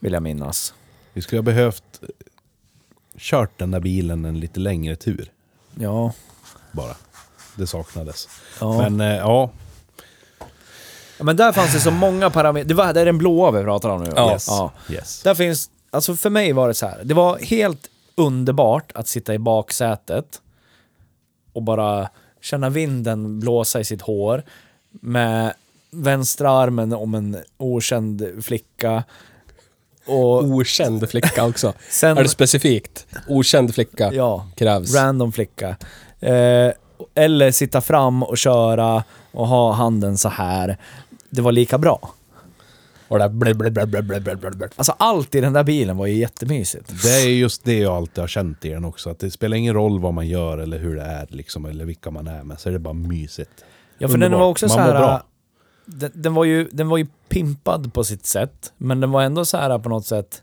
Vill 0.00 0.12
jag 0.12 0.22
minnas. 0.22 0.74
Vi 1.12 1.22
skulle 1.22 1.38
ha 1.38 1.44
behövt 1.44 2.00
eh, 2.02 2.08
kört 3.18 3.58
den 3.58 3.70
där 3.70 3.80
bilen 3.80 4.24
en 4.24 4.40
lite 4.40 4.60
längre 4.60 4.96
tur. 4.96 5.30
Ja. 5.74 6.12
Bara. 6.72 6.94
Det 7.56 7.66
saknades. 7.66 8.28
ja. 8.60 8.78
Men 8.78 9.00
eh, 9.00 9.16
ja, 9.16 9.50
Ja, 11.18 11.24
men 11.24 11.36
där 11.36 11.52
fanns 11.52 11.72
det 11.72 11.80
så 11.80 11.90
många 11.90 12.30
parametrar. 12.30 12.68
Det, 12.68 12.74
var, 12.74 12.92
det 12.92 13.00
är 13.00 13.04
den 13.04 13.18
blåa 13.18 13.50
vi 13.50 13.62
pratar 13.64 13.88
om 13.88 14.02
nu. 14.04 14.12
Ja. 14.16 14.32
yes. 14.32 14.46
ja. 14.48 14.72
yes. 14.90 15.22
Där 15.22 15.34
finns, 15.34 15.70
alltså 15.90 16.16
för 16.16 16.30
mig 16.30 16.52
var 16.52 16.68
det 16.68 16.74
så 16.74 16.86
här. 16.86 17.00
Det 17.04 17.14
var 17.14 17.38
helt 17.38 17.88
underbart 18.14 18.92
att 18.94 19.08
sitta 19.08 19.34
i 19.34 19.38
baksätet 19.38 20.40
och 21.52 21.62
bara 21.62 22.08
känna 22.40 22.68
vinden 22.68 23.40
blåsa 23.40 23.80
i 23.80 23.84
sitt 23.84 24.02
hår 24.02 24.42
med 24.90 25.52
vänstra 25.90 26.50
armen 26.50 26.92
om 26.92 27.14
en 27.14 27.36
okänd 27.56 28.44
flicka. 28.44 29.04
Och 30.06 30.44
Okänd 30.44 31.10
flicka 31.10 31.44
också. 31.44 31.72
sen... 31.90 32.18
är 32.18 32.22
det 32.22 32.28
specifikt? 32.28 33.06
Okänd 33.28 33.74
flicka 33.74 34.12
Ja, 34.12 34.46
krävs. 34.54 34.94
random 34.94 35.32
flicka. 35.32 35.76
Eh, 36.20 36.72
eller 37.14 37.50
sitta 37.50 37.80
fram 37.80 38.22
och 38.22 38.38
köra 38.38 39.04
och 39.32 39.48
ha 39.48 39.72
handen 39.72 40.18
så 40.18 40.28
här. 40.28 40.78
Det 41.36 41.42
var 41.42 41.52
lika 41.52 41.78
bra. 41.78 42.14
Och 43.08 43.18
det 43.18 43.24
där 43.24 43.28
blä, 43.28 43.54
blä, 43.54 43.70
blä, 43.70 43.86
blä, 43.86 44.02
blä, 44.02 44.20
blä, 44.20 44.50
blä. 44.50 44.68
Alltså 44.76 44.94
allt 44.98 45.34
i 45.34 45.40
den 45.40 45.52
där 45.52 45.64
bilen 45.64 45.96
var 45.96 46.06
ju 46.06 46.14
jättemysigt. 46.14 47.02
Det 47.02 47.08
är 47.08 47.28
just 47.28 47.64
det 47.64 47.78
jag 47.78 47.96
alltid 47.96 48.18
har 48.18 48.28
känt 48.28 48.64
i 48.64 48.68
den 48.68 48.84
också. 48.84 49.10
Att 49.10 49.18
det 49.18 49.30
spelar 49.30 49.56
ingen 49.56 49.74
roll 49.74 50.00
vad 50.00 50.14
man 50.14 50.28
gör 50.28 50.58
eller 50.58 50.78
hur 50.78 50.96
det 50.96 51.02
är 51.02 51.26
liksom, 51.30 51.64
eller 51.66 51.84
vilka 51.84 52.10
man 52.10 52.26
är 52.26 52.42
med. 52.42 52.60
Så 52.60 52.68
är 52.68 52.72
det 52.72 52.78
bara 52.78 52.94
mysigt. 52.94 53.50
Ja, 53.98 54.08
för 54.08 54.14
den 54.14 54.22
Underbart. 54.22 54.40
var 54.40 54.50
också 54.50 54.68
så 54.68 54.78
här... 54.78 55.22
Den, 55.84 56.10
den, 56.14 56.34
var 56.34 56.44
ju, 56.44 56.68
den 56.72 56.88
var 56.88 56.96
ju 56.96 57.06
pimpad 57.28 57.94
på 57.94 58.04
sitt 58.04 58.26
sätt, 58.26 58.72
men 58.76 59.00
den 59.00 59.10
var 59.10 59.22
ändå 59.22 59.44
så 59.44 59.56
här 59.56 59.78
på 59.78 59.88
något 59.88 60.06
sätt... 60.06 60.42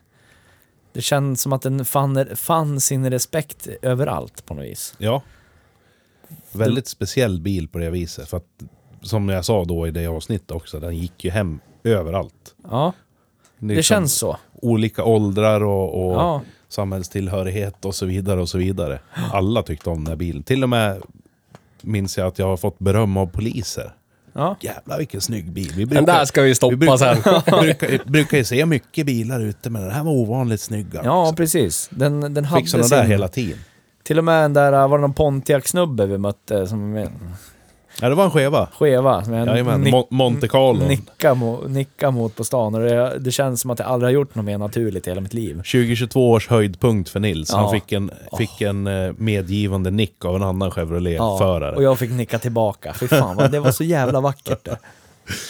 Det 0.92 1.00
känns 1.00 1.42
som 1.42 1.52
att 1.52 1.62
den 1.62 1.84
fann, 1.84 2.26
fann 2.36 2.80
sin 2.80 3.10
respekt 3.10 3.68
överallt 3.82 4.46
på 4.46 4.54
något 4.54 4.64
vis. 4.64 4.94
Ja. 4.98 5.22
Väldigt 6.52 6.88
speciell 6.88 7.40
bil 7.40 7.68
på 7.68 7.78
det 7.78 7.90
viset. 7.90 8.28
För 8.28 8.36
att, 8.36 8.62
som 9.04 9.28
jag 9.28 9.44
sa 9.44 9.64
då 9.64 9.86
i 9.86 9.90
det 9.90 10.06
avsnittet 10.06 10.50
också, 10.50 10.80
den 10.80 10.96
gick 10.96 11.24
ju 11.24 11.30
hem 11.30 11.60
överallt. 11.84 12.54
Ja, 12.70 12.92
det 13.58 13.74
Liksom 13.74 13.94
känns 13.94 14.14
så. 14.14 14.36
Olika 14.62 15.04
åldrar 15.04 15.64
och, 15.64 16.06
och 16.06 16.14
Ja. 16.14 16.40
samhällstillhörighet 16.68 17.84
och 17.84 17.94
så 17.94 18.06
vidare 18.06 18.40
och 18.40 18.48
så 18.48 18.58
vidare. 18.58 18.98
Alla 19.32 19.62
tyckte 19.62 19.90
om 19.90 19.96
den 19.98 20.06
här 20.06 20.16
bilen. 20.16 20.42
Till 20.42 20.62
och 20.62 20.68
med 20.68 21.02
minns 21.80 22.18
jag 22.18 22.26
att 22.26 22.38
jag 22.38 22.46
har 22.46 22.56
fått 22.56 22.78
beröm 22.78 23.16
av 23.16 23.26
poliser. 23.26 23.94
Ja. 24.32 24.56
Jävlar 24.60 24.98
vilken 24.98 25.20
snygg 25.20 25.52
bil. 25.52 25.72
Vi 25.76 25.84
Den 25.84 26.04
där 26.04 26.24
ska 26.24 26.42
vi 26.42 26.48
vi 26.48 26.54
stoppa 26.54 26.76
brukar, 26.76 26.96
sen. 26.96 27.60
brukar, 27.60 28.10
brukar 28.10 28.38
ju 28.38 28.44
se 28.44 28.66
mycket 28.66 29.06
bilar 29.06 29.40
ute, 29.40 29.70
men 29.70 29.82
den 29.82 29.90
här 29.90 30.04
var 30.04 30.12
ovanligt 30.12 30.60
snygg. 30.60 30.86
ja, 31.04 31.32
precis. 31.36 31.88
Den, 31.92 32.20
den 32.34 32.44
hade 32.44 32.60
Fick 32.62 32.70
sådana 32.70 32.88
sin... 32.88 32.98
där 32.98 33.04
hela 33.04 33.28
tiden. 33.28 33.58
Till 34.02 34.18
och 34.18 34.24
med 34.24 34.42
den 34.44 34.52
där, 34.52 34.88
var 34.88 34.98
det 34.98 35.02
någon 35.02 35.14
Pontiac-snubbe 35.14 36.06
vi 36.06 36.18
mötte 36.18 36.66
som... 36.66 37.08
Ja, 38.00 38.08
det 38.08 38.14
var 38.14 38.24
en 38.24 38.30
skeva. 38.30 38.68
skeva. 38.78 39.24
Med 39.26 39.42
en 39.42 39.48
Jajamän, 39.48 39.84
nick- 39.84 39.90
Mon- 39.92 40.06
Monte 40.10 40.48
Carlo. 40.48 40.86
nicka, 40.88 41.34
mo, 41.34 41.68
nicka 41.68 42.10
mot 42.10 42.36
på 42.36 42.44
stan. 42.44 42.74
Och 42.74 42.80
det, 42.80 43.18
det 43.18 43.30
känns 43.32 43.60
som 43.60 43.70
att 43.70 43.78
jag 43.78 43.88
aldrig 43.88 44.06
har 44.08 44.12
gjort 44.14 44.34
något 44.34 44.44
mer 44.44 44.58
naturligt 44.58 45.06
i 45.06 45.10
hela 45.10 45.20
mitt 45.20 45.34
liv. 45.34 45.54
2022 45.56 46.30
års 46.30 46.48
höjdpunkt 46.48 47.10
för 47.10 47.20
Nils. 47.20 47.48
Ja. 47.52 47.58
Han 47.58 47.70
fick 47.70 47.92
en, 47.92 48.10
fick 48.38 48.60
en 48.60 48.86
eh, 48.86 49.12
medgivande 49.16 49.90
nick 49.90 50.24
av 50.24 50.36
en 50.36 50.42
annan 50.42 50.70
Chevrolet-förare. 50.70 51.76
och 51.76 51.82
jag 51.82 51.98
fick 51.98 52.10
nicka 52.10 52.38
tillbaka. 52.38 52.94
Fy 52.94 53.08
fan, 53.08 53.36
vad- 53.36 53.50
det 53.50 53.60
var 53.60 53.70
så 53.72 53.84
jävla 53.84 54.20
vackert 54.20 54.64
det. 54.64 54.76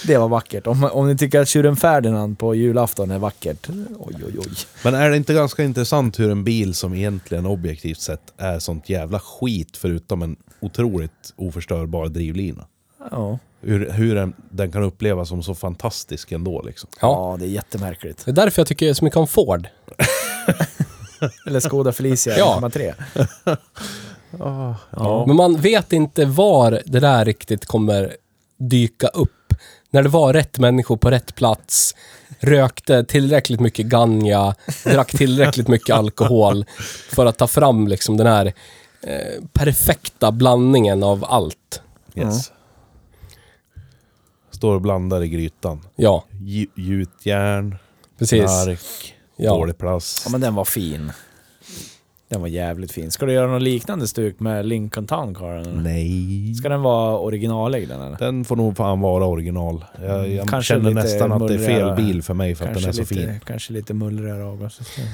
Det 0.06 0.16
var 0.18 0.28
vackert. 0.28 0.66
Om, 0.66 0.84
om 0.92 1.08
ni 1.08 1.16
tycker 1.16 1.40
att 1.40 1.48
tjuren 1.48 1.76
Ferdinand 1.76 2.38
på 2.38 2.54
julafton 2.54 3.10
är 3.10 3.18
vackert. 3.18 3.68
Oj, 3.98 4.14
oj, 4.26 4.34
oj. 4.38 4.46
Men 4.84 4.94
är 4.94 5.10
det 5.10 5.16
inte 5.16 5.34
ganska 5.34 5.62
intressant 5.64 6.18
hur 6.20 6.30
en 6.30 6.44
bil 6.44 6.74
som 6.74 6.94
egentligen 6.94 7.46
objektivt 7.46 8.00
sett 8.00 8.20
är 8.38 8.58
sånt 8.58 8.88
jävla 8.88 9.18
skit 9.20 9.76
förutom 9.76 10.22
en 10.22 10.36
otroligt 10.64 11.32
oförstörbar 11.36 12.08
drivlina? 12.08 12.66
Ja. 13.10 13.38
Hur, 13.60 13.90
hur 13.90 14.14
den, 14.14 14.32
den 14.50 14.72
kan 14.72 14.82
upplevas 14.82 15.28
som 15.28 15.42
så 15.42 15.54
fantastisk 15.54 16.32
ändå 16.32 16.62
liksom. 16.62 16.90
Ja. 17.00 17.36
det 17.38 17.44
är 17.44 17.48
jättemärkligt. 17.48 18.24
Det 18.24 18.30
är 18.30 18.32
därför 18.32 18.60
jag 18.60 18.66
tycker 18.66 18.94
så 18.94 19.04
mycket 19.04 19.16
om 19.16 19.26
Ford. 19.26 19.68
Eller 21.46 21.60
Skoda 21.60 21.92
Felicia 21.92 22.38
Ja. 22.38 22.58
1,3. 22.62 23.56
Ja. 24.38 25.24
Men 25.26 25.36
man 25.36 25.56
vet 25.56 25.92
inte 25.92 26.24
var 26.24 26.82
det 26.86 27.00
där 27.00 27.24
riktigt 27.24 27.66
kommer 27.66 28.16
dyka 28.58 29.08
upp. 29.08 29.54
När 29.90 30.02
det 30.02 30.08
var 30.08 30.32
rätt 30.32 30.58
människor 30.58 30.96
på 30.96 31.10
rätt 31.10 31.34
plats, 31.34 31.94
rökte 32.40 33.04
tillräckligt 33.04 33.60
mycket 33.60 33.86
ganja, 33.86 34.54
drack 34.84 35.10
tillräckligt 35.10 35.68
mycket 35.68 35.96
alkohol 35.96 36.64
för 37.14 37.26
att 37.26 37.38
ta 37.38 37.46
fram 37.46 37.88
liksom 37.88 38.16
den 38.16 38.26
här 38.26 38.52
eh, 39.06 39.44
perfekta 39.52 40.32
blandningen 40.32 41.02
av 41.02 41.24
allt. 41.28 41.82
Yes. 42.14 42.52
Står 44.50 44.74
och 44.74 44.80
blandar 44.80 45.22
i 45.22 45.28
grytan. 45.28 45.80
Ja, 45.96 46.24
Gju- 46.30 46.68
Gjutjärn, 46.74 47.76
precis. 48.18 48.42
knark, 48.44 49.14
Ja. 49.36 49.50
dålig 49.50 49.78
plast. 49.78 50.22
ja, 50.26 50.32
men 50.32 50.40
den 50.40 50.54
var 50.54 50.64
fin. 50.64 51.12
Den 52.28 52.40
var 52.40 52.48
jävligt 52.48 52.92
fin. 52.92 53.10
Ska 53.10 53.26
du 53.26 53.32
göra 53.32 53.46
något 53.52 53.62
liknande 53.62 54.08
stuk 54.08 54.40
med 54.40 54.66
Lincoln 54.66 55.06
Town 55.06 55.34
Car? 55.34 55.52
eller? 55.54 55.72
Nej. 55.72 56.54
Ska 56.54 56.68
den 56.68 56.82
vara 56.82 57.18
originalig 57.18 57.88
den 57.88 58.00
eller? 58.00 58.16
Den 58.18 58.44
får 58.44 58.56
nog 58.56 58.76
fan 58.76 59.00
vara 59.00 59.24
original. 59.26 59.84
Jag, 60.02 60.28
jag 60.28 60.48
Kanske 60.48 60.74
känner 60.74 60.90
lite 60.90 61.02
nästan 61.02 61.32
att 61.32 61.48
det 61.48 61.54
är 61.54 61.58
fel 61.58 61.66
mullrigare. 61.68 61.96
bil 61.96 62.22
för 62.22 62.34
mig 62.34 62.54
för 62.54 62.64
att 62.68 62.74
den 62.74 62.84
är 62.88 62.92
så 62.92 63.00
lite, 63.00 63.14
fin. 63.14 63.40
Kanske 63.46 63.72
lite 63.72 63.94
mullrigare 63.94 64.44
avgassystem. 64.44 65.04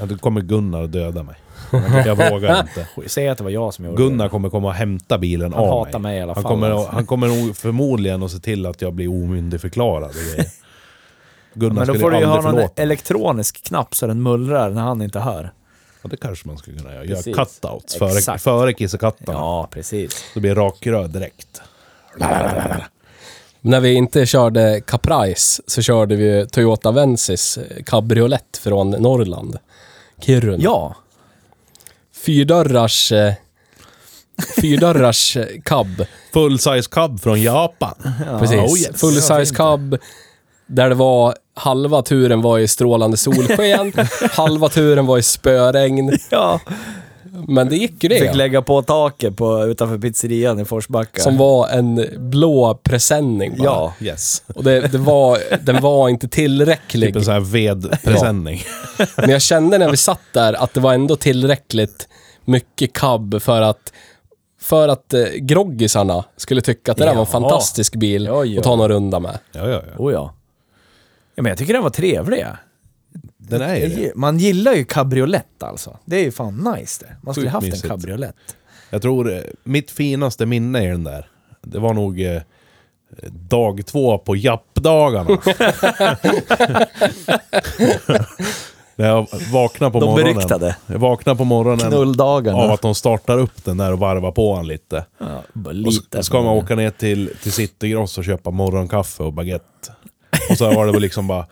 Ja, 0.00 0.06
då 0.06 0.18
kommer 0.18 0.40
Gunnar 0.40 0.86
döda 0.86 1.22
mig. 1.22 1.36
Jag 2.06 2.16
vågar 2.30 2.60
inte. 2.60 2.88
Säg 3.06 3.28
att 3.28 3.38
det 3.38 3.44
var 3.44 3.50
jag 3.50 3.74
som 3.74 3.84
gjorde 3.84 3.96
Gunnar 4.02 4.24
det. 4.24 4.30
kommer 4.30 4.50
komma 4.50 4.68
och 4.68 4.74
hämta 4.74 5.18
bilen 5.18 5.52
Han 5.52 5.64
av 5.64 5.68
hatar 5.78 5.98
mig. 5.98 6.12
mig 6.12 6.18
i 6.18 6.22
alla 6.22 6.34
Han 6.34 6.42
fall. 6.42 6.52
kommer, 6.52 6.70
alltså. 6.70 6.90
han 6.92 7.06
kommer 7.06 7.28
nog 7.28 7.56
förmodligen 7.56 8.22
att 8.22 8.30
se 8.30 8.38
till 8.38 8.66
att 8.66 8.82
jag 8.82 8.92
blir 8.92 9.08
omyndigförklarad. 9.08 10.10
Gunnar 11.54 11.74
Men 11.74 11.86
då 11.86 11.94
får 11.94 12.10
du 12.10 12.18
ju 12.18 12.24
ha 12.24 12.34
någon 12.34 12.42
förlåta. 12.54 12.82
elektronisk 12.82 13.64
knapp 13.64 13.94
så 13.94 14.06
den 14.06 14.22
mullrar 14.22 14.70
när 14.70 14.82
han 14.82 15.02
inte 15.02 15.20
hör. 15.20 15.52
Ja, 16.02 16.08
det 16.10 16.16
kanske 16.16 16.48
man 16.48 16.58
skulle 16.58 16.78
kunna 16.78 16.92
göra. 16.94 17.04
Göra 17.04 17.16
Precis. 17.16 17.36
cutouts 17.36 17.96
före, 17.96 18.38
före 18.38 18.72
kissekattarna. 18.72 19.38
Ja, 19.38 19.68
precis. 19.70 20.24
Så 20.34 20.40
blir 20.40 20.54
det 20.54 20.60
rakrör 20.60 21.08
direkt. 21.08 21.62
När 23.60 23.80
vi 23.80 23.92
inte 23.94 24.26
körde 24.26 24.80
Caprice 24.86 25.62
så 25.66 25.82
körde 25.82 26.16
vi 26.16 26.46
Toyota 26.46 26.88
Avensis 26.88 27.58
eh, 27.58 27.82
cabriolet 27.86 28.56
från 28.62 28.90
Norrland. 28.90 29.58
Kiruna. 30.22 30.58
Ja, 30.62 30.94
Fyrdörrars... 32.28 33.12
Eh, 33.12 33.32
fyrdörrars 34.60 35.36
eh, 35.36 35.46
cab. 35.64 36.04
Full 36.32 36.58
size 36.58 36.88
cub 36.90 37.20
från 37.20 37.42
Japan. 37.42 37.94
Precis. 38.40 38.58
Oh 38.58 38.78
yes. 38.78 39.00
Full 39.00 39.14
size 39.14 39.54
cab. 39.54 39.96
Där 40.66 40.88
det 40.88 40.94
var 40.94 41.34
halva 41.54 42.02
turen 42.02 42.42
var 42.42 42.58
i 42.58 42.68
strålande 42.68 43.16
solsken, 43.16 43.92
halva 44.30 44.68
turen 44.68 45.06
var 45.06 45.18
i 45.18 45.22
spöregn. 45.22 46.18
ja. 46.30 46.60
Men 47.48 47.68
det 47.68 47.76
gick 47.76 48.04
ju 48.04 48.10
Fick 48.10 48.20
det. 48.22 48.34
lägga 48.34 48.62
på 48.62 48.82
taket 48.82 49.36
på, 49.36 49.64
utanför 49.64 49.98
pizzerian 49.98 50.60
i 50.60 50.64
Forsbacka. 50.64 51.22
Som 51.22 51.36
var 51.36 51.68
en 51.68 52.06
blå 52.30 52.74
presenning 52.82 53.56
bara. 53.58 53.64
Ja. 53.66 53.92
Yes. 54.00 54.42
Och 54.54 54.64
det, 54.64 54.80
det 54.80 54.98
var, 54.98 55.38
den 55.64 55.82
var 55.82 56.08
inte 56.08 56.28
tillräcklig. 56.28 57.08
Typ 57.08 57.16
en 57.16 57.24
sån 57.24 57.34
här 57.34 57.40
vedpresenning. 57.40 58.62
Men 59.16 59.30
jag 59.30 59.42
kände 59.42 59.78
när 59.78 59.90
vi 59.90 59.96
satt 59.96 60.20
där 60.32 60.52
att 60.52 60.74
det 60.74 60.80
var 60.80 60.94
ändå 60.94 61.16
tillräckligt 61.16 62.08
mycket 62.44 62.92
cab 62.92 63.42
för 63.42 63.62
att 63.62 63.92
för 64.60 64.88
att 64.88 65.14
eh, 65.14 65.24
groggisarna 65.38 66.24
skulle 66.36 66.60
tycka 66.60 66.92
att 66.92 66.98
det 66.98 67.04
där 67.04 67.14
var 67.14 67.20
en 67.22 67.26
Ja. 67.32 67.40
fantastisk 67.40 67.94
bil 67.96 68.28
Oj, 68.30 68.36
oj. 68.38 68.58
att 68.58 68.64
ta 68.64 68.76
någon 68.76 68.88
runda 68.88 69.20
med. 69.20 69.38
Ja, 69.52 69.68
ja, 69.68 69.82
ja. 69.86 70.04
Oh 70.04 70.12
ja. 70.12 70.34
Ja, 71.34 71.42
men 71.42 71.50
jag 71.50 71.58
tycker 71.58 71.72
den 71.74 71.82
var 71.82 71.90
trevlig. 71.90 72.46
Den 73.48 73.62
är 73.62 73.76
ju 73.76 73.88
det. 73.88 74.12
Man 74.14 74.38
gillar 74.38 74.72
ju 74.72 74.84
cabriolet 74.84 75.62
alltså. 75.62 75.96
Det 76.04 76.16
är 76.16 76.24
ju 76.24 76.32
fan 76.32 76.74
nice 76.76 77.04
det. 77.06 77.16
Man 77.22 77.34
skulle 77.34 77.46
Sjukt 77.46 77.52
haft 77.54 77.64
en 77.64 77.70
mysigt. 77.70 77.88
cabriolet. 77.88 78.34
Jag 78.90 79.02
tror 79.02 79.32
eh, 79.36 79.40
mitt 79.64 79.90
finaste 79.90 80.46
minne 80.46 80.84
i 80.84 80.86
den 80.86 81.04
där, 81.04 81.26
det 81.62 81.78
var 81.78 81.94
nog 81.94 82.20
eh, 82.20 82.42
dag 83.30 83.86
två 83.86 84.18
på 84.18 84.36
jappdagarna. 84.36 85.30
När 88.96 89.06
jag 89.08 89.26
vaknade 89.52 89.92
på 89.92 90.00
De 90.00 90.06
morgonen. 90.06 90.34
beryktade. 90.34 90.76
Jag 90.86 90.98
vaknade 90.98 91.38
på 91.38 91.44
morgonen 91.44 91.90
Knulldagarna. 91.90 92.58
av 92.58 92.70
att 92.70 92.82
de 92.82 92.94
startar 92.94 93.38
upp 93.38 93.64
den 93.64 93.76
där 93.76 93.92
och 93.92 93.98
varvar 93.98 94.32
på 94.32 94.54
han 94.56 94.66
lite. 94.66 95.04
Ja, 95.18 95.42
bara 95.52 95.68
Och 95.68 95.74
lite. 95.74 96.16
så 96.16 96.22
ska 96.22 96.42
man 96.42 96.56
åka 96.56 96.74
ner 96.74 96.90
till, 96.90 97.30
till 97.42 97.52
Citygross 97.52 98.18
och 98.18 98.24
köpa 98.24 98.50
morgonkaffe 98.50 99.22
och 99.22 99.32
baguette. 99.32 99.92
Och 100.50 100.58
så 100.58 100.74
var 100.74 100.86
det 100.86 100.92
väl 100.92 101.02
liksom 101.02 101.26
bara... 101.26 101.46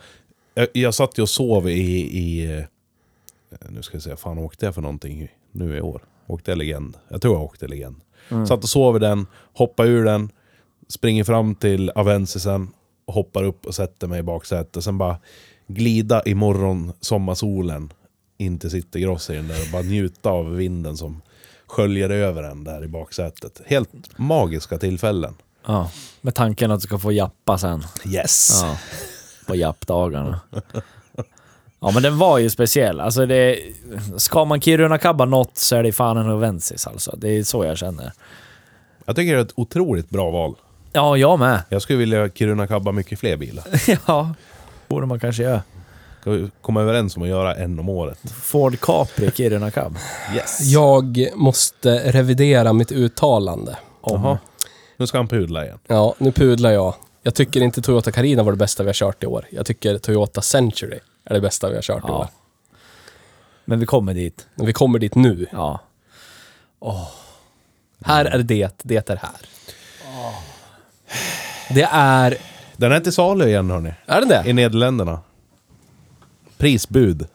Jag, 0.57 0.67
jag 0.73 0.93
satt 0.93 1.17
ju 1.17 1.21
och 1.21 1.29
sov 1.29 1.69
i... 1.69 1.73
i 2.17 2.55
eh, 2.57 2.63
nu 3.69 3.81
ska 3.81 3.95
jag 3.95 4.03
säga, 4.03 4.17
fan 4.17 4.37
åkte 4.37 4.65
jag 4.65 4.75
för 4.75 4.81
någonting 4.81 5.27
nu 5.51 5.77
i 5.77 5.81
år? 5.81 6.01
Åkte 6.27 6.51
jag 6.51 6.57
Legend? 6.57 6.97
Jag 7.07 7.21
tror 7.21 7.35
jag 7.35 7.43
åkte 7.43 7.67
Legend. 7.67 7.95
Satt 8.47 8.63
och 8.63 8.69
sov 8.69 8.95
i 8.95 8.99
den, 8.99 9.27
hoppade 9.53 9.89
ur 9.89 10.05
den, 10.05 10.31
springer 10.87 11.23
fram 11.23 11.55
till 11.55 11.89
Avensisen, 11.89 12.69
och 13.05 13.13
hoppar 13.13 13.43
upp 13.43 13.65
och 13.65 13.75
sätter 13.75 14.07
mig 14.07 14.19
i 14.19 14.23
baksätet. 14.23 14.83
Sen 14.83 14.97
bara 14.97 15.17
glida 15.67 16.21
i 16.25 16.35
morgon 16.35 16.93
sommarsolen 17.01 17.93
in 18.37 18.59
till 18.59 18.69
Citygross 18.69 19.29
i 19.29 19.35
den 19.35 19.47
där 19.47 19.61
och 19.61 19.71
bara 19.71 19.81
njuta 19.81 20.29
av 20.29 20.55
vinden 20.55 20.97
som 20.97 21.21
sköljer 21.67 22.09
över 22.09 22.43
en 22.43 22.63
där 22.63 22.83
i 22.83 22.87
baksätet. 22.87 23.61
Helt 23.65 24.17
magiska 24.17 24.77
tillfällen. 24.77 25.33
Ja, 25.65 25.91
med 26.21 26.35
tanken 26.35 26.71
att 26.71 26.79
du 26.79 26.87
ska 26.87 26.99
få 26.99 27.11
jappa 27.11 27.57
sen. 27.57 27.83
Yes! 28.05 28.61
Ja, 28.63 28.77
på 29.47 29.55
jappdagarna. 29.55 30.39
Ja 31.79 31.91
men 31.91 32.03
den 32.03 32.17
var 32.17 32.37
ju 32.37 32.49
speciell. 32.49 32.99
Alltså 32.99 33.25
det... 33.25 33.59
Ska 34.17 34.45
man 34.45 34.61
Kiruna-kabba 34.61 35.25
något 35.25 35.57
så 35.57 35.75
är 35.75 35.83
det 35.83 35.91
fan 35.91 36.17
en 36.17 36.29
Ovensis 36.29 36.87
alltså. 36.87 37.15
Det 37.17 37.29
är 37.29 37.43
så 37.43 37.65
jag 37.65 37.77
känner. 37.77 38.11
Jag 39.05 39.15
tycker 39.15 39.33
det 39.33 39.39
är 39.39 39.45
ett 39.45 39.53
otroligt 39.55 40.09
bra 40.09 40.31
val. 40.31 40.55
Ja, 40.93 41.17
jag 41.17 41.39
med. 41.39 41.63
Jag 41.69 41.81
skulle 41.81 41.99
vilja 41.99 42.29
Kiruna 42.29 42.67
kabba 42.67 42.91
mycket 42.91 43.19
fler 43.19 43.37
bilar. 43.37 43.65
ja, 44.07 44.33
borde 44.87 45.05
man 45.05 45.19
kanske 45.19 45.43
göra. 45.43 45.61
Ska 46.21 46.31
vi 46.31 46.49
komma 46.61 46.81
överens 46.81 47.17
om 47.17 47.23
att 47.23 47.29
göra 47.29 47.55
en 47.55 47.79
om 47.79 47.89
året? 47.89 48.19
Ford 48.43 48.79
Capri 48.79 49.31
Kiruna 49.31 49.71
Cab. 49.71 49.97
Yes! 50.35 50.61
Jag 50.61 51.29
måste 51.35 52.11
revidera 52.11 52.73
mitt 52.73 52.91
uttalande. 52.91 53.77
Jaha. 54.05 54.37
Nu 54.97 55.07
ska 55.07 55.17
han 55.17 55.27
pudla 55.27 55.65
igen. 55.65 55.79
Ja, 55.87 56.15
nu 56.17 56.31
pudlar 56.31 56.71
jag. 56.71 56.93
Jag 57.27 57.35
tycker 57.35 57.61
inte 57.61 57.81
Toyota 57.81 58.11
Carina 58.11 58.43
var 58.43 58.51
det 58.51 58.57
bästa 58.57 58.83
vi 58.83 58.89
har 58.89 58.93
kört 58.93 59.23
i 59.23 59.25
år. 59.27 59.45
Jag 59.51 59.65
tycker 59.65 59.97
Toyota 59.97 60.41
Century 60.41 60.99
är 61.25 61.33
det 61.33 61.41
bästa 61.41 61.69
vi 61.69 61.75
har 61.75 61.81
kört 61.81 62.03
i 62.03 62.07
Ja. 62.07 62.17
år. 62.17 62.27
Men 63.65 63.79
vi 63.79 63.85
kommer 63.85 64.13
dit. 64.13 64.47
Men 64.55 64.65
vi 64.65 64.73
kommer 64.73 64.99
dit 64.99 65.15
nu. 65.15 65.47
Ja. 65.51 65.79
Här 68.05 68.25
är 68.25 68.37
det, 68.37 68.73
det 68.83 69.09
är 69.09 69.15
här. 69.15 69.31
Det 71.69 71.87
är... 71.91 72.37
Den 72.77 72.91
är 72.91 72.99
till 72.99 73.13
salu 73.13 73.45
igen 73.45 73.69
hörni. 73.71 73.93
Är 74.05 74.21
den 74.21 74.31
I 74.31 74.43
det? 74.43 74.53
Nederländerna. 74.53 75.19
Prisbud. 76.57 77.27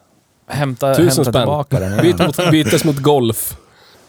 Hämta, 0.47 0.95
Tusen 0.95 1.05
hämta 1.07 1.23
spänn. 1.23 1.33
tillbaka 1.33 1.79
den. 1.79 2.01
Byt 2.01 2.19
mot, 2.19 2.51
bytes 2.51 2.83
mot 2.83 2.97
Golf. 2.97 3.57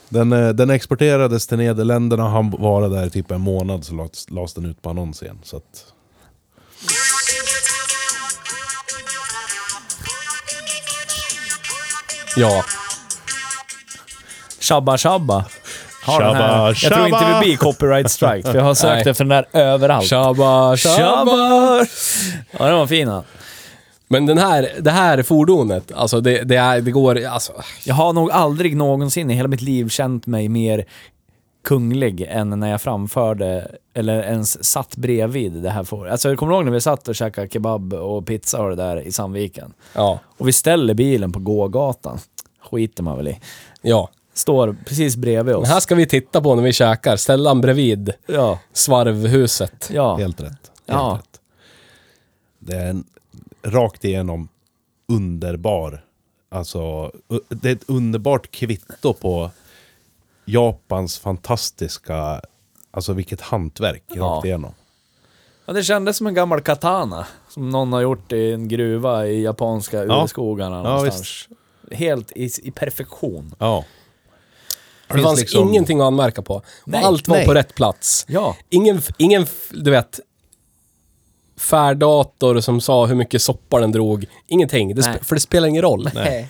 Den, 0.09 0.33
eh, 0.33 0.49
den 0.49 0.71
exporterades 0.71 1.47
till 1.47 1.59
Nederländerna, 1.59 2.29
han 2.29 2.51
var 2.51 2.89
där 2.89 3.07
i 3.07 3.11
typ 3.11 3.31
en 3.31 3.41
månad 3.41 3.85
så 3.85 3.95
lades, 3.95 4.31
lades 4.31 4.55
den 4.55 4.65
ut 4.65 4.83
på 4.83 4.91
annons 4.91 5.23
igen. 5.23 5.39
Så 5.43 5.57
att, 5.57 5.85
Ja. 12.37 12.65
Shabba 14.61 14.99
Shabba. 14.99 15.45
Har 16.03 16.21
Shabba, 16.21 16.35
här. 16.35 16.67
Jag 16.83 16.93
tror 16.93 17.07
inte 17.07 17.19
shabba. 17.19 17.41
vi 17.41 17.47
blir 17.47 17.57
copyright 17.57 18.11
strike, 18.11 18.51
för 18.51 18.59
jag 18.59 18.65
har 18.65 18.75
sökt 18.85 19.07
efter 19.07 19.25
den 19.25 19.29
där 19.53 19.61
överallt. 19.61 20.11
Shabba, 20.11 20.77
shabba. 20.77 20.97
Shabba! 20.97 21.87
Ja, 22.51 22.67
den 22.67 22.75
var 22.77 22.87
fin. 22.87 23.21
Men 24.09 24.27
den 24.27 24.39
här, 24.39 24.69
det 24.81 24.91
här 24.91 25.23
fordonet, 25.23 25.93
alltså 25.93 26.21
det, 26.21 26.43
det, 26.45 26.57
är, 26.57 26.81
det 26.81 26.91
går... 26.91 27.25
Alltså, 27.27 27.53
Jag 27.85 27.95
har 27.95 28.13
nog 28.13 28.31
aldrig 28.31 28.77
någonsin 28.77 29.31
i 29.31 29.35
hela 29.35 29.49
mitt 29.49 29.63
liv 29.63 29.89
känt 29.89 30.27
mig 30.27 30.49
mer 30.49 30.85
kunglig 31.65 32.21
än 32.29 32.51
när 32.51 32.71
jag 32.71 32.81
framförde, 32.83 33.71
eller 33.95 34.23
ens 34.23 34.65
satt 34.65 34.97
bredvid 34.97 35.53
det 35.53 35.71
här 35.71 35.85
får. 35.85 36.09
Alltså 36.09 36.29
jag 36.29 36.39
kommer 36.39 36.53
ihåg 36.55 36.65
när 36.65 36.73
vi 36.73 36.81
satt 36.81 37.09
och 37.09 37.15
käkade 37.15 37.49
kebab 37.49 37.93
och 37.93 38.27
pizza 38.27 38.63
och 38.63 38.71
det 38.71 38.77
där 38.77 39.01
i 39.01 39.13
Sandviken. 39.13 39.73
Ja. 39.95 40.19
Och 40.39 40.49
vi 40.49 40.53
ställer 40.53 40.95
bilen 40.95 41.33
på 41.33 41.39
gågatan. 41.41 42.19
Skiter 42.71 43.03
man 43.03 43.17
väl 43.17 43.29
i. 43.29 43.39
Ja. 43.83 44.11
Står 44.35 44.77
precis 44.87 45.17
bredvid 45.17 45.55
Den 45.55 45.63
oss. 45.63 45.69
här 45.69 45.81
ska 45.81 45.95
vi 45.95 46.07
titta 46.07 46.41
på 46.41 46.55
när 46.55 46.63
vi 46.63 46.73
käkar. 46.73 47.17
Ställa 47.17 47.51
den 47.51 47.61
bredvid 47.61 48.13
Ja. 48.27 48.59
svarvhuset. 48.73 49.91
Ja. 49.93 50.17
Helt 50.17 50.41
rätt. 50.41 50.47
Helt 50.51 50.63
Ja. 50.87 51.19
rätt. 51.23 51.41
Det 52.59 52.73
är 52.77 52.87
en 52.91 53.05
rakt 53.65 54.05
igenom 54.05 54.49
underbar, 55.09 56.05
alltså 56.49 57.13
det 57.49 57.69
är 57.69 57.73
ett 57.73 57.85
underbart 57.89 58.51
kvitto 58.51 59.13
på 59.13 59.51
Japans 60.45 61.19
fantastiska, 61.19 62.41
alltså 62.91 63.13
vilket 63.13 63.41
hantverk 63.41 64.03
Ja. 64.09 64.25
rakt 64.25 64.45
igenom. 64.47 64.75
ja. 65.67 65.73
Det 65.73 65.83
kändes 65.85 66.17
som 66.17 66.27
en 66.27 66.35
gammal 66.35 66.61
katana. 66.61 67.27
Som 67.49 67.71
någon 67.71 67.93
har 67.93 68.01
gjort 68.01 68.33
i 68.33 68.53
en 68.53 68.69
gruva 68.69 69.27
i 69.27 69.43
japanska 69.43 70.05
Ja. 70.05 70.23
urskogarna 70.25 70.77
Ja, 70.77 70.83
någonstans. 70.83 71.49
Helt 71.91 72.33
i, 72.37 72.51
i 72.63 72.71
perfektion. 72.71 73.55
Ja. 73.59 73.85
Det 75.09 75.15
Finns 75.15 75.27
fanns 75.27 75.41
liksom- 75.41 75.69
ingenting 75.69 76.01
att 76.01 76.05
anmärka 76.07 76.43
på. 76.43 76.63
Nej, 76.85 77.05
Allt 77.05 77.29
var 77.29 77.37
nej. 77.37 77.47
på 77.47 77.55
rätt 77.55 77.75
plats. 77.75 78.25
Ja. 78.29 78.57
Ingen, 78.71 79.01
ingen, 79.19 79.47
du 79.71 79.91
vet, 79.91 80.21
färddator 81.57 82.61
som 82.61 82.81
sa 82.81 83.07
hur 83.07 83.15
mycket 83.15 83.43
soppa 83.43 83.81
den 83.81 83.93
drog. 83.93 84.27
Ingenting. 84.47 84.95
Det 84.95 85.07
Nej. 85.07 85.19
för 85.23 85.35
det 85.35 85.41
spelar 85.41 85.69
ingen 85.69 85.83
roll. 85.83 86.11
Nej. 86.15 86.49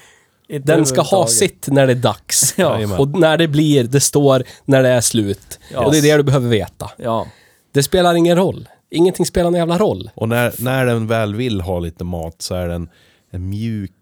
Den 0.48 0.86
ska 0.86 1.02
ha 1.02 1.26
sitt 1.26 1.68
när 1.68 1.86
det 1.86 1.92
är 1.92 1.96
dags. 1.96 2.54
Ja. 2.58 2.98
Och 2.98 3.08
när 3.08 3.38
det 3.38 3.48
blir, 3.48 3.84
det 3.84 4.00
står 4.00 4.44
när 4.64 4.82
det 4.82 4.88
är 4.88 5.00
slut. 5.00 5.58
Ja. 5.72 5.84
Och 5.84 5.92
det 5.92 5.98
är 5.98 6.02
det 6.02 6.16
du 6.16 6.22
behöver 6.22 6.48
veta. 6.48 6.90
Ja. 6.96 7.26
Det 7.72 7.82
spelar 7.82 8.14
ingen 8.14 8.36
roll. 8.36 8.68
Ingenting 8.90 9.26
spelar 9.26 9.50
någon 9.50 9.58
jävla 9.58 9.78
roll. 9.78 10.10
Och 10.14 10.28
när, 10.28 10.54
när 10.58 10.86
den 10.86 11.06
väl 11.06 11.34
vill 11.34 11.60
ha 11.60 11.78
lite 11.78 12.04
mat 12.04 12.42
så 12.42 12.54
är 12.54 12.68
det 12.68 12.74
en, 12.74 12.88
en 13.30 13.48
mjuk 13.48 13.92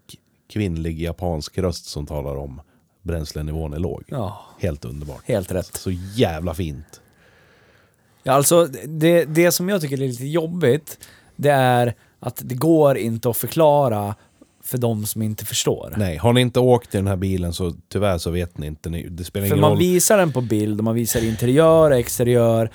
kvinnlig 0.53 1.01
japansk 1.01 1.57
röst 1.57 1.85
som 1.85 2.05
talar 2.05 2.35
om 2.35 2.61
bränslenivån 3.01 3.73
är 3.73 3.79
låg. 3.79 4.03
Ja. 4.07 4.45
Helt 4.59 4.85
underbart. 4.85 5.21
Helt 5.25 5.51
rätt. 5.51 5.75
Så 5.75 5.91
jävla 5.91 6.53
fint. 6.53 7.01
Ja, 8.23 8.33
alltså 8.33 8.65
det, 8.85 9.25
det 9.25 9.51
som 9.51 9.69
jag 9.69 9.81
tycker 9.81 10.01
är 10.01 10.07
lite 10.07 10.25
jobbigt, 10.25 10.97
det 11.35 11.49
är 11.51 11.95
att 12.19 12.41
det 12.45 12.55
går 12.55 12.97
inte 12.97 13.29
att 13.29 13.37
förklara 13.37 14.15
för 14.63 14.77
de 14.77 15.05
som 15.05 15.21
inte 15.21 15.45
förstår. 15.45 15.93
Nej, 15.97 16.17
har 16.17 16.33
ni 16.33 16.41
inte 16.41 16.59
åkt 16.59 16.95
i 16.95 16.97
den 16.97 17.07
här 17.07 17.15
bilen 17.15 17.53
så 17.53 17.73
tyvärr 17.89 18.17
så 18.17 18.31
vet 18.31 18.57
ni 18.57 18.67
inte. 18.67 18.89
Det 18.89 19.23
spelar 19.23 19.47
För 19.47 19.55
ingen 19.55 19.61
man 19.61 19.69
roll. 19.69 19.79
visar 19.79 20.17
den 20.17 20.31
på 20.31 20.41
bild 20.41 20.79
och 20.79 20.83
man 20.83 20.95
visar 20.95 21.23
interiör 21.23 21.91
och 21.91 21.97
exteriör. 21.97 22.69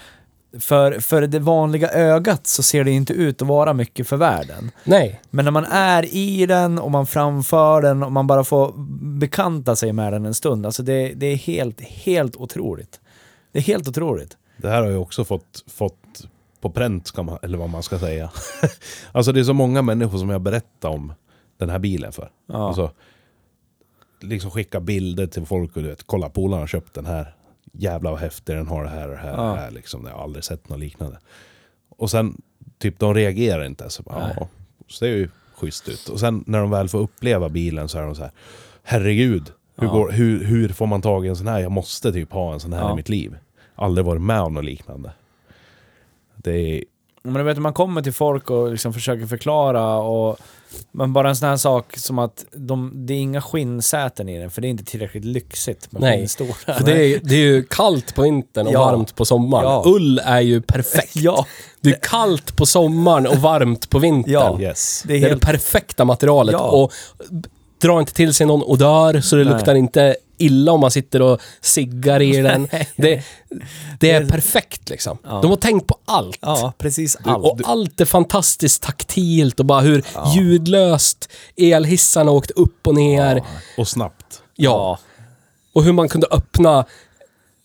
För, 0.60 1.00
för 1.00 1.22
det 1.22 1.38
vanliga 1.38 1.90
ögat 1.90 2.46
så 2.46 2.62
ser 2.62 2.84
det 2.84 2.90
inte 2.90 3.12
ut 3.12 3.42
att 3.42 3.48
vara 3.48 3.72
mycket 3.72 4.08
för 4.08 4.16
världen. 4.16 4.70
Nej. 4.84 5.20
Men 5.30 5.44
när 5.44 5.52
man 5.52 5.64
är 5.64 6.14
i 6.14 6.46
den 6.46 6.78
och 6.78 6.90
man 6.90 7.06
framför 7.06 7.82
den 7.82 8.02
och 8.02 8.12
man 8.12 8.26
bara 8.26 8.44
får 8.44 8.72
bekanta 9.18 9.76
sig 9.76 9.92
med 9.92 10.12
den 10.12 10.26
en 10.26 10.34
stund. 10.34 10.66
Alltså 10.66 10.82
det, 10.82 11.12
det 11.16 11.26
är 11.26 11.36
helt, 11.36 11.80
helt 11.80 12.36
otroligt. 12.36 13.00
Det 13.52 13.58
är 13.58 13.62
helt 13.62 13.88
otroligt. 13.88 14.36
Det 14.58 14.68
här 14.68 14.82
har 14.82 14.90
jag 14.90 15.02
också 15.02 15.24
fått, 15.24 15.64
fått 15.66 16.28
på 16.60 16.70
pränt, 16.70 17.16
man, 17.16 17.38
eller 17.42 17.58
vad 17.58 17.68
man 17.70 17.82
ska 17.82 17.98
säga. 17.98 18.30
alltså 19.12 19.32
det 19.32 19.40
är 19.40 19.44
så 19.44 19.52
många 19.54 19.82
människor 19.82 20.18
som 20.18 20.30
jag 20.30 20.40
berättar 20.40 20.88
om 20.88 21.12
den 21.56 21.70
här 21.70 21.78
bilen 21.78 22.12
för. 22.12 22.30
Ja. 22.46 22.66
Alltså, 22.68 22.90
liksom 24.20 24.50
skicka 24.50 24.80
bilder 24.80 25.26
till 25.26 25.46
folk 25.46 25.76
och 25.76 25.82
du 25.82 25.88
vet, 25.88 26.02
kolla 26.06 26.28
polarna 26.28 26.62
har 26.62 26.66
köpt 26.66 26.94
den 26.94 27.06
här. 27.06 27.34
Jävlar 27.72 28.10
vad 28.10 28.20
häftig 28.20 28.56
den 28.56 28.66
har 28.68 28.84
det 28.84 28.90
här 28.90 29.08
och 29.08 29.14
det 29.14 29.20
här. 29.20 29.30
Ja. 29.36 29.42
det 29.42 29.60
här 29.60 29.70
liksom. 29.70 30.06
Jag 30.06 30.14
har 30.14 30.22
aldrig 30.22 30.44
sett 30.44 30.68
något 30.68 30.78
liknande. 30.78 31.18
Och 31.88 32.10
sen, 32.10 32.42
typ 32.78 32.98
de 32.98 33.14
reagerar 33.14 33.64
inte. 33.64 33.90
Så 33.90 34.02
bara, 34.02 34.32
ja, 34.36 34.48
så 34.88 35.04
det 35.04 35.10
är 35.10 35.16
ju 35.16 35.28
schysst 35.56 35.88
ut. 35.88 36.08
Och 36.08 36.20
sen 36.20 36.44
när 36.46 36.60
de 36.60 36.70
väl 36.70 36.88
får 36.88 36.98
uppleva 36.98 37.48
bilen 37.48 37.88
så 37.88 37.98
är 37.98 38.02
de 38.02 38.14
så 38.14 38.22
här, 38.22 38.32
herregud, 38.82 39.52
hur, 39.76 39.86
Ja. 39.86 39.92
går, 39.92 40.10
hur, 40.10 40.44
hur 40.44 40.68
får 40.68 40.86
man 40.86 41.02
tag 41.02 41.26
i 41.26 41.28
en 41.28 41.36
sån 41.36 41.46
här? 41.46 41.58
Jag 41.60 41.72
måste 41.72 42.12
typ 42.12 42.32
ha 42.32 42.52
en 42.52 42.60
sån 42.60 42.72
här 42.72 42.80
Ja. 42.80 42.92
i 42.92 42.96
mitt 42.96 43.08
liv. 43.08 43.36
Aldrig 43.78 44.04
varit 44.06 44.22
med 44.22 44.40
om 44.40 44.54
något 44.54 44.64
liknande. 44.64 45.12
Det 46.36 46.52
är... 46.52 46.84
Men 47.22 47.34
du 47.34 47.42
vet, 47.42 47.58
man 47.58 47.72
kommer 47.74 48.02
till 48.02 48.12
folk 48.12 48.50
och 48.50 48.70
liksom 48.70 48.92
försöker 48.92 49.26
förklara 49.26 49.96
och... 49.96 50.36
Men 50.92 51.12
bara 51.12 51.28
en 51.28 51.36
sån 51.36 51.48
här 51.48 51.56
sak 51.56 51.96
som 51.96 52.18
att 52.18 52.44
de, 52.52 52.92
det 52.94 53.14
är 53.14 53.18
inga 53.18 53.42
skinnsäten 53.42 54.28
i 54.28 54.38
den, 54.38 54.50
för 54.50 54.60
det 54.62 54.68
är 54.68 54.70
inte 54.70 54.84
tillräckligt 54.84 55.24
lyxigt 55.24 55.92
med 55.92 56.02
Nej. 56.02 56.18
skinnstolar. 56.18 56.74
För 56.78 56.84
det 56.84 57.04
är, 57.14 57.20
det 57.22 57.34
är 57.34 57.38
ju 57.38 57.62
kallt 57.64 58.14
på 58.14 58.22
vintern 58.22 58.66
och 58.66 58.72
Ja. 58.72 58.84
varmt 58.84 59.14
på 59.14 59.24
sommaren. 59.24 59.64
Ja. 59.64 59.82
Ull 59.86 60.18
är 60.24 60.40
ju 60.40 60.60
perfekt. 60.62 61.16
Ja, 61.16 61.46
Det 61.80 61.90
är 61.90 61.98
kallt 62.02 62.56
på 62.56 62.66
sommaren 62.66 63.26
och 63.26 63.36
varmt 63.36 63.90
på 63.90 63.98
vintern. 63.98 64.32
Ja. 64.32 64.60
Yes. 64.60 65.02
det 65.06 65.14
är 65.16 65.20
Det 65.20 65.26
är 65.26 65.28
helt... 65.28 65.40
det 65.40 65.46
perfekta 65.46 66.04
materialet. 66.04 66.52
Ja. 66.52 66.70
Och 66.70 66.92
dra 67.80 68.00
inte 68.00 68.14
till 68.14 68.34
sig 68.34 68.46
någon 68.46 68.62
odör 68.62 69.20
så 69.20 69.36
det 69.36 69.44
Nej. 69.44 69.54
luktar 69.54 69.74
inte 69.74 70.16
illa 70.38 70.72
om 70.72 70.80
man 70.80 70.90
sitter 70.90 71.22
och 71.22 71.40
siggar 71.60 72.22
i 72.22 72.36
den. 72.36 72.68
Det, 72.96 73.22
det 74.00 74.10
är 74.10 74.26
perfekt 74.26 74.88
liksom. 74.88 75.18
Ja. 75.24 75.40
De 75.42 75.50
har 75.50 75.56
tänkt 75.56 75.86
på 75.86 75.98
allt. 76.04 76.38
Ja, 76.40 76.72
precis 76.78 77.16
allt. 77.24 77.44
Och 77.44 77.60
allt 77.64 78.00
är 78.00 78.04
fantastiskt 78.04 78.82
taktilt 78.82 79.60
och 79.60 79.66
bara 79.66 79.80
hur 79.80 80.04
ljudlöst 80.36 81.30
elhissarna 81.56 82.30
åkte 82.30 82.52
upp 82.52 82.86
och 82.86 82.94
ner. 82.94 83.36
Ja. 83.36 83.44
Och 83.76 83.88
snabbt. 83.88 84.42
Och 85.74 85.84
hur 85.84 85.92
man 85.92 86.08
kunde 86.08 86.26
öppna 86.30 86.84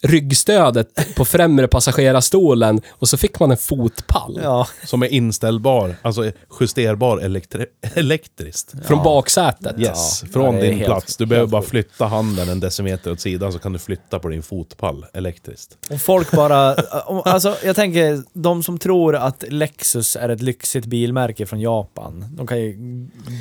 ryggstödet 0.03 1.15
på 1.15 1.25
främre 1.25 1.67
passagerarstolen 1.67 2.81
och 2.89 3.09
så 3.09 3.17
fick 3.17 3.39
man 3.39 3.51
en 3.51 3.57
fotpall. 3.57 4.39
Ja. 4.43 4.67
Som 4.85 5.03
är 5.03 5.07
inställbar, 5.07 5.95
alltså 6.01 6.31
justerbar 6.59 7.17
elektri- 7.19 7.65
elektriskt. 7.95 8.73
Från 8.87 9.03
baksätet. 9.03 9.79
Yes, 9.79 10.23
från 10.33 10.55
din 10.55 10.73
helt- 10.73 10.85
plats. 10.85 11.17
Du 11.17 11.25
behöver 11.25 11.47
bara 11.47 11.61
flytta 11.61 12.05
handen 12.05 12.49
en 12.49 12.59
decimeter 12.59 13.11
åt 13.11 13.19
sidan 13.19 13.53
så 13.53 13.59
kan 13.59 13.73
du 13.73 13.79
flytta 13.79 14.19
på 14.19 14.27
din 14.29 14.43
fotpall 14.43 15.05
elektriskt. 15.13 15.77
Och 15.89 16.01
folk 16.01 16.31
bara... 16.31 16.75
Alltså, 17.25 17.55
jag 17.63 17.75
tänker, 17.75 18.23
de 18.33 18.63
som 18.63 18.79
tror 18.79 19.15
att 19.15 19.43
Lexus 19.47 20.15
är 20.15 20.29
ett 20.29 20.41
lyxigt 20.41 20.85
bilmärke 20.85 21.45
från 21.45 21.59
Japan, 21.59 22.25
de 22.37 22.47
kan 22.47 22.59
ju 22.61 22.75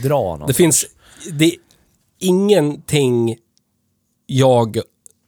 dra 0.05 0.37
någon. 0.37 0.47
Det 0.47 0.55
finns... 0.55 0.87
Det 1.33 1.45
är 1.45 1.53
ingenting 2.19 3.37
jag 4.27 4.79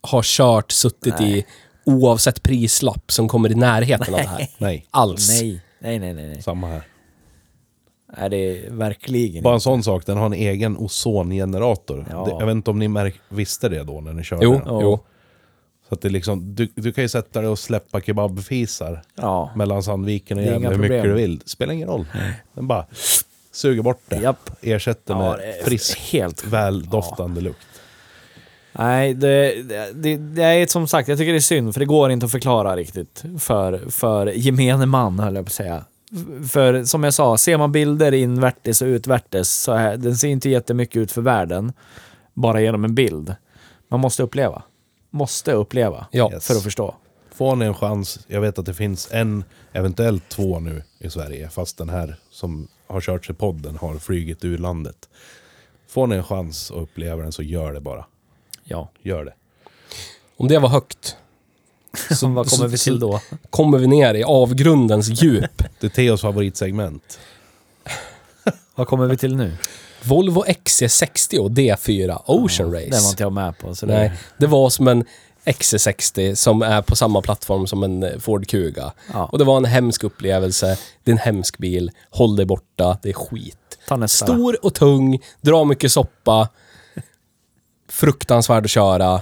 har 0.05 0.22
kört, 0.22 0.72
suttit 0.72 1.20
i, 1.20 1.44
oavsett 1.84 2.42
prislapp, 2.42 3.12
som 3.12 3.28
kommer 3.28 3.52
i 3.52 3.55
närheten 3.55 4.14
av 4.14 4.20
det 4.20 4.26
här. 4.26 4.46
Nej, 4.59 4.86
Alls. 4.90 5.28
Nej, 5.42 5.61
nej, 5.78 5.98
nej, 5.98 6.14
nej. 6.14 6.26
nej. 6.28 6.42
samma 6.42 6.66
här. 6.68 6.82
Nej, 8.18 8.30
det 8.30 8.36
är 8.36 8.70
verkligen 8.70 9.42
Bara 9.42 9.55
en 9.55 9.61
sån 9.61 9.82
sak, 9.82 10.07
den 10.07 10.16
har 10.18 10.26
en 10.26 10.32
egen 10.32 10.76
ozongenerator. 10.78 12.07
Ja. 12.11 12.24
Det, 12.24 12.30
jag 12.30 12.46
vet 12.46 12.52
inte 12.55 12.70
om 12.70 12.78
ni 12.78 12.88
märk, 12.88 13.14
visste 13.28 13.68
det 13.68 13.82
då 13.84 14.00
när 14.00 14.12
ni 14.12 14.22
körde 14.24 14.44
Jo, 14.44 14.52
den. 14.52 14.62
Jo. 14.80 14.98
Så 15.88 15.94
att 15.94 16.00
det 16.00 16.09
är 16.09 16.11
liksom, 16.11 16.55
du, 16.55 16.68
du 16.74 16.92
kan 16.92 17.05
ju 17.05 17.09
sätta 17.09 17.40
dig 17.40 17.50
och 17.50 17.59
släppa 17.59 18.00
kebabfisar 18.00 19.02
Ja. 19.14 19.50
mellan 19.57 19.82
Sandviken 19.82 20.38
och 20.38 20.44
Det 20.44 20.48
är 20.48 20.52
Gävle 20.52 20.66
inga 20.66 20.76
hur 20.76 20.82
mycket 20.82 21.00
problem. 21.02 21.16
du 21.16 21.22
vill. 21.22 21.38
Det 21.38 21.48
spelar 21.48 21.72
ingen 21.74 21.88
roll. 21.88 22.07
Den 22.55 22.66
bara 22.66 22.86
suger 23.52 23.82
bort 23.82 24.00
det. 24.09 24.16
Japp. 24.16 24.50
Ersätter 24.61 25.14
Ja, 25.14 25.18
med 25.20 25.38
det 25.38 25.59
är 25.61 25.64
frisk, 25.64 25.98
helt- 26.12 26.44
väldoftande 26.44 27.40
lukt. 27.40 27.66
Nej, 28.79 29.14
det, 29.14 29.62
det, 29.95 30.16
det 30.16 30.43
är 30.43 30.66
som 30.66 30.89
sagt, 30.89 31.09
jag 31.09 31.18
tycker 31.18 31.33
det 31.33 31.39
är 31.39 31.41
synd, 31.41 31.72
för 31.72 31.81
det 31.81 31.87
går 31.87 32.11
inte 32.11 32.27
att 32.27 32.33
förklara 32.33 32.77
riktigt 32.77 33.25
för, 33.39 33.91
för 33.91 34.27
gemene 34.27 34.87
man, 34.87 35.18
höll 35.18 35.35
jag 35.35 35.45
på 35.45 35.49
att 35.49 35.53
säga. 35.53 35.85
För 36.51 36.85
som 36.85 37.05
jag 37.05 37.14
sa, 37.14 37.37
ser 37.37 37.59
man 37.59 37.72
bilder 37.72 38.12
invärtes 38.14 38.83
och 38.83 38.87
utvärtes 38.87 39.51
så 39.62 39.72
är, 39.72 39.97
den 39.97 40.16
ser 40.16 40.29
inte 40.29 40.51
jättemycket 40.51 40.97
ut 40.97 41.12
för 41.12 41.22
världen, 41.22 41.72
bara 42.35 42.61
genom 42.61 42.85
en 42.85 42.95
bild. 42.95 43.35
Man 43.89 44.01
måste 44.01 44.22
uppleva. 44.22 44.62
Måste 45.11 45.53
uppleva 45.53 46.07
Ja. 46.11 46.31
För 46.41 46.55
att 46.55 46.62
förstå. 46.62 46.95
Får 47.35 47.57
ni 47.57 47.64
en 47.64 47.75
chans, 47.75 48.18
jag 48.27 48.41
vet 48.41 48.59
att 48.59 48.66
det 48.66 48.75
finns 48.75 49.09
en, 49.12 49.45
eventuellt 49.72 50.29
två 50.29 50.61
nu 50.61 50.83
i 50.99 51.11
Sverige, 51.11 51.49
fast 51.49 51.79
den 51.79 51.89
här 51.89 52.16
som 52.31 52.68
har 52.87 53.01
kört 53.01 53.27
sig 53.27 53.35
podden 53.35 53.77
har 53.77 53.99
flugit 53.99 54.45
ur 54.45 54.59
landet. 54.59 55.09
Får 55.89 56.07
ni 56.07 56.16
en 56.16 56.25
chans 56.25 56.70
att 56.70 56.77
uppleva 56.77 57.22
den 57.22 57.33
så 57.33 57.43
gör 57.43 57.72
det 57.72 57.81
bara. 57.81 58.05
Ja. 58.64 58.90
Gör 59.02 59.24
det. 59.24 59.32
Om 60.36 60.48
det 60.48 60.58
var 60.58 60.68
högt, 60.68 61.16
Så 62.10 62.28
vad 62.28 62.50
kommer 62.50 62.68
vi 62.68 62.78
till 62.78 62.98
då? 62.98 63.20
kommer 63.50 63.78
vi 63.78 63.86
ner 63.86 64.14
i 64.14 64.24
avgrundens 64.24 65.22
djup. 65.22 65.62
Det 65.80 65.86
är 65.86 65.90
Theos 65.90 66.20
favoritsegment. 66.20 67.18
Vad 68.74 68.86
kommer 68.88 69.06
vi 69.06 69.16
till 69.16 69.36
nu? 69.36 69.56
Volvo 70.04 70.44
XC60 70.44 71.38
och 71.38 71.50
D4 71.50 72.22
Ocean 72.26 72.70
Den 72.70 72.80
var 72.90 72.96
Race. 72.96 73.10
inte 73.10 73.22
jag 73.22 73.32
med 73.32 73.58
på. 73.58 73.74
Så 73.74 73.86
det, 73.86 73.92
Nej, 73.98 74.12
det 74.38 74.46
var 74.46 74.70
som 74.70 74.88
en 74.88 75.04
XC60 75.44 76.34
som 76.34 76.62
är 76.62 76.82
på 76.82 76.96
samma 76.96 77.22
plattform 77.22 77.66
som 77.66 77.82
en 77.82 78.20
Ford 78.20 78.46
Kuga. 78.48 78.92
Ja. 79.12 79.24
Och 79.32 79.38
det 79.38 79.44
var 79.44 79.56
en 79.56 79.64
hemsk 79.64 80.04
upplevelse. 80.04 80.78
Det 81.04 81.10
är 81.10 81.12
en 81.12 81.18
hemsk 81.18 81.58
bil. 81.58 81.90
Håll 82.10 82.36
dig 82.36 82.46
borta. 82.46 82.98
Det 83.02 83.08
är 83.08 83.12
skit. 83.12 83.78
Ta 83.88 83.96
nästa. 83.96 84.26
då. 84.26 84.32
Stor 84.32 84.64
och 84.64 84.74
tung, 84.74 85.18
drar 85.40 85.64
mycket 85.64 85.92
soppa. 85.92 86.48
Fruktansvärd 87.89 88.64
att 88.64 88.70
köra. 88.70 89.20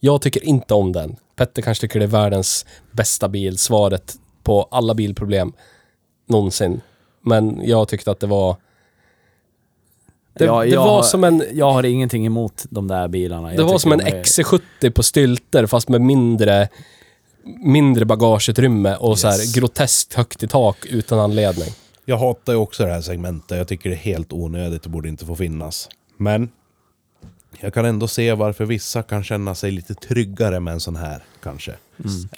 Jag 0.00 0.22
tycker 0.22 0.44
inte 0.44 0.74
om 0.74 0.92
den. 0.92 1.16
Petter 1.36 1.62
kanske 1.62 1.80
tycker 1.80 1.98
det 1.98 2.04
är 2.04 2.08
världens 2.08 2.66
bästa 2.92 3.28
bil, 3.28 3.58
svaret 3.58 4.14
på 4.42 4.68
alla 4.70 4.94
bilproblem 4.94 5.52
någonsin. 6.28 6.80
Men 7.22 7.60
jag 7.64 7.88
tyckte 7.88 8.10
att 8.10 8.20
det 8.20 8.26
var... 8.26 8.56
Det, 10.38 10.44
Ja, 10.44 10.64
det 10.64 10.76
var 10.76 10.84
har- 10.84 11.02
som 11.02 11.24
en... 11.24 11.42
Jag 11.52 11.72
har 11.72 11.82
ingenting 11.82 12.26
emot 12.26 12.64
de 12.70 12.88
där 12.88 13.08
bilarna. 13.08 13.48
Det 13.48 13.54
Jag 13.54 13.62
var 13.62 13.68
tycker 13.68 13.78
som 13.78 13.92
en 13.92 13.98
de 13.98 14.04
är- 14.04 14.22
XC70 14.24 14.90
på 14.90 15.02
stylter 15.02 15.66
fast 15.66 15.88
med 15.88 16.00
mindre, 16.00 16.68
mindre 17.64 18.04
bagageutrymme 18.04 18.96
och 18.96 19.18
så 19.18 19.26
Yes. 19.28 19.54
här 19.54 19.60
groteskt 19.60 20.14
högt 20.14 20.42
i 20.42 20.48
tak 20.48 20.86
utan 20.86 21.18
anledning. 21.18 21.68
Jag 22.04 22.18
hatar 22.18 22.52
ju 22.52 22.58
också 22.58 22.84
det 22.84 22.92
här 22.92 23.00
segmentet. 23.00 23.58
Jag 23.58 23.68
tycker 23.68 23.90
det 23.90 23.96
är 23.96 23.98
helt 23.98 24.32
onödigt 24.32 24.84
och 24.84 24.90
borde 24.90 25.08
inte 25.08 25.26
få 25.26 25.36
finnas. 25.36 25.88
Men 26.16 26.50
jag 27.60 27.74
kan 27.74 27.84
ändå 27.84 28.08
se 28.08 28.32
varför 28.32 28.64
vissa 28.64 29.02
kan 29.02 29.24
känna 29.24 29.54
sig 29.54 29.70
lite 29.70 29.94
tryggare 29.94 30.60
med 30.60 30.74
en 30.74 30.80
sån 30.80 30.96
här 30.96 31.22
kanske. 31.42 31.72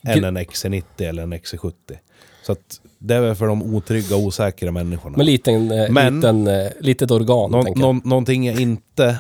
Än 0.03 0.25
en 0.25 0.39
XC90 0.39 0.83
eller 0.99 1.23
en 1.23 1.35
XC70. 1.35 1.73
Så 2.43 2.53
att 2.53 2.81
det 2.99 3.15
är 3.15 3.21
väl 3.21 3.35
för 3.35 3.47
de 3.47 3.63
otrygga 3.75 4.17
och 4.17 4.23
osäkra 4.23 4.71
människorna. 4.71 5.17
Men 5.17 5.27
liten, 5.27 5.71
eh, 5.71 5.91
Men- 5.91 6.15
liten, 6.17 6.47
eh, 6.47 6.71
litet 6.81 7.11
organ, 7.11 7.51
Nå, 7.51 7.63
nå, 7.77 7.93
någonting 7.93 8.47
jag 8.47 8.61
inte 8.61 9.19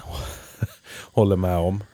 håller 1.13 1.37
med 1.37 1.57
om 1.57 1.85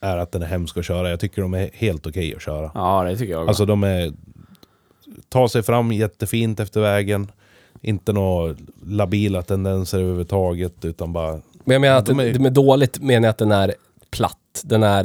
är 0.00 0.16
att 0.16 0.32
den 0.32 0.42
är 0.42 0.46
hemsk 0.46 0.76
att 0.76 0.84
köra. 0.84 1.10
Jag 1.10 1.20
tycker 1.20 1.42
de 1.42 1.54
är 1.54 1.70
helt 1.74 2.06
okej 2.06 2.34
att 2.34 2.42
köra. 2.42 2.70
Ja, 2.74 3.04
det 3.04 3.16
tycker 3.16 3.32
jag. 3.32 3.48
Alltså 3.48 3.66
de 3.66 3.84
är... 3.84 4.12
Ta 5.28 5.48
sig 5.48 5.62
fram 5.62 5.92
jättefint 5.92 6.60
efter 6.60 6.80
vägen. 6.80 7.30
Inte 7.82 8.12
några 8.12 8.56
labila 8.86 9.42
tendenser 9.42 9.98
överhuvudtaget 9.98 10.84
utan 10.84 11.12
bara... 11.12 11.40
Men 11.64 11.74
jag 11.74 11.80
menar 11.80 11.96
att 11.96 12.06
de 12.06 12.16
det, 12.16 12.24
är- 12.28 12.32
det 12.32 12.38
med 12.38 12.52
dåligt 12.52 13.00
menar 13.02 13.26
jag 13.26 13.30
att 13.30 13.38
den 13.38 13.52
är 13.52 13.74
platt. 14.10 14.38
Den 14.62 14.82
är 14.82 15.04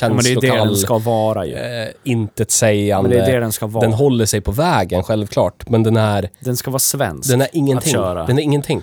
ja, 0.00 0.08
men 0.08 0.18
det 0.18 0.30
är 0.30 0.34
det 0.34 0.40
känslokall, 0.40 0.66
den 0.68 0.76
ska 0.76 0.98
vara 0.98 1.46
ju. 1.46 1.54
eh, 1.54 1.60
Men 1.60 1.88
intetsägande. 2.04 3.10
det 3.10 3.18
är 3.24 3.32
det 3.32 3.40
den 3.40 3.52
ska 3.52 3.66
vara. 3.66 3.84
Den 3.84 3.92
håller 3.92 4.26
sig 4.26 4.40
på 4.40 4.52
vägen, 4.52 5.02
självklart. 5.02 5.68
Men 5.68 5.82
den 5.82 5.96
är, 5.96 6.30
Den 6.40 6.56
ska 6.56 6.70
vara 6.70 6.78
svensk. 6.78 7.30
den 7.30 7.40
är 7.42 7.48
ingenting. 7.52 7.92
köra. 7.92 8.26
Den 8.26 8.38
är 8.38 8.42
ingenting. 8.42 8.82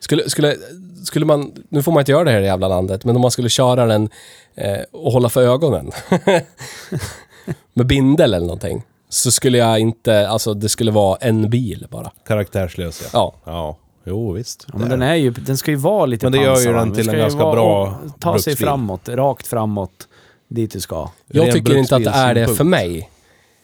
Skulle, 0.00 0.30
skulle, 0.30 0.56
skulle 1.04 1.26
man, 1.26 1.52
nu 1.68 1.82
får 1.82 1.92
man 1.92 2.00
inte 2.00 2.12
göra 2.12 2.24
det 2.24 2.30
här 2.30 2.40
i 2.40 2.44
jävla 2.46 2.68
landet, 2.68 3.04
men 3.04 3.16
om 3.16 3.22
man 3.22 3.30
skulle 3.30 3.48
köra 3.48 3.86
den 3.86 4.08
eh, 4.54 4.78
och 4.92 5.12
hålla 5.12 5.28
för 5.28 5.42
ögonen 5.42 5.90
med 7.74 7.86
bindel 7.86 8.34
eller 8.34 8.46
någonting, 8.46 8.82
så 9.08 9.30
skulle 9.30 9.58
jag 9.58 9.78
inte, 9.78 10.28
alltså 10.28 10.54
det 10.54 10.68
skulle 10.68 10.90
vara 10.90 11.16
en 11.20 11.50
bil 11.50 11.86
bara. 11.90 12.10
Karaktärslös 12.26 13.02
ja. 13.02 13.08
Ja. 13.12 13.34
Ja, 13.52 13.76
jo 14.04 14.32
visst. 14.32 14.66
Ja, 14.72 14.78
men 14.78 14.88
den, 14.88 15.02
är 15.02 15.14
ju, 15.14 15.30
den 15.30 15.56
ska 15.56 15.70
ju 15.70 15.76
vara 15.76 16.06
lite 16.06 16.26
Men 16.26 16.32
det 16.32 16.38
gör 16.38 16.44
ju 16.44 16.54
pansarvagn. 16.54 16.86
den 16.88 16.94
till 16.94 17.04
ska 17.04 17.12
en 17.12 17.18
ju 17.18 17.22
ganska 17.22 17.42
vara- 17.44 17.54
bra 17.54 17.98
Ta 18.20 18.38
sig 18.38 18.44
bruksbil. 18.50 18.66
framåt, 18.66 19.08
rakt 19.08 19.46
framåt, 19.46 20.08
dit 20.48 20.72
du 20.72 20.80
ska. 20.80 21.10
Jag 21.26 21.46
Ren 21.46 21.52
tycker 21.52 21.76
inte 21.76 21.96
att 21.96 22.04
det 22.04 22.10
är 22.10 22.34
det 22.34 22.40
bruksbilssynpunkt. 22.46 22.56
för 22.56 22.64
mig. 22.64 23.10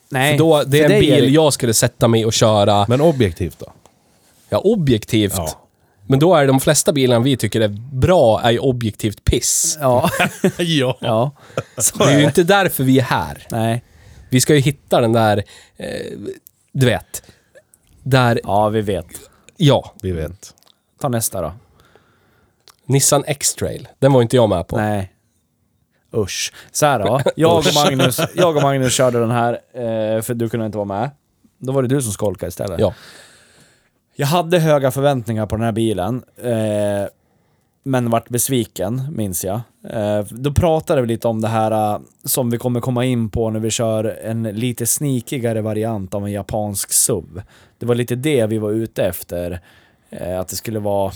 Nej, 0.08 0.32
För 0.32 0.38
då, 0.38 0.62
det 0.62 0.78
är 0.80 0.88
för 0.88 0.94
en 0.94 1.00
dig 1.00 1.20
bil 1.20 1.34
jag 1.34 1.52
skulle 1.52 1.74
sätta 1.74 2.08
mig 2.08 2.26
och 2.26 2.32
köra, 2.32 2.84
Men 2.88 3.00
objektivt 3.00 3.58
då? 3.58 3.72
ja 4.48 4.58
objektivt. 4.58 5.34
Ja. 5.36 5.48
Men 6.06 6.18
då 6.18 6.34
är 6.34 6.46
de 6.46 6.60
flesta 6.60 6.92
bilarna 6.92 7.24
vi 7.24 7.36
tycker 7.36 7.60
är 7.60 7.68
bra, 7.92 8.40
är 8.40 8.50
ju 8.50 8.58
objektivt 8.58 9.24
piss. 9.24 9.78
Ja, 9.80 10.10
ja. 10.58 10.98
ja. 11.00 11.30
Så 11.78 11.98
Det 11.98 12.04
är 12.04 12.10
ju 12.14 12.20
det. 12.20 12.24
inte 12.26 12.42
därför 12.42 12.84
vi 12.84 12.98
är 12.98 13.02
här. 13.02 13.46
Nej. 13.50 13.84
Vi 14.30 14.40
ska 14.40 14.54
ju 14.54 14.60
hitta 14.60 15.00
den 15.00 15.12
där, 15.12 15.42
eh, 15.76 15.86
du 16.72 16.86
vet, 16.86 17.22
där, 18.02 18.40
Ja, 18.44 18.68
vi 18.68 18.80
vet. 18.80 19.06
Ja, 19.60 19.92
Vi 20.02 20.12
vet. 20.12 20.54
Ta 21.00 21.08
nästa 21.08 21.40
då. 21.40 21.52
Nissan 22.84 23.24
X-Trail. 23.26 23.88
Den 23.98 24.12
var 24.12 24.22
inte 24.22 24.36
jag 24.36 24.48
med 24.48 24.66
på. 24.66 24.76
Nej. 24.76 25.12
Usch. 26.14 26.52
Så 26.72 26.86
här 26.86 26.98
då. 26.98 27.20
Jag 27.36 27.58
och 27.58 27.64
Magnus, 27.74 28.20
jag 28.34 28.56
och 28.56 28.62
Magnus 28.62 28.92
körde 28.92 29.20
den 29.20 29.30
här, 29.30 29.52
eh, 29.52 30.22
för 30.22 30.34
du 30.34 30.48
kunde 30.48 30.66
inte 30.66 30.78
vara 30.78 30.86
med. 30.86 31.10
Då 31.58 31.72
var 31.72 31.82
det 31.82 31.88
du 31.88 32.02
som 32.02 32.12
skolkade 32.12 32.48
istället. 32.48 32.80
Ja. 32.80 32.94
Jag 34.16 34.26
hade 34.26 34.58
höga 34.58 34.90
förväntningar 34.90 35.46
på 35.46 35.56
den 35.56 35.64
här 35.64 35.72
bilen. 35.72 36.22
Eh, 36.42 37.08
men 37.82 38.10
vart 38.10 38.28
besviken, 38.28 39.02
minns 39.16 39.44
jag. 39.44 39.60
Eh, 39.90 40.24
då 40.30 40.52
pratade 40.52 41.00
vi 41.00 41.06
lite 41.06 41.28
om 41.28 41.40
det 41.40 41.48
här 41.48 42.00
som 42.24 42.50
vi 42.50 42.58
kommer 42.58 42.80
komma 42.80 43.04
in 43.04 43.30
på 43.30 43.50
när 43.50 43.60
vi 43.60 43.70
kör 43.70 44.04
en 44.22 44.42
lite 44.42 44.86
sneakigare 44.86 45.60
variant 45.60 46.14
av 46.14 46.26
en 46.26 46.32
japansk 46.32 46.92
SUV. 46.92 47.42
Det 47.80 47.86
var 47.86 47.94
lite 47.94 48.14
det 48.16 48.46
vi 48.46 48.58
var 48.58 48.70
ute 48.70 49.04
efter. 49.04 49.60
Eh, 50.10 50.40
att 50.40 50.48
det 50.48 50.56
skulle 50.56 50.78
vara... 50.78 51.12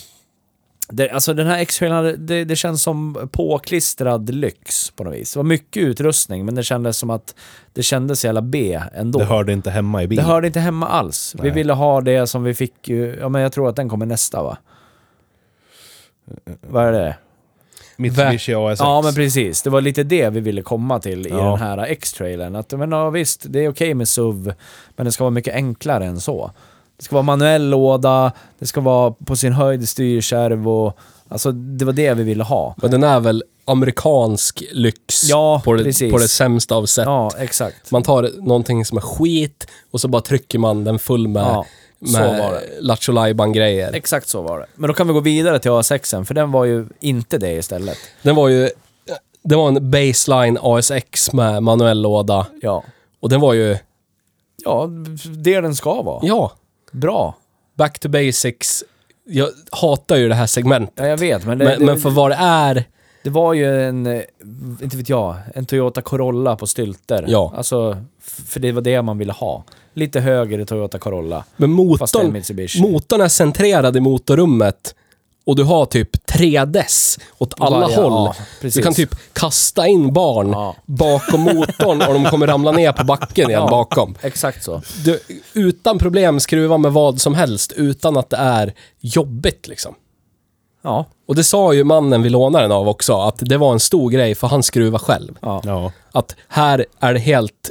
Det, 0.88 1.10
alltså 1.10 1.34
den 1.34 1.46
här 1.46 1.88
hade- 1.90 2.16
det, 2.16 2.44
det 2.44 2.56
känns 2.56 2.82
som 2.82 3.28
påklistrad 3.32 4.30
lyx 4.34 4.90
på 4.90 5.04
något 5.04 5.14
vis. 5.14 5.32
Det 5.32 5.38
var 5.38 5.44
mycket 5.44 5.82
utrustning, 5.82 6.44
men 6.44 6.54
det 6.54 6.62
kändes 6.62 6.96
som 6.98 7.10
att 7.10 7.34
det 7.72 7.82
kändes 7.82 8.24
jävla 8.24 8.42
B 8.42 8.80
ändå. 8.94 9.18
Det 9.18 9.24
hörde 9.24 9.52
inte 9.52 9.70
hemma 9.70 10.02
i 10.02 10.04
Det 10.04 10.08
bilen. 10.08 10.24
hörde 10.24 10.46
inte 10.46 10.60
hemma 10.60 10.88
alls. 10.88 11.34
Vi 11.38 11.42
Nej. 11.42 11.50
ville 11.50 11.72
ha 11.72 12.00
det 12.00 12.26
som 12.26 12.42
vi 12.44 12.54
fick 12.54 12.88
ju, 12.88 13.16
ja 13.20 13.28
men 13.28 13.42
jag 13.42 13.52
tror 13.52 13.68
att 13.68 13.76
den 13.76 13.88
kommer 13.88 14.06
nästa 14.06 14.42
va? 14.42 14.58
Vad 16.60 16.84
är 16.86 16.92
det? 16.92 17.16
Mitsubishi 17.96 18.54
ASX. 18.54 18.80
Ja 18.80 19.00
men 19.04 19.14
precis, 19.14 19.62
det 19.62 19.70
var 19.70 19.80
lite 19.80 20.02
det 20.02 20.30
vi 20.30 20.40
ville 20.40 20.62
komma 20.62 20.98
till 21.00 21.26
i 21.26 21.30
Ja. 21.30 21.36
den 21.36 21.58
här 21.58 21.78
X-trailern. 21.78 22.56
Att 22.56 22.72
men 22.72 22.92
ja, 22.92 23.10
visst, 23.10 23.42
det 23.48 23.64
är 23.64 23.68
okej 23.68 23.94
med 23.94 24.08
SUV, 24.08 24.52
men 24.96 25.06
det 25.06 25.12
ska 25.12 25.24
vara 25.24 25.30
mycket 25.30 25.54
enklare 25.54 26.06
än 26.06 26.20
så. 26.20 26.50
Det 26.96 27.04
ska 27.04 27.14
vara 27.16 27.22
manuell 27.22 27.68
låda, 27.70 28.32
det 28.58 28.66
ska 28.66 28.80
vara 28.80 29.10
på 29.10 29.36
sin 29.36 29.52
höjd 29.52 29.88
styrkärv 29.88 30.68
och... 30.68 30.98
Alltså 31.28 31.52
det 31.52 31.84
var 31.84 31.92
det 31.92 32.14
vi 32.14 32.22
ville 32.22 32.44
ha. 32.44 32.74
Men 32.82 32.90
den 32.90 33.04
är 33.04 33.20
väl 33.20 33.44
amerikansk 33.64 34.62
lyx 34.72 35.24
Ja, 35.24 35.62
på, 35.64 35.72
det, 35.72 35.84
precis. 35.84 36.12
på 36.12 36.18
det 36.18 36.28
sämsta 36.28 36.74
av 36.74 36.86
sätt. 36.86 37.04
Ja, 37.06 37.30
exakt. 37.38 37.90
Man 37.90 38.02
tar 38.02 38.30
någonting 38.42 38.84
som 38.84 38.98
är 38.98 39.02
skit 39.02 39.66
och 39.90 40.00
så 40.00 40.08
bara 40.08 40.22
trycker 40.22 40.58
man 40.58 40.84
den 40.84 40.98
full 40.98 41.28
med, 41.28 41.42
Ja, 41.42 41.66
så 42.06 42.18
med 42.18 42.52
det. 42.52 42.62
Lattjo 42.80 43.12
Lajban-grejer. 43.12 43.92
Exakt 43.92 44.28
så 44.28 44.42
var 44.42 44.58
det. 44.58 44.66
Men 44.74 44.88
då 44.88 44.94
kan 44.94 45.06
vi 45.06 45.12
gå 45.12 45.20
vidare 45.20 45.58
till 45.58 45.70
A6, 45.70 46.24
för 46.24 46.34
den 46.34 46.52
var 46.52 46.64
ju 46.64 46.86
inte 47.00 47.38
det 47.38 47.52
istället. 47.52 47.98
Den 48.22 48.34
var 48.36 48.48
ju... 48.48 48.70
Det 49.42 49.56
var 49.56 49.68
en 49.68 49.90
baseline 49.90 50.58
ASX 50.62 51.32
med 51.32 51.62
manuell 51.62 52.02
låda. 52.02 52.46
Ja. 52.62 52.84
Och 53.20 53.28
den 53.28 53.40
var 53.40 53.52
ju... 53.52 53.76
Ja, 54.64 54.88
det 55.36 55.60
den 55.60 55.74
ska 55.76 56.02
vara. 56.02 56.20
Ja, 56.22 56.52
Bra. 56.92 57.34
back 57.74 57.98
to 57.98 58.08
basics. 58.08 58.84
Jag 59.26 59.48
hatar 59.72 60.16
ju 60.16 60.28
det 60.28 60.34
här 60.34 60.46
segmentet. 60.46 60.94
Ja, 60.96 61.06
jag 61.06 61.16
vet, 61.16 61.44
men 61.46 61.58
det, 61.58 61.64
Men, 61.64 61.78
det, 61.78 61.84
men 61.86 62.00
för 62.00 62.10
vad 62.10 62.30
det 62.30 62.36
är... 62.40 62.84
det 63.22 63.30
var 63.30 63.52
ju 63.54 63.82
en, 63.88 64.06
eh, 64.06 64.22
inte 64.82 64.96
vet 64.96 65.08
jag, 65.08 65.36
en 65.54 65.66
Toyota 65.66 66.02
Corolla 66.02 66.56
på 66.56 66.66
stylter. 66.66 67.24
Ja. 67.28 67.52
Alltså, 67.56 67.96
för 68.22 68.60
det 68.60 68.72
var 68.72 68.82
det 68.82 69.02
man 69.02 69.18
ville 69.18 69.32
ha. 69.32 69.64
Lite 69.94 70.20
högre 70.20 70.64
Toyota 70.64 70.98
Corolla. 70.98 71.44
Men 71.56 71.70
motorn, 71.70 72.42
motorn 72.92 73.20
är 73.20 73.28
centrerad 73.28 73.96
i 73.96 74.00
motorrummet 74.00 74.94
och 75.46 75.56
du 75.56 75.62
har 75.64 75.86
typ 75.86 76.26
tre 76.26 76.64
dess 76.64 77.18
åt 77.38 77.54
alla 77.60 77.80
Varje- 77.80 77.96
håll. 77.96 78.12
ja, 78.12 78.34
du 78.60 78.82
kan 78.82 78.94
typ 78.94 79.16
kasta 79.32 79.86
in 79.86 80.12
barn 80.12 80.48
Ja. 80.50 80.76
bakom 80.86 81.40
motorn 81.40 82.02
och 82.02 82.14
de 82.14 82.24
kommer 82.24 82.46
ramla 82.46 82.72
ner 82.72 82.92
på 82.92 83.04
backen 83.04 83.48
igen 83.50 83.62
Ja. 83.62 83.70
bakom. 83.70 84.14
Exakt 84.22 84.64
så. 84.64 84.82
Du, 85.04 85.20
utan 85.54 85.98
problem 85.98 86.40
skruva 86.40 86.78
med 86.78 86.92
vad 86.92 87.20
som 87.20 87.34
helst 87.34 87.72
utan 87.76 88.16
att 88.16 88.30
det 88.30 88.36
är 88.36 88.74
jobbigt 89.00 89.68
liksom. 89.68 89.94
Ja. 90.82 91.04
Och 91.26 91.34
det 91.34 91.44
sa 91.44 91.72
ju 91.72 91.84
mannen 91.84 92.22
vi 92.22 92.28
lånade 92.30 92.64
den 92.64 92.72
av 92.72 92.88
också, 92.88 93.20
att 93.20 93.36
det 93.40 93.56
var 93.56 93.72
en 93.72 93.80
stor 93.80 94.10
grej 94.10 94.34
för 94.34 94.46
han 94.48 94.62
skruvar 94.62 94.98
själv. 94.98 95.38
ja. 95.42 95.60
Ja. 95.64 95.92
Att 96.12 96.36
här 96.48 96.86
är 97.00 97.14
det 97.14 97.20
helt... 97.20 97.70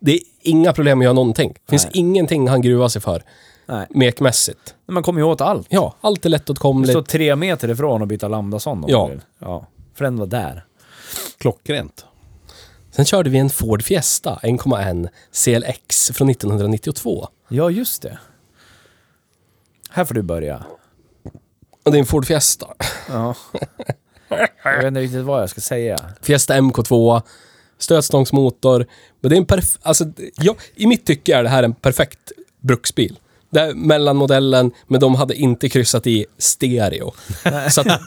Det 0.00 0.12
är 0.12 0.20
inga 0.46 0.72
problem 0.72 0.98
att 1.00 1.04
göra 1.04 1.12
någonting. 1.14 1.52
Det 1.66 1.70
finns 1.70 1.84
Nej. 1.84 1.92
ingenting 1.94 2.48
han 2.48 2.62
gruvar 2.62 2.88
sig 2.88 3.02
för, 3.02 3.22
Nej. 3.66 3.86
mekmässigt. 3.90 4.74
Men 4.86 4.94
Man 4.94 5.02
kommer 5.02 5.20
ju 5.20 5.24
åt 5.26 5.40
allt. 5.40 5.66
Ja, 5.70 5.94
allt 6.00 6.18
är 6.18 6.22
Du 6.22 6.28
lättåtkomligt. 6.28 6.92
står 6.92 7.02
tre 7.02 7.36
meter 7.36 7.68
ifrån 7.70 8.02
och 8.02 8.08
byta 8.08 8.28
lambdason 8.28 8.84
om 8.84 8.90
Ja. 8.90 9.04
du 9.06 9.10
vill. 9.12 9.20
Ja. 9.38 9.66
För 9.94 10.04
den 10.04 10.16
var 10.16 10.26
där. 10.26 10.64
Klockrent. 11.38 12.04
Sen 12.90 13.04
körde 13.04 13.30
vi 13.30 13.38
en 13.38 13.50
Ford 13.50 13.82
Fiesta 13.82 14.38
1,1 14.42 15.08
CLX 15.32 16.10
från 16.14 16.30
1992. 16.30 17.28
Ja, 17.48 17.70
just 17.70 18.02
det. 18.02 18.18
Här 19.90 20.04
får 20.04 20.14
du 20.14 20.22
börja. 20.22 20.64
Och 21.84 21.92
det 21.92 21.98
är 21.98 22.00
en 22.00 22.06
Ford 22.06 22.26
Fiesta. 22.26 22.66
Ja. 23.08 23.34
Jag 24.64 24.76
vet 24.76 24.84
inte 24.84 25.00
riktigt 25.00 25.24
vad 25.24 25.42
jag 25.42 25.50
ska 25.50 25.60
säga. 25.60 25.98
Fiesta 26.22 26.54
MK2, 26.54 27.22
stötstångsmotor. 27.78 28.86
Men 29.20 29.28
det 29.28 29.34
är 29.34 29.38
en 29.38 29.46
perf... 29.46 29.78
Alltså, 29.82 30.04
ja, 30.36 30.54
i 30.74 30.86
mitt 30.86 31.06
tycke 31.06 31.36
är 31.36 31.42
det 31.42 31.48
här 31.48 31.62
en 31.62 31.74
perfekt 31.74 32.32
bruksbil. 32.62 33.18
Det 33.50 33.60
är 33.60 33.74
mellanmodellen, 33.74 34.70
men 34.86 35.00
de 35.00 35.14
hade 35.14 35.34
inte 35.34 35.68
kryssat 35.68 36.06
i 36.06 36.26
stereo. 36.38 37.12
Så 37.70 37.80
att, 37.80 38.00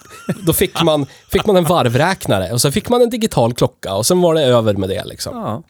då 0.45 0.53
fick 0.53 0.83
man, 0.83 1.05
fick 1.31 1.45
man 1.45 1.55
en 1.55 1.63
varvräknare 1.63 2.51
och 2.51 2.61
så 2.61 2.71
fick 2.71 2.89
man 2.89 3.01
en 3.01 3.09
digital 3.09 3.53
klocka 3.53 3.93
och 3.93 4.05
sen 4.05 4.21
var 4.21 4.33
det 4.35 4.41
över 4.41 4.73
med 4.73 4.89
det 4.89 5.05
liksom. 5.05 5.37
Ja. 5.37 5.63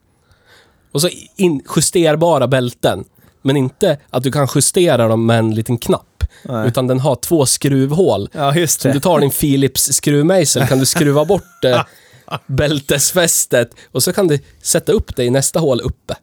Och 0.91 1.01
så 1.01 1.09
in, 1.35 1.61
justerbara 1.75 2.47
bälten. 2.47 3.03
Men 3.41 3.57
inte 3.57 3.97
att 4.09 4.23
du 4.23 4.31
kan 4.31 4.47
justera 4.55 5.07
dem 5.07 5.25
med 5.25 5.39
en 5.39 5.55
liten 5.55 5.77
knapp. 5.77 6.23
Nej. 6.43 6.67
Utan 6.67 6.87
den 6.87 6.99
har 6.99 7.15
två 7.15 7.45
skruvhål. 7.45 8.29
Ja, 8.31 8.55
just 8.55 8.81
Så 8.81 8.87
om 8.87 8.93
du 8.93 8.99
det. 8.99 9.03
tar 9.03 9.19
din 9.19 9.31
Philips 9.31 9.83
skruvmejsel 9.93 10.67
kan 10.67 10.79
du 10.79 10.85
skruva 10.85 11.25
bort 11.25 11.63
eh, 11.65 11.83
bältesfästet 12.47 13.75
och 13.91 14.03
så 14.03 14.13
kan 14.13 14.27
du 14.27 14.39
sätta 14.61 14.91
upp 14.91 15.15
det 15.15 15.23
i 15.23 15.29
nästa 15.29 15.59
hål 15.59 15.81
uppe. 15.81 16.15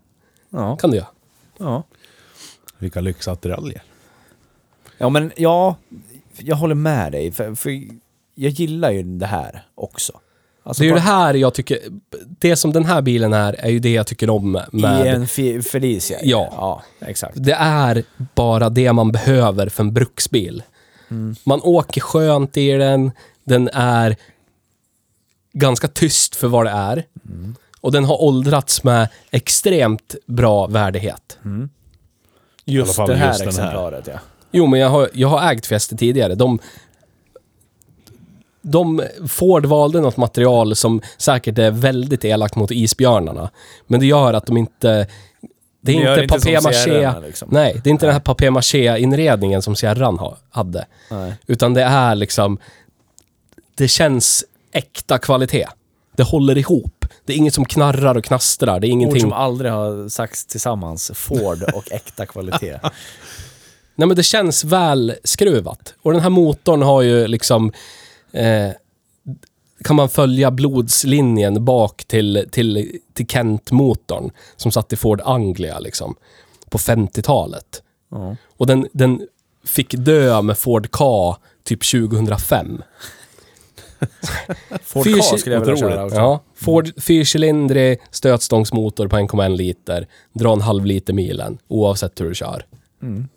Ja. 0.51 0.77
Kan 0.77 0.91
du 0.91 0.97
göra. 0.97 1.07
Ja. 1.59 1.83
Vilka 2.79 3.01
lyxattiraljer. 3.01 3.83
Ja, 4.99 5.09
men 5.09 5.33
ja, 5.37 5.77
jag 6.39 6.57
håller 6.57 6.75
med 6.75 7.13
dig. 7.13 7.33
För, 7.33 7.55
för 7.55 7.71
jag 8.35 8.51
gillar 8.51 8.91
ju 8.91 9.03
det 9.03 9.27
här 9.27 9.67
också. 9.75 10.21
Alltså 10.63 10.83
Det 10.83 10.87
är 10.87 10.89
ju 10.89 10.95
det 10.95 11.01
här 11.01 11.35
jag 11.35 11.55
tycker, 11.55 11.79
det 12.39 12.57
som 12.57 12.73
den 12.73 12.85
här 12.85 13.03
bilen 13.03 13.33
är, 13.33 13.53
är 13.59 13.71
ju 13.71 13.79
det 13.79 13.93
jag 13.93 14.07
tycker 14.07 14.31
om 14.31 14.53
med... 14.73 15.07
I 15.07 15.09
en 15.09 15.27
Fe- 15.27 15.63
Felicia. 15.63 16.19
Ja. 16.23 16.49
ja, 16.53 16.83
exakt. 17.07 17.35
Det 17.37 17.53
är 17.59 18.05
bara 18.35 18.69
det 18.71 18.93
man 18.93 19.13
behöver 19.13 19.69
för 19.69 19.83
en 19.83 19.95
bruksbil. 19.95 20.63
Man 21.45 21.61
åker 21.63 22.01
skönt 22.01 22.57
i 22.57 22.71
den, 22.73 23.11
den 23.45 23.69
är 23.73 24.17
ganska 25.59 25.89
tyst 25.89 26.37
för 26.37 26.49
vad 26.49 26.67
det 26.67 26.71
är. 26.71 27.05
Och 27.81 27.93
den 27.93 28.05
har 28.05 28.23
åldrats 28.23 28.85
med 28.85 29.09
extremt 29.31 30.15
bra 30.27 30.67
värdighet. 30.67 31.39
Just 32.65 32.95
fall 32.95 33.09
det 33.09 33.17
här 33.17 33.29
just 33.29 33.39
den 33.39 33.49
här. 33.49 33.65
exemplaret, 33.65 34.07
ja. 34.07 34.19
Jo, 34.51 34.67
men 34.67 34.81
jag 34.81 34.89
har, 34.89 35.11
jag 35.13 35.29
har 35.29 35.53
ägt 35.53 35.67
Fiesta 35.67 35.97
tidigare. 35.97 36.35
De, 36.35 36.59
de, 38.63 39.03
Ford 39.29 39.67
valde 39.67 40.01
något 40.01 40.17
material 40.17 40.77
som 40.77 41.01
säkert 41.17 41.59
är 41.59 41.71
väldigt 41.71 42.25
elakt 42.25 42.57
mot 42.57 42.71
isbjörnarna. 42.71 43.51
Men 43.87 44.01
det 44.01 44.07
gör 44.07 44.33
att 44.33 44.47
de 44.47 44.57
inte... 44.57 45.07
Det 45.81 45.93
är 45.93 45.97
De 45.97 46.03
gör 46.03 46.23
inte 46.23 46.35
papier-maché. 46.35 47.21
Liksom. 47.21 47.49
Nej, 47.51 47.81
det 47.85 47.91
är 47.91 47.93
inte 47.93 48.07
den 48.07 48.13
här 48.13 48.21
papier-maché-inredningen 48.21 49.63
som 49.63 49.77
Sierran 49.77 50.19
ha, 50.19 50.37
hade. 50.51 50.87
Nej. 51.11 51.35
Utan 51.47 51.75
det 51.75 51.83
är 51.83 52.15
liksom... 52.15 52.59
Det 53.75 53.89
känns 53.89 54.45
äkta 54.73 55.19
kvalitet. 55.19 55.67
Det 56.17 56.23
håller 56.23 56.59
ihop. 56.59 57.05
Det 57.25 57.33
är 57.33 57.37
inget 57.37 57.55
som 57.55 57.65
knarrar 57.65 58.17
och 58.17 58.25
knastrar. 58.25 58.81
Det 58.81 58.87
är 58.87 58.89
Ord 58.89 58.93
ingenting... 58.93 59.21
som 59.21 59.33
aldrig 59.33 59.73
har 59.73 60.09
sagts 60.09 60.47
tillsammans. 60.47 61.11
Ford 61.15 61.63
och 61.75 61.93
äkta 61.93 62.27
kvalitet. 62.27 62.79
Nej 63.95 64.09
men 64.09 64.17
det 64.17 64.23
känns 64.23 64.65
väl 64.65 65.15
skruvat. 65.25 65.95
Och 66.03 66.13
den 66.13 66.21
här 66.23 66.31
motorn 66.31 66.83
har 66.83 67.03
ju 67.03 67.27
liksom... 67.27 67.73
Eh, 68.33 68.71
kan 69.85 69.97
man 69.97 70.09
följa 70.09 70.51
blodslinjen 70.51 71.65
bak 71.65 72.05
till, 72.05 72.49
till, 72.51 72.99
till 73.13 73.27
Kent-motorn 73.27 74.31
som 74.57 74.73
satt 74.73 74.93
i 74.93 74.97
Ford 74.97 75.21
Anglia 75.25 75.79
liksom. 75.79 76.15
På 76.71 76.79
50-talet. 76.79 77.83
Ja. 78.11 78.37
Och 78.57 78.67
den, 78.67 78.89
den 78.93 79.27
fick 79.65 79.91
dö 79.91 80.43
med 80.43 80.59
Ford 80.59 80.91
Ka 80.91 81.37
typ 81.65 81.91
2005. 81.91 82.83
Ford 84.83 85.05
Fyr- 85.07 85.31
Ka 85.31 85.39
skulle 85.39 85.55
jag 85.55 85.61
vilja 85.61 85.77
köra 85.77 86.05
också. 86.05 86.17
Ja, 86.17 86.41
Ford 86.55 87.03
fyrcylindrig 87.03 87.99
stötstångsmotor 88.11 89.09
på 89.09 89.17
1,1 89.17 89.57
liter. 89.57 90.07
Dra 90.33 90.53
en 90.53 90.61
halv 90.61 90.85
liter 90.87 91.13
milen 91.13 91.59
oavsett 91.69 92.21
hur 92.21 92.29
du 92.29 92.35
kör. 92.35 92.67
Mm. 93.03 93.29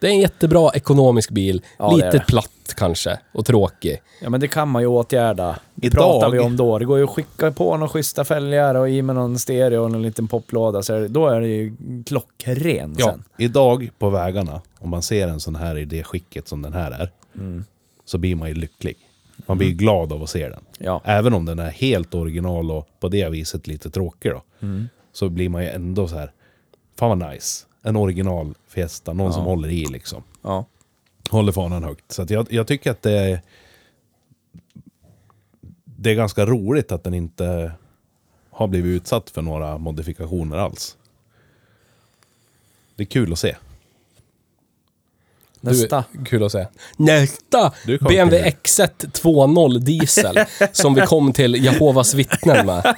Det 0.00 0.06
är 0.06 0.10
en 0.10 0.20
jättebra 0.20 0.70
ekonomisk 0.74 1.30
bil. 1.30 1.62
Ja, 1.78 1.92
Lite 1.94 2.10
det. 2.10 2.24
platt 2.26 2.50
kanske 2.76 3.18
och 3.32 3.46
tråkig. 3.46 4.02
Ja 4.22 4.30
men 4.30 4.40
det 4.40 4.48
kan 4.48 4.68
man 4.68 4.82
ju 4.82 4.88
åtgärda. 4.88 5.58
Det 5.74 5.86
Idag- 5.86 5.96
pratar 5.96 6.30
vi 6.30 6.38
om 6.38 6.56
då. 6.56 6.78
Det 6.78 6.84
går 6.84 6.98
ju 6.98 7.04
att 7.04 7.10
skicka 7.10 7.50
på 7.52 7.76
några 7.76 7.88
schyssta 7.88 8.24
fälgar 8.24 8.74
och 8.74 8.90
i 8.90 9.02
med 9.02 9.14
någon 9.16 9.38
stereo 9.38 9.80
och 9.80 9.86
en 9.94 10.02
liten 10.02 10.28
poplåda. 10.28 10.82
Så 10.82 11.06
då 11.08 11.26
är 11.28 11.40
det 11.40 11.48
ju 11.48 11.76
klockren 12.06 12.94
Ja. 12.98 13.06
sen. 13.06 13.24
Idag 13.38 13.90
på 13.98 14.10
vägarna, 14.10 14.60
om 14.78 14.90
man 14.90 15.02
ser 15.02 15.28
en 15.28 15.40
sån 15.40 15.56
här 15.56 15.78
i 15.78 15.84
det 15.84 16.02
skicket 16.04 16.48
som 16.48 16.62
den 16.62 16.72
här 16.72 16.90
är, 16.90 17.10
så 18.04 18.18
blir 18.18 18.34
man 18.36 18.48
ju 18.48 18.54
lycklig. 18.54 18.96
Man 19.46 19.58
blir 19.58 19.72
glad 19.72 20.12
av 20.12 20.22
att 20.22 20.30
se 20.30 20.48
den. 20.48 20.64
Ja. 20.78 21.00
Även 21.04 21.34
om 21.34 21.44
den 21.44 21.58
är 21.58 21.70
helt 21.70 22.14
original 22.14 22.70
och 22.70 22.88
på 23.00 23.08
det 23.08 23.28
viset 23.28 23.66
lite 23.66 23.90
tråkig 23.90 24.30
då. 24.30 24.42
Så 25.12 25.28
blir 25.28 25.48
man 25.48 25.62
ju 25.62 25.68
ändå 25.68 26.08
så 26.08 26.16
här, 26.16 26.32
fan 26.96 27.18
vad 27.18 27.32
nice. 27.32 27.66
En 27.82 27.96
original 27.96 28.54
Fiesta, 28.68 29.12
någon 29.12 29.32
som 29.32 29.44
håller 29.44 29.68
i 29.68 29.86
liksom. 29.86 30.22
Ja. 30.42 30.64
Håller 31.30 31.52
fanan 31.52 31.84
högt. 31.84 32.12
Så 32.12 32.26
jag, 32.28 32.52
jag 32.52 32.66
tycker 32.66 32.90
att 32.90 33.02
det 33.02 33.18
är... 33.18 33.40
Det 35.84 36.10
är 36.10 36.14
ganska 36.14 36.46
roligt 36.46 36.92
att 36.92 37.04
den 37.04 37.14
inte 37.14 37.72
har 38.50 38.68
blivit 38.68 39.02
utsatt 39.02 39.30
för 39.30 39.42
några 39.42 39.78
modifikationer 39.78 40.56
alls. 40.56 40.96
Det 42.96 43.02
är 43.02 43.06
kul 43.06 43.32
att 43.32 43.38
se. 43.38 43.56
Nästa. 45.60 46.04
Du, 46.12 46.24
kul 46.24 46.44
att 46.44 46.52
se. 46.52 46.66
Nästa! 46.96 47.72
BMW 47.86 48.42
till- 48.42 48.52
X1 48.62 48.88
2.0 49.22 49.78
diesel. 49.78 50.38
som 50.72 50.94
vi 50.94 51.00
kom 51.00 51.32
till 51.32 51.64
Jehovas 51.64 52.14
vittnen 52.14 52.66
med. 52.66 52.94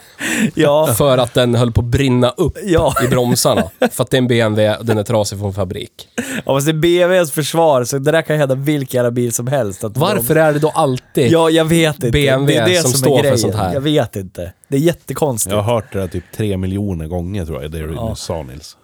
Ja. 0.55 0.95
För 0.99 1.19
att 1.19 1.35
den 1.35 1.55
höll 1.55 1.73
på 1.73 1.81
att 1.81 1.87
brinna 1.87 2.31
upp 2.31 2.59
Ja. 2.65 2.95
i 3.05 3.09
bromsarna. 3.09 3.71
För 3.93 4.03
att 4.05 4.11
det 4.11 4.17
är 4.17 4.19
en 4.19 4.27
BMW 4.27 4.77
och 4.79 4.87
den 4.87 4.99
är 4.99 5.03
trasig 5.03 5.39
från 5.39 5.55
fabrik. 5.55 6.09
ja, 6.47 6.55
fast 6.55 6.67
det 6.67 6.71
är 6.73 6.75
BMWs 6.75 7.31
försvar, 7.33 7.85
så 7.85 7.99
det 7.99 8.13
där 8.13 8.23
kan 8.23 8.39
hända 8.39 8.55
vilken 8.55 8.99
jävla 8.99 9.11
bil 9.11 9.33
som 9.33 9.47
helst. 9.47 9.85
Att 9.85 9.97
Varför 9.97 10.37
är 10.37 10.53
det 10.53 10.59
då 10.59 10.69
alltid... 10.69 11.33
Ja, 11.33 11.51
jag 11.51 11.65
vet 11.65 11.95
inte. 11.95 12.11
BMW 12.11 12.55
det 12.55 12.61
är 12.61 12.69
det 12.69 12.81
som 12.83 12.91
som, 12.91 12.99
står 13.01 13.11
är 13.13 13.17
för 13.17 13.23
grejen. 13.23 13.39
sånt 13.39 13.55
här. 13.55 13.75
Jag 13.75 13.81
vet 13.81 14.17
inte. 14.17 14.53
Det 14.69 14.77
är 14.77 14.81
jättekonstigt. 14.81 15.53
Jag 15.55 15.63
har 15.63 15.75
hört 15.75 15.93
det 15.93 15.99
där 15.99 16.09
typ 16.09 16.25
tre 16.37 16.57
miljoner 16.57 17.07
gånger 17.07 17.45
tror 17.47 17.63
jag, 17.63 17.71
det 17.71 17.79
du 17.87 17.95
Ja. 17.95 18.15
sa 18.15 18.43
Nils. 18.43 18.77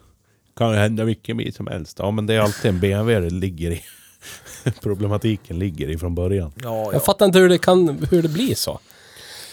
Kan 0.59 0.71
ju 0.71 0.77
hända 0.77 1.05
vilken 1.05 1.37
bil 1.37 1.55
som 1.55 1.67
helst. 1.67 1.97
Ja 1.99 2.11
men 2.11 2.27
det 2.27 2.35
är 2.35 2.41
alltid 2.41 2.69
en 2.69 2.81
BMW 2.81 3.21
det 3.21 3.35
ligger 3.35 3.71
i. 3.71 3.83
Problematiken 4.83 5.59
ligger 5.59 5.89
i 5.89 5.99
från 5.99 6.15
början. 6.15 6.53
Ja, 6.63 6.69
ja. 6.69 6.93
Jag 6.93 7.05
fattar 7.05 7.27
inte 7.27 7.39
hur 7.39 7.49
det, 7.49 7.59
kan, 7.59 8.07
hur 8.11 8.23
det 8.23 8.29
blir 8.29 8.55
så. 8.55 8.81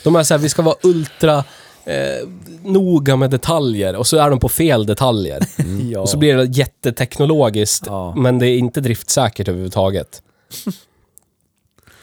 De 0.03 0.15
är 0.15 0.23
såhär, 0.23 0.39
vi 0.41 0.49
ska 0.49 0.61
vara 0.61 0.75
ultra 0.83 1.43
eh, 1.85 2.27
noga 2.63 3.15
med 3.15 3.29
detaljer 3.29 3.95
och 3.95 4.07
så 4.07 4.17
är 4.17 4.29
de 4.29 4.39
på 4.39 4.49
fel 4.49 4.85
detaljer. 4.85 5.39
ja. 5.91 5.99
Och 5.99 6.09
så 6.09 6.17
blir 6.17 6.37
det 6.37 6.45
jätteteknologiskt, 6.57 7.83
Ja. 7.87 8.15
men 8.15 8.39
det 8.39 8.47
är 8.47 8.57
inte 8.57 8.81
driftsäkert 8.81 9.47
överhuvudtaget. 9.47 10.21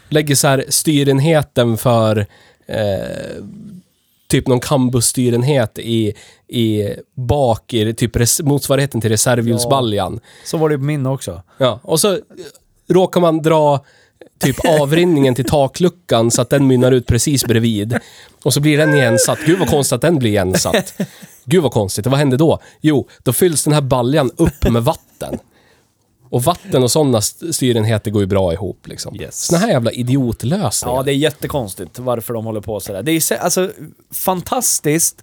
Lägger 0.08 0.34
så 0.34 0.48
här 0.48 0.64
styrenheten 0.68 1.78
för 1.78 2.26
eh, 2.66 3.44
typ 4.32 4.48
någon 4.48 4.60
cambusstyrenhet 4.60 5.78
i, 5.78 6.14
i 6.48 6.88
bak 7.14 7.74
i 7.74 7.94
typ 7.94 8.16
res, 8.16 8.42
motsvarigheten 8.42 9.00
till 9.00 9.10
reservhjulsbaljan. 9.10 10.20
Så 10.44 10.56
var 10.56 10.68
det 10.68 10.78
på 10.78 10.84
min 10.84 11.06
också. 11.06 11.42
Ja, 11.58 11.80
och 11.82 12.00
så 12.00 12.12
eh, 12.12 12.18
råkar 12.88 13.20
man 13.20 13.42
dra 13.42 13.84
typ 14.38 14.56
avrinningen 14.80 15.34
till 15.34 15.44
takluckan 15.44 16.30
så 16.30 16.42
att 16.42 16.50
den 16.50 16.66
mynnar 16.66 16.92
ut 16.92 17.06
precis 17.06 17.44
bredvid. 17.44 17.98
Och 18.42 18.54
så 18.54 18.60
blir 18.60 18.78
den 18.78 18.94
igensatt. 18.94 19.38
Gud 19.46 19.58
vad 19.58 19.68
konstigt 19.68 19.92
att 19.92 20.02
den 20.02 20.18
blir 20.18 20.30
igensatt. 20.30 20.94
Gud 21.44 21.62
vad 21.62 21.72
konstigt. 21.72 22.06
Vad 22.06 22.18
händer 22.18 22.38
då? 22.38 22.58
Jo, 22.80 23.08
då 23.22 23.32
fylls 23.32 23.64
den 23.64 23.72
här 23.72 23.80
baljan 23.80 24.30
upp 24.36 24.70
med 24.70 24.84
vatten. 24.84 25.38
Och 26.32 26.42
vatten 26.44 26.82
och 26.82 26.90
sådana 26.90 27.20
styrenheter 27.20 28.10
går 28.10 28.22
ju 28.22 28.26
bra 28.26 28.52
ihop 28.52 28.86
liksom. 28.86 29.16
Yes. 29.20 29.40
Såna 29.44 29.58
här 29.58 29.68
jävla 29.68 29.90
idiotlösningar. 29.92 30.96
Ja, 30.96 31.02
det 31.02 31.12
är 31.12 31.16
jättekonstigt 31.16 31.98
varför 31.98 32.34
de 32.34 32.44
håller 32.44 32.60
på 32.60 32.80
sådär. 32.80 33.02
Det 33.02 33.12
är 33.12 33.20
så- 33.20 33.34
alltså 33.34 33.70
fantastiskt 34.10 35.22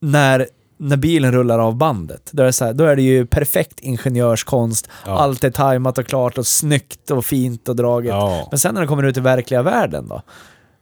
när, 0.00 0.48
när 0.76 0.96
bilen 0.96 1.32
rullar 1.32 1.58
av 1.58 1.76
bandet. 1.76 2.30
Då 2.32 2.42
är, 2.42 2.46
det 2.46 2.52
så 2.52 2.64
här, 2.64 2.72
då 2.72 2.84
är 2.84 2.96
det 2.96 3.02
ju 3.02 3.26
perfekt 3.26 3.80
ingenjörskonst. 3.80 4.88
Ja. 5.06 5.18
Allt 5.18 5.44
är 5.44 5.50
tajmat 5.50 5.98
och 5.98 6.06
klart 6.06 6.38
och 6.38 6.46
snyggt 6.46 7.10
och 7.10 7.24
fint 7.24 7.68
och 7.68 7.76
draget. 7.76 8.10
Ja. 8.10 8.48
Men 8.50 8.58
sen 8.58 8.74
när 8.74 8.80
det 8.80 8.86
kommer 8.86 9.02
ut 9.02 9.16
i 9.16 9.20
verkliga 9.20 9.62
världen 9.62 10.08
då? 10.08 10.22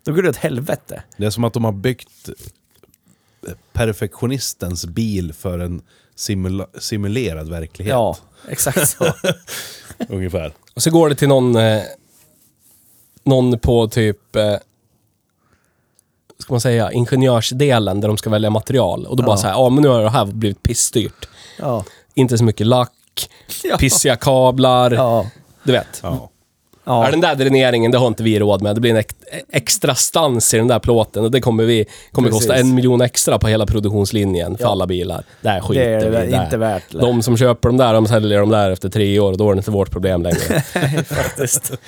Då 0.04 0.12
går 0.12 0.22
det 0.22 0.28
åt 0.28 0.36
helvete. 0.36 1.02
Det 1.16 1.26
är 1.26 1.30
som 1.30 1.44
att 1.44 1.52
de 1.52 1.64
har 1.64 1.72
byggt 1.72 2.28
perfektionistens 3.72 4.86
bil 4.86 5.32
för 5.32 5.58
en 5.58 5.82
simula 6.16 6.66
simulerad 6.78 7.48
verklighet. 7.51 7.90
Ja, 7.93 8.16
exakt 8.48 8.88
så. 8.88 9.12
Ungefär. 10.09 10.52
Och 10.74 10.82
så 10.82 10.90
går 10.90 11.09
det 11.09 11.14
till 11.14 11.28
någon, 11.28 11.56
eh, 11.56 11.82
någon 13.24 13.59
på 13.59 13.88
typ, 13.88 14.36
eh, 14.36 14.56
ska 16.38 16.52
man 16.52 16.60
säga, 16.60 16.93
ingenjörsdelen 16.93 18.01
där 18.01 18.09
de 18.09 18.16
ska 18.16 18.30
välja 18.30 18.51
material. 18.51 19.06
Och 19.06 19.16
då 19.16 19.22
bara 19.22 19.32
Ja. 19.32 19.36
så 19.36 19.47
här, 19.47 19.55
ja 19.55 19.68
men 19.68 19.82
nu 19.82 19.88
har 19.88 20.02
det 20.02 20.10
här 20.10 20.24
blivit 20.24 20.62
pissdyrt. 20.62 21.28
Ja. 21.59 21.84
Inte 22.14 22.38
så 22.38 22.44
mycket 22.44 22.66
lack, 22.66 23.30
Ja. 23.64 23.76
pissiga 23.76 24.16
kablar, 24.16 24.90
Ja. 24.90 25.30
du 25.62 25.72
vet. 25.72 26.01
Ja. 26.02 26.30
Ja. 26.86 27.04
Ja. 27.04 27.10
Den 27.10 27.20
där 27.20 27.34
dräneringen, 27.34 27.90
det 27.90 27.98
har 27.98 28.06
inte 28.06 28.22
vi 28.22 28.38
råd 28.38 28.62
med. 28.62 28.74
Det 28.74 28.80
blir 28.80 28.90
en 28.90 28.96
ex 28.96 29.14
extra 29.50 29.94
stans 29.94 30.54
i 30.54 30.58
den 30.58 30.68
där 30.68 30.78
plåten 30.78 31.24
och 31.24 31.30
det 31.30 31.40
kommer 31.40 31.64
vi 31.64 31.86
kommer 32.12 32.28
Precis. 32.28 32.46
kosta 32.46 32.60
en 32.60 32.74
miljon 32.74 33.00
extra 33.00 33.38
på 33.38 33.48
hela 33.48 33.66
produktionslinjen 33.66 34.56
för 34.56 34.64
Ja. 34.64 34.70
alla 34.70 34.86
bilar. 34.86 35.24
Där 35.40 35.54
det 35.54 35.60
skiter 35.60 35.82
är 35.82 36.10
vi 36.10 36.16
det 36.16 36.24
i 36.24 36.30
det. 36.30 36.44
inte 36.44 36.56
värt. 36.56 36.82
det. 36.92 36.98
De 36.98 37.22
som 37.22 37.36
köper 37.36 37.68
de 37.68 37.76
där, 37.76 37.94
de 37.94 38.06
säljer 38.06 38.40
de 38.40 38.48
där 38.50 38.70
efter 38.70 38.88
tre 38.88 39.18
år 39.20 39.32
och 39.32 39.38
då 39.38 39.50
är 39.50 39.54
det 39.54 39.58
inte 39.58 39.70
vårt 39.70 39.90
problem 39.90 40.22
längre. 40.22 40.60
faktiskt. 41.04 41.72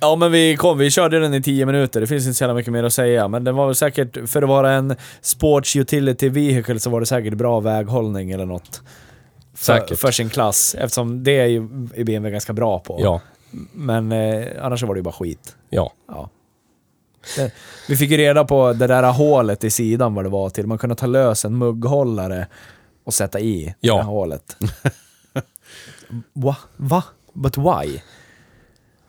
Ja 0.00 0.16
men 0.16 0.32
vi 0.32 0.56
kom, 0.56 0.78
vi 0.78 0.90
körde 0.90 1.20
den 1.20 1.34
i 1.34 1.42
10 1.42 1.66
minuter, 1.66 2.00
det 2.00 2.06
finns 2.06 2.24
inte 2.26 2.34
så 2.34 2.44
jävla 2.44 2.54
mycket 2.54 2.72
mer 2.72 2.84
att 2.84 2.92
säga. 2.92 3.28
Men 3.28 3.44
den 3.44 3.56
var 3.56 3.66
väl 3.66 3.74
säkert, 3.74 4.28
för 4.30 4.42
att 4.42 4.48
vara 4.48 4.72
en 4.72 4.96
Sports 5.20 5.76
Utility 5.76 6.28
Vehicle 6.28 6.78
så 6.80 6.90
var 6.90 7.00
det 7.00 7.06
säkert 7.06 7.34
bra 7.34 7.60
väghållning 7.60 8.30
eller 8.30 8.44
något. 8.46 8.80
För, 9.54 9.96
för 9.96 10.10
sin 10.10 10.28
klass, 10.30 10.76
eftersom 10.78 11.24
det 11.24 11.38
är 11.38 11.46
ju 11.46 11.56
är 11.96 12.04
BMW 12.04 12.30
ganska 12.30 12.52
bra 12.52 12.78
på. 12.78 12.98
ja, 13.02 13.20
Men 13.72 14.12
eh, 14.12 14.46
annars 14.64 14.82
var 14.82 14.94
det 14.94 14.98
ju 14.98 15.02
bara 15.02 15.12
skit. 15.14 15.56
ja. 15.70 15.92
Ja. 16.08 16.30
Det, 17.36 17.52
vi 17.88 17.96
fick 17.96 18.10
ju 18.10 18.16
reda 18.16 18.44
på 18.44 18.72
det 18.72 18.86
där 18.86 19.12
hålet 19.12 19.64
i 19.64 19.70
sidan 19.70 20.14
vad 20.14 20.24
det 20.24 20.28
var 20.28 20.50
till. 20.50 20.66
Man 20.66 20.78
kunde 20.78 20.94
ta 20.96 21.06
lös 21.06 21.44
en 21.44 21.58
mugghållare 21.58 22.46
och 23.04 23.14
sätta 23.14 23.40
i 23.40 23.74
Ja. 23.80 23.94
det 23.94 24.02
här 24.02 24.08
hålet. 24.08 24.56
Va? 26.32 26.56
Va? 26.76 27.04
But 27.32 27.58
why? 27.58 28.00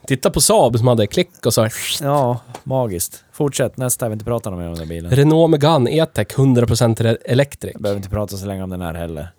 Titta 0.07 0.29
på 0.29 0.41
Saab 0.41 0.77
som 0.77 0.87
hade 0.87 1.07
klick 1.07 1.45
och 1.45 1.53
så 1.53 1.61
här. 1.61 1.73
Ja, 2.01 2.39
magiskt. 2.63 3.23
Fortsätt, 3.31 3.77
nästa. 3.77 4.05
Jag 4.05 4.09
vill 4.09 4.15
inte 4.15 4.25
prata 4.25 4.51
mer 4.51 4.67
om 4.69 4.75
den 4.75 4.87
bilen. 4.87 5.11
Renault 5.11 5.51
Megane 5.51 5.91
E-Tech 5.91 6.27
100% 6.27 7.17
elektrik. 7.25 7.75
Jag 7.75 7.81
behöver 7.81 7.97
inte 7.97 8.09
prata 8.09 8.37
så 8.37 8.45
länge 8.45 8.63
om 8.63 8.69
den 8.69 8.81
här 8.81 8.93
heller. 8.93 9.29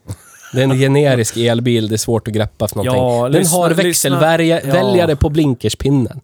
Det 0.53 0.61
är 0.61 0.65
en 0.65 0.79
generisk 0.79 1.37
elbil, 1.37 1.89
det 1.89 1.95
är 1.95 1.97
svårt 1.97 2.29
att 2.29 2.35
greppa 2.35 2.69
för 2.69 2.77
någonting. 2.77 3.03
Ja, 3.03 3.23
den 3.23 3.33
lyssna- 3.33 3.59
har 3.59 3.70
växelväljare 3.70 5.11
ja. 5.11 5.16
på 5.16 5.29
blinkerspinnen. 5.29 6.20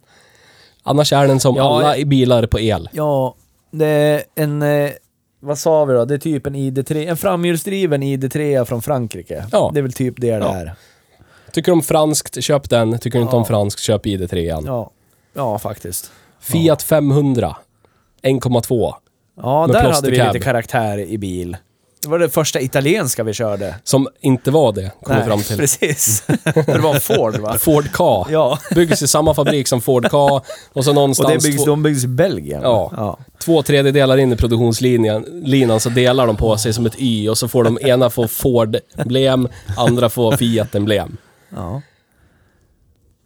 Annars 0.82 1.12
är 1.12 1.28
den 1.28 1.40
som 1.40 1.56
Ja, 1.56 1.78
alla 1.78 1.96
i 1.96 2.04
bilar 2.04 2.46
på 2.46 2.60
el. 2.60 2.88
Ja, 2.92 3.34
det 3.70 3.86
är 3.86 4.22
en... 4.34 4.62
Eh, 4.62 4.90
vad 5.40 5.58
sa 5.58 5.84
vi 5.84 5.94
då? 5.94 6.04
Det 6.04 6.14
är 6.14 6.18
typ 6.18 6.46
en 6.46 6.56
ID3, 6.56 7.08
en 7.08 7.16
framhjulsdriven 7.16 8.02
ID3 8.02 8.64
från 8.64 8.82
Frankrike. 8.82 9.46
Ja. 9.52 9.70
Det 9.74 9.80
är 9.80 9.82
väl 9.82 9.92
typ 9.92 10.14
det 10.16 10.38
det 10.38 10.44
är. 10.44 10.74
Tycker 11.52 11.72
du 11.72 11.72
om 11.72 11.82
franskt, 11.82 12.42
köp 12.42 12.70
den. 12.70 12.98
Tycker 12.98 13.18
du 13.18 13.22
inte 13.22 13.36
om 13.36 13.44
franskt, 13.44 13.80
köp 13.80 14.06
ID3. 14.06 14.62
Ja, 14.66 14.90
ja 15.34 15.58
faktiskt. 15.58 16.10
Fiat 16.40 16.82
500. 16.82 17.56
1,2. 18.22 18.94
Ja, 19.36 19.68
där 19.72 19.92
hade 19.92 20.10
vi 20.10 20.16
lite 20.16 20.38
karaktär 20.38 20.98
i 20.98 21.18
bil. 21.18 21.56
Det 22.04 22.10
var 22.10 22.18
det 22.18 22.30
första 22.30 22.60
italienska 22.60 23.24
vi 23.24 23.32
körde. 23.32 23.74
Som 23.84 24.08
inte 24.20 24.50
var 24.50 24.72
det, 24.72 24.90
kom 25.02 25.16
vi 25.16 25.22
fram 25.22 25.40
till. 25.40 25.56
precis. 25.56 26.22
det 26.66 26.78
var 26.78 26.94
en 26.94 27.00
Ford 27.00 27.36
va? 27.36 27.58
Ford 27.58 27.92
Ka. 27.92 28.26
Ja. 28.30 28.58
Byggs 28.74 29.02
i 29.02 29.08
samma 29.08 29.34
fabrik 29.34 29.68
som 29.68 29.80
Ford 29.80 30.10
Ka. 30.10 30.42
Och 30.72 30.84
så 30.84 30.90
Och 30.90 30.94
någonstans 30.94 31.44
det 31.44 31.50
byggs, 31.50 31.64
två, 31.64 31.70
de 31.70 31.82
byggs 31.82 32.04
i 32.04 32.06
Belgien. 32.06 32.62
Ja. 32.62 32.92
ja. 32.96 33.18
två 33.38 33.62
tredjedelar 33.62 34.16
in 34.16 34.32
i 34.32 34.36
produktionslinjen 34.36 35.26
linan 35.44 35.80
så 35.80 35.88
delar 35.88 36.26
de 36.26 36.36
på 36.36 36.56
sig 36.56 36.72
som 36.72 36.86
ett 36.86 36.98
Y 36.98 37.28
och 37.28 37.38
så 37.38 37.48
får 37.48 37.64
de 37.64 37.78
ena 37.82 38.10
få 38.10 38.28
Ford-emblem, 38.28 39.48
andra 39.76 40.08
får 40.08 40.36
Fiat-emblem. 40.36 41.16
ja. 41.56 41.82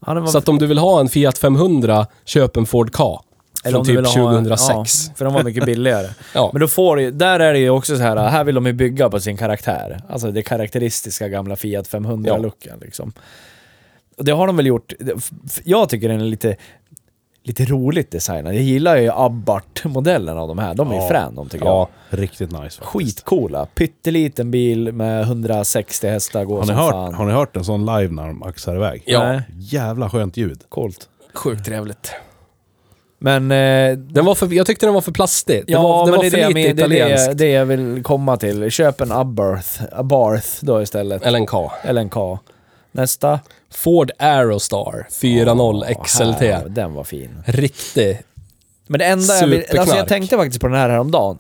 ja 0.07 0.15
var, 0.15 0.27
Så 0.27 0.39
att 0.39 0.49
om 0.49 0.59
du 0.59 0.67
vill 0.67 0.79
ha 0.79 1.01
en 1.01 1.09
Fiat 1.09 1.39
500, 1.39 2.07
köp 2.25 2.57
en 2.57 2.67
Ford 2.67 2.93
Ka. 2.93 3.23
Från 3.65 3.75
om 3.75 3.83
du 3.83 3.89
typ 3.89 3.99
vill 3.99 4.05
ha- 4.05 4.13
2006. 4.13 4.69
Ja, 5.09 5.15
för 5.17 5.25
de 5.25 5.35
var 5.35 5.43
mycket 5.43 5.65
billigare. 5.65 6.07
Ja. 6.35 6.51
Men 6.53 6.61
då 6.61 6.69
får 6.69 6.97
du 6.97 7.03
ju- 7.03 7.11
där 7.11 7.41
är 7.41 7.53
det 7.53 7.59
ju 7.59 7.71
också 7.71 7.97
så 7.97 8.03
här, 8.03 8.17
här 8.17 8.45
vill 8.45 8.55
de 8.55 8.67
ju 8.67 8.73
bygga 8.73 9.11
på 9.11 9.21
sin 9.21 9.37
karaktär. 9.37 10.01
Alltså 10.09 10.31
det 10.31 10.43
karaktäristiska 10.43 11.29
gamla 11.29 11.57
Fiat 11.57 11.89
500-looken 11.89 12.81
liksom. 12.81 13.13
Och 14.17 14.25
det 14.25 14.33
har 14.33 14.47
de 14.47 14.57
väl 14.57 14.67
gjort. 14.67 14.93
Jag 15.65 15.89
tycker 15.89 16.09
den 16.09 16.21
är 16.21 16.25
lite, 16.25 16.57
lite 17.45 17.65
roligt 17.65 18.11
designad. 18.11 18.55
Jag 18.55 18.63
gillar 18.63 18.97
ju 18.97 19.11
Abarth-modellen 19.13 20.39
av 20.39 20.49
de 20.49 20.59
här. 20.59 20.75
De 20.75 20.91
är 20.91 20.95
ju 20.95 21.01
Ja. 21.01 21.09
frän 21.09 21.35
de 21.35 21.49
tycker 21.49 21.67
Ja. 21.67 21.89
Riktigt 22.11 22.51
nice 22.51 22.63
faktiskt. 22.63 22.81
Skitcoola. 22.83 23.67
Pytteliten 23.67 24.51
bil 24.51 24.93
med 24.93 25.23
160 25.23 26.09
hästar, 26.09 26.45
går 26.45 26.55
Har 26.55 26.63
ni, 26.63 26.67
som 26.67 26.77
hört, 26.77 26.91
fan. 26.93 27.15
har 27.15 27.27
ni 27.27 27.33
hört 27.33 27.57
en 27.57 27.65
sån 27.65 27.81
live 27.87 28.15
när 28.15 28.27
de 28.27 28.43
axar 28.43 28.77
iväg? 28.77 29.03
Ja. 29.07 29.41
Jävla 29.59 30.11
skönt 30.11 30.37
ljud. 30.37 30.61
coolt. 30.69 31.09
Sjukt 31.35 31.65
trevligt. 31.65 32.13
Men 33.19 33.51
eh, 33.51 33.99
Den 33.99 34.25
var 34.25 34.35
för, 34.35 34.55
jag 34.55 34.67
tyckte 34.67 34.87
den 34.87 34.95
var 34.95 35.01
för 35.01 35.13
plastig. 35.13 35.65
Det 35.67 35.73
Ja, 35.73 35.83
var, 35.83 36.07
det 36.07 36.11
men 36.11 36.17
var 36.17 36.23
det 36.23 36.27
är 36.27 36.31
för 36.31 36.37
det, 36.37 36.43
jag 36.43 36.55
lite 36.55 36.73
det, 36.73 36.83
är 36.85 36.89
det, 36.89 36.97
italienskt. 36.97 37.39
det 37.39 37.49
jag 37.51 37.67
vill 37.67 38.03
komma 38.03 38.37
till. 38.37 38.71
Köp 38.71 39.01
en 39.01 39.13
Abarth, 39.13 39.83
Abarth 39.93 40.49
då 40.61 40.83
istället. 40.83 41.23
Eller 41.23 41.39
en 41.39 41.47
Ka. 41.47 41.73
Eller 41.83 42.01
en 42.01 42.09
K. 42.09 42.39
Nästa. 42.93 43.41
Ford 43.71 44.11
Aerostar 44.19 45.07
4.0 45.11 45.85
Åh, 45.97 46.03
XLT. 46.05 46.41
här, 46.41 46.69
den 46.69 46.95
var 46.95 47.05
fin. 47.05 47.43
Riktig. 47.47 48.21
Men 48.87 48.99
det 48.99 49.05
enda 49.07 49.35
jag 49.41 49.47
vill... 49.47 49.65
Alltså 49.79 49.97
jag 49.97 50.09
tänkte 50.09 50.37
faktiskt 50.37 50.61
på 50.61 50.67
den 50.69 50.77
här 50.77 50.89
häromdagen. 50.89 51.39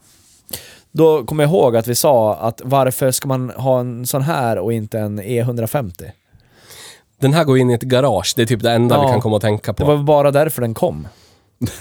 Då 0.92 1.24
kommer 1.24 1.44
jag 1.44 1.50
ihåg 1.50 1.76
att 1.76 1.86
vi 1.86 1.94
sa 1.94 2.34
att 2.34 2.60
varför 2.64 3.10
ska 3.10 3.28
man 3.28 3.50
ha 3.50 3.80
en 3.80 4.06
sån 4.06 4.22
här 4.22 4.58
och 4.58 4.72
inte 4.72 4.98
en 4.98 5.18
E 5.20 5.42
E150? 5.42 6.10
Den 7.20 7.32
här 7.32 7.44
går 7.44 7.58
in 7.58 7.70
i 7.70 7.74
ett 7.74 7.82
garage. 7.82 8.32
Det 8.36 8.42
är 8.42 8.46
typ 8.46 8.62
det 8.62 8.72
enda 8.72 8.94
Ja. 8.96 9.02
vi 9.02 9.08
kan 9.08 9.20
komma 9.20 9.36
att 9.36 9.42
tänka 9.42 9.72
på. 9.72 9.84
Det 9.84 9.90
var 9.96 10.02
bara 10.02 10.30
därför 10.30 10.60
den 10.62 10.74
kom. 10.74 11.08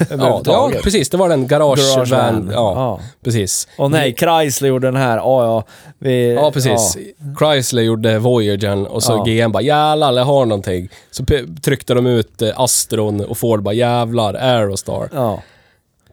Ja, 0.09 0.41
ja, 0.45 0.71
precis. 0.83 1.09
Det 1.09 1.17
var 1.17 1.29
den 1.29 1.47
garage, 1.47 1.95
Garage 1.95 2.09
van. 2.11 2.35
van. 2.35 2.49
Ja, 2.53 2.73
Ja. 2.75 2.99
precis. 3.23 3.67
Och 3.77 3.91
nej, 3.91 4.15
Chrysler 4.19 4.69
gjorde 4.69 4.87
den 4.87 4.95
här. 4.95 5.17
Ja, 5.17 5.45
ja. 5.45 5.63
Vi, 5.99 6.33
Ja, 6.33 6.51
precis. 6.51 6.97
Chrysler 7.39 7.81
gjorde 7.81 8.19
Voyagern 8.19 8.85
och 8.85 9.03
så 9.03 9.11
Ja. 9.11 9.23
GM 9.23 9.51
bara 9.51 9.63
jävlar, 9.63 10.13
jag 10.13 10.25
har 10.25 10.45
någonting. 10.45 10.89
Så 11.11 11.23
tryckte 11.61 11.93
de 11.93 12.07
ut 12.07 12.41
eh, 12.41 12.49
Astron 12.59 13.25
och 13.25 13.37
Ford 13.37 13.63
bara 13.63 13.73
jävlar, 13.73 14.33
Aerostar. 14.33 15.09
Ja. 15.13 15.41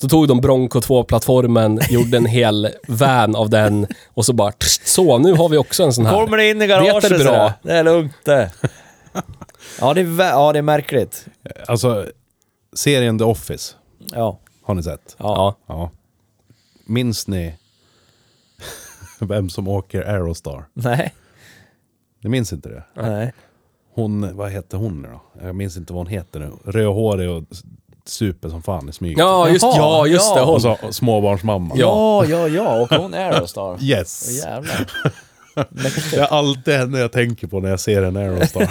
Så 0.01 0.09
tog 0.09 0.29
de 0.29 0.41
Bronco 0.41 0.81
2-plattformen, 0.81 1.81
gjorde 1.91 2.17
en 2.17 2.27
hel 2.27 2.69
van 2.89 3.37
av 3.37 3.51
den 3.51 3.87
och 4.15 4.25
så 4.25 4.33
bara 4.33 4.53
tsch, 4.53 4.81
så, 4.87 5.19
nu 5.19 5.33
har 5.33 5.49
vi 5.49 5.57
också 5.57 5.83
en 5.83 5.93
sån 5.93 6.07
här. 6.07 6.15
Kommer 6.15 6.37
det 6.37 6.51
in 6.51 6.63
i 6.63 6.67
garaget 6.67 7.09
Det 7.09 7.15
är 7.15 7.25
bra. 7.25 7.53
Det 7.63 7.73
är 7.73 7.85
lugnt 7.85 8.13
det. 8.25 8.51
Ja, 9.81 9.95
det 9.95 10.01
är, 10.01 10.21
ja, 10.21 10.53
det 10.53 10.59
är 10.59 10.63
märkligt. 10.63 11.25
Alltså, 11.67 12.07
serien 12.75 13.19
The 13.19 13.25
Office. 13.25 13.75
Ja. 14.13 14.39
Har 14.63 14.75
ni 14.75 14.83
sett? 14.83 15.17
Ja. 15.19 15.57
Ja. 15.67 15.91
Minns 16.85 17.27
ni 17.27 17.55
vem 19.21 19.51
som 19.51 19.69
åker 19.69 20.03
Aerostar? 20.03 20.65
Nej. 20.73 21.15
Ni 22.21 22.31
minns 22.31 22.53
inte 22.53 22.69
det? 22.69 22.83
Nej. 22.95 23.33
Hon, 23.95 24.37
vad 24.37 24.51
heter 24.51 24.79
hon 24.79 25.03
nu 25.03 25.09
då? 25.09 25.47
Jag 25.47 25.57
minns 25.57 25.77
inte 25.77 25.93
vad 25.93 26.01
hon 26.01 26.07
heter 26.13 26.41
nu. 26.41 26.53
Rödhårig 26.65 27.31
och 27.31 27.45
super 28.05 28.49
som 28.49 28.63
fan 28.63 28.89
i 28.89 28.93
smyg. 28.93 29.19
Ja, 29.19 29.49
just, 29.49 29.63
Jaha, 29.63 29.77
ja, 29.77 30.07
just 30.07 30.31
ja. 30.31 30.35
det. 30.35 30.45
Hon. 30.45 30.55
Och 30.55 30.63
så 30.63 30.79
småbarnsmamma. 30.91 31.75
Ja, 31.77 32.25
ja, 32.25 32.49
ja. 32.49 32.81
Och 32.81 32.89
hon 32.89 33.15
är 33.15 33.31
Aerostar. 33.31 33.79
Yes! 33.83 34.29
Åh, 34.29 34.35
jävlar. 34.51 34.87
Mäktigt. 35.71 36.11
Det 36.11 36.21
är 36.21 36.27
alltid 36.27 36.75
henne 36.75 36.99
jag 36.99 37.13
tänker 37.13 37.47
på 37.47 37.61
när 37.61 37.71
jag 37.71 37.81
ser 37.81 38.03
en 38.03 38.17
Aerostar. 38.17 38.71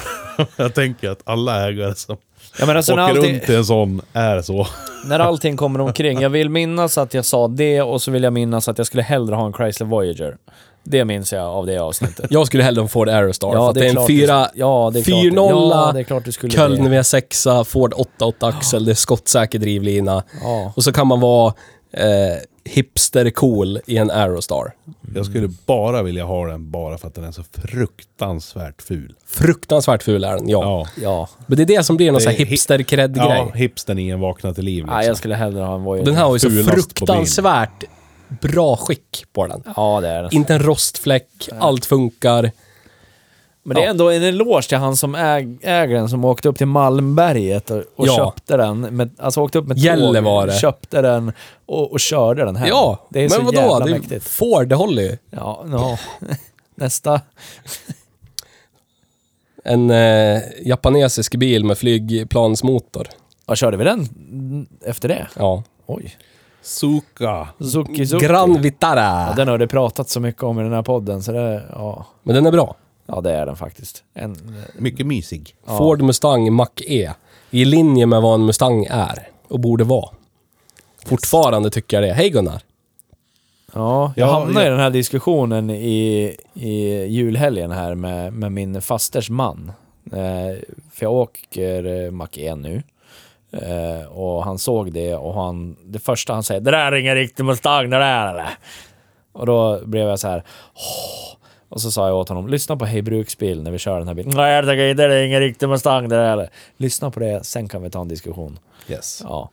jag 0.56 0.74
tänker 0.74 1.10
att 1.10 1.22
alla 1.24 1.68
ägare 1.70 1.96
som 1.96 2.18
Ja, 2.60 2.66
men 2.66 2.78
alltså 2.78 2.94
åker 2.94 3.02
allting, 3.02 3.34
runt 3.34 3.50
i 3.50 3.56
en 3.56 3.66
sån 3.66 4.02
är 4.14 4.42
så. 4.42 4.68
när 5.06 5.20
allting 5.28 5.58
kommer 5.58 5.82
omkring. 5.82 6.22
Jag 6.22 6.30
vill 6.30 6.50
minnas 6.50 6.98
att 6.98 7.14
jag 7.14 7.26
sa 7.26 7.48
det 7.48 7.82
och 7.82 8.02
så 8.02 8.12
vill 8.12 8.24
jag 8.24 8.34
minnas 8.34 8.68
att 8.68 8.78
jag 8.78 8.88
skulle 8.88 9.04
hellre 9.04 9.36
ha 9.36 9.46
en 9.46 9.54
Chrysler 9.54 9.88
Voyager. 9.88 10.38
Det 10.86 11.06
minns 11.06 11.34
jag 11.34 11.44
av 11.44 11.66
det 11.66 11.78
avsnittet. 11.78 12.26
Jag 12.30 12.48
skulle 12.48 12.64
hellre 12.64 12.80
ha 12.80 12.84
en 12.84 12.90
Ford 12.90 13.10
Aerostar. 13.10 13.52
för 13.52 13.70
att 13.70 13.76
det 13.76 13.86
är 13.86 13.90
en 13.90 13.92
klart 13.92 14.08
4... 14.08 14.50
du, 14.54 14.60
ja, 14.60 14.92
det 14.94 15.00
är 15.00 15.04
klart, 15.04 15.24
4-0, 15.24 15.72
ja, 15.72 15.92
det 15.94 16.50
Köln 16.50 16.84
det. 16.84 17.02
V6, 17.02 17.64
Ford 17.64 17.94
88 17.96 18.48
axel, 18.48 18.86
det 18.86 18.92
är 18.92 18.96
skottsäker 18.96 19.60
drivlina. 19.60 20.24
Ja. 20.42 20.74
Och 20.76 20.84
så 20.84 20.92
kan 20.92 21.08
man 21.08 21.20
vara 21.20 21.54
eh, 21.94 22.38
hipster-cool 22.66 23.80
i 23.86 23.98
en 23.98 24.12
Aerostar. 24.12 24.74
Jag 25.16 25.26
skulle 25.26 25.50
bara 25.66 26.04
vilja 26.04 26.24
ha 26.26 26.46
den 26.48 26.72
bara 26.72 26.98
för 26.98 27.08
att 27.08 27.16
den 27.16 27.24
är 27.24 27.32
så 27.32 27.44
fruktansvärt 27.54 28.82
ful. 28.82 29.16
Fruktansvärt 29.26 30.04
ful 30.04 30.24
är 30.24 30.36
den, 30.36 30.50
ja. 30.50 30.62
Ja. 30.64 30.88
Ja. 31.02 31.30
Men 31.48 31.58
det 31.58 31.64
är 31.64 31.78
det 31.78 31.84
som 31.84 31.98
blir 31.98 32.08
någon 32.08 32.14
Det 32.16 32.22
sån 32.24 32.34
är 32.34 32.38
här 32.38 32.46
hi- 32.46 32.50
hipster-cred-grej. 32.50 33.28
Ja, 33.38 33.52
hipstern 33.56 34.00
i 34.00 34.10
en 34.10 34.20
vakna 34.20 34.54
till 34.54 34.66
liv 34.66 34.76
liksom. 34.84 34.96
Nej, 34.96 35.08
jag 35.08 35.18
skulle 35.18 35.36
hellre 35.36 35.62
ha 35.64 35.76
en 35.76 35.84
Voyager. 35.84 36.06
Den 36.06 36.16
här 36.16 36.24
har 36.26 36.34
ju 36.34 36.40
så 36.40 36.50
Fulast 36.50 36.70
på 36.70 36.74
fruktansvärt 36.76 37.84
bra 38.42 38.76
skick 38.78 39.26
på 39.34 39.48
den. 39.48 39.64
Ja, 39.76 40.02
det 40.02 40.08
är 40.08 40.24
den. 40.24 40.34
Inte 40.34 40.54
en 40.54 40.60
rostfläck, 40.60 41.50
allt 41.60 41.86
funkar. 41.86 42.52
Men 43.66 43.76
det 43.76 43.82
är 43.82 43.86
Ja. 43.86 43.90
ändå 43.90 44.10
en 44.12 44.24
eloge 44.24 44.68
till 44.70 44.78
han 44.78 44.96
som 44.96 45.16
äg, 45.16 45.58
äger 45.62 45.96
den 45.96 46.10
som 46.10 46.26
åkte 46.26 46.50
upp 46.50 46.58
till 46.58 46.68
Malmberget 46.68 47.72
och, 47.72 47.84
och 47.96 48.08
Ja. 48.08 48.16
köpte 48.16 48.58
den. 48.58 48.80
Med, 48.82 49.10
alltså 49.18 49.42
åkte 49.42 49.58
upp 49.60 49.68
med 49.68 49.78
Gällivare. 49.78 50.52
tåg, 50.52 50.60
köpte 50.60 51.02
den 51.02 51.32
och, 51.66 51.92
och 51.92 52.00
körde 52.00 52.46
den 52.46 52.56
här. 52.56 52.68
Ja, 52.68 53.08
det 53.10 53.20
är 53.20 53.24
men 53.24 53.30
så 53.30 53.42
vadå? 53.42 53.58
jävla 53.62 53.80
Det 53.80 53.92
är 53.92 54.00
mäktigt. 54.00 54.28
Ford, 54.28 54.68
det 54.68 54.76
håller 54.76 55.02
ju. 55.04 55.18
Ja, 55.30 55.66
ja. 55.72 55.98
Nästa. 56.76 57.22
En 59.64 59.90
eh, 59.92 60.42
japanesisk 60.66 61.36
bil 61.36 61.66
med 61.66 61.78
flygplansmotor. 61.78 63.08
Ja, 63.48 63.56
körde 63.56 63.78
vi 63.78 63.84
den 63.84 64.00
mm, 64.32 64.66
efter 64.86 65.08
det? 65.10 65.28
Ja. 65.38 65.64
Oj. 65.86 66.16
Suka. 66.62 67.48
Suki 67.74 68.08
Suki. 68.08 68.26
Gran 68.26 68.62
Vitara. 68.62 69.02
Ja, 69.28 69.34
den 69.36 69.48
har 69.48 69.58
det 69.58 69.68
pratat 69.68 70.10
så 70.10 70.20
mycket 70.20 70.44
om 70.44 70.60
i 70.60 70.64
den 70.64 70.74
här 70.74 70.82
podden, 70.82 71.24
så 71.24 71.32
det... 71.32 71.64
Ja, 71.74 72.06
Men 72.24 72.36
den 72.36 72.46
är 72.46 72.52
bra. 72.52 72.76
Ja 73.06 73.22
det 73.22 73.32
är 73.32 73.46
den 73.46 73.56
faktiskt. 73.56 74.04
En, 74.14 74.36
Mycket 74.78 75.06
mysig. 75.08 75.56
ja. 75.68 75.78
Ford 75.78 76.02
Mustang 76.02 76.52
Mach-E. 76.52 77.12
I 77.52 77.66
linje 77.66 78.06
med 78.06 78.22
vad 78.22 78.34
en 78.34 78.46
Mustang 78.46 78.86
är 78.90 79.28
och 79.48 79.60
borde 79.60 79.84
vara. 79.84 80.10
Fortfarande 81.06 81.70
tycker 81.70 81.98
jag 82.02 82.10
det. 82.10 82.14
Hej 82.14 82.30
Gunnar! 82.30 82.62
Ja, 83.74 84.14
jag 84.16 84.28
Ja, 84.28 84.34
hamnade 84.34 84.62
i 84.62 84.66
ja. 84.66 84.72
den 84.72 84.80
här 84.80 84.90
diskussionen 84.90 85.70
i, 85.70 86.36
i 86.54 87.06
julhelgen 87.06 87.72
här 87.72 87.96
med, 87.96 88.34
med 88.34 88.52
min 88.52 88.82
fasters 88.82 89.30
man. 89.30 89.72
Eh, 90.12 90.58
för 90.94 91.06
jag 91.06 91.14
åker 91.14 92.06
eh, 92.06 92.12
Mac 92.12 92.28
1 92.34 92.58
nu. 92.58 92.84
Eh, 93.52 94.06
och 94.12 94.44
han 94.44 94.60
såg 94.60 94.94
det 94.94 95.16
och 95.16 95.34
han, 95.34 95.76
det 95.84 96.00
första 96.00 96.34
han 96.34 96.44
säger, 96.44 96.62
det 96.62 96.72
där 96.72 96.92
är 96.92 96.96
ingen 96.96 97.16
riktig 97.16 97.44
Mustang 97.46 97.90
det 97.90 97.98
där 98.00 98.30
eller? 98.34 98.50
Och 99.32 99.46
då 99.46 99.80
blev 99.86 100.08
jag 100.08 100.20
så 100.20 100.28
här, 100.28 100.44
"Åh." 100.74 101.38
Och 101.74 101.82
så 101.82 101.92
sa 101.92 102.08
jag 102.08 102.18
åt 102.18 102.30
honom, 102.30 102.48
lyssna 102.48 102.78
på 102.78 102.86
Hej 102.86 103.02
Bruksbil 103.02 103.64
när 103.64 103.72
vi 103.72 103.78
kör 103.78 104.00
den 104.00 104.08
här 104.08 104.16
bilen. 104.16 104.34
Nej, 104.36 104.56
jag 104.56 104.66
tycker 104.66 104.88
inte 104.88 105.08
det 105.08 105.16
är 105.16 105.24
ingen 105.24 105.40
riktig 105.40 105.70
Mustang 105.70 106.10
det 106.10 106.16
där 106.16 106.34
eller? 106.34 106.50
Lyssna 106.78 107.12
på 107.12 107.20
det, 107.20 107.46
sen 107.46 107.68
kan 107.68 107.82
vi 107.82 107.90
ta 107.90 108.02
en 108.02 108.08
diskussion. 108.08 108.60
Yes. 108.88 109.22
Ja. 109.26 109.50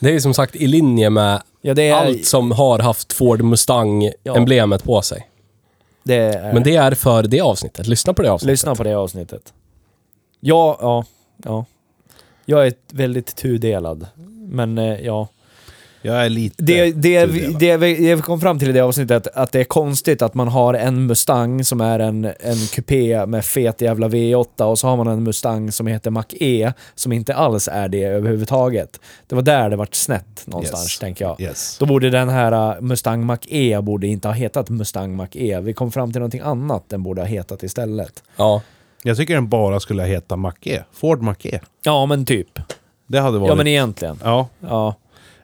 Det 0.00 0.08
är 0.08 0.12
ju 0.12 0.20
som 0.20 0.34
sagt 0.34 0.56
i 0.56 0.66
linje 0.66 1.10
med 1.10 1.42
Ja, 1.60 1.74
det 1.74 1.88
är... 1.88 1.94
allt 1.94 2.26
som 2.26 2.52
har 2.52 2.78
haft 2.78 3.12
Ford 3.12 3.42
Mustang-emblemet 3.42 4.84
på 4.84 5.02
sig. 5.02 5.28
det 6.02 6.14
är 6.14 6.52
Men 6.52 6.62
det 6.62 6.76
är 6.76 6.94
för 6.94 7.22
det 7.22 7.40
avsnittet. 7.40 7.86
Lyssna 7.86 8.14
på 8.14 8.22
det 8.22 8.30
avsnittet. 8.32 8.52
Lyssna 8.52 8.74
på 8.74 8.82
det 8.82 8.94
avsnittet. 8.94 9.52
Ja, 10.40 10.78
ja, 10.80 11.04
ja. 11.44 11.64
Jag 12.44 12.66
är 12.66 12.72
väldigt 12.92 13.36
tudelad. 13.36 14.06
Men 14.48 14.78
eh, 14.78 15.00
ja. 15.00 15.28
Jag 16.02 16.24
är 16.24 16.28
lite... 16.28 16.62
Det, 16.64 16.84
det, 16.92 17.26
tudelad. 17.26 17.60
det, 17.60 17.76
vi- 17.76 17.94
det 18.06 18.14
vi 18.14 18.22
kom 18.22 18.40
fram 18.40 18.58
till 18.58 18.68
i 18.68 18.72
det 18.72 18.80
avsnittet, 18.80 19.26
att 19.34 19.52
det 19.52 19.60
är 19.60 19.64
konstigt 19.64 20.22
att 20.22 20.34
man 20.34 20.48
har 20.48 20.74
en 20.74 21.06
Mustang 21.06 21.64
som 21.64 21.80
är 21.80 21.98
en, 21.98 22.24
en 22.24 22.56
kupé 22.74 23.26
med 23.26 23.44
fet 23.44 23.80
jävla 23.80 24.08
V8 24.08 24.62
och 24.62 24.78
så 24.78 24.86
har 24.88 24.96
man 24.96 25.08
en 25.08 25.22
Mustang 25.22 25.72
som 25.72 25.86
heter 25.86 26.10
Mach-E 26.10 26.72
som 26.94 27.12
inte 27.12 27.34
alls 27.34 27.68
är 27.72 27.88
det 27.88 28.02
överhuvudtaget. 28.04 29.00
Det 29.26 29.34
var 29.34 29.42
där 29.42 29.70
det 29.70 29.76
vart 29.76 29.94
snett 29.94 30.42
någonstans, 30.46 30.82
Yes. 30.84 30.98
tänker 30.98 31.24
jag. 31.24 31.40
Yes. 31.40 31.76
Då 31.78 31.86
borde 31.86 32.10
den 32.10 32.28
här 32.28 32.76
uh, 32.76 32.80
Mustang 32.80 33.24
Mach-E 33.26 33.80
borde 33.80 34.06
inte 34.06 34.28
ha 34.28 34.32
hetat 34.34 34.68
Mustang 34.70 35.16
Mach-E. 35.16 35.60
Vi 35.60 35.72
kom 35.72 35.92
fram 35.92 36.12
till 36.12 36.20
någonting 36.20 36.40
annat 36.40 36.84
den 36.88 37.02
borde 37.02 37.20
ha 37.20 37.26
hetat 37.26 37.62
istället. 37.62 38.22
Ja. 38.36 38.62
Jag 39.02 39.16
tycker 39.16 39.34
den 39.34 39.48
bara 39.48 39.80
skulle 39.80 40.02
heta 40.02 40.36
Macke. 40.36 40.84
Ford 40.92 41.22
Macke. 41.22 41.60
Ja, 41.84 42.06
men 42.06 42.26
typ. 42.26 42.58
Det 43.06 43.20
hade 43.20 43.38
varit... 43.38 43.48
Ja, 43.48 43.54
men 43.54 43.66
egentligen. 43.66 44.18
Ja. 44.24 44.48
Ja. 44.60 44.94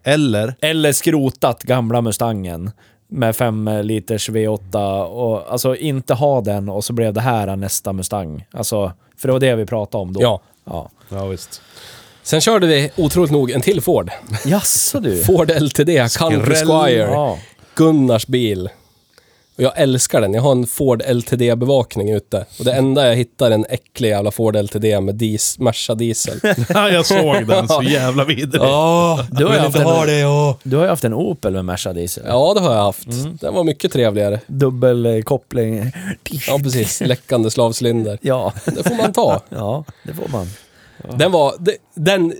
Eller... 0.05 0.55
Eller 0.61 0.93
skrotat 0.93 1.63
gamla 1.63 2.01
Mustangen 2.01 2.71
med 3.09 3.37
5 3.37 3.71
liters 3.83 4.31
V8 4.31 5.05
och 5.05 5.53
alltså 5.53 5.77
inte 5.77 6.15
ha 6.15 6.41
den 6.41 6.69
och 6.69 6.85
så 6.85 6.93
blev 6.93 7.13
det 7.13 7.21
här 7.21 7.57
nästa 7.57 7.93
Mustang. 7.93 8.47
Alltså, 8.53 8.93
för 9.17 9.29
det 9.29 9.33
var 9.33 9.41
det 9.41 9.55
vi 9.55 9.67
pratade 9.67 10.03
om 10.03 10.13
då. 10.13 10.23
ja. 10.23 10.41
ja. 10.65 10.91
Ja, 11.09 11.27
visst. 11.27 11.63
Sen 12.23 12.41
körde 12.41 12.67
vi 12.67 12.91
otroligt 12.97 13.31
nog 13.33 13.51
en 13.51 13.61
till 13.61 13.81
Ford. 13.81 14.11
Jaså 14.45 15.01
du? 15.01 15.23
Ford 15.23 15.51
LTD 15.51 15.91
Country. 16.19 16.55
Squire. 16.55 17.11
Ja. 17.11 17.39
Gunnars 17.75 18.27
bil. 18.27 18.69
Och 19.57 19.63
jag 19.63 19.73
älskar 19.81 20.21
den. 20.21 20.35
Jag 20.35 20.43
har 20.43 20.53
en 20.53 20.67
Ford 20.67 21.03
LTD-bevakning 21.03 22.11
ute. 22.17 22.47
Och 22.59 22.65
det 22.65 22.73
enda 22.73 23.09
jag 23.09 23.17
hittar 23.17 23.47
är 23.51 23.55
en 23.55 23.67
äcklig 23.69 24.09
jävla 24.09 24.31
Ford 24.31 24.57
LTD 24.57 24.85
med 25.01 25.15
dis 25.15 25.59
Merca 25.59 25.95
diesel. 25.95 26.41
Ja, 26.69 26.91
jag 26.91 27.07
såg 27.07 27.47
den. 27.49 27.69
Så 27.69 27.83
jävla 27.89 28.25
vidrig. 28.25 28.63
Ja, 28.63 29.27
Du 29.31 29.45
har, 29.45 29.59
haft 29.59 29.77
en, 29.77 30.07
det 30.07 30.19
ja. 30.19 30.59
du 30.63 30.77
har 30.77 30.83
ju 30.85 30.89
haft 30.91 31.05
en 31.05 31.15
Opel 31.15 31.53
med 31.53 31.65
Merca 31.65 31.93
diesel. 31.93 32.25
Ja, 32.27 32.55
det 32.55 32.61
har 32.61 32.75
jag 32.75 32.83
haft. 32.83 33.09
Den 33.41 33.55
var 33.55 33.65
mycket 33.65 33.93
trevligare. 33.93 34.41
Dubbelkoppling. 34.47 35.93
Ja, 36.49 36.59
precis. 36.63 37.01
Läckande 37.01 37.51
slavcylinder. 37.51 38.19
Ja. 38.23 38.53
Det 38.65 38.83
får 38.89 38.95
man 38.95 39.13
ta. 39.13 39.41
ja, 39.49 39.85
det 40.03 40.15
får 40.15 40.29
man. 40.29 40.47
Den 41.19 41.33
var... 41.33 41.55
de- 41.59 41.77
Den, 41.95 42.35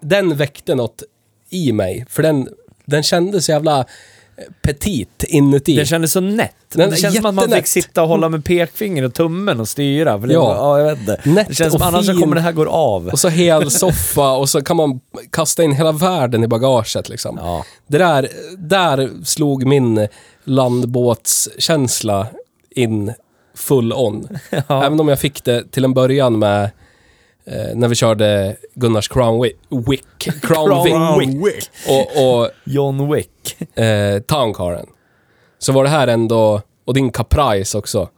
den 0.00 0.36
väckte 0.36 0.74
något 0.74 1.02
i 1.50 1.72
mig. 1.72 2.06
För 2.10 2.22
den, 2.22 2.48
den 2.84 3.02
kändes 3.02 3.48
jävla 3.48 3.84
petit 4.62 5.24
inuti. 5.28 5.76
Det 5.76 5.86
kändes 5.86 6.12
så 6.12 6.20
nätt. 6.20 6.54
Den 6.74 6.90
det 6.90 6.96
känns 6.96 7.16
som 7.16 7.26
att 7.26 7.34
man 7.34 7.48
fick 7.50 7.66
sitta 7.66 8.02
och 8.02 8.08
hålla 8.08 8.28
med 8.28 8.44
pekfinger 8.44 9.02
och 9.02 9.14
tummen 9.14 9.60
och 9.60 9.68
styra. 9.68 10.20
För 10.20 10.26
det, 10.26 10.34
Ja. 10.34 10.54
ja, 10.56 10.78
jag 10.78 10.84
vet 10.90 10.98
inte. 11.00 11.20
Nätt 11.30 11.48
Det 11.48 11.54
känns 11.54 11.72
som 11.72 11.82
och 11.82 11.86
annars 11.88 12.06
fin. 12.06 12.20
kommer 12.20 12.34
det 12.34 12.40
här 12.42 12.52
gå 12.52 12.70
av. 12.70 13.08
Och 13.08 13.18
så 13.18 13.28
hel 13.28 13.70
soffa 13.70 14.30
och 14.32 14.48
så 14.48 14.62
kan 14.62 14.76
man 14.76 15.00
kasta 15.30 15.62
in 15.62 15.72
hela 15.72 15.92
världen 15.92 16.44
i 16.44 16.48
bagaget 16.48 17.08
liksom. 17.08 17.38
Ja. 17.42 17.64
Det 17.86 17.98
där, 17.98 18.28
där 18.58 19.10
slog 19.24 19.66
min 19.66 20.08
landbåtskänsla 20.44 22.26
in 22.70 23.12
full 23.54 23.92
on. 23.92 24.28
Ja. 24.68 24.84
Även 24.84 25.00
om 25.00 25.08
jag 25.08 25.18
fick 25.20 25.44
det 25.44 25.70
till 25.70 25.84
en 25.84 25.94
början 25.94 26.38
med 26.38 26.70
eh, 27.46 27.74
när 27.76 27.88
vi 27.88 27.94
körde 27.94 28.56
Gunnars 28.74 29.08
Crown 29.08 29.42
Wick, 29.42 29.56
Wick 29.88 30.40
Crown, 30.42 30.84
Vic, 31.20 31.28
Wick. 31.46 31.70
och, 31.88 32.40
och 32.40 32.50
John 32.64 33.12
Wick. 33.12 33.56
eh, 33.78 34.18
Towncaren. 34.20 34.86
Så 35.58 35.72
var 35.72 35.84
det 35.84 35.90
här 35.90 36.06
ändå, 36.08 36.60
och 36.84 36.94
din 36.94 37.10
Caprice 37.12 37.78
också, 37.78 38.08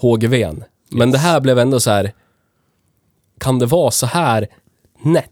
HGV'n. 0.00 0.62
Men 0.90 1.10
det 1.10 1.18
här 1.18 1.40
blev 1.40 1.58
ändå 1.58 1.80
så 1.80 1.90
här. 1.90 2.12
kan 3.40 3.58
det 3.58 3.66
vara 3.66 3.90
så 3.90 4.06
här 4.06 4.46
nätt 5.02 5.30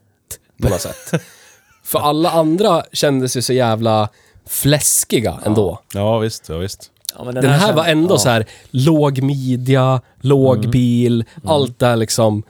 på 0.63 0.69
något 0.69 0.81
sätt? 0.81 1.23
För 1.85 1.99
alla 1.99 2.31
andra 2.31 2.83
kändes 2.93 3.37
ju 3.37 3.43
så 3.43 3.53
jävla 3.53 4.09
fläskiga 4.47 5.41
ändå. 5.45 5.79
Ja, 5.95 6.19
visst. 6.19 6.49
Ja, 6.49 6.57
visst. 6.57 6.91
Ja, 7.19 7.25
men 7.25 7.35
Den 7.35 7.45
här 7.45 7.61
känns- 7.67 7.77
var 7.77 7.85
ändå 7.85 8.15
ja. 8.15 8.19
så 8.19 8.29
här 8.29 8.47
låg 8.71 9.23
midja, 9.23 10.01
låg 10.21 10.71
bil, 10.71 11.25
allt 11.45 11.79
där 11.79 11.97
liksom 11.97 12.43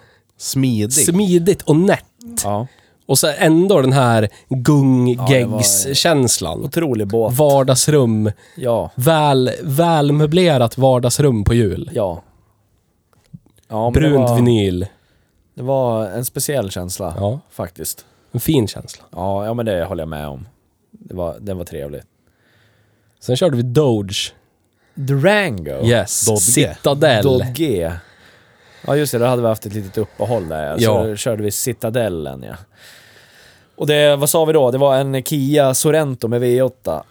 Smidig. 0.43 0.93
smidigt 1.07 1.63
och 1.63 1.77
nätt. 1.77 2.05
Ja. 2.45 2.67
Och 3.07 3.19
så 3.19 3.33
ändå 3.39 3.81
den 3.81 3.93
här 3.93 4.29
gung-geggs-känslan. 4.49 6.65
Otrolig 6.65 7.07
båt. 7.07 7.35
Vardagsrum, 7.39 8.31
Ja. 8.57 8.91
väl, 8.95 9.51
välmöblerat 9.63 10.79
vardagsrum 10.79 11.45
på 11.45 11.55
jul. 11.55 11.91
Ja. 11.95 12.23
ja 13.69 13.91
men 13.91 14.03
det 14.03 14.09
Brunt 14.09 14.29
var, 14.29 14.37
vinyl. 14.37 14.87
Det 15.55 15.63
var 15.63 16.07
en 16.07 16.25
speciell 16.25 16.71
känsla, 16.71 17.15
Ja. 17.17 17.41
faktiskt. 17.51 18.05
En 18.33 18.41
fin 18.41 18.69
känsla. 18.69 19.05
Ja, 19.11 19.47
ja, 19.47 19.55
men 19.55 19.67
det 19.67 19.85
håller 19.85 20.03
jag 20.03 20.09
med 20.09 20.29
om. 20.29 20.47
Det 20.91 21.15
var, 21.15 21.37
den 21.41 21.59
var 21.59 21.65
trevlig. 21.65 22.03
Sen 23.21 23.37
körde 23.37 23.57
vi 23.57 23.63
Doge. 23.63 24.33
Durango. 24.95 25.85
Yes. 25.87 26.27
Dodge. 26.27 26.41
Citadel. 26.41 27.25
Dodge. 27.25 27.93
Ja, 28.87 28.97
just 28.97 29.13
det. 29.13 29.19
Då 29.19 29.25
hade 29.25 29.43
vi 29.43 29.49
haft 29.49 29.67
ett 29.67 29.75
litet 29.75 29.99
uppehåll 29.99 30.49
där. 30.49 30.79
Så 30.79 30.85
Ja. 30.85 31.05
då 31.05 31.17
körde 31.17 31.43
vi 31.43 31.51
Citadellen, 31.51 32.43
ja. 32.49 32.55
Och 33.77 33.87
det, 33.87 34.17
vad 34.17 34.31
sa 34.31 34.45
vi 34.45 34.53
då? 34.53 34.71
Det 34.71 34.79
var 34.79 34.97
en 34.97 35.23
Kia 35.23 35.75
Sorento 35.75 36.29
med 36.29 36.43
V8. 36.43 37.03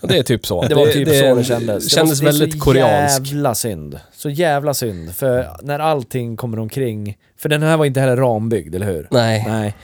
Och 0.00 0.08
Det 0.08 0.18
är 0.18 0.22
typ 0.22 0.46
så. 0.46 0.62
Det 0.68 0.74
var 0.74 0.86
typ 0.86 1.08
så 1.08 1.34
det 1.34 1.44
kändes. 1.44 1.84
Det 1.84 1.90
kändes 1.90 2.18
det 2.18 2.24
var, 2.24 2.32
väldigt 2.32 2.64
det 2.74 2.80
är 2.80 3.08
så 3.08 3.22
jävla 3.22 3.54
synd. 3.54 4.00
Så 4.12 4.30
jävla 4.30 4.74
synd. 4.74 5.14
För 5.14 5.48
när 5.62 5.78
allting 5.78 6.36
kommer 6.36 6.58
omkring... 6.58 7.18
För 7.36 7.48
den 7.48 7.62
här 7.62 7.76
var 7.76 7.84
inte 7.84 8.00
heller 8.00 8.16
rambyggd, 8.16 8.74
eller 8.74 8.86
hur? 8.86 9.08
Nej. 9.10 9.44
Nej. 9.48 9.74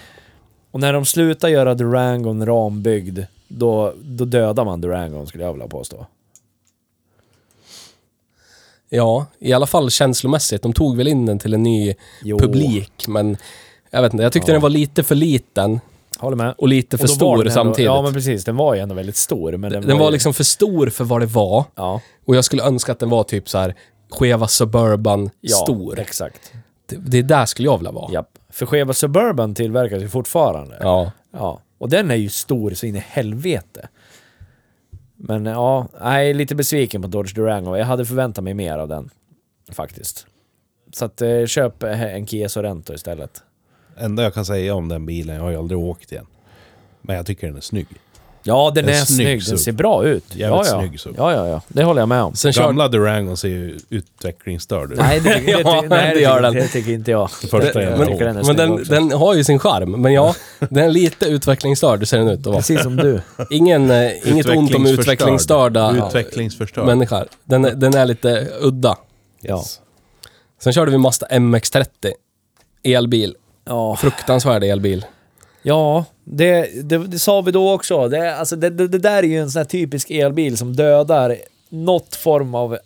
Och 0.70 0.80
när 0.80 0.92
de 0.92 1.04
slutar 1.04 1.48
göra 1.48 1.74
Durangon 1.74 2.46
rambyggd, 2.46 3.18
då, 3.48 3.92
då 4.02 4.24
dödar 4.24 4.64
man 4.64 4.80
Durangon 4.80 5.26
skulle 5.26 5.44
jag 5.44 5.52
vilja 5.52 5.68
påstå. 5.68 6.06
Ja, 8.88 9.26
i 9.38 9.52
alla 9.52 9.66
fall 9.66 9.90
känslomässigt. 9.90 10.62
De 10.62 10.72
tog 10.72 10.96
väl 10.96 11.08
in 11.08 11.26
den 11.26 11.38
till 11.38 11.54
en 11.54 11.62
ny 11.62 11.94
Jo. 12.22 12.38
publik, 12.38 13.04
men 13.08 13.36
jag 13.90 14.02
vet 14.02 14.12
inte. 14.12 14.22
Jag 14.22 14.32
tyckte 14.32 14.50
Ja. 14.50 14.54
den 14.54 14.62
var 14.62 14.70
lite 14.70 15.02
för 15.02 15.14
liten 15.14 15.80
Håller 16.18 16.36
med. 16.36 16.54
och 16.58 16.68
lite 16.68 16.98
för 16.98 17.04
Och 17.04 17.08
var 17.08 17.14
stor 17.14 17.40
ändå, 17.40 17.50
samtidigt. 17.50 17.84
Ja 17.86 18.02
men 18.02 18.12
precis, 18.14 18.44
den 18.44 18.56
var 18.56 18.74
ju 18.74 18.80
ändå 18.80 18.94
väldigt 18.94 19.16
stor. 19.16 19.56
Men 19.56 19.72
den, 19.72 19.86
den 19.86 19.98
var 19.98 20.06
ju- 20.06 20.12
liksom 20.12 20.34
för 20.34 20.44
stor 20.44 20.86
för 20.90 21.04
vad 21.04 21.20
det 21.22 21.26
var. 21.26 21.64
Ja, 21.74 22.00
Och 22.26 22.36
jag 22.36 22.44
skulle 22.44 22.62
önska 22.62 22.92
att 22.92 22.98
den 22.98 23.10
var 23.10 23.22
typ 23.24 23.48
så 23.48 23.58
här 23.58 23.74
skeva 24.10 24.48
Suburban 24.48 25.30
ja 25.40 25.56
stor. 25.56 25.98
exakt. 25.98 26.52
Det, 26.86 26.96
det 26.96 27.22
där 27.22 27.46
skulle 27.46 27.68
jag 27.68 27.78
vilja 27.78 27.92
vara. 27.92 28.12
Japp. 28.12 28.28
För 28.50 28.66
Cheva 28.66 28.92
Suburban 28.92 29.54
tillverkas 29.54 30.02
ju 30.02 30.08
fortfarande. 30.08 30.76
Ja. 30.80 31.10
Ja. 31.32 31.60
Och 31.78 31.88
den 31.88 32.10
är 32.10 32.14
ju 32.14 32.28
stor 32.28 32.70
så 32.74 32.86
in 32.86 32.96
i 32.96 33.04
helvete. 33.08 33.88
Men 35.16 35.46
ja, 35.46 35.88
jag 36.00 36.28
är 36.28 36.34
lite 36.34 36.54
besviken 36.54 37.02
på 37.02 37.08
Dodge 37.08 37.34
Durango. 37.34 37.76
Jag 37.76 37.86
hade 37.86 38.04
förväntat 38.04 38.44
mig 38.44 38.54
mer 38.54 38.78
av 38.78 38.88
den. 38.88 39.10
Faktiskt. 39.72 40.26
Så 40.92 41.04
att 41.04 41.22
eh, 41.22 41.46
köp 41.46 41.82
en 41.82 42.26
Kia 42.26 42.48
Sorento 42.48 42.94
istället. 42.94 43.42
enda 43.96 44.22
jag 44.22 44.34
kan 44.34 44.44
säga 44.44 44.74
om 44.74 44.88
den 44.88 45.06
bilen, 45.06 45.36
jag 45.36 45.42
har 45.42 45.50
ju 45.50 45.56
aldrig 45.56 45.78
åkt 45.78 46.12
igen. 46.12 46.26
Men 47.02 47.16
jag 47.16 47.26
tycker 47.26 47.46
den 47.46 47.56
är 47.56 47.60
snygg. 47.60 47.86
Ja, 48.46 48.72
den 48.74 48.84
En 48.84 48.90
är 48.90 48.94
snygg 48.94 49.42
snygg. 49.42 49.42
Den 49.52 49.58
ser 49.58 49.72
bra 49.72 50.04
ut. 50.04 50.24
Jävligt 50.28 50.66
ja, 50.70 50.88
ja. 51.04 51.12
Ja, 51.16 51.32
ja, 51.32 51.48
ja. 51.48 51.60
Det 51.68 51.84
håller 51.84 52.02
jag 52.02 52.08
med 52.08 52.22
om. 52.22 52.34
Sen 52.34 52.52
körde... 52.52 52.66
Gamla 52.66 52.88
Durangon 52.88 53.36
ser 53.36 53.48
ju 53.48 53.78
utvecklingsstörd 53.90 54.92
ut. 54.92 54.98
Nej, 54.98 55.20
det, 55.20 55.28
det, 55.34 55.40
det, 55.46 55.60
Ja, 55.60 55.84
nej, 55.88 56.14
det 56.14 56.20
gör 56.20 56.42
den. 56.42 56.54
Det 56.54 56.68
tycker 56.68 56.92
inte 56.92 57.10
jag. 57.10 57.30
första 57.30 57.82
jag 57.82 57.92
jag 57.92 57.98
men 57.98 58.16
den 58.18 58.36
är 58.36 58.42
men 58.46 58.56
den, 58.56 58.84
den 58.84 59.12
har 59.18 59.34
ju 59.34 59.44
sin 59.44 59.58
charm. 59.58 59.90
Men 60.02 60.12
ja, 60.12 60.34
den 60.58 60.84
är 60.84 60.90
lite 60.90 61.26
utvecklingsstörd 61.26 62.08
ser 62.08 62.18
den 62.18 62.28
ut 62.28 62.38
att 62.40 62.46
vara. 62.46 62.56
Precis 62.56 62.82
som 62.82 62.96
du. 62.96 63.20
Ingen, 63.50 63.90
eh, 63.90 64.28
inget 64.28 64.46
ont 64.48 64.74
om 64.74 64.86
utvecklingsstörda 64.86 66.06
Utvecklingsförstörd. 66.06 66.86
människor. 66.86 67.26
Den, 67.44 67.64
är- 67.64 67.74
den 67.74 67.94
är 67.94 68.04
lite 68.04 68.48
udda. 68.60 68.96
Ja. 69.40 69.64
Sen 70.62 70.72
körde 70.72 70.90
vi 70.90 70.98
Mazda 70.98 71.26
MX-30. 71.26 71.86
Elbil. 72.84 73.34
Ja, 73.64 73.96
Fruktansvärd 73.96 74.64
elbil. 74.64 75.04
ja 75.62 76.04
det, 76.28 76.82
det, 76.88 76.98
det 76.98 77.18
sa 77.18 77.40
vi 77.40 77.52
då 77.52 77.72
också. 77.72 78.08
Det, 78.08 78.36
alltså, 78.36 78.56
det, 78.56 78.70
det, 78.70 78.98
där 78.98 79.18
är 79.18 79.22
ju 79.22 79.40
en 79.40 79.50
sån 79.50 79.60
här 79.60 79.64
typisk 79.64 80.10
elbil 80.10 80.56
som 80.56 80.76
dödar 80.76 81.36
något 81.68 82.14
form 82.14 82.54
av... 82.54 82.78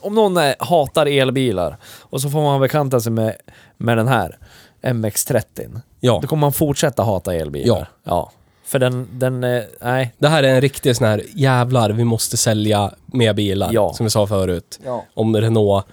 Om 0.00 0.14
någon 0.14 0.36
är, 0.36 0.54
hatar 0.58 1.06
elbilar 1.06 1.76
och 1.84 2.20
så 2.20 2.30
får 2.30 2.42
man 2.42 2.60
bekanta 2.60 3.00
sig 3.00 3.12
med, 3.12 3.36
med 3.76 3.96
den 3.96 4.08
här 4.08 4.38
MX-30. 4.82 5.80
Ja. 6.00 6.18
Då 6.22 6.28
kommer 6.28 6.40
man 6.40 6.52
fortsätta 6.52 7.02
hata 7.02 7.34
elbilar. 7.34 7.76
Ja. 7.76 7.86
ja. 8.04 8.32
För 8.64 8.78
den, 8.78 9.08
den, 9.12 9.44
eh, 9.44 9.62
nej. 9.80 10.14
Det 10.18 10.28
här 10.28 10.42
är 10.42 10.54
en 10.54 10.60
riktig 10.60 10.96
sån 10.96 11.06
här 11.06 11.22
jävlar, 11.34 11.90
vi 11.90 12.04
måste 12.04 12.36
sälja 12.36 12.94
mer 13.06 13.34
bilar. 13.34 13.70
Ja. 13.72 13.92
Som 13.94 14.06
vi 14.06 14.10
sa 14.10 14.26
förut. 14.26 14.80
Ja. 14.84 15.04
Om 15.14 15.36
Renault 15.36 15.86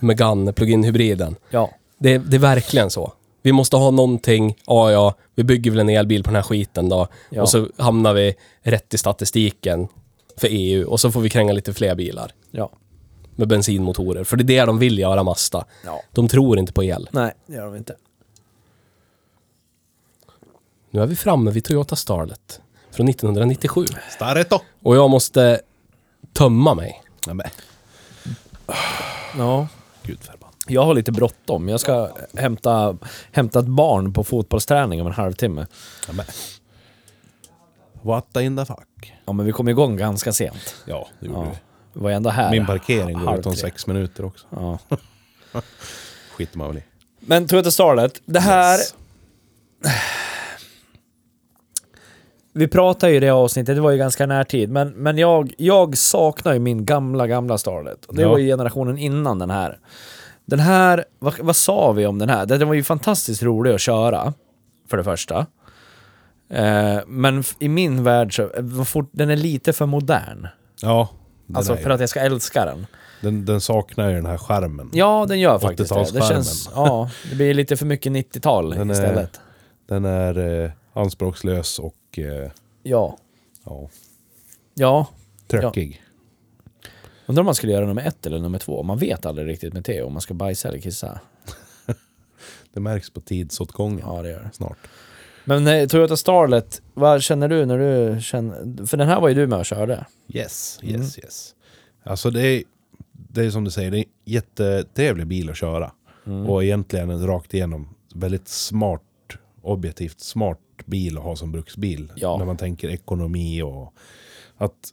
Megane 0.00 0.52
plug-in 0.52 0.84
hybriden. 0.84 1.36
Ja. 1.50 1.70
Det, 1.98 2.18
det 2.18 2.36
är 2.36 2.40
verkligen 2.40 2.90
så. 2.90 3.12
Vi 3.42 3.52
måste 3.52 3.76
ha 3.76 3.90
någonting. 3.90 4.56
Ja, 4.66 4.90
ja, 4.92 5.14
vi 5.34 5.44
bygger 5.44 5.70
väl 5.70 5.80
en 5.80 5.88
elbil 5.88 6.22
på 6.22 6.28
den 6.30 6.36
här 6.36 6.42
skiten 6.42 6.88
då. 6.88 7.06
Ja. 7.30 7.42
Och 7.42 7.48
så 7.48 7.68
hamnar 7.78 8.14
vi 8.14 8.34
rätt 8.62 8.94
i 8.94 8.98
statistiken 8.98 9.88
för 10.36 10.48
EU. 10.50 10.88
Och 10.90 11.00
så 11.00 11.12
får 11.12 11.20
vi 11.20 11.30
kränga 11.30 11.52
lite 11.52 11.74
fler 11.74 11.94
bilar 11.94 12.32
Ja. 12.50 12.70
med 13.36 13.48
bensinmotorer. 13.48 14.24
För 14.24 14.36
det 14.36 14.42
är 14.42 14.60
det 14.60 14.66
de 14.66 14.78
vill 14.78 14.98
göra, 14.98 15.22
Mazda. 15.22 15.64
ja. 15.84 16.02
De 16.12 16.28
tror 16.28 16.58
inte 16.58 16.72
på 16.72 16.84
el. 16.84 17.08
Nej, 17.12 17.32
det 17.46 17.54
gör 17.54 17.64
de 17.66 17.76
inte. 17.76 17.96
Nu 20.90 21.02
är 21.02 21.06
vi 21.06 21.16
framme 21.16 21.50
vid 21.50 21.64
Toyota 21.64 21.96
Starlet 21.96 22.60
från 22.90 23.08
1997. 23.08 23.84
Staretto! 24.10 24.58
Och 24.82 24.96
jag 24.96 25.10
måste 25.10 25.60
tömma 26.32 26.74
mig. 26.74 27.02
Men, 27.26 27.42
Ja. 29.38 29.68
gud 30.02 30.18
förbannat. 30.22 30.39
Jag 30.70 30.82
har 30.84 30.94
lite 30.94 31.12
bråttom. 31.12 31.68
Jag 31.68 31.80
ska 31.80 32.08
hämta, 32.36 32.96
hämta 33.32 33.58
ett 33.58 33.66
barn 33.66 34.12
på 34.12 34.24
fotbollsträning 34.24 35.00
om 35.00 35.06
en 35.06 35.12
halvtimme. 35.12 35.66
Nej 36.08 36.16
men. 36.16 36.26
What 38.02 38.36
in 38.36 38.56
the 38.56 38.64
fuck? 38.64 39.12
Ja, 39.24 39.32
men 39.32 39.46
vi 39.46 39.52
kom 39.52 39.68
igång 39.68 39.96
ganska 39.96 40.32
sent. 40.32 40.74
Ja, 40.84 41.08
det 41.20 41.26
gjorde 41.26 41.38
Ja. 41.38 41.44
vi. 41.50 41.56
Vi 41.92 42.00
var 42.00 42.10
ändå 42.10 42.30
här. 42.30 42.50
Min 42.50 42.66
parkering 42.66 43.18
går 43.24 43.38
ut 43.38 43.46
om 43.46 43.54
sex 43.56 43.86
minuter 43.86 44.24
också. 44.24 44.46
Ja. 44.50 44.78
Skiter 46.36 46.58
man 46.58 46.68
väl 46.68 46.78
i. 46.78 46.82
Men 47.20 47.46
Toyota 47.46 47.70
Starlet, 47.70 48.22
det 48.24 48.40
här... 48.40 48.78
Yes. 48.78 48.94
Vi 52.52 52.68
pratade 52.68 53.12
ju 53.12 53.16
i 53.16 53.20
det 53.20 53.30
avsnittet, 53.30 53.76
det 53.76 53.80
var 53.80 53.90
ju 53.90 53.98
ganska 53.98 54.26
närtid, 54.26 54.70
men, 54.70 54.88
men 54.88 55.18
jag, 55.18 55.54
jag 55.58 55.98
saknar 55.98 56.52
ju 56.52 56.58
min 56.58 56.84
gamla, 56.84 57.26
gamla 57.26 57.58
Starlet. 57.58 58.06
Det 58.10 58.22
Ja. 58.22 58.28
var 58.28 58.38
ju 58.38 58.46
generationen 58.46 58.98
innan 58.98 59.38
den 59.38 59.50
här. 59.50 59.78
Den 60.50 60.60
här, 60.60 61.04
vad, 61.18 61.38
vad 61.40 61.56
sa 61.56 61.92
vi 61.92 62.06
om 62.06 62.18
den 62.18 62.28
här? 62.28 62.46
Den 62.46 62.68
var 62.68 62.74
ju 62.74 62.82
fantastiskt 62.82 63.42
rolig 63.42 63.72
att 63.72 63.80
köra, 63.80 64.34
för 64.88 64.96
det 64.96 65.04
första. 65.04 65.46
Eh, 66.50 66.98
men 67.06 67.44
i 67.58 67.68
min 67.68 68.04
värld 68.04 68.36
så, 68.36 68.50
fort, 68.84 69.10
den 69.12 69.30
är 69.30 69.36
lite 69.36 69.72
för 69.72 69.86
modern. 69.86 70.46
Ja. 70.82 71.08
Alltså 71.54 71.76
för 71.76 71.90
att 71.90 72.00
jag 72.00 72.08
ska 72.08 72.20
älska 72.20 72.64
den. 72.64 72.86
den, 73.22 73.44
den 73.44 73.60
saknar 73.60 74.08
ju 74.08 74.14
den 74.14 74.26
här 74.26 74.38
skärmen. 74.38 74.90
Ja, 74.92 75.26
den 75.28 75.40
gör 75.40 75.58
faktiskt 75.58 75.88
det. 75.94 75.94
Det 75.94 76.02
80-talsskärmen. 76.04 76.28
känns... 76.28 76.70
Ja, 76.74 77.10
det 77.30 77.36
blir 77.36 77.54
lite 77.54 77.76
för 77.76 77.86
mycket 77.86 78.12
90-tal 78.12 78.70
Den 78.70 78.90
är- 78.90 78.94
istället. 78.94 79.40
Den 79.88 80.04
är 80.04 80.62
eh, 80.64 80.70
anspråkslös 80.92 81.78
och 81.78 82.18
eh, 82.18 82.50
Ja. 82.82 83.18
ja, 83.64 83.88
Ja, 84.74 85.06
tröckig. 85.48 86.02
Undrar 87.30 87.40
om 87.40 87.46
man 87.46 87.54
skulle 87.54 87.72
göra 87.72 87.86
nummer 87.86 88.02
ett 88.06 88.26
eller 88.26 88.38
nummer 88.38 88.58
två. 88.58 88.82
Man 88.82 88.98
vet 88.98 89.26
aldrig 89.26 89.48
riktigt 89.48 89.72
med 89.74 89.84
Theo 89.84 90.06
om 90.06 90.12
man 90.12 90.22
ska 90.22 90.34
bajsa 90.34 90.68
eller 90.68 90.78
kissa. 90.78 91.20
Det 92.72 92.80
märks 92.80 93.10
på 93.10 93.20
tidsåtgången 93.20 93.98
Ja, 94.06 94.22
det 94.22 94.30
gör 94.30 94.40
det. 94.42 94.50
snart. 94.52 94.78
Men 95.44 95.66
eh, 95.66 95.86
Toyota 95.88 96.16
Starlet, 96.16 96.82
vad 96.94 97.22
känner 97.22 97.48
du 97.48 97.66
när 97.66 97.78
du 97.78 98.20
känner... 98.22 98.86
För 98.86 98.96
den 98.96 99.08
här 99.08 99.20
var 99.20 99.28
ju 99.28 99.34
du 99.34 99.46
med 99.46 99.58
och 99.58 99.64
körde. 99.66 100.06
Yes, 100.28 100.78
Mm. 100.82 101.00
yes, 101.00 101.18
yes. 101.18 101.54
Alltså 102.02 102.30
det 102.30 102.46
är, 102.46 102.62
det 103.12 103.44
är 103.44 103.50
som 103.50 103.64
du 103.64 103.70
säger, 103.70 103.90
det 103.90 103.96
är 103.98 104.04
en 104.04 104.10
jättetrevlig 104.24 105.26
bil 105.26 105.50
att 105.50 105.56
köra. 105.56 105.92
Mm. 106.26 106.46
Och 106.46 106.64
egentligen 106.64 107.10
en 107.10 107.26
rakt 107.26 107.54
igenom 107.54 107.88
väldigt 108.14 108.48
smart, 108.48 109.02
objektivt 109.62 110.20
smart 110.20 110.58
bil 110.86 111.18
att 111.18 111.24
ha 111.24 111.36
som 111.36 111.52
bruksbil. 111.52 112.12
Ja. 112.16 112.36
När 112.36 112.44
man 112.44 112.56
tänker 112.56 112.88
ekonomi 112.88 113.62
och 113.62 113.94
att 114.56 114.92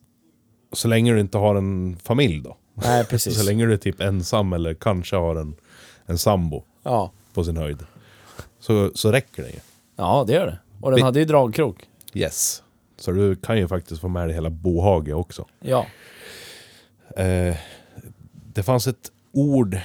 så 0.72 0.88
länge 0.88 1.14
du 1.14 1.20
inte 1.20 1.38
har 1.38 1.56
en 1.56 1.98
familj 2.04 2.42
då. 2.44 2.58
Nej, 2.74 3.06
precis. 3.10 3.38
Så 3.38 3.44
länge 3.46 3.66
du 3.66 3.74
är 3.74 3.78
typ 3.78 4.02
ensam 4.02 4.54
eller 4.54 4.74
kanske 4.74 5.16
har 5.16 5.36
en, 5.36 5.56
en 6.06 6.18
sambo 6.18 6.64
Ja. 6.84 7.12
på 7.34 7.44
sin 7.44 7.58
höjd. 7.58 7.80
Så, 8.60 8.92
så 8.96 9.12
räcker 9.12 9.44
det 9.44 9.50
ju. 9.50 9.60
ja, 9.96 10.24
det 10.28 10.34
gör 10.34 10.46
det. 10.46 10.58
Och 10.82 10.92
den 10.92 10.96
Vi- 10.96 11.02
hade 11.02 11.20
ju 11.20 11.26
dragkrok. 11.26 11.78
Yes. 12.14 12.64
Så 12.98 13.12
du 13.12 13.36
kan 13.36 13.58
ju 13.58 13.68
faktiskt 13.68 14.02
få 14.02 14.08
med 14.08 14.28
dig 14.28 14.34
hela 14.36 14.50
bohage 14.50 15.14
också. 15.14 15.46
Ja. 15.60 15.86
Eh, 17.16 17.56
det 18.54 18.64
fanns 18.64 18.88
ett 18.88 19.12
ord 19.32 19.78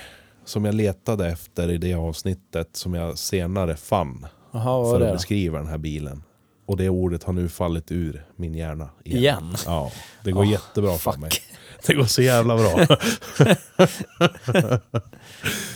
som 0.44 0.64
jag 0.64 0.74
letade 0.74 1.28
efter 1.28 1.70
i 1.70 1.78
det 1.78 1.94
avsnittet 1.94 2.68
som 2.76 2.94
jag 2.94 3.18
senare 3.18 3.76
fann 3.76 4.26
var 4.50 4.92
för 4.92 4.98
det 5.00 5.04
att 5.06 5.10
då? 5.10 5.14
beskriva 5.14 5.58
den 5.58 5.68
här 5.68 5.78
bilen. 5.78 6.22
Och 6.66 6.76
det 6.76 6.88
ordet 6.88 7.24
har 7.24 7.32
nu 7.32 7.48
fallit 7.48 7.92
ur 7.92 8.24
min 8.36 8.54
hjärna. 8.54 8.88
Igen? 9.04 9.54
Ja, 9.66 9.90
det 10.24 10.32
går 10.32 10.42
Ah, 10.42 10.46
jättebra 10.46 10.90
för 10.98 11.10
fuck. 11.12 11.20
mig. 11.20 11.30
Det 11.86 11.94
går 11.94 12.04
så 12.04 12.22
jävla 12.22 12.56
bra. 12.56 12.86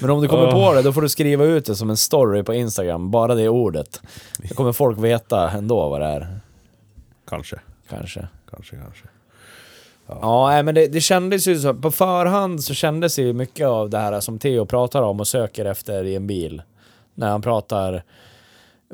Men 0.00 0.10
om 0.10 0.20
du 0.22 0.28
kommer 0.28 0.46
Åh. 0.46 0.52
på 0.52 0.74
det, 0.74 0.82
då 0.82 0.92
får 0.92 1.02
du 1.02 1.08
skriva 1.08 1.44
ut 1.44 1.64
det 1.66 1.76
som 1.76 1.90
en 1.90 1.96
story 1.96 2.42
på 2.42 2.54
Instagram. 2.54 3.10
Bara 3.10 3.34
det 3.34 3.48
ordet. 3.48 4.00
Då 4.48 4.54
kommer 4.54 4.72
folk 4.72 4.98
veta 4.98 5.50
ändå 5.50 5.88
vad 5.88 6.00
det 6.00 6.06
är. 6.06 6.40
kanske, 7.28 7.60
Kanske. 7.88 8.28
kanske, 8.50 8.76
kanske. 8.76 9.04
Ja, 10.08 10.48
nej, 10.50 10.62
men 10.62 10.74
det, 10.74 10.86
det 10.86 11.00
kändes 11.00 11.46
ju 11.48 11.58
så. 11.60 11.74
På 11.74 11.90
förhand 11.90 12.64
så 12.64 12.74
kändes 12.74 13.18
ju 13.18 13.32
mycket 13.32 13.66
av 13.66 13.90
det 13.90 13.98
här 13.98 14.20
som 14.20 14.38
Theo 14.38 14.66
pratar 14.66 15.02
om 15.02 15.20
och 15.20 15.26
söker 15.28 15.64
efter 15.64 16.04
i 16.04 16.14
en 16.16 16.26
bil. 16.26 16.62
När 17.14 17.30
han 17.30 17.42
pratar 17.42 18.02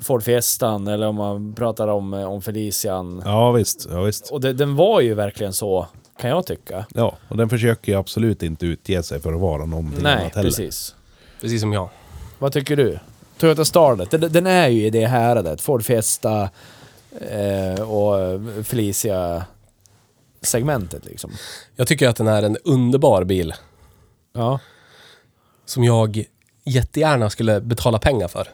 Ford 0.01 0.23
Fiestan 0.23 0.87
eller 0.89 1.07
om 1.07 1.17
man 1.17 1.55
pratar 1.55 1.89
om, 1.89 2.15
eh, 2.15 2.25
om 2.25 2.43
Felician. 2.43 3.23
Ja 3.25 3.53
visst, 3.53 3.87
ja 3.91 4.03
visst. 4.03 4.31
Och 4.31 4.41
det, 4.41 4.53
den 4.53 4.77
var 4.77 5.01
ju 5.01 5.15
verkligen 5.15 5.53
så, 5.53 5.87
kan 6.19 6.31
jag 6.31 6.47
tycka. 6.47 6.87
Ja, 6.95 7.17
och 7.29 7.37
den 7.37 7.49
försöker 7.49 7.93
ju 7.93 7.99
absolut 7.99 8.43
inte 8.43 8.67
utge 8.67 9.03
sig 9.03 9.21
för 9.21 9.33
att 9.33 9.41
vara 9.41 9.67
någonting 9.67 10.03
Nej, 10.03 10.21
annat 10.21 10.35
heller. 10.35 10.49
precis. 10.49 10.95
Precis 11.41 11.61
som 11.61 11.73
jag. 11.73 11.89
Vad 12.39 12.53
tycker 12.53 12.77
du? 12.77 12.99
Toyota 13.39 13.65
Starlet, 13.65 14.11
den, 14.11 14.21
den 14.33 14.47
är 14.47 14.69
ju 14.69 14.87
i 14.87 14.91
det 14.91 15.07
häradet. 15.07 15.61
Ford 15.61 15.85
Fiesta 15.85 16.51
eh, 17.31 17.83
och 17.83 18.41
Felicia 18.65 19.45
segmentet 20.41 21.05
liksom. 21.05 21.31
Jag 21.77 21.89
tycker 21.89 22.09
att 22.09 22.17
den 22.17 22.27
är 22.27 22.43
en 22.43 22.57
underbar 22.65 23.25
bil. 23.25 23.55
Ja. 24.33 24.59
Som 25.65 25.85
jag 25.85 26.25
jättegärna 26.65 27.31
skulle 27.31 27.61
betala 27.61 27.99
pengar 27.99 28.29
för. 28.29 28.49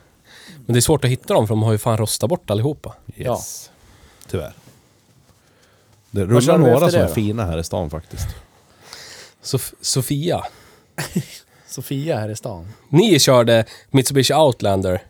Men 0.66 0.72
det 0.72 0.78
är 0.78 0.80
svårt 0.80 1.04
att 1.04 1.10
hitta 1.10 1.34
dem 1.34 1.46
för 1.46 1.54
de 1.54 1.62
har 1.62 1.72
ju 1.72 1.78
fan 1.78 1.96
rostat 1.96 2.30
bort 2.30 2.50
allihopa. 2.50 2.94
Yes. 3.16 3.70
Tyvärr. 4.30 4.52
Det 6.10 6.24
rullar 6.24 6.58
några 6.58 6.78
som 6.80 6.90
det 6.90 6.98
är 6.98 7.08
då? 7.08 7.14
fina 7.14 7.44
här 7.46 7.58
i 7.58 7.64
stan 7.64 7.90
faktiskt. 7.90 8.26
Sof- 9.44 9.74
Sofia. 9.80 10.44
Sofia 11.68 12.18
här 12.18 12.28
i 12.28 12.36
stan. 12.36 12.68
Ni 12.88 13.18
körde 13.18 13.64
Mitsubishi 13.90 14.34
Outlander 14.34 15.02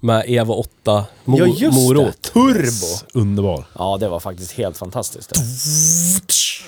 med 0.00 0.24
Evo 0.28 0.52
8 0.54 1.04
mo- 1.24 1.38
Ja, 1.38 1.46
just 1.46 1.60
det. 1.60 1.70
morot. 1.70 2.22
Turbo! 2.22 3.18
Underbar. 3.20 3.64
Ja, 3.78 3.96
det 4.00 4.08
var 4.08 4.20
faktiskt 4.20 4.52
helt 4.52 4.76
fantastiskt. 4.78 5.28
Det. 5.34 5.40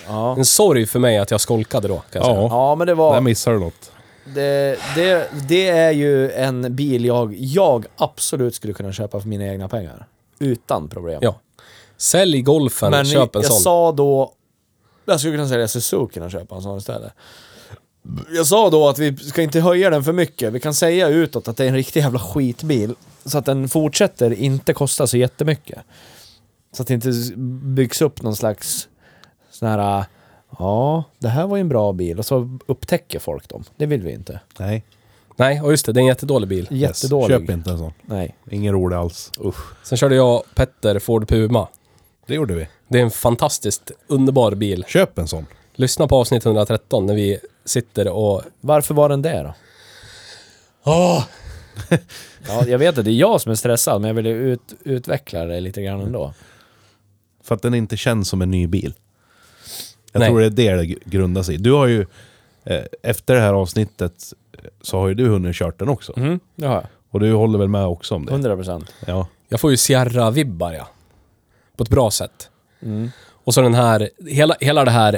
Ja. 0.08 0.36
En 0.36 0.44
sorg 0.44 0.86
för 0.86 0.98
mig 0.98 1.18
att 1.18 1.30
jag 1.30 1.40
skolkade 1.40 1.88
då, 1.88 1.94
kan 1.98 2.04
jag 2.12 2.24
säga. 2.24 2.36
Ja, 2.40 2.48
ja, 2.50 2.74
men 2.74 2.86
det 2.86 2.90
där 2.90 2.96
var... 2.96 3.20
missar 3.20 3.52
du 3.52 3.58
något. 3.60 3.91
Det, 4.24 4.78
det, 4.96 5.30
det 5.48 5.68
är 5.68 5.90
ju 5.90 6.30
en 6.30 6.76
bil 6.76 7.04
jag, 7.04 7.34
jag 7.34 7.86
absolut 7.96 8.54
skulle 8.54 8.72
kunna 8.72 8.92
köpa 8.92 9.20
för 9.20 9.28
mina 9.28 9.44
egna 9.46 9.68
pengar. 9.68 10.06
Utan 10.38 10.88
problem. 10.88 11.18
Ja. 11.22 11.40
Sälj 11.96 12.42
golfen, 12.42 12.90
Men 12.90 13.04
köp 13.04 13.36
en 13.36 13.42
jag 13.42 13.52
sån. 13.52 13.60
sa 13.60 13.92
då... 13.92 14.32
Jag 15.04 15.20
skulle 15.20 15.36
kunna 15.36 15.48
sälja 15.48 15.68
Suzuki 15.68 16.20
och 16.20 16.30
köpa 16.30 16.54
en 16.54 16.62
sån 16.62 16.78
istället. 16.78 17.12
Jag 18.30 18.46
sa 18.46 18.70
då 18.70 18.88
att 18.88 18.98
vi 18.98 19.16
ska 19.16 19.42
inte 19.42 19.60
höja 19.60 19.90
den 19.90 20.04
för 20.04 20.12
mycket. 20.12 20.52
Vi 20.52 20.60
kan 20.60 20.74
säga 20.74 21.08
utåt 21.08 21.48
att 21.48 21.56
det 21.56 21.64
är 21.64 21.68
en 21.68 21.74
riktig 21.74 22.00
jävla 22.00 22.18
skitbil. 22.18 22.94
Så 23.24 23.38
att 23.38 23.46
den 23.46 23.68
fortsätter 23.68 24.32
inte 24.32 24.72
kosta 24.74 25.06
så 25.06 25.16
jättemycket. 25.16 25.78
Så 26.72 26.82
att 26.82 26.88
det 26.88 26.94
inte 26.94 27.12
byggs 27.36 28.02
upp 28.02 28.22
någon 28.22 28.36
slags 28.36 28.88
sån 29.50 29.68
här... 29.68 30.04
Ja, 30.58 31.04
det 31.18 31.28
här 31.28 31.46
var 31.46 31.56
ju 31.56 31.60
en 31.60 31.68
bra 31.68 31.92
bil. 31.92 32.18
Och 32.18 32.26
så 32.26 32.58
upptäcker 32.66 33.18
folk 33.18 33.48
dem. 33.48 33.64
Det 33.76 33.86
vill 33.86 34.02
vi 34.02 34.12
inte. 34.12 34.40
Nej. 34.58 34.84
Nej, 35.36 35.60
och 35.60 35.70
just 35.70 35.86
det, 35.86 35.92
det 35.92 36.00
är 36.00 36.02
en 36.02 36.06
jättedålig 36.06 36.48
bil. 36.48 36.68
Jättedålig. 36.70 37.40
Köp 37.40 37.50
inte 37.50 37.70
en 37.70 37.78
sån. 37.78 37.92
Nej. 38.02 38.36
Ingen 38.50 38.72
rolig 38.72 38.96
alls. 38.96 39.32
Sen 39.82 39.98
körde 39.98 40.14
jag 40.14 40.36
och 40.36 40.44
Petter 40.54 40.98
Ford 40.98 41.28
Puma. 41.28 41.68
Det 42.26 42.34
gjorde 42.34 42.54
vi. 42.54 42.68
Det 42.88 42.98
är 42.98 43.02
en 43.02 43.10
fantastiskt 43.10 43.90
underbar 44.06 44.54
bil. 44.54 44.84
Köp 44.88 45.18
en 45.18 45.28
sån. 45.28 45.46
Lyssna 45.74 46.08
på 46.08 46.16
avsnitt 46.16 46.46
113 46.46 47.06
när 47.06 47.14
vi 47.14 47.38
sitter 47.64 48.08
och... 48.08 48.42
Varför 48.60 48.94
var 48.94 49.08
den 49.08 49.22
det 49.22 49.42
då? 49.42 49.54
ja, 52.48 52.66
jag 52.66 52.78
vet 52.78 52.98
att 52.98 53.04
det 53.04 53.10
är 53.10 53.12
jag 53.12 53.40
som 53.40 53.52
är 53.52 53.56
stressad, 53.56 54.00
men 54.00 54.08
jag 54.08 54.14
vill 54.14 54.26
ju 54.26 54.52
ut, 54.52 54.74
utveckla 54.84 55.44
det 55.44 55.60
lite 55.60 55.82
grann 55.82 56.00
ändå. 56.00 56.34
För 57.44 57.54
att 57.54 57.62
den 57.62 57.74
inte 57.74 57.96
känns 57.96 58.28
som 58.28 58.42
en 58.42 58.50
ny 58.50 58.66
bil. 58.66 58.94
Jag 60.12 60.20
Nej. 60.20 60.28
tror 60.28 60.40
det 60.40 60.68
är 60.68 60.76
det 60.76 60.82
det 60.82 60.86
grundar 61.04 61.42
sig 61.42 61.54
i. 61.54 61.58
Du 61.58 61.72
har 61.72 61.86
ju, 61.86 62.06
eh, 62.64 62.82
efter 63.02 63.34
det 63.34 63.40
här 63.40 63.52
avsnittet, 63.52 64.32
eh, 64.52 64.64
så 64.80 64.98
har 64.98 65.08
ju 65.08 65.14
du 65.14 65.28
hunnit 65.28 65.56
kört 65.56 65.78
den 65.78 65.88
också. 65.88 66.12
Mm, 66.16 66.40
det 66.56 66.66
har 66.66 66.74
jag. 66.74 66.86
Och 67.10 67.20
du 67.20 67.32
håller 67.32 67.58
väl 67.58 67.68
med 67.68 67.86
också 67.86 68.14
om 68.14 68.26
det? 68.26 68.32
100 68.32 68.56
procent. 68.56 68.94
Ja. 69.06 69.26
Jag 69.48 69.60
får 69.60 69.70
ju 69.70 69.76
Sierra-vibbar, 69.76 70.72
ja. 70.72 70.88
På 71.76 71.82
ett 71.82 71.90
bra 71.90 72.10
sätt. 72.10 72.50
Mm. 72.82 73.10
Och 73.44 73.54
så 73.54 73.62
den 73.62 73.74
här, 73.74 74.10
hela, 74.26 74.56
hela 74.60 74.84
det 74.84 74.90
här, 74.90 75.14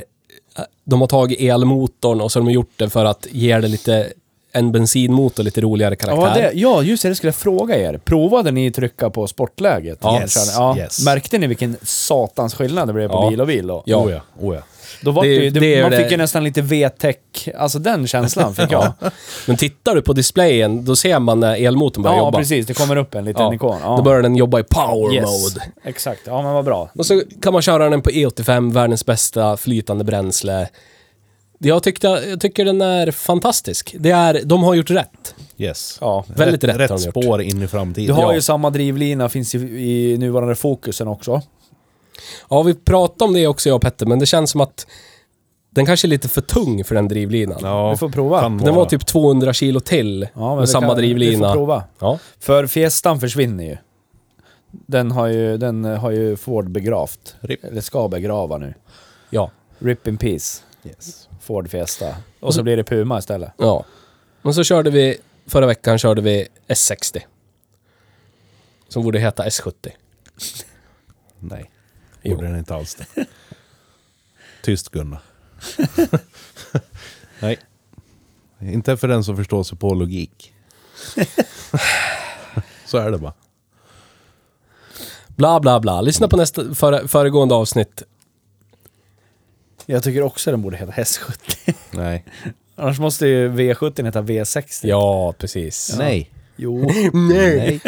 eh, 0.58 0.64
de 0.84 1.00
har 1.00 1.08
tagit 1.08 1.40
elmotorn 1.40 2.20
och 2.20 2.32
så 2.32 2.40
har 2.40 2.44
de 2.46 2.52
gjort 2.52 2.72
det 2.76 2.90
för 2.90 3.04
att 3.04 3.26
ge 3.30 3.58
det 3.58 3.68
lite 3.68 4.12
en 4.54 4.72
bensinmotor, 4.72 5.42
lite 5.42 5.60
roligare 5.60 5.96
Ja, 6.00 6.06
karaktär. 6.06 6.42
det, 6.42 6.50
ja, 6.58 6.82
just 6.82 7.02
det, 7.02 7.08
det 7.08 7.14
skulle 7.14 7.28
jag 7.28 7.34
fråga 7.34 7.76
er. 7.76 7.98
Provade 7.98 8.50
ni 8.50 8.70
trycka 8.70 9.10
på 9.10 9.26
sportläget? 9.26 9.98
Ja. 10.02 10.20
Yes. 10.20 10.52
ja. 10.56 10.76
Yes. 10.78 11.04
Märkte 11.04 11.38
ni 11.38 11.46
vilken 11.46 11.76
satans 11.82 12.54
skillnad 12.54 12.88
det 12.88 12.92
blev 12.92 13.08
på 13.08 13.14
Ja. 13.14 13.30
bil 13.30 13.40
och 13.40 13.46
bil 13.46 13.66
då? 13.66 13.82
Ja. 13.86 13.96
Oh 13.96 14.12
ja, 14.12 14.20
oh 14.40 14.54
ja. 14.54 14.60
Då 15.00 15.10
var 15.10 15.24
Det- 15.24 15.50
det, 15.50 15.60
det, 15.60 15.82
man 15.82 15.90
det- 15.90 15.96
fick 15.96 16.10
ju 16.10 16.16
nästan 16.16 16.44
lite 16.44 16.62
V-tech, 16.62 17.16
alltså 17.58 17.78
den 17.78 18.06
känslan 18.06 18.54
fick 18.54 18.72
jag. 18.72 18.92
Men 19.46 19.56
tittar 19.56 19.94
du 19.94 20.02
på 20.02 20.12
displayen, 20.12 20.84
då 20.84 20.96
ser 20.96 21.18
man 21.18 21.40
när 21.40 21.56
elmotorn 21.66 22.02
börjar 22.02 22.16
Ja, 22.16 22.24
jobba. 22.24 22.38
precis. 22.38 22.66
Det 22.66 22.74
kommer 22.74 22.96
upp 22.96 23.14
en 23.14 23.24
liten 23.24 23.42
Ja. 23.42 23.54
ikon. 23.54 23.78
Ja. 23.82 23.96
Då 23.96 24.02
börjar 24.02 24.22
den 24.22 24.36
jobba 24.36 24.60
i 24.60 24.62
power 24.62 25.14
yes. 25.14 25.24
mode. 25.24 25.66
Exakt. 25.84 26.20
Ja, 26.26 26.42
men 26.42 26.52
vad 26.52 26.64
bra. 26.64 26.90
Och 26.98 27.06
så 27.06 27.22
kan 27.42 27.52
man 27.52 27.62
köra 27.62 27.88
den 27.90 28.02
på 28.02 28.10
E85, 28.10 28.72
världens 28.72 29.06
bästa 29.06 29.56
flytande 29.56 30.04
bränsle. 30.04 30.68
Jag, 31.64 31.82
tyckte, 31.82 32.06
jag 32.06 32.40
tycker 32.40 32.64
den 32.64 32.80
är 32.80 33.10
fantastisk. 33.10 33.94
Det 33.98 34.10
är, 34.10 34.40
de 34.44 34.62
har 34.62 34.74
gjort 34.74 34.90
rätt. 34.90 35.34
Yes. 35.58 35.98
Ja. 36.00 36.24
Väldigt 36.36 36.64
rätt 36.64 36.76
rätt 36.76 36.90
har 36.90 36.98
de 36.98 37.04
gjort. 37.04 37.12
spår 37.24 37.42
in 37.42 37.56
i 37.58 37.60
Du 37.60 37.68
framtiden. 37.68 38.16
har 38.16 38.22
Ja. 38.22 38.34
ju 38.34 38.40
samma 38.40 38.70
drivlina, 38.70 39.28
finns 39.28 39.54
i, 39.54 39.58
i 39.58 40.18
nuvarande 40.18 40.54
fokusen 40.54 41.08
också. 41.08 41.42
Ja, 42.50 42.62
vi 42.62 42.74
pratade 42.74 43.24
om 43.24 43.34
det 43.34 43.46
också 43.46 43.68
jag 43.68 43.76
och 43.76 43.82
Petter, 43.82 44.06
men 44.06 44.18
det 44.18 44.26
känns 44.26 44.50
som 44.50 44.60
att 44.60 44.86
den 45.70 45.86
kanske 45.86 46.06
är 46.06 46.08
lite 46.08 46.28
för 46.28 46.40
tung 46.40 46.84
för 46.84 46.94
den 46.94 47.08
drivlinan. 47.08 47.58
Ja, 47.62 47.90
Vi 47.90 47.96
får 47.96 48.08
prova. 48.08 48.40
Den 48.48 48.74
var 48.74 48.86
typ 48.86 49.06
200 49.06 49.52
kilo 49.52 49.80
till 49.80 50.28
Ja, 50.34 50.40
men 50.48 50.56
med 50.56 50.60
vi 50.60 50.66
samma 50.66 50.86
kan- 50.86 50.96
Vi 50.96 51.02
drivlina. 51.02 51.48
får 51.48 51.54
prova. 51.54 51.84
Ja. 51.98 52.18
För 52.40 52.66
Fiestan 52.66 53.20
försvinner 53.20 53.64
ju. 53.64 53.76
Den 54.70 55.10
har 55.10 55.26
ju, 55.26 55.56
den 55.56 55.84
har 55.84 56.10
ju 56.10 56.36
Ford 56.36 56.70
begravt. 56.70 57.34
Rip. 57.40 57.64
Eller 57.64 57.80
ska 57.80 58.08
begrava 58.08 58.58
nu. 58.58 58.74
ja. 59.30 59.50
Rip 59.78 60.06
in 60.08 60.16
peace. 60.16 60.62
Yes. 60.84 61.28
Ford 61.44 61.70
Fiesta. 61.70 62.16
Och 62.40 62.54
så 62.54 62.62
blir 62.62 62.76
det 62.76 62.84
Puma 62.84 63.18
istället. 63.18 63.52
Ja. 63.58 63.84
Men 64.42 64.54
så 64.54 64.64
körde 64.64 64.90
vi, 64.90 65.16
förra 65.46 65.66
veckan 65.66 65.98
körde 65.98 66.22
vi 66.22 66.48
S60. 66.68 67.20
Som 68.88 69.02
borde 69.02 69.18
heta 69.18 69.44
S70. 69.46 69.90
Nej, 71.38 71.70
Jo. 72.22 72.30
gjorde 72.30 72.46
den 72.46 72.58
inte 72.58 72.74
alls 72.74 72.94
det. 72.94 73.26
Tyst 74.62 74.88
Gunnar. 74.88 75.20
Nej. 77.40 77.58
Inte 78.60 78.96
för 78.96 79.08
den 79.08 79.24
som 79.24 79.36
förstår 79.36 79.62
sig 79.62 79.78
på 79.78 79.94
logik. 79.94 80.52
Så 82.86 82.98
är 82.98 83.10
det 83.10 83.18
bara. 83.18 83.32
Bla 85.28 85.60
bla 85.60 85.80
bla. 85.80 86.00
Lyssna 86.00 86.28
på 86.28 86.36
nästa, 86.36 86.74
före, 86.74 87.08
föregående 87.08 87.54
avsnitt. 87.54 88.02
Jag 89.86 90.02
tycker 90.02 90.22
också 90.22 90.50
den 90.50 90.62
borde 90.62 90.76
heta 90.76 90.92
S70. 90.92 91.74
Nej. 91.90 92.24
Annars 92.76 92.98
måste 92.98 93.26
ju 93.26 93.48
V70 93.52 94.04
heta 94.04 94.22
V60. 94.22 94.80
Ja, 94.86 95.34
precis. 95.38 95.94
Nej. 95.98 96.30
Jo. 96.56 96.90
Nej. 97.12 97.80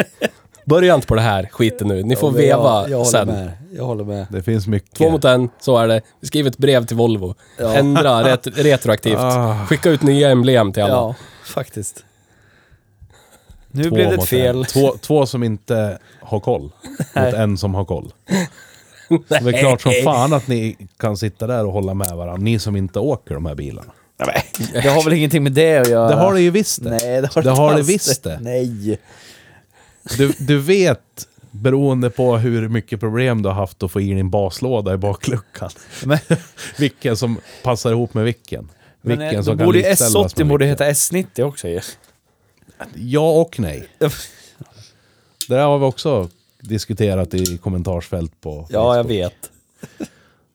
Börja 0.65 0.95
inte 0.95 1.07
på 1.07 1.15
det 1.15 1.21
här 1.21 1.49
skiten 1.51 1.87
nu. 1.87 2.03
Ni 2.03 2.15
får 2.15 2.29
Ja, 2.29 2.33
men 2.33 2.41
veva 2.41 2.81
jag, 2.81 2.89
jag 2.89 2.97
håller 2.97 3.11
sen. 3.11 3.27
Med. 3.27 3.51
Jag 3.75 3.83
håller 3.83 4.03
med. 4.03 4.25
Det 4.29 4.43
finns 4.43 4.67
mycket. 4.67 4.93
Två 4.97 5.09
mot 5.09 5.25
en, 5.25 5.49
så 5.59 5.77
är 5.77 5.87
det. 5.87 6.01
Vi 6.19 6.27
skriver 6.27 6.49
ett 6.49 6.57
brev 6.57 6.85
till 6.85 6.97
Volvo. 6.97 7.35
Ja. 7.59 7.73
Ändra 7.75 8.23
ret 8.23 8.47
retroaktivt. 8.57 9.17
Ah. 9.19 9.65
Skicka 9.65 9.89
ut 9.89 10.01
nya 10.01 10.29
emblem 10.29 10.73
till 10.73 10.83
alla. 10.83 10.93
Ja, 10.93 11.15
faktiskt. 11.45 12.03
Nu 13.71 13.83
Två 13.83 13.95
blev 13.95 14.07
det 14.07 14.13
ett 14.13 14.19
mot 14.19 14.29
fel. 14.29 14.57
en. 14.57 14.65
Två, 14.65 14.97
två 15.01 15.25
som 15.25 15.43
inte 15.43 15.97
har 16.21 16.39
koll. 16.39 16.71
Mot 17.15 17.33
en 17.33 17.57
som 17.57 17.75
har 17.75 17.85
koll. 17.85 18.13
Det 19.27 19.35
är 19.35 19.59
klart 19.59 19.81
som 19.81 19.91
fan 20.03 20.33
att 20.33 20.47
ni 20.47 20.77
kan 20.97 21.17
sitta 21.17 21.47
där 21.47 21.65
och 21.65 21.73
hålla 21.73 21.93
med 21.93 22.11
varandra. 22.11 22.43
Ni 22.43 22.59
som 22.59 22.75
inte 22.75 22.99
åker 22.99 23.33
de 23.33 23.45
här 23.45 23.55
bilarna. 23.55 23.91
Det 24.73 24.89
har 24.89 25.03
väl 25.03 25.13
ingenting 25.13 25.43
med 25.43 25.51
det 25.51 25.77
att 25.77 25.89
göra? 25.89 26.09
Det 26.09 26.15
har 26.15 26.33
det 26.33 26.41
ju 26.41 26.49
visst 26.51 26.83
det. 26.83 26.89
Nej, 26.89 27.21
det 27.21 27.33
har 27.33 27.41
Det 27.41 27.49
inte 27.49 27.61
har 27.61 27.75
det 27.75 27.81
visst 27.81 28.23
det. 28.23 28.39
Nej. 28.41 28.99
Du, 30.17 30.33
du 30.37 30.59
vet, 30.59 31.27
beroende 31.51 32.09
på 32.09 32.37
hur 32.37 32.69
mycket 32.69 32.99
problem 32.99 33.41
du 33.41 33.49
har 33.49 33.55
haft 33.55 33.83
att 33.83 33.91
få 33.91 34.01
i 34.01 34.13
din 34.13 34.29
baslåda 34.29 34.93
i 34.93 34.97
bakluckan. 34.97 35.69
Men, 36.05 36.19
Vilken 36.77 37.17
som 37.17 37.39
passar 37.63 37.91
ihop 37.91 38.13
med 38.13 38.23
vilken. 38.23 38.69
men 39.01 39.19
Vilken 39.19 39.39
eh, 39.39 39.43
som 39.43 39.57
borde 39.57 39.79
ju 39.79 39.89
likställas 39.89 40.33
S80 40.33 40.37
med 40.37 40.47
borde 40.47 40.65
heta 40.65 40.89
S90 40.89 41.41
också 41.41 41.67
ju. 41.67 41.81
Ja 42.95 43.31
och 43.41 43.59
nej. 43.59 43.87
Det 43.97 45.55
där 45.55 45.65
har 45.65 45.79
vi 45.79 45.85
också 45.85 46.29
diskuterat 46.67 47.33
i 47.33 47.57
kommentarsfält 47.57 48.41
på 48.41 48.67
Ja, 48.69 48.95
jag 48.95 49.05
Facebook. 49.05 49.11
vet. 49.11 49.51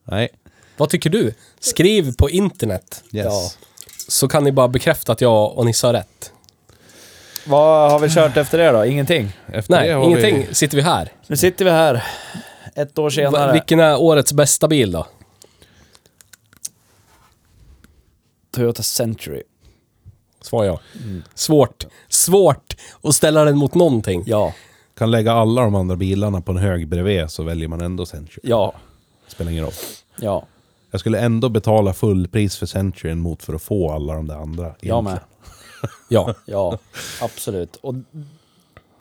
Nej. 0.04 0.28
Vad 0.76 0.88
tycker 0.88 1.10
du? 1.10 1.34
Skriv 1.60 2.14
på 2.16 2.30
internet. 2.30 3.04
Yes. 3.12 3.24
Ja. 3.26 3.50
Så 4.08 4.28
kan 4.28 4.44
ni 4.44 4.52
bara 4.52 4.68
bekräfta 4.68 5.12
att 5.12 5.20
jag 5.20 5.58
och 5.58 5.66
Nisse 5.66 5.86
har 5.86 5.94
rätt. 5.94 6.32
Vad 7.46 7.90
har 7.90 7.98
vi 7.98 8.08
kört 8.10 8.36
efter 8.36 8.58
det 8.58 8.70
då? 8.70 8.84
Ingenting? 8.86 9.22
Nej, 9.46 9.58
Efter 9.58 9.82
det 9.86 9.92
har 9.92 10.04
ingenting. 10.04 10.46
Vi, 10.48 10.54
Sitter 10.54 10.76
vi 10.76 10.82
här. 10.82 11.12
Nu 11.26 11.36
sitter 11.36 11.64
vi 11.64 11.70
här. 11.70 12.04
Ett 12.74 12.98
år 12.98 13.10
senare. 13.10 13.46
Va, 13.46 13.52
vilken 13.52 13.80
är 13.80 13.96
årets 14.00 14.32
bästa 14.32 14.68
bil 14.68 14.92
då? 14.92 15.06
Toyota 18.50 18.82
Century. 18.82 19.42
Svarar 20.40 20.66
jag. 20.66 20.78
Svårt. 21.34 21.86
Svårt 22.08 22.76
att 23.02 23.14
ställa 23.14 23.44
den 23.44 23.56
mot 23.58 23.74
någonting. 23.74 24.22
Ja. 24.26 24.52
Kan 25.02 25.10
lägga 25.10 25.32
alla 25.32 25.62
de 25.62 25.74
andra 25.74 25.96
bilarna 25.96 26.40
på 26.40 26.52
en 26.52 26.58
hög 26.58 26.88
bredvid 26.88 27.30
så 27.30 27.42
väljer 27.42 27.68
man 27.68 27.80
ändå 27.80 28.06
Century. 28.06 28.40
Ja. 28.42 28.72
Spelar 29.28 29.50
ingen 29.50 29.64
roll. 29.64 29.72
Ja. 30.20 30.46
Jag 30.90 31.00
skulle 31.00 31.20
ändå 31.20 31.48
betala 31.48 31.92
fullpris 31.92 32.56
för 32.56 32.66
Centuryn 32.66 33.18
mot 33.18 33.42
för 33.42 33.54
att 33.54 33.62
få 33.62 33.90
alla 33.92 34.14
de 34.14 34.26
där 34.28 34.34
andra. 34.36 34.74
Jag 34.80 35.04
med. 35.04 35.10
egentligen. 35.10 35.28
Ja. 36.08 36.34
Ja, 36.46 36.78
absolut. 37.20 37.76
Och 37.76 37.94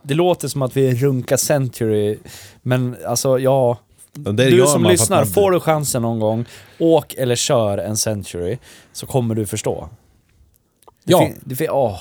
det 0.03 0.13
låter 0.13 0.47
som 0.47 0.61
att 0.61 0.77
vi 0.77 0.95
runkar 0.95 1.37
Century, 1.37 2.17
men 2.61 2.95
alltså 3.07 3.39
ja. 3.39 3.77
Du 4.13 4.65
som 4.67 4.83
lyssnar, 4.83 5.17
man- 5.17 5.27
får 5.27 5.51
du 5.51 5.59
chansen 5.59 6.01
någon 6.01 6.19
gång, 6.19 6.45
åk 6.79 7.13
eller 7.13 7.35
kör 7.35 7.77
en 7.77 7.97
Century, 7.97 8.57
så 8.93 9.05
kommer 9.05 9.35
du 9.35 9.45
förstå. 9.45 9.89
Det 11.03 11.11
Ja. 11.11 11.19
fin- 11.19 11.39
det 11.45 11.55
fin- 11.55 11.69
Åh, 11.71 11.99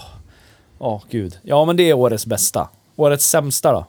åh 0.78 1.02
gud. 1.10 1.38
Ja 1.42 1.64
men 1.64 1.76
det 1.76 1.82
är 1.90 1.94
årets 1.94 2.26
bästa. 2.26 2.68
Årets 3.00 3.28
sämsta 3.28 3.72
då? 3.72 3.86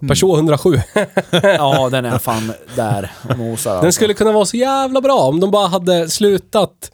Peugeot 0.00 0.36
107. 0.38 0.80
Ja, 1.42 1.88
den 1.90 2.04
är 2.04 2.18
fan 2.18 2.52
där 2.76 3.12
och 3.28 3.38
nosar 3.38 3.70
Den 3.70 3.78
alltså. 3.78 3.92
skulle 3.98 4.14
kunna 4.14 4.32
vara 4.32 4.44
så 4.44 4.56
jävla 4.56 5.00
bra 5.00 5.18
om 5.18 5.40
de 5.40 5.50
bara 5.50 5.68
hade 5.68 6.08
slutat 6.08 6.90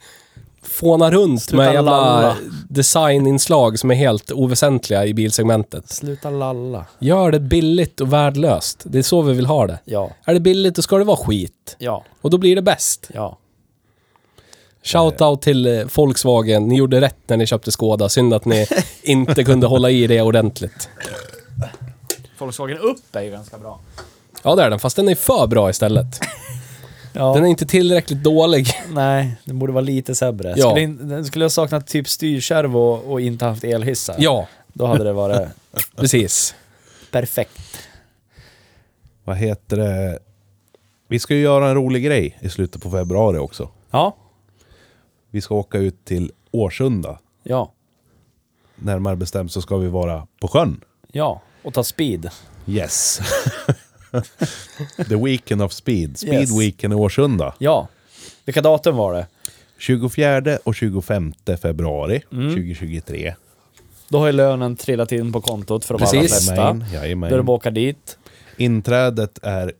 fåna 0.61 1.11
runt 1.11 1.43
Sluta 1.43 1.63
med 1.63 1.73
jävla 1.73 1.91
lalla. 1.91 2.35
designinslag 2.69 3.79
som 3.79 3.91
är 3.91 3.95
helt 3.95 4.31
oväsentliga 4.31 5.05
i 5.05 5.13
bilsegmentet. 5.13 5.89
Sluta 5.89 6.29
lalla. 6.29 6.85
Gör 6.99 7.31
det 7.31 7.39
billigt 7.39 8.01
och 8.01 8.13
värdelöst. 8.13 8.81
Det 8.83 8.97
är 8.99 9.03
så 9.03 9.21
vi 9.21 9.33
vill 9.33 9.45
ha 9.45 9.67
det. 9.67 9.79
Ja, 9.85 10.09
Är 10.25 10.33
det 10.33 10.39
billigt, 10.39 10.75
då 10.75 10.81
ska 10.81 10.97
det 10.97 11.03
vara 11.03 11.17
skit. 11.17 11.75
ja, 11.79 12.03
Och 12.21 12.29
då 12.29 12.37
blir 12.37 12.55
det 12.55 12.61
bäst. 12.61 13.09
ja. 13.13 13.37
Shoutout 14.83 15.41
till 15.41 15.65
eh, 15.79 15.85
Volkswagen. 15.95 16.67
Ni 16.67 16.75
gjorde 16.75 17.01
rätt 17.01 17.17
när 17.27 17.37
ni 17.37 17.45
köpte 17.45 17.71
Skoda. 17.71 18.09
Synd 18.09 18.33
att 18.33 18.45
ni 18.45 18.67
inte 19.03 19.43
kunde 19.43 19.67
hålla 19.67 19.89
i 19.89 20.07
det 20.07 20.21
ordentligt. 20.21 20.89
Volkswagen 22.37 22.77
upp 22.77 23.15
är 23.15 23.21
ju 23.21 23.31
ganska 23.31 23.57
bra. 23.57 23.79
Ja, 24.43 24.55
det 24.55 24.63
är 24.63 24.69
den. 24.69 24.79
Fast 24.79 24.95
den 24.95 25.09
är 25.09 25.15
för 25.15 25.47
bra 25.47 25.69
istället. 25.69 26.07
Ja. 27.15 27.33
Den 27.33 27.43
är 27.43 27.47
inte 27.47 27.65
tillräckligt 27.65 28.23
dålig. 28.23 28.67
Nej, 28.89 29.35
den 29.45 29.59
borde 29.59 29.73
vara 29.73 29.81
lite 29.83 30.15
sämre. 30.15 30.53
Ja. 30.57 30.69
Skulle, 30.69 30.81
in, 30.81 31.09
den 31.09 31.25
skulle 31.25 31.45
ha 31.45 31.49
saknat 31.49 31.87
typ 31.87 32.07
styrkärv 32.09 32.77
och, 32.77 33.11
och 33.11 33.21
inte 33.21 33.45
haft 33.45 33.63
elhissar. 33.63 34.15
Ja, 34.19 34.47
Då 34.67 34.85
hade 34.85 35.03
det 35.03 35.13
varit 35.13 35.47
precis. 35.95 36.55
perfekt. 37.11 37.87
Vad 39.23 39.37
heter 39.37 39.77
det? 39.77 40.19
Vi 41.07 41.19
ska 41.19 41.35
ju 41.35 41.41
göra 41.41 41.67
en 41.69 41.75
rolig 41.75 42.03
grej 42.05 42.37
i 42.41 42.49
slutet 42.49 42.81
på 42.81 42.91
februari 42.91 43.37
också. 43.37 43.69
Ja, 43.91 44.15
Vi 45.33 45.41
ska 45.41 45.55
åka 45.55 45.77
ut 45.77 46.05
till 46.05 46.31
Årsunda. 46.51 47.19
ja, 47.43 47.71
Närmare 48.75 49.15
bestämt 49.15 49.51
så 49.51 49.61
ska 49.61 49.77
vi 49.77 49.87
vara 49.87 50.27
på 50.39 50.47
sjön. 50.47 50.81
ja. 51.11 51.41
Och 51.63 51.73
ta 51.73 51.83
speed. 51.83 52.29
Yes. 52.67 53.19
The 55.09 55.15
Weekend 55.15 55.61
of 55.61 55.71
Speed. 55.73 56.17
Speed 56.17 56.33
Yes. 56.33 56.59
Weekend 56.59 56.93
i 56.93 56.95
Årsunda. 56.95 57.55
Ja. 57.57 57.87
Vilka 58.45 58.61
datum 58.61 58.95
var 58.95 59.13
det? 59.13 59.27
24 59.77 60.57
och 60.63 60.75
25 60.75 61.33
februari 61.61 62.21
Mm. 62.31 62.49
2023. 62.49 63.35
Då 64.09 64.19
har 64.19 64.25
ju 64.25 64.31
lönen 64.31 64.75
trillat 64.75 65.11
in 65.11 65.31
på 65.33 65.41
kontot 65.41 65.85
för 65.85 65.93
de 65.97 66.03
allra 66.03 66.21
Precis. 66.21 66.45
flesta. 66.47 66.81
Jajamän, 66.93 67.29
Då 67.31 67.39
att 67.39 67.49
åka 67.49 67.71
dit. 67.71 68.17
Inträdet 68.57 69.39
är 69.43 69.73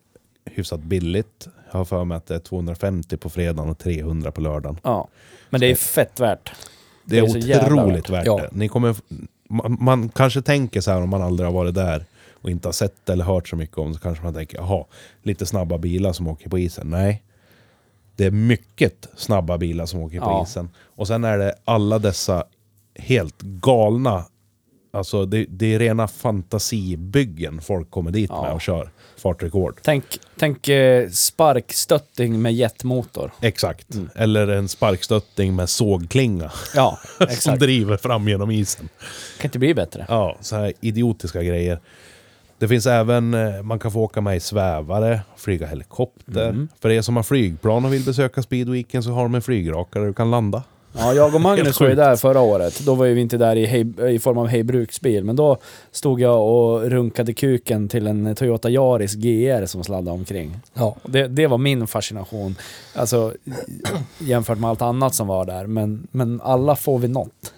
hyfsat 0.45 0.79
billigt. 0.79 1.47
Jag 1.73 1.79
har 1.79 1.85
för 1.85 2.03
mig 2.05 2.17
att 2.17 2.25
det 2.25 2.35
är 2.35 2.39
250 2.39 3.17
på 3.17 3.29
fredagen 3.29 3.69
och 3.69 3.77
300 3.77 4.31
på 4.31 4.41
lördagen. 4.41 4.77
Ja. 4.83 5.07
Men 5.49 5.61
det 5.61 5.71
är 5.71 5.75
fett 5.75 6.19
värt. 6.19 6.51
Det 7.05 7.17
är, 7.17 7.33
Det 7.47 7.53
är 7.53 7.63
otroligt 7.73 8.09
värt 8.09 8.25
Ja. 8.25 8.37
det. 8.37 8.49
Ni 8.51 8.67
kommer, 8.67 8.95
man, 9.49 9.77
man 9.79 10.09
kanske 10.09 10.41
tänker 10.41 10.81
så 10.81 10.91
här 10.91 11.01
om 11.01 11.09
man 11.09 11.21
aldrig 11.21 11.47
har 11.47 11.53
varit 11.53 11.75
där 11.75 12.05
och 12.41 12.49
inte 12.49 12.67
har 12.67 12.73
sett 12.73 13.09
eller 13.09 13.25
hört 13.25 13.47
så 13.47 13.55
mycket 13.55 13.77
om 13.77 13.93
så 13.93 13.99
kanske 13.99 14.23
man 14.23 14.33
tänker 14.33 14.57
jaha, 14.57 14.85
lite 15.23 15.45
snabba 15.45 15.77
bilar 15.77 16.13
som 16.13 16.27
åker 16.27 16.49
på 16.49 16.59
isen. 16.59 16.87
Nej. 16.89 17.23
Det 18.15 18.25
är 18.25 18.31
mycket 18.31 19.07
snabba 19.15 19.57
bilar 19.57 19.85
som 19.85 19.99
åker 19.99 20.19
på 20.19 20.25
Ja. 20.25 20.43
isen. 20.43 20.69
Och 20.95 21.07
sen 21.07 21.23
är 21.23 21.37
det 21.37 21.55
alla 21.65 21.99
dessa 21.99 22.43
helt 22.95 23.41
galna, 23.41 24.25
alltså 24.91 25.25
det, 25.25 25.45
det 25.49 25.73
är 25.73 25.79
rena 25.79 26.07
fantasibyggen 26.07 27.61
folk 27.61 27.91
kommer 27.91 28.11
dit 28.11 28.29
Ja. 28.33 28.41
med 28.41 28.51
och 28.53 28.61
kör 28.61 28.89
fartrekord. 29.17 29.79
Tänk, 29.83 30.03
tänk 30.37 30.67
eh, 30.67 31.09
sparkstötting 31.09 32.41
med 32.41 32.53
jetmotor. 32.53 33.31
Exakt. 33.41 33.93
Mm. 33.93 34.09
Eller 34.15 34.47
en 34.47 34.67
sparkstötting 34.69 35.55
med 35.55 35.69
sågklinga 35.69 36.51
Ja, 36.75 36.99
som 37.17 37.27
exakt. 37.27 37.59
driver 37.59 37.97
fram 37.97 38.27
genom 38.27 38.51
isen. 38.51 38.89
kan 39.39 39.47
inte 39.47 39.59
bli 39.59 39.73
bättre. 39.73 40.05
Ja, 40.09 40.37
så 40.41 40.55
här 40.55 40.73
idiotiska 40.81 41.43
grejer. 41.43 41.79
Det 42.57 42.67
finns 42.67 42.85
även, 42.85 43.33
eh, 43.33 43.61
man 43.63 43.79
kan 43.79 43.91
få 43.91 43.99
åka 44.01 44.21
med 44.21 44.35
i 44.37 44.39
svävare, 44.39 45.21
flyga 45.37 45.67
helikopter. 45.67 46.49
Mm. 46.49 46.67
För 46.81 46.89
er 46.89 47.01
som 47.01 47.15
har 47.15 47.23
flygplan 47.23 47.85
och 47.85 47.93
vill 47.93 48.03
besöka 48.05 48.41
speedweeken 48.43 49.03
så 49.03 49.11
har 49.11 49.23
de 49.23 49.35
en 49.35 49.41
flygraka 49.41 49.99
där 49.99 50.05
du 50.07 50.13
kan 50.13 50.31
landa. 50.31 50.63
Ja, 50.97 51.13
jag 51.13 51.35
och 51.35 51.41
Magnus 51.41 51.79
var 51.79 51.87
ju 51.89 51.95
där 51.95 52.15
förra 52.15 52.41
året. 52.41 52.79
Då 52.79 52.95
var 52.95 53.05
ju 53.05 53.13
vi 53.13 53.21
inte 53.21 53.37
där 53.37 53.55
i, 53.55 53.65
hej, 53.65 54.15
i 54.15 54.19
form 54.19 54.37
av 54.37 54.47
hejbruksbil, 54.47 55.23
men 55.23 55.35
då 55.35 55.57
stod 55.91 56.21
jag 56.21 56.47
och 56.47 56.81
runkade 56.81 57.33
kuken 57.33 57.89
till 57.89 58.07
en 58.07 58.35
Toyota 58.35 58.69
Yaris 58.69 59.13
GR 59.13 59.65
som 59.65 59.83
sladdade 59.83 60.11
omkring. 60.17 60.59
Ja. 60.73 60.95
Det, 61.03 61.27
det 61.27 61.47
var 61.47 61.57
min 61.57 61.87
fascination, 61.87 62.55
alltså 62.95 63.33
jämfört 64.19 64.57
med 64.59 64.69
allt 64.69 64.81
annat 64.81 65.15
som 65.15 65.27
var 65.27 65.45
där. 65.45 65.67
Men, 65.67 66.07
men 66.11 66.41
alla 66.41 66.75
får 66.75 66.99
vi 66.99 67.07
något. 67.07 67.53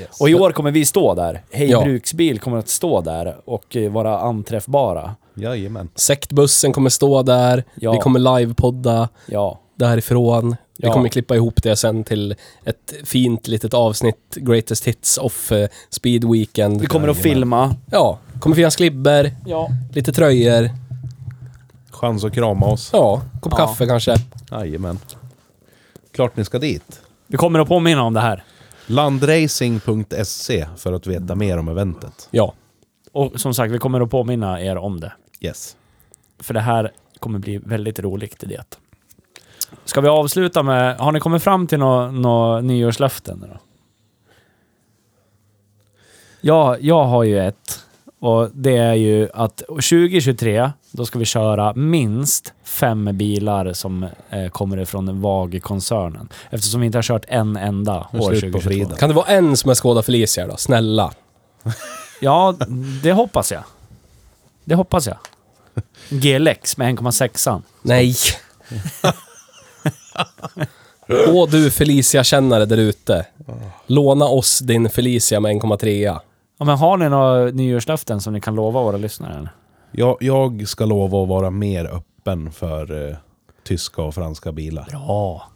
Yes. 0.00 0.20
Och 0.20 0.30
i 0.30 0.34
år 0.34 0.52
kommer 0.52 0.70
vi 0.70 0.84
stå 0.84 1.14
där. 1.14 1.42
Hejbruksbil 1.50 2.38
kommer 2.38 2.58
att 2.58 2.68
stå 2.68 3.00
där 3.00 3.36
och 3.44 3.76
vara 3.90 4.18
anträffbara. 4.18 5.14
Jajamän. 5.34 5.88
Sektbussen 5.94 6.72
kommer 6.72 6.90
stå 6.90 7.22
där. 7.22 7.64
Ja. 7.74 7.92
Vi 7.92 7.98
kommer 7.98 8.38
livepodda 8.38 9.08
Ja, 9.26 9.60
därifrån. 9.74 10.56
Vi 10.78 10.86
Ja. 10.86 10.92
kommer 10.92 11.08
klippa 11.08 11.34
ihop 11.36 11.62
det 11.62 11.76
sen 11.76 12.04
till 12.04 12.34
ett 12.64 12.94
fint 13.04 13.48
litet 13.48 13.74
avsnitt, 13.74 14.34
Greatest 14.36 14.84
Hits 14.84 15.18
of 15.18 15.52
eh, 15.52 15.68
Speed 15.90 16.24
Weekend. 16.32 16.80
vi 16.80 16.86
kommer 16.86 17.08
att 17.08 17.16
filma. 17.16 17.74
Ja, 17.90 18.18
kommer 18.40 18.56
finnas 18.56 18.76
glibber, 18.76 19.32
Ja. 19.46 19.68
lite 19.94 20.12
tröjor. 20.12 20.70
Chans 21.90 22.24
att 22.24 22.34
krama 22.34 22.66
oss. 22.66 22.90
Ja, 22.92 23.22
kopp 23.40 23.52
Ja. 23.52 23.66
kaffe 23.66 23.86
kanske. 23.86 24.14
Jajamän. 24.50 24.98
Klart 26.12 26.36
ni 26.36 26.44
ska 26.44 26.58
dit. 26.58 27.00
Vi 27.26 27.36
kommer 27.36 27.58
att 27.58 27.68
påminna 27.68 28.02
om 28.02 28.14
det 28.14 28.20
här. 28.20 28.44
Landracing.se 28.86 30.66
för 30.76 30.92
att 30.92 31.06
veta 31.06 31.34
mer 31.34 31.58
om 31.58 31.68
eventet. 31.68 32.28
Ja. 32.30 32.54
Och 33.12 33.40
som 33.40 33.54
sagt, 33.54 33.72
vi 33.72 33.78
kommer 33.78 34.00
att 34.00 34.10
påminna 34.10 34.60
er 34.62 34.76
om 34.76 35.00
det. 35.00 35.12
Yes. 35.40 35.76
För 36.38 36.54
det 36.54 36.60
här 36.60 36.92
kommer 37.18 37.38
bli 37.38 37.58
väldigt 37.58 37.98
roligt 38.00 38.42
i 38.42 38.46
det. 38.46 38.64
Ska 39.86 40.00
vi 40.00 40.08
avsluta 40.08 40.62
med, 40.62 40.96
har 40.96 41.12
ni 41.12 41.20
kommit 41.20 41.42
fram 41.42 41.66
till 41.66 41.78
några 41.78 42.10
nå 42.10 42.60
nyårslöften 42.60 43.40
då? 43.40 43.58
Ja, 46.40 46.76
jag 46.80 47.04
har 47.04 47.24
ju 47.24 47.40
ett. 47.40 47.80
Och 48.20 48.50
det 48.52 48.76
är 48.76 48.94
ju 48.94 49.28
att 49.34 49.56
2023, 49.56 50.70
då 50.90 51.06
ska 51.06 51.18
vi 51.18 51.24
köra 51.24 51.74
minst 51.74 52.52
fem 52.64 53.10
bilar 53.12 53.72
som 53.72 54.06
eh, 54.30 54.48
kommer 54.48 54.76
ifrån 54.80 55.20
VAG-koncernen. 55.20 56.28
Eftersom 56.50 56.80
vi 56.80 56.86
inte 56.86 56.98
har 56.98 57.02
kört 57.02 57.24
en 57.28 57.56
enda 57.56 57.98
år 58.12 58.34
slut 58.34 58.52
på 58.52 58.58
2022. 58.58 58.60
Frida. 58.60 58.96
Kan 58.96 59.08
det 59.08 59.14
vara 59.14 59.26
en 59.26 59.56
som 59.56 59.70
är 59.70 59.74
Skoda 59.74 60.02
Felicia 60.02 60.46
då? 60.46 60.56
Snälla. 60.56 61.12
Ja, 62.20 62.54
det 63.02 63.12
hoppas 63.12 63.52
jag. 63.52 63.62
Det 64.64 64.74
hoppas 64.74 65.06
jag. 65.06 65.16
GLX 66.08 66.76
med 66.76 66.98
1,6. 66.98 67.62
Nej. 67.82 68.14
Åh 71.08 71.48
du 71.50 71.70
Felicia-kännare 71.70 72.64
där 72.64 72.76
ute. 72.76 73.26
Låna 73.86 74.24
oss 74.24 74.58
din 74.58 74.90
Felicia 74.90 75.40
med 75.40 75.52
1,3. 75.62 76.18
Ja, 76.58 76.64
men 76.64 76.78
har 76.78 76.96
ni 76.96 77.08
några 77.08 77.44
nyårslöften 77.44 78.20
som 78.20 78.32
ni 78.32 78.40
kan 78.40 78.54
lova 78.54 78.82
våra 78.82 78.96
lyssnare? 78.96 79.48
Jag, 79.92 80.16
jag 80.20 80.68
ska 80.68 80.84
lova 80.84 81.22
att 81.22 81.28
vara 81.28 81.50
mer 81.50 81.84
öppen 81.84 82.52
för 82.52 83.08
eh, 83.08 83.16
tyska 83.64 84.02
och 84.02 84.14
franska 84.14 84.52
bilar. 84.52 84.86
Bra. 84.90 85.48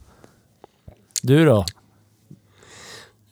Du 1.22 1.44
då? 1.44 1.64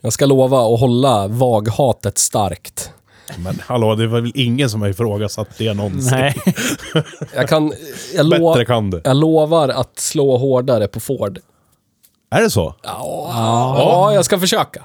Jag 0.01 0.13
ska 0.13 0.27
lova 0.27 0.75
att 0.75 0.81
hålla 0.81 1.29
vaghatet 1.29 2.19
starkt. 2.19 2.93
Men 3.39 3.61
hallå, 3.67 3.95
det 3.95 4.07
var 4.07 4.21
väl 4.21 4.33
ingen 4.35 4.71
som 4.71 4.81
har 4.83 4.89
ifrågasatt 4.89 5.49
det 5.59 5.75
någonsin. 5.75 6.19
Nej. 6.19 6.35
Jag 7.35 7.49
kan... 7.49 7.73
Jag, 8.15 8.27
lo, 8.27 8.51
Bättre 8.53 8.65
kan 8.65 8.91
du. 8.91 9.01
jag 9.05 9.17
lovar 9.17 9.69
att 9.69 9.99
slå 9.99 10.37
hårdare 10.37 10.89
på 10.89 11.01
Ford. 11.01 11.39
Är 12.31 12.43
det 12.43 12.51
så? 12.51 12.75
Ja, 12.83 13.31
ja 13.79 14.13
jag 14.15 14.25
ska 14.25 14.39
försöka. 14.39 14.83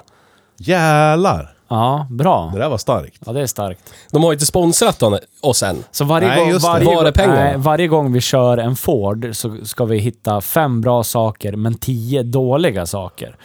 Jävlar! 0.58 1.50
Ja, 1.68 2.06
bra. 2.10 2.50
Det 2.54 2.58
där 2.58 2.68
var 2.68 2.78
starkt. 2.78 3.18
Ja, 3.26 3.32
det 3.32 3.40
är 3.40 3.46
starkt. 3.46 3.92
De 4.10 4.22
har 4.22 4.30
ju 4.30 4.34
inte 4.34 4.46
sponsrat 4.46 5.00
hon- 5.00 5.18
oss 5.40 5.62
än. 5.62 5.84
Så 5.90 6.04
varje, 6.04 6.28
Nej, 6.28 6.38
gång, 6.40 6.48
just 6.50 6.66
det. 6.66 6.72
varje, 6.72 6.96
Var 6.96 7.04
är 7.04 7.12
pengarna? 7.12 7.34
nej, 7.34 7.54
varje 7.56 7.88
gång 7.88 8.12
vi 8.12 8.20
kör 8.20 8.58
en 8.58 8.76
Ford 8.76 9.28
så 9.32 9.56
ska 9.64 9.84
vi 9.84 9.98
hitta 9.98 10.40
fem 10.40 10.80
bra 10.80 11.02
saker, 11.04 11.52
men 11.56 11.74
tio 11.74 12.22
dåliga 12.22 12.86
saker. 12.86 13.36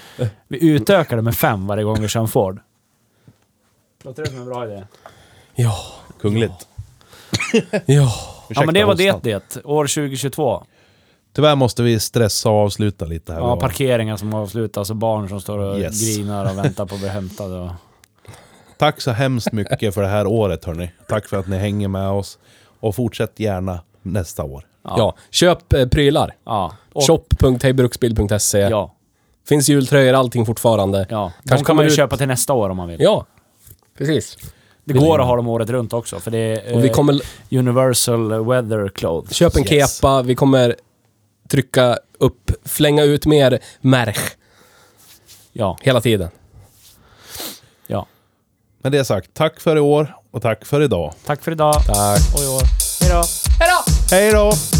Vi 0.47 0.65
utökar 0.69 1.15
det 1.15 1.21
med 1.21 1.35
fem 1.35 1.67
varje 1.67 1.83
gång 1.83 2.01
vi 2.01 2.07
kör 2.07 2.19
en 2.19 2.27
Ford. 2.27 2.59
Låter 4.03 4.23
det 4.23 4.29
som 4.29 4.37
en 4.39 4.45
bra 4.45 4.65
idé? 4.65 4.83
Ja, 5.55 5.75
Kungligt. 6.21 6.67
ja. 7.85 8.11
Ja, 8.49 8.65
men 8.65 8.73
det 8.73 8.83
var 8.83 8.95
det 8.95 9.23
det. 9.23 9.57
År 9.65 9.87
2022. 9.87 10.63
Tyvärr 11.33 11.55
måste 11.55 11.83
vi 11.83 11.99
stressa 11.99 12.49
och 12.49 12.55
avsluta 12.55 13.05
lite 13.05 13.33
här. 13.33 13.39
Ja, 13.39 13.55
parkeringar 13.59 14.17
som 14.17 14.33
avslutas 14.33 14.89
och 14.89 14.95
barn 14.95 15.29
som 15.29 15.41
står 15.41 15.57
och 15.57 15.79
Yes. 15.79 16.01
grinar 16.17 16.51
och 16.51 16.57
väntar 16.57 16.85
på 16.85 16.95
att 16.95 17.01
bli 17.01 17.09
hämtade. 17.09 17.59
Och... 17.59 17.69
Tack 18.77 19.01
så 19.01 19.11
hemskt 19.11 19.51
mycket 19.51 19.93
för 19.93 20.01
det 20.01 20.07
här 20.07 20.27
året 20.27 20.65
hörni. 20.65 20.91
Tack 21.07 21.27
för 21.27 21.37
att 21.37 21.47
ni 21.47 21.57
hänger 21.57 21.87
med 21.87 22.09
oss. 22.09 22.39
Och 22.79 22.95
fortsätt 22.95 23.39
gärna 23.39 23.79
nästa 24.01 24.43
år. 24.43 24.65
ja. 24.83 25.15
Köp 25.29 25.73
eh, 25.73 25.87
prylar. 25.87 26.35
Ja. 26.45 26.73
Och, 26.93 27.03
Shop.hejbruksbil.se. 27.03 28.59
Ja. 28.59 28.95
Finns 29.47 29.69
jultröjor, 29.69 30.13
allting 30.13 30.45
fortfarande. 30.45 31.05
ja. 31.09 31.31
De 31.43 31.49
Kanske 31.49 31.65
kan 31.65 31.75
man 31.75 31.85
ju 31.85 31.89
ut- 31.91 31.95
köpa 31.95 32.17
till 32.17 32.27
nästa 32.27 32.53
år 32.53 32.69
om 32.69 32.77
man 32.77 32.87
vill. 32.87 33.01
Ja, 33.01 33.25
precis. 33.99 34.37
Det 34.83 34.93
går 34.93 35.19
att 35.21 35.27
ha 35.27 35.35
dem 35.35 35.47
året 35.47 35.69
runt 35.69 35.93
också, 35.93 36.19
för 36.19 36.31
det 36.31 36.37
är 36.37 36.73
Och 36.75 36.83
vi 36.83 36.87
eh, 36.87 36.93
kommer 36.93 37.21
Universal 37.51 38.45
Weather 38.45 38.89
Clothes. 38.89 39.33
köpa 39.33 39.59
en 39.59 39.73
Yes. 39.73 39.95
kepa, 39.97 40.21
vi 40.21 40.35
kommer 40.35 40.75
trycka 41.49 41.97
upp, 42.19 42.51
flänga 42.65 43.03
ut 43.03 43.25
mer 43.25 43.59
märch 43.81 44.35
Ja, 45.53 45.77
hela 45.81 46.01
tiden. 46.01 46.29
ja. 47.87 48.05
Med 48.83 48.91
det 48.91 49.05
sagt, 49.05 49.33
tack 49.33 49.59
för 49.59 49.75
i 49.75 49.79
år 49.79 50.15
och 50.31 50.41
tack 50.41 50.65
för 50.65 50.81
idag. 50.81 51.13
Tack 51.25 51.43
för 51.43 51.51
idag. 51.51 51.73
Tack. 51.85 52.19
Och 52.35 52.43
i 52.43 52.47
år. 52.47 52.61
Hej 53.01 53.09
då. 53.11 53.23
Hej 54.15 54.31
då! 54.31 54.78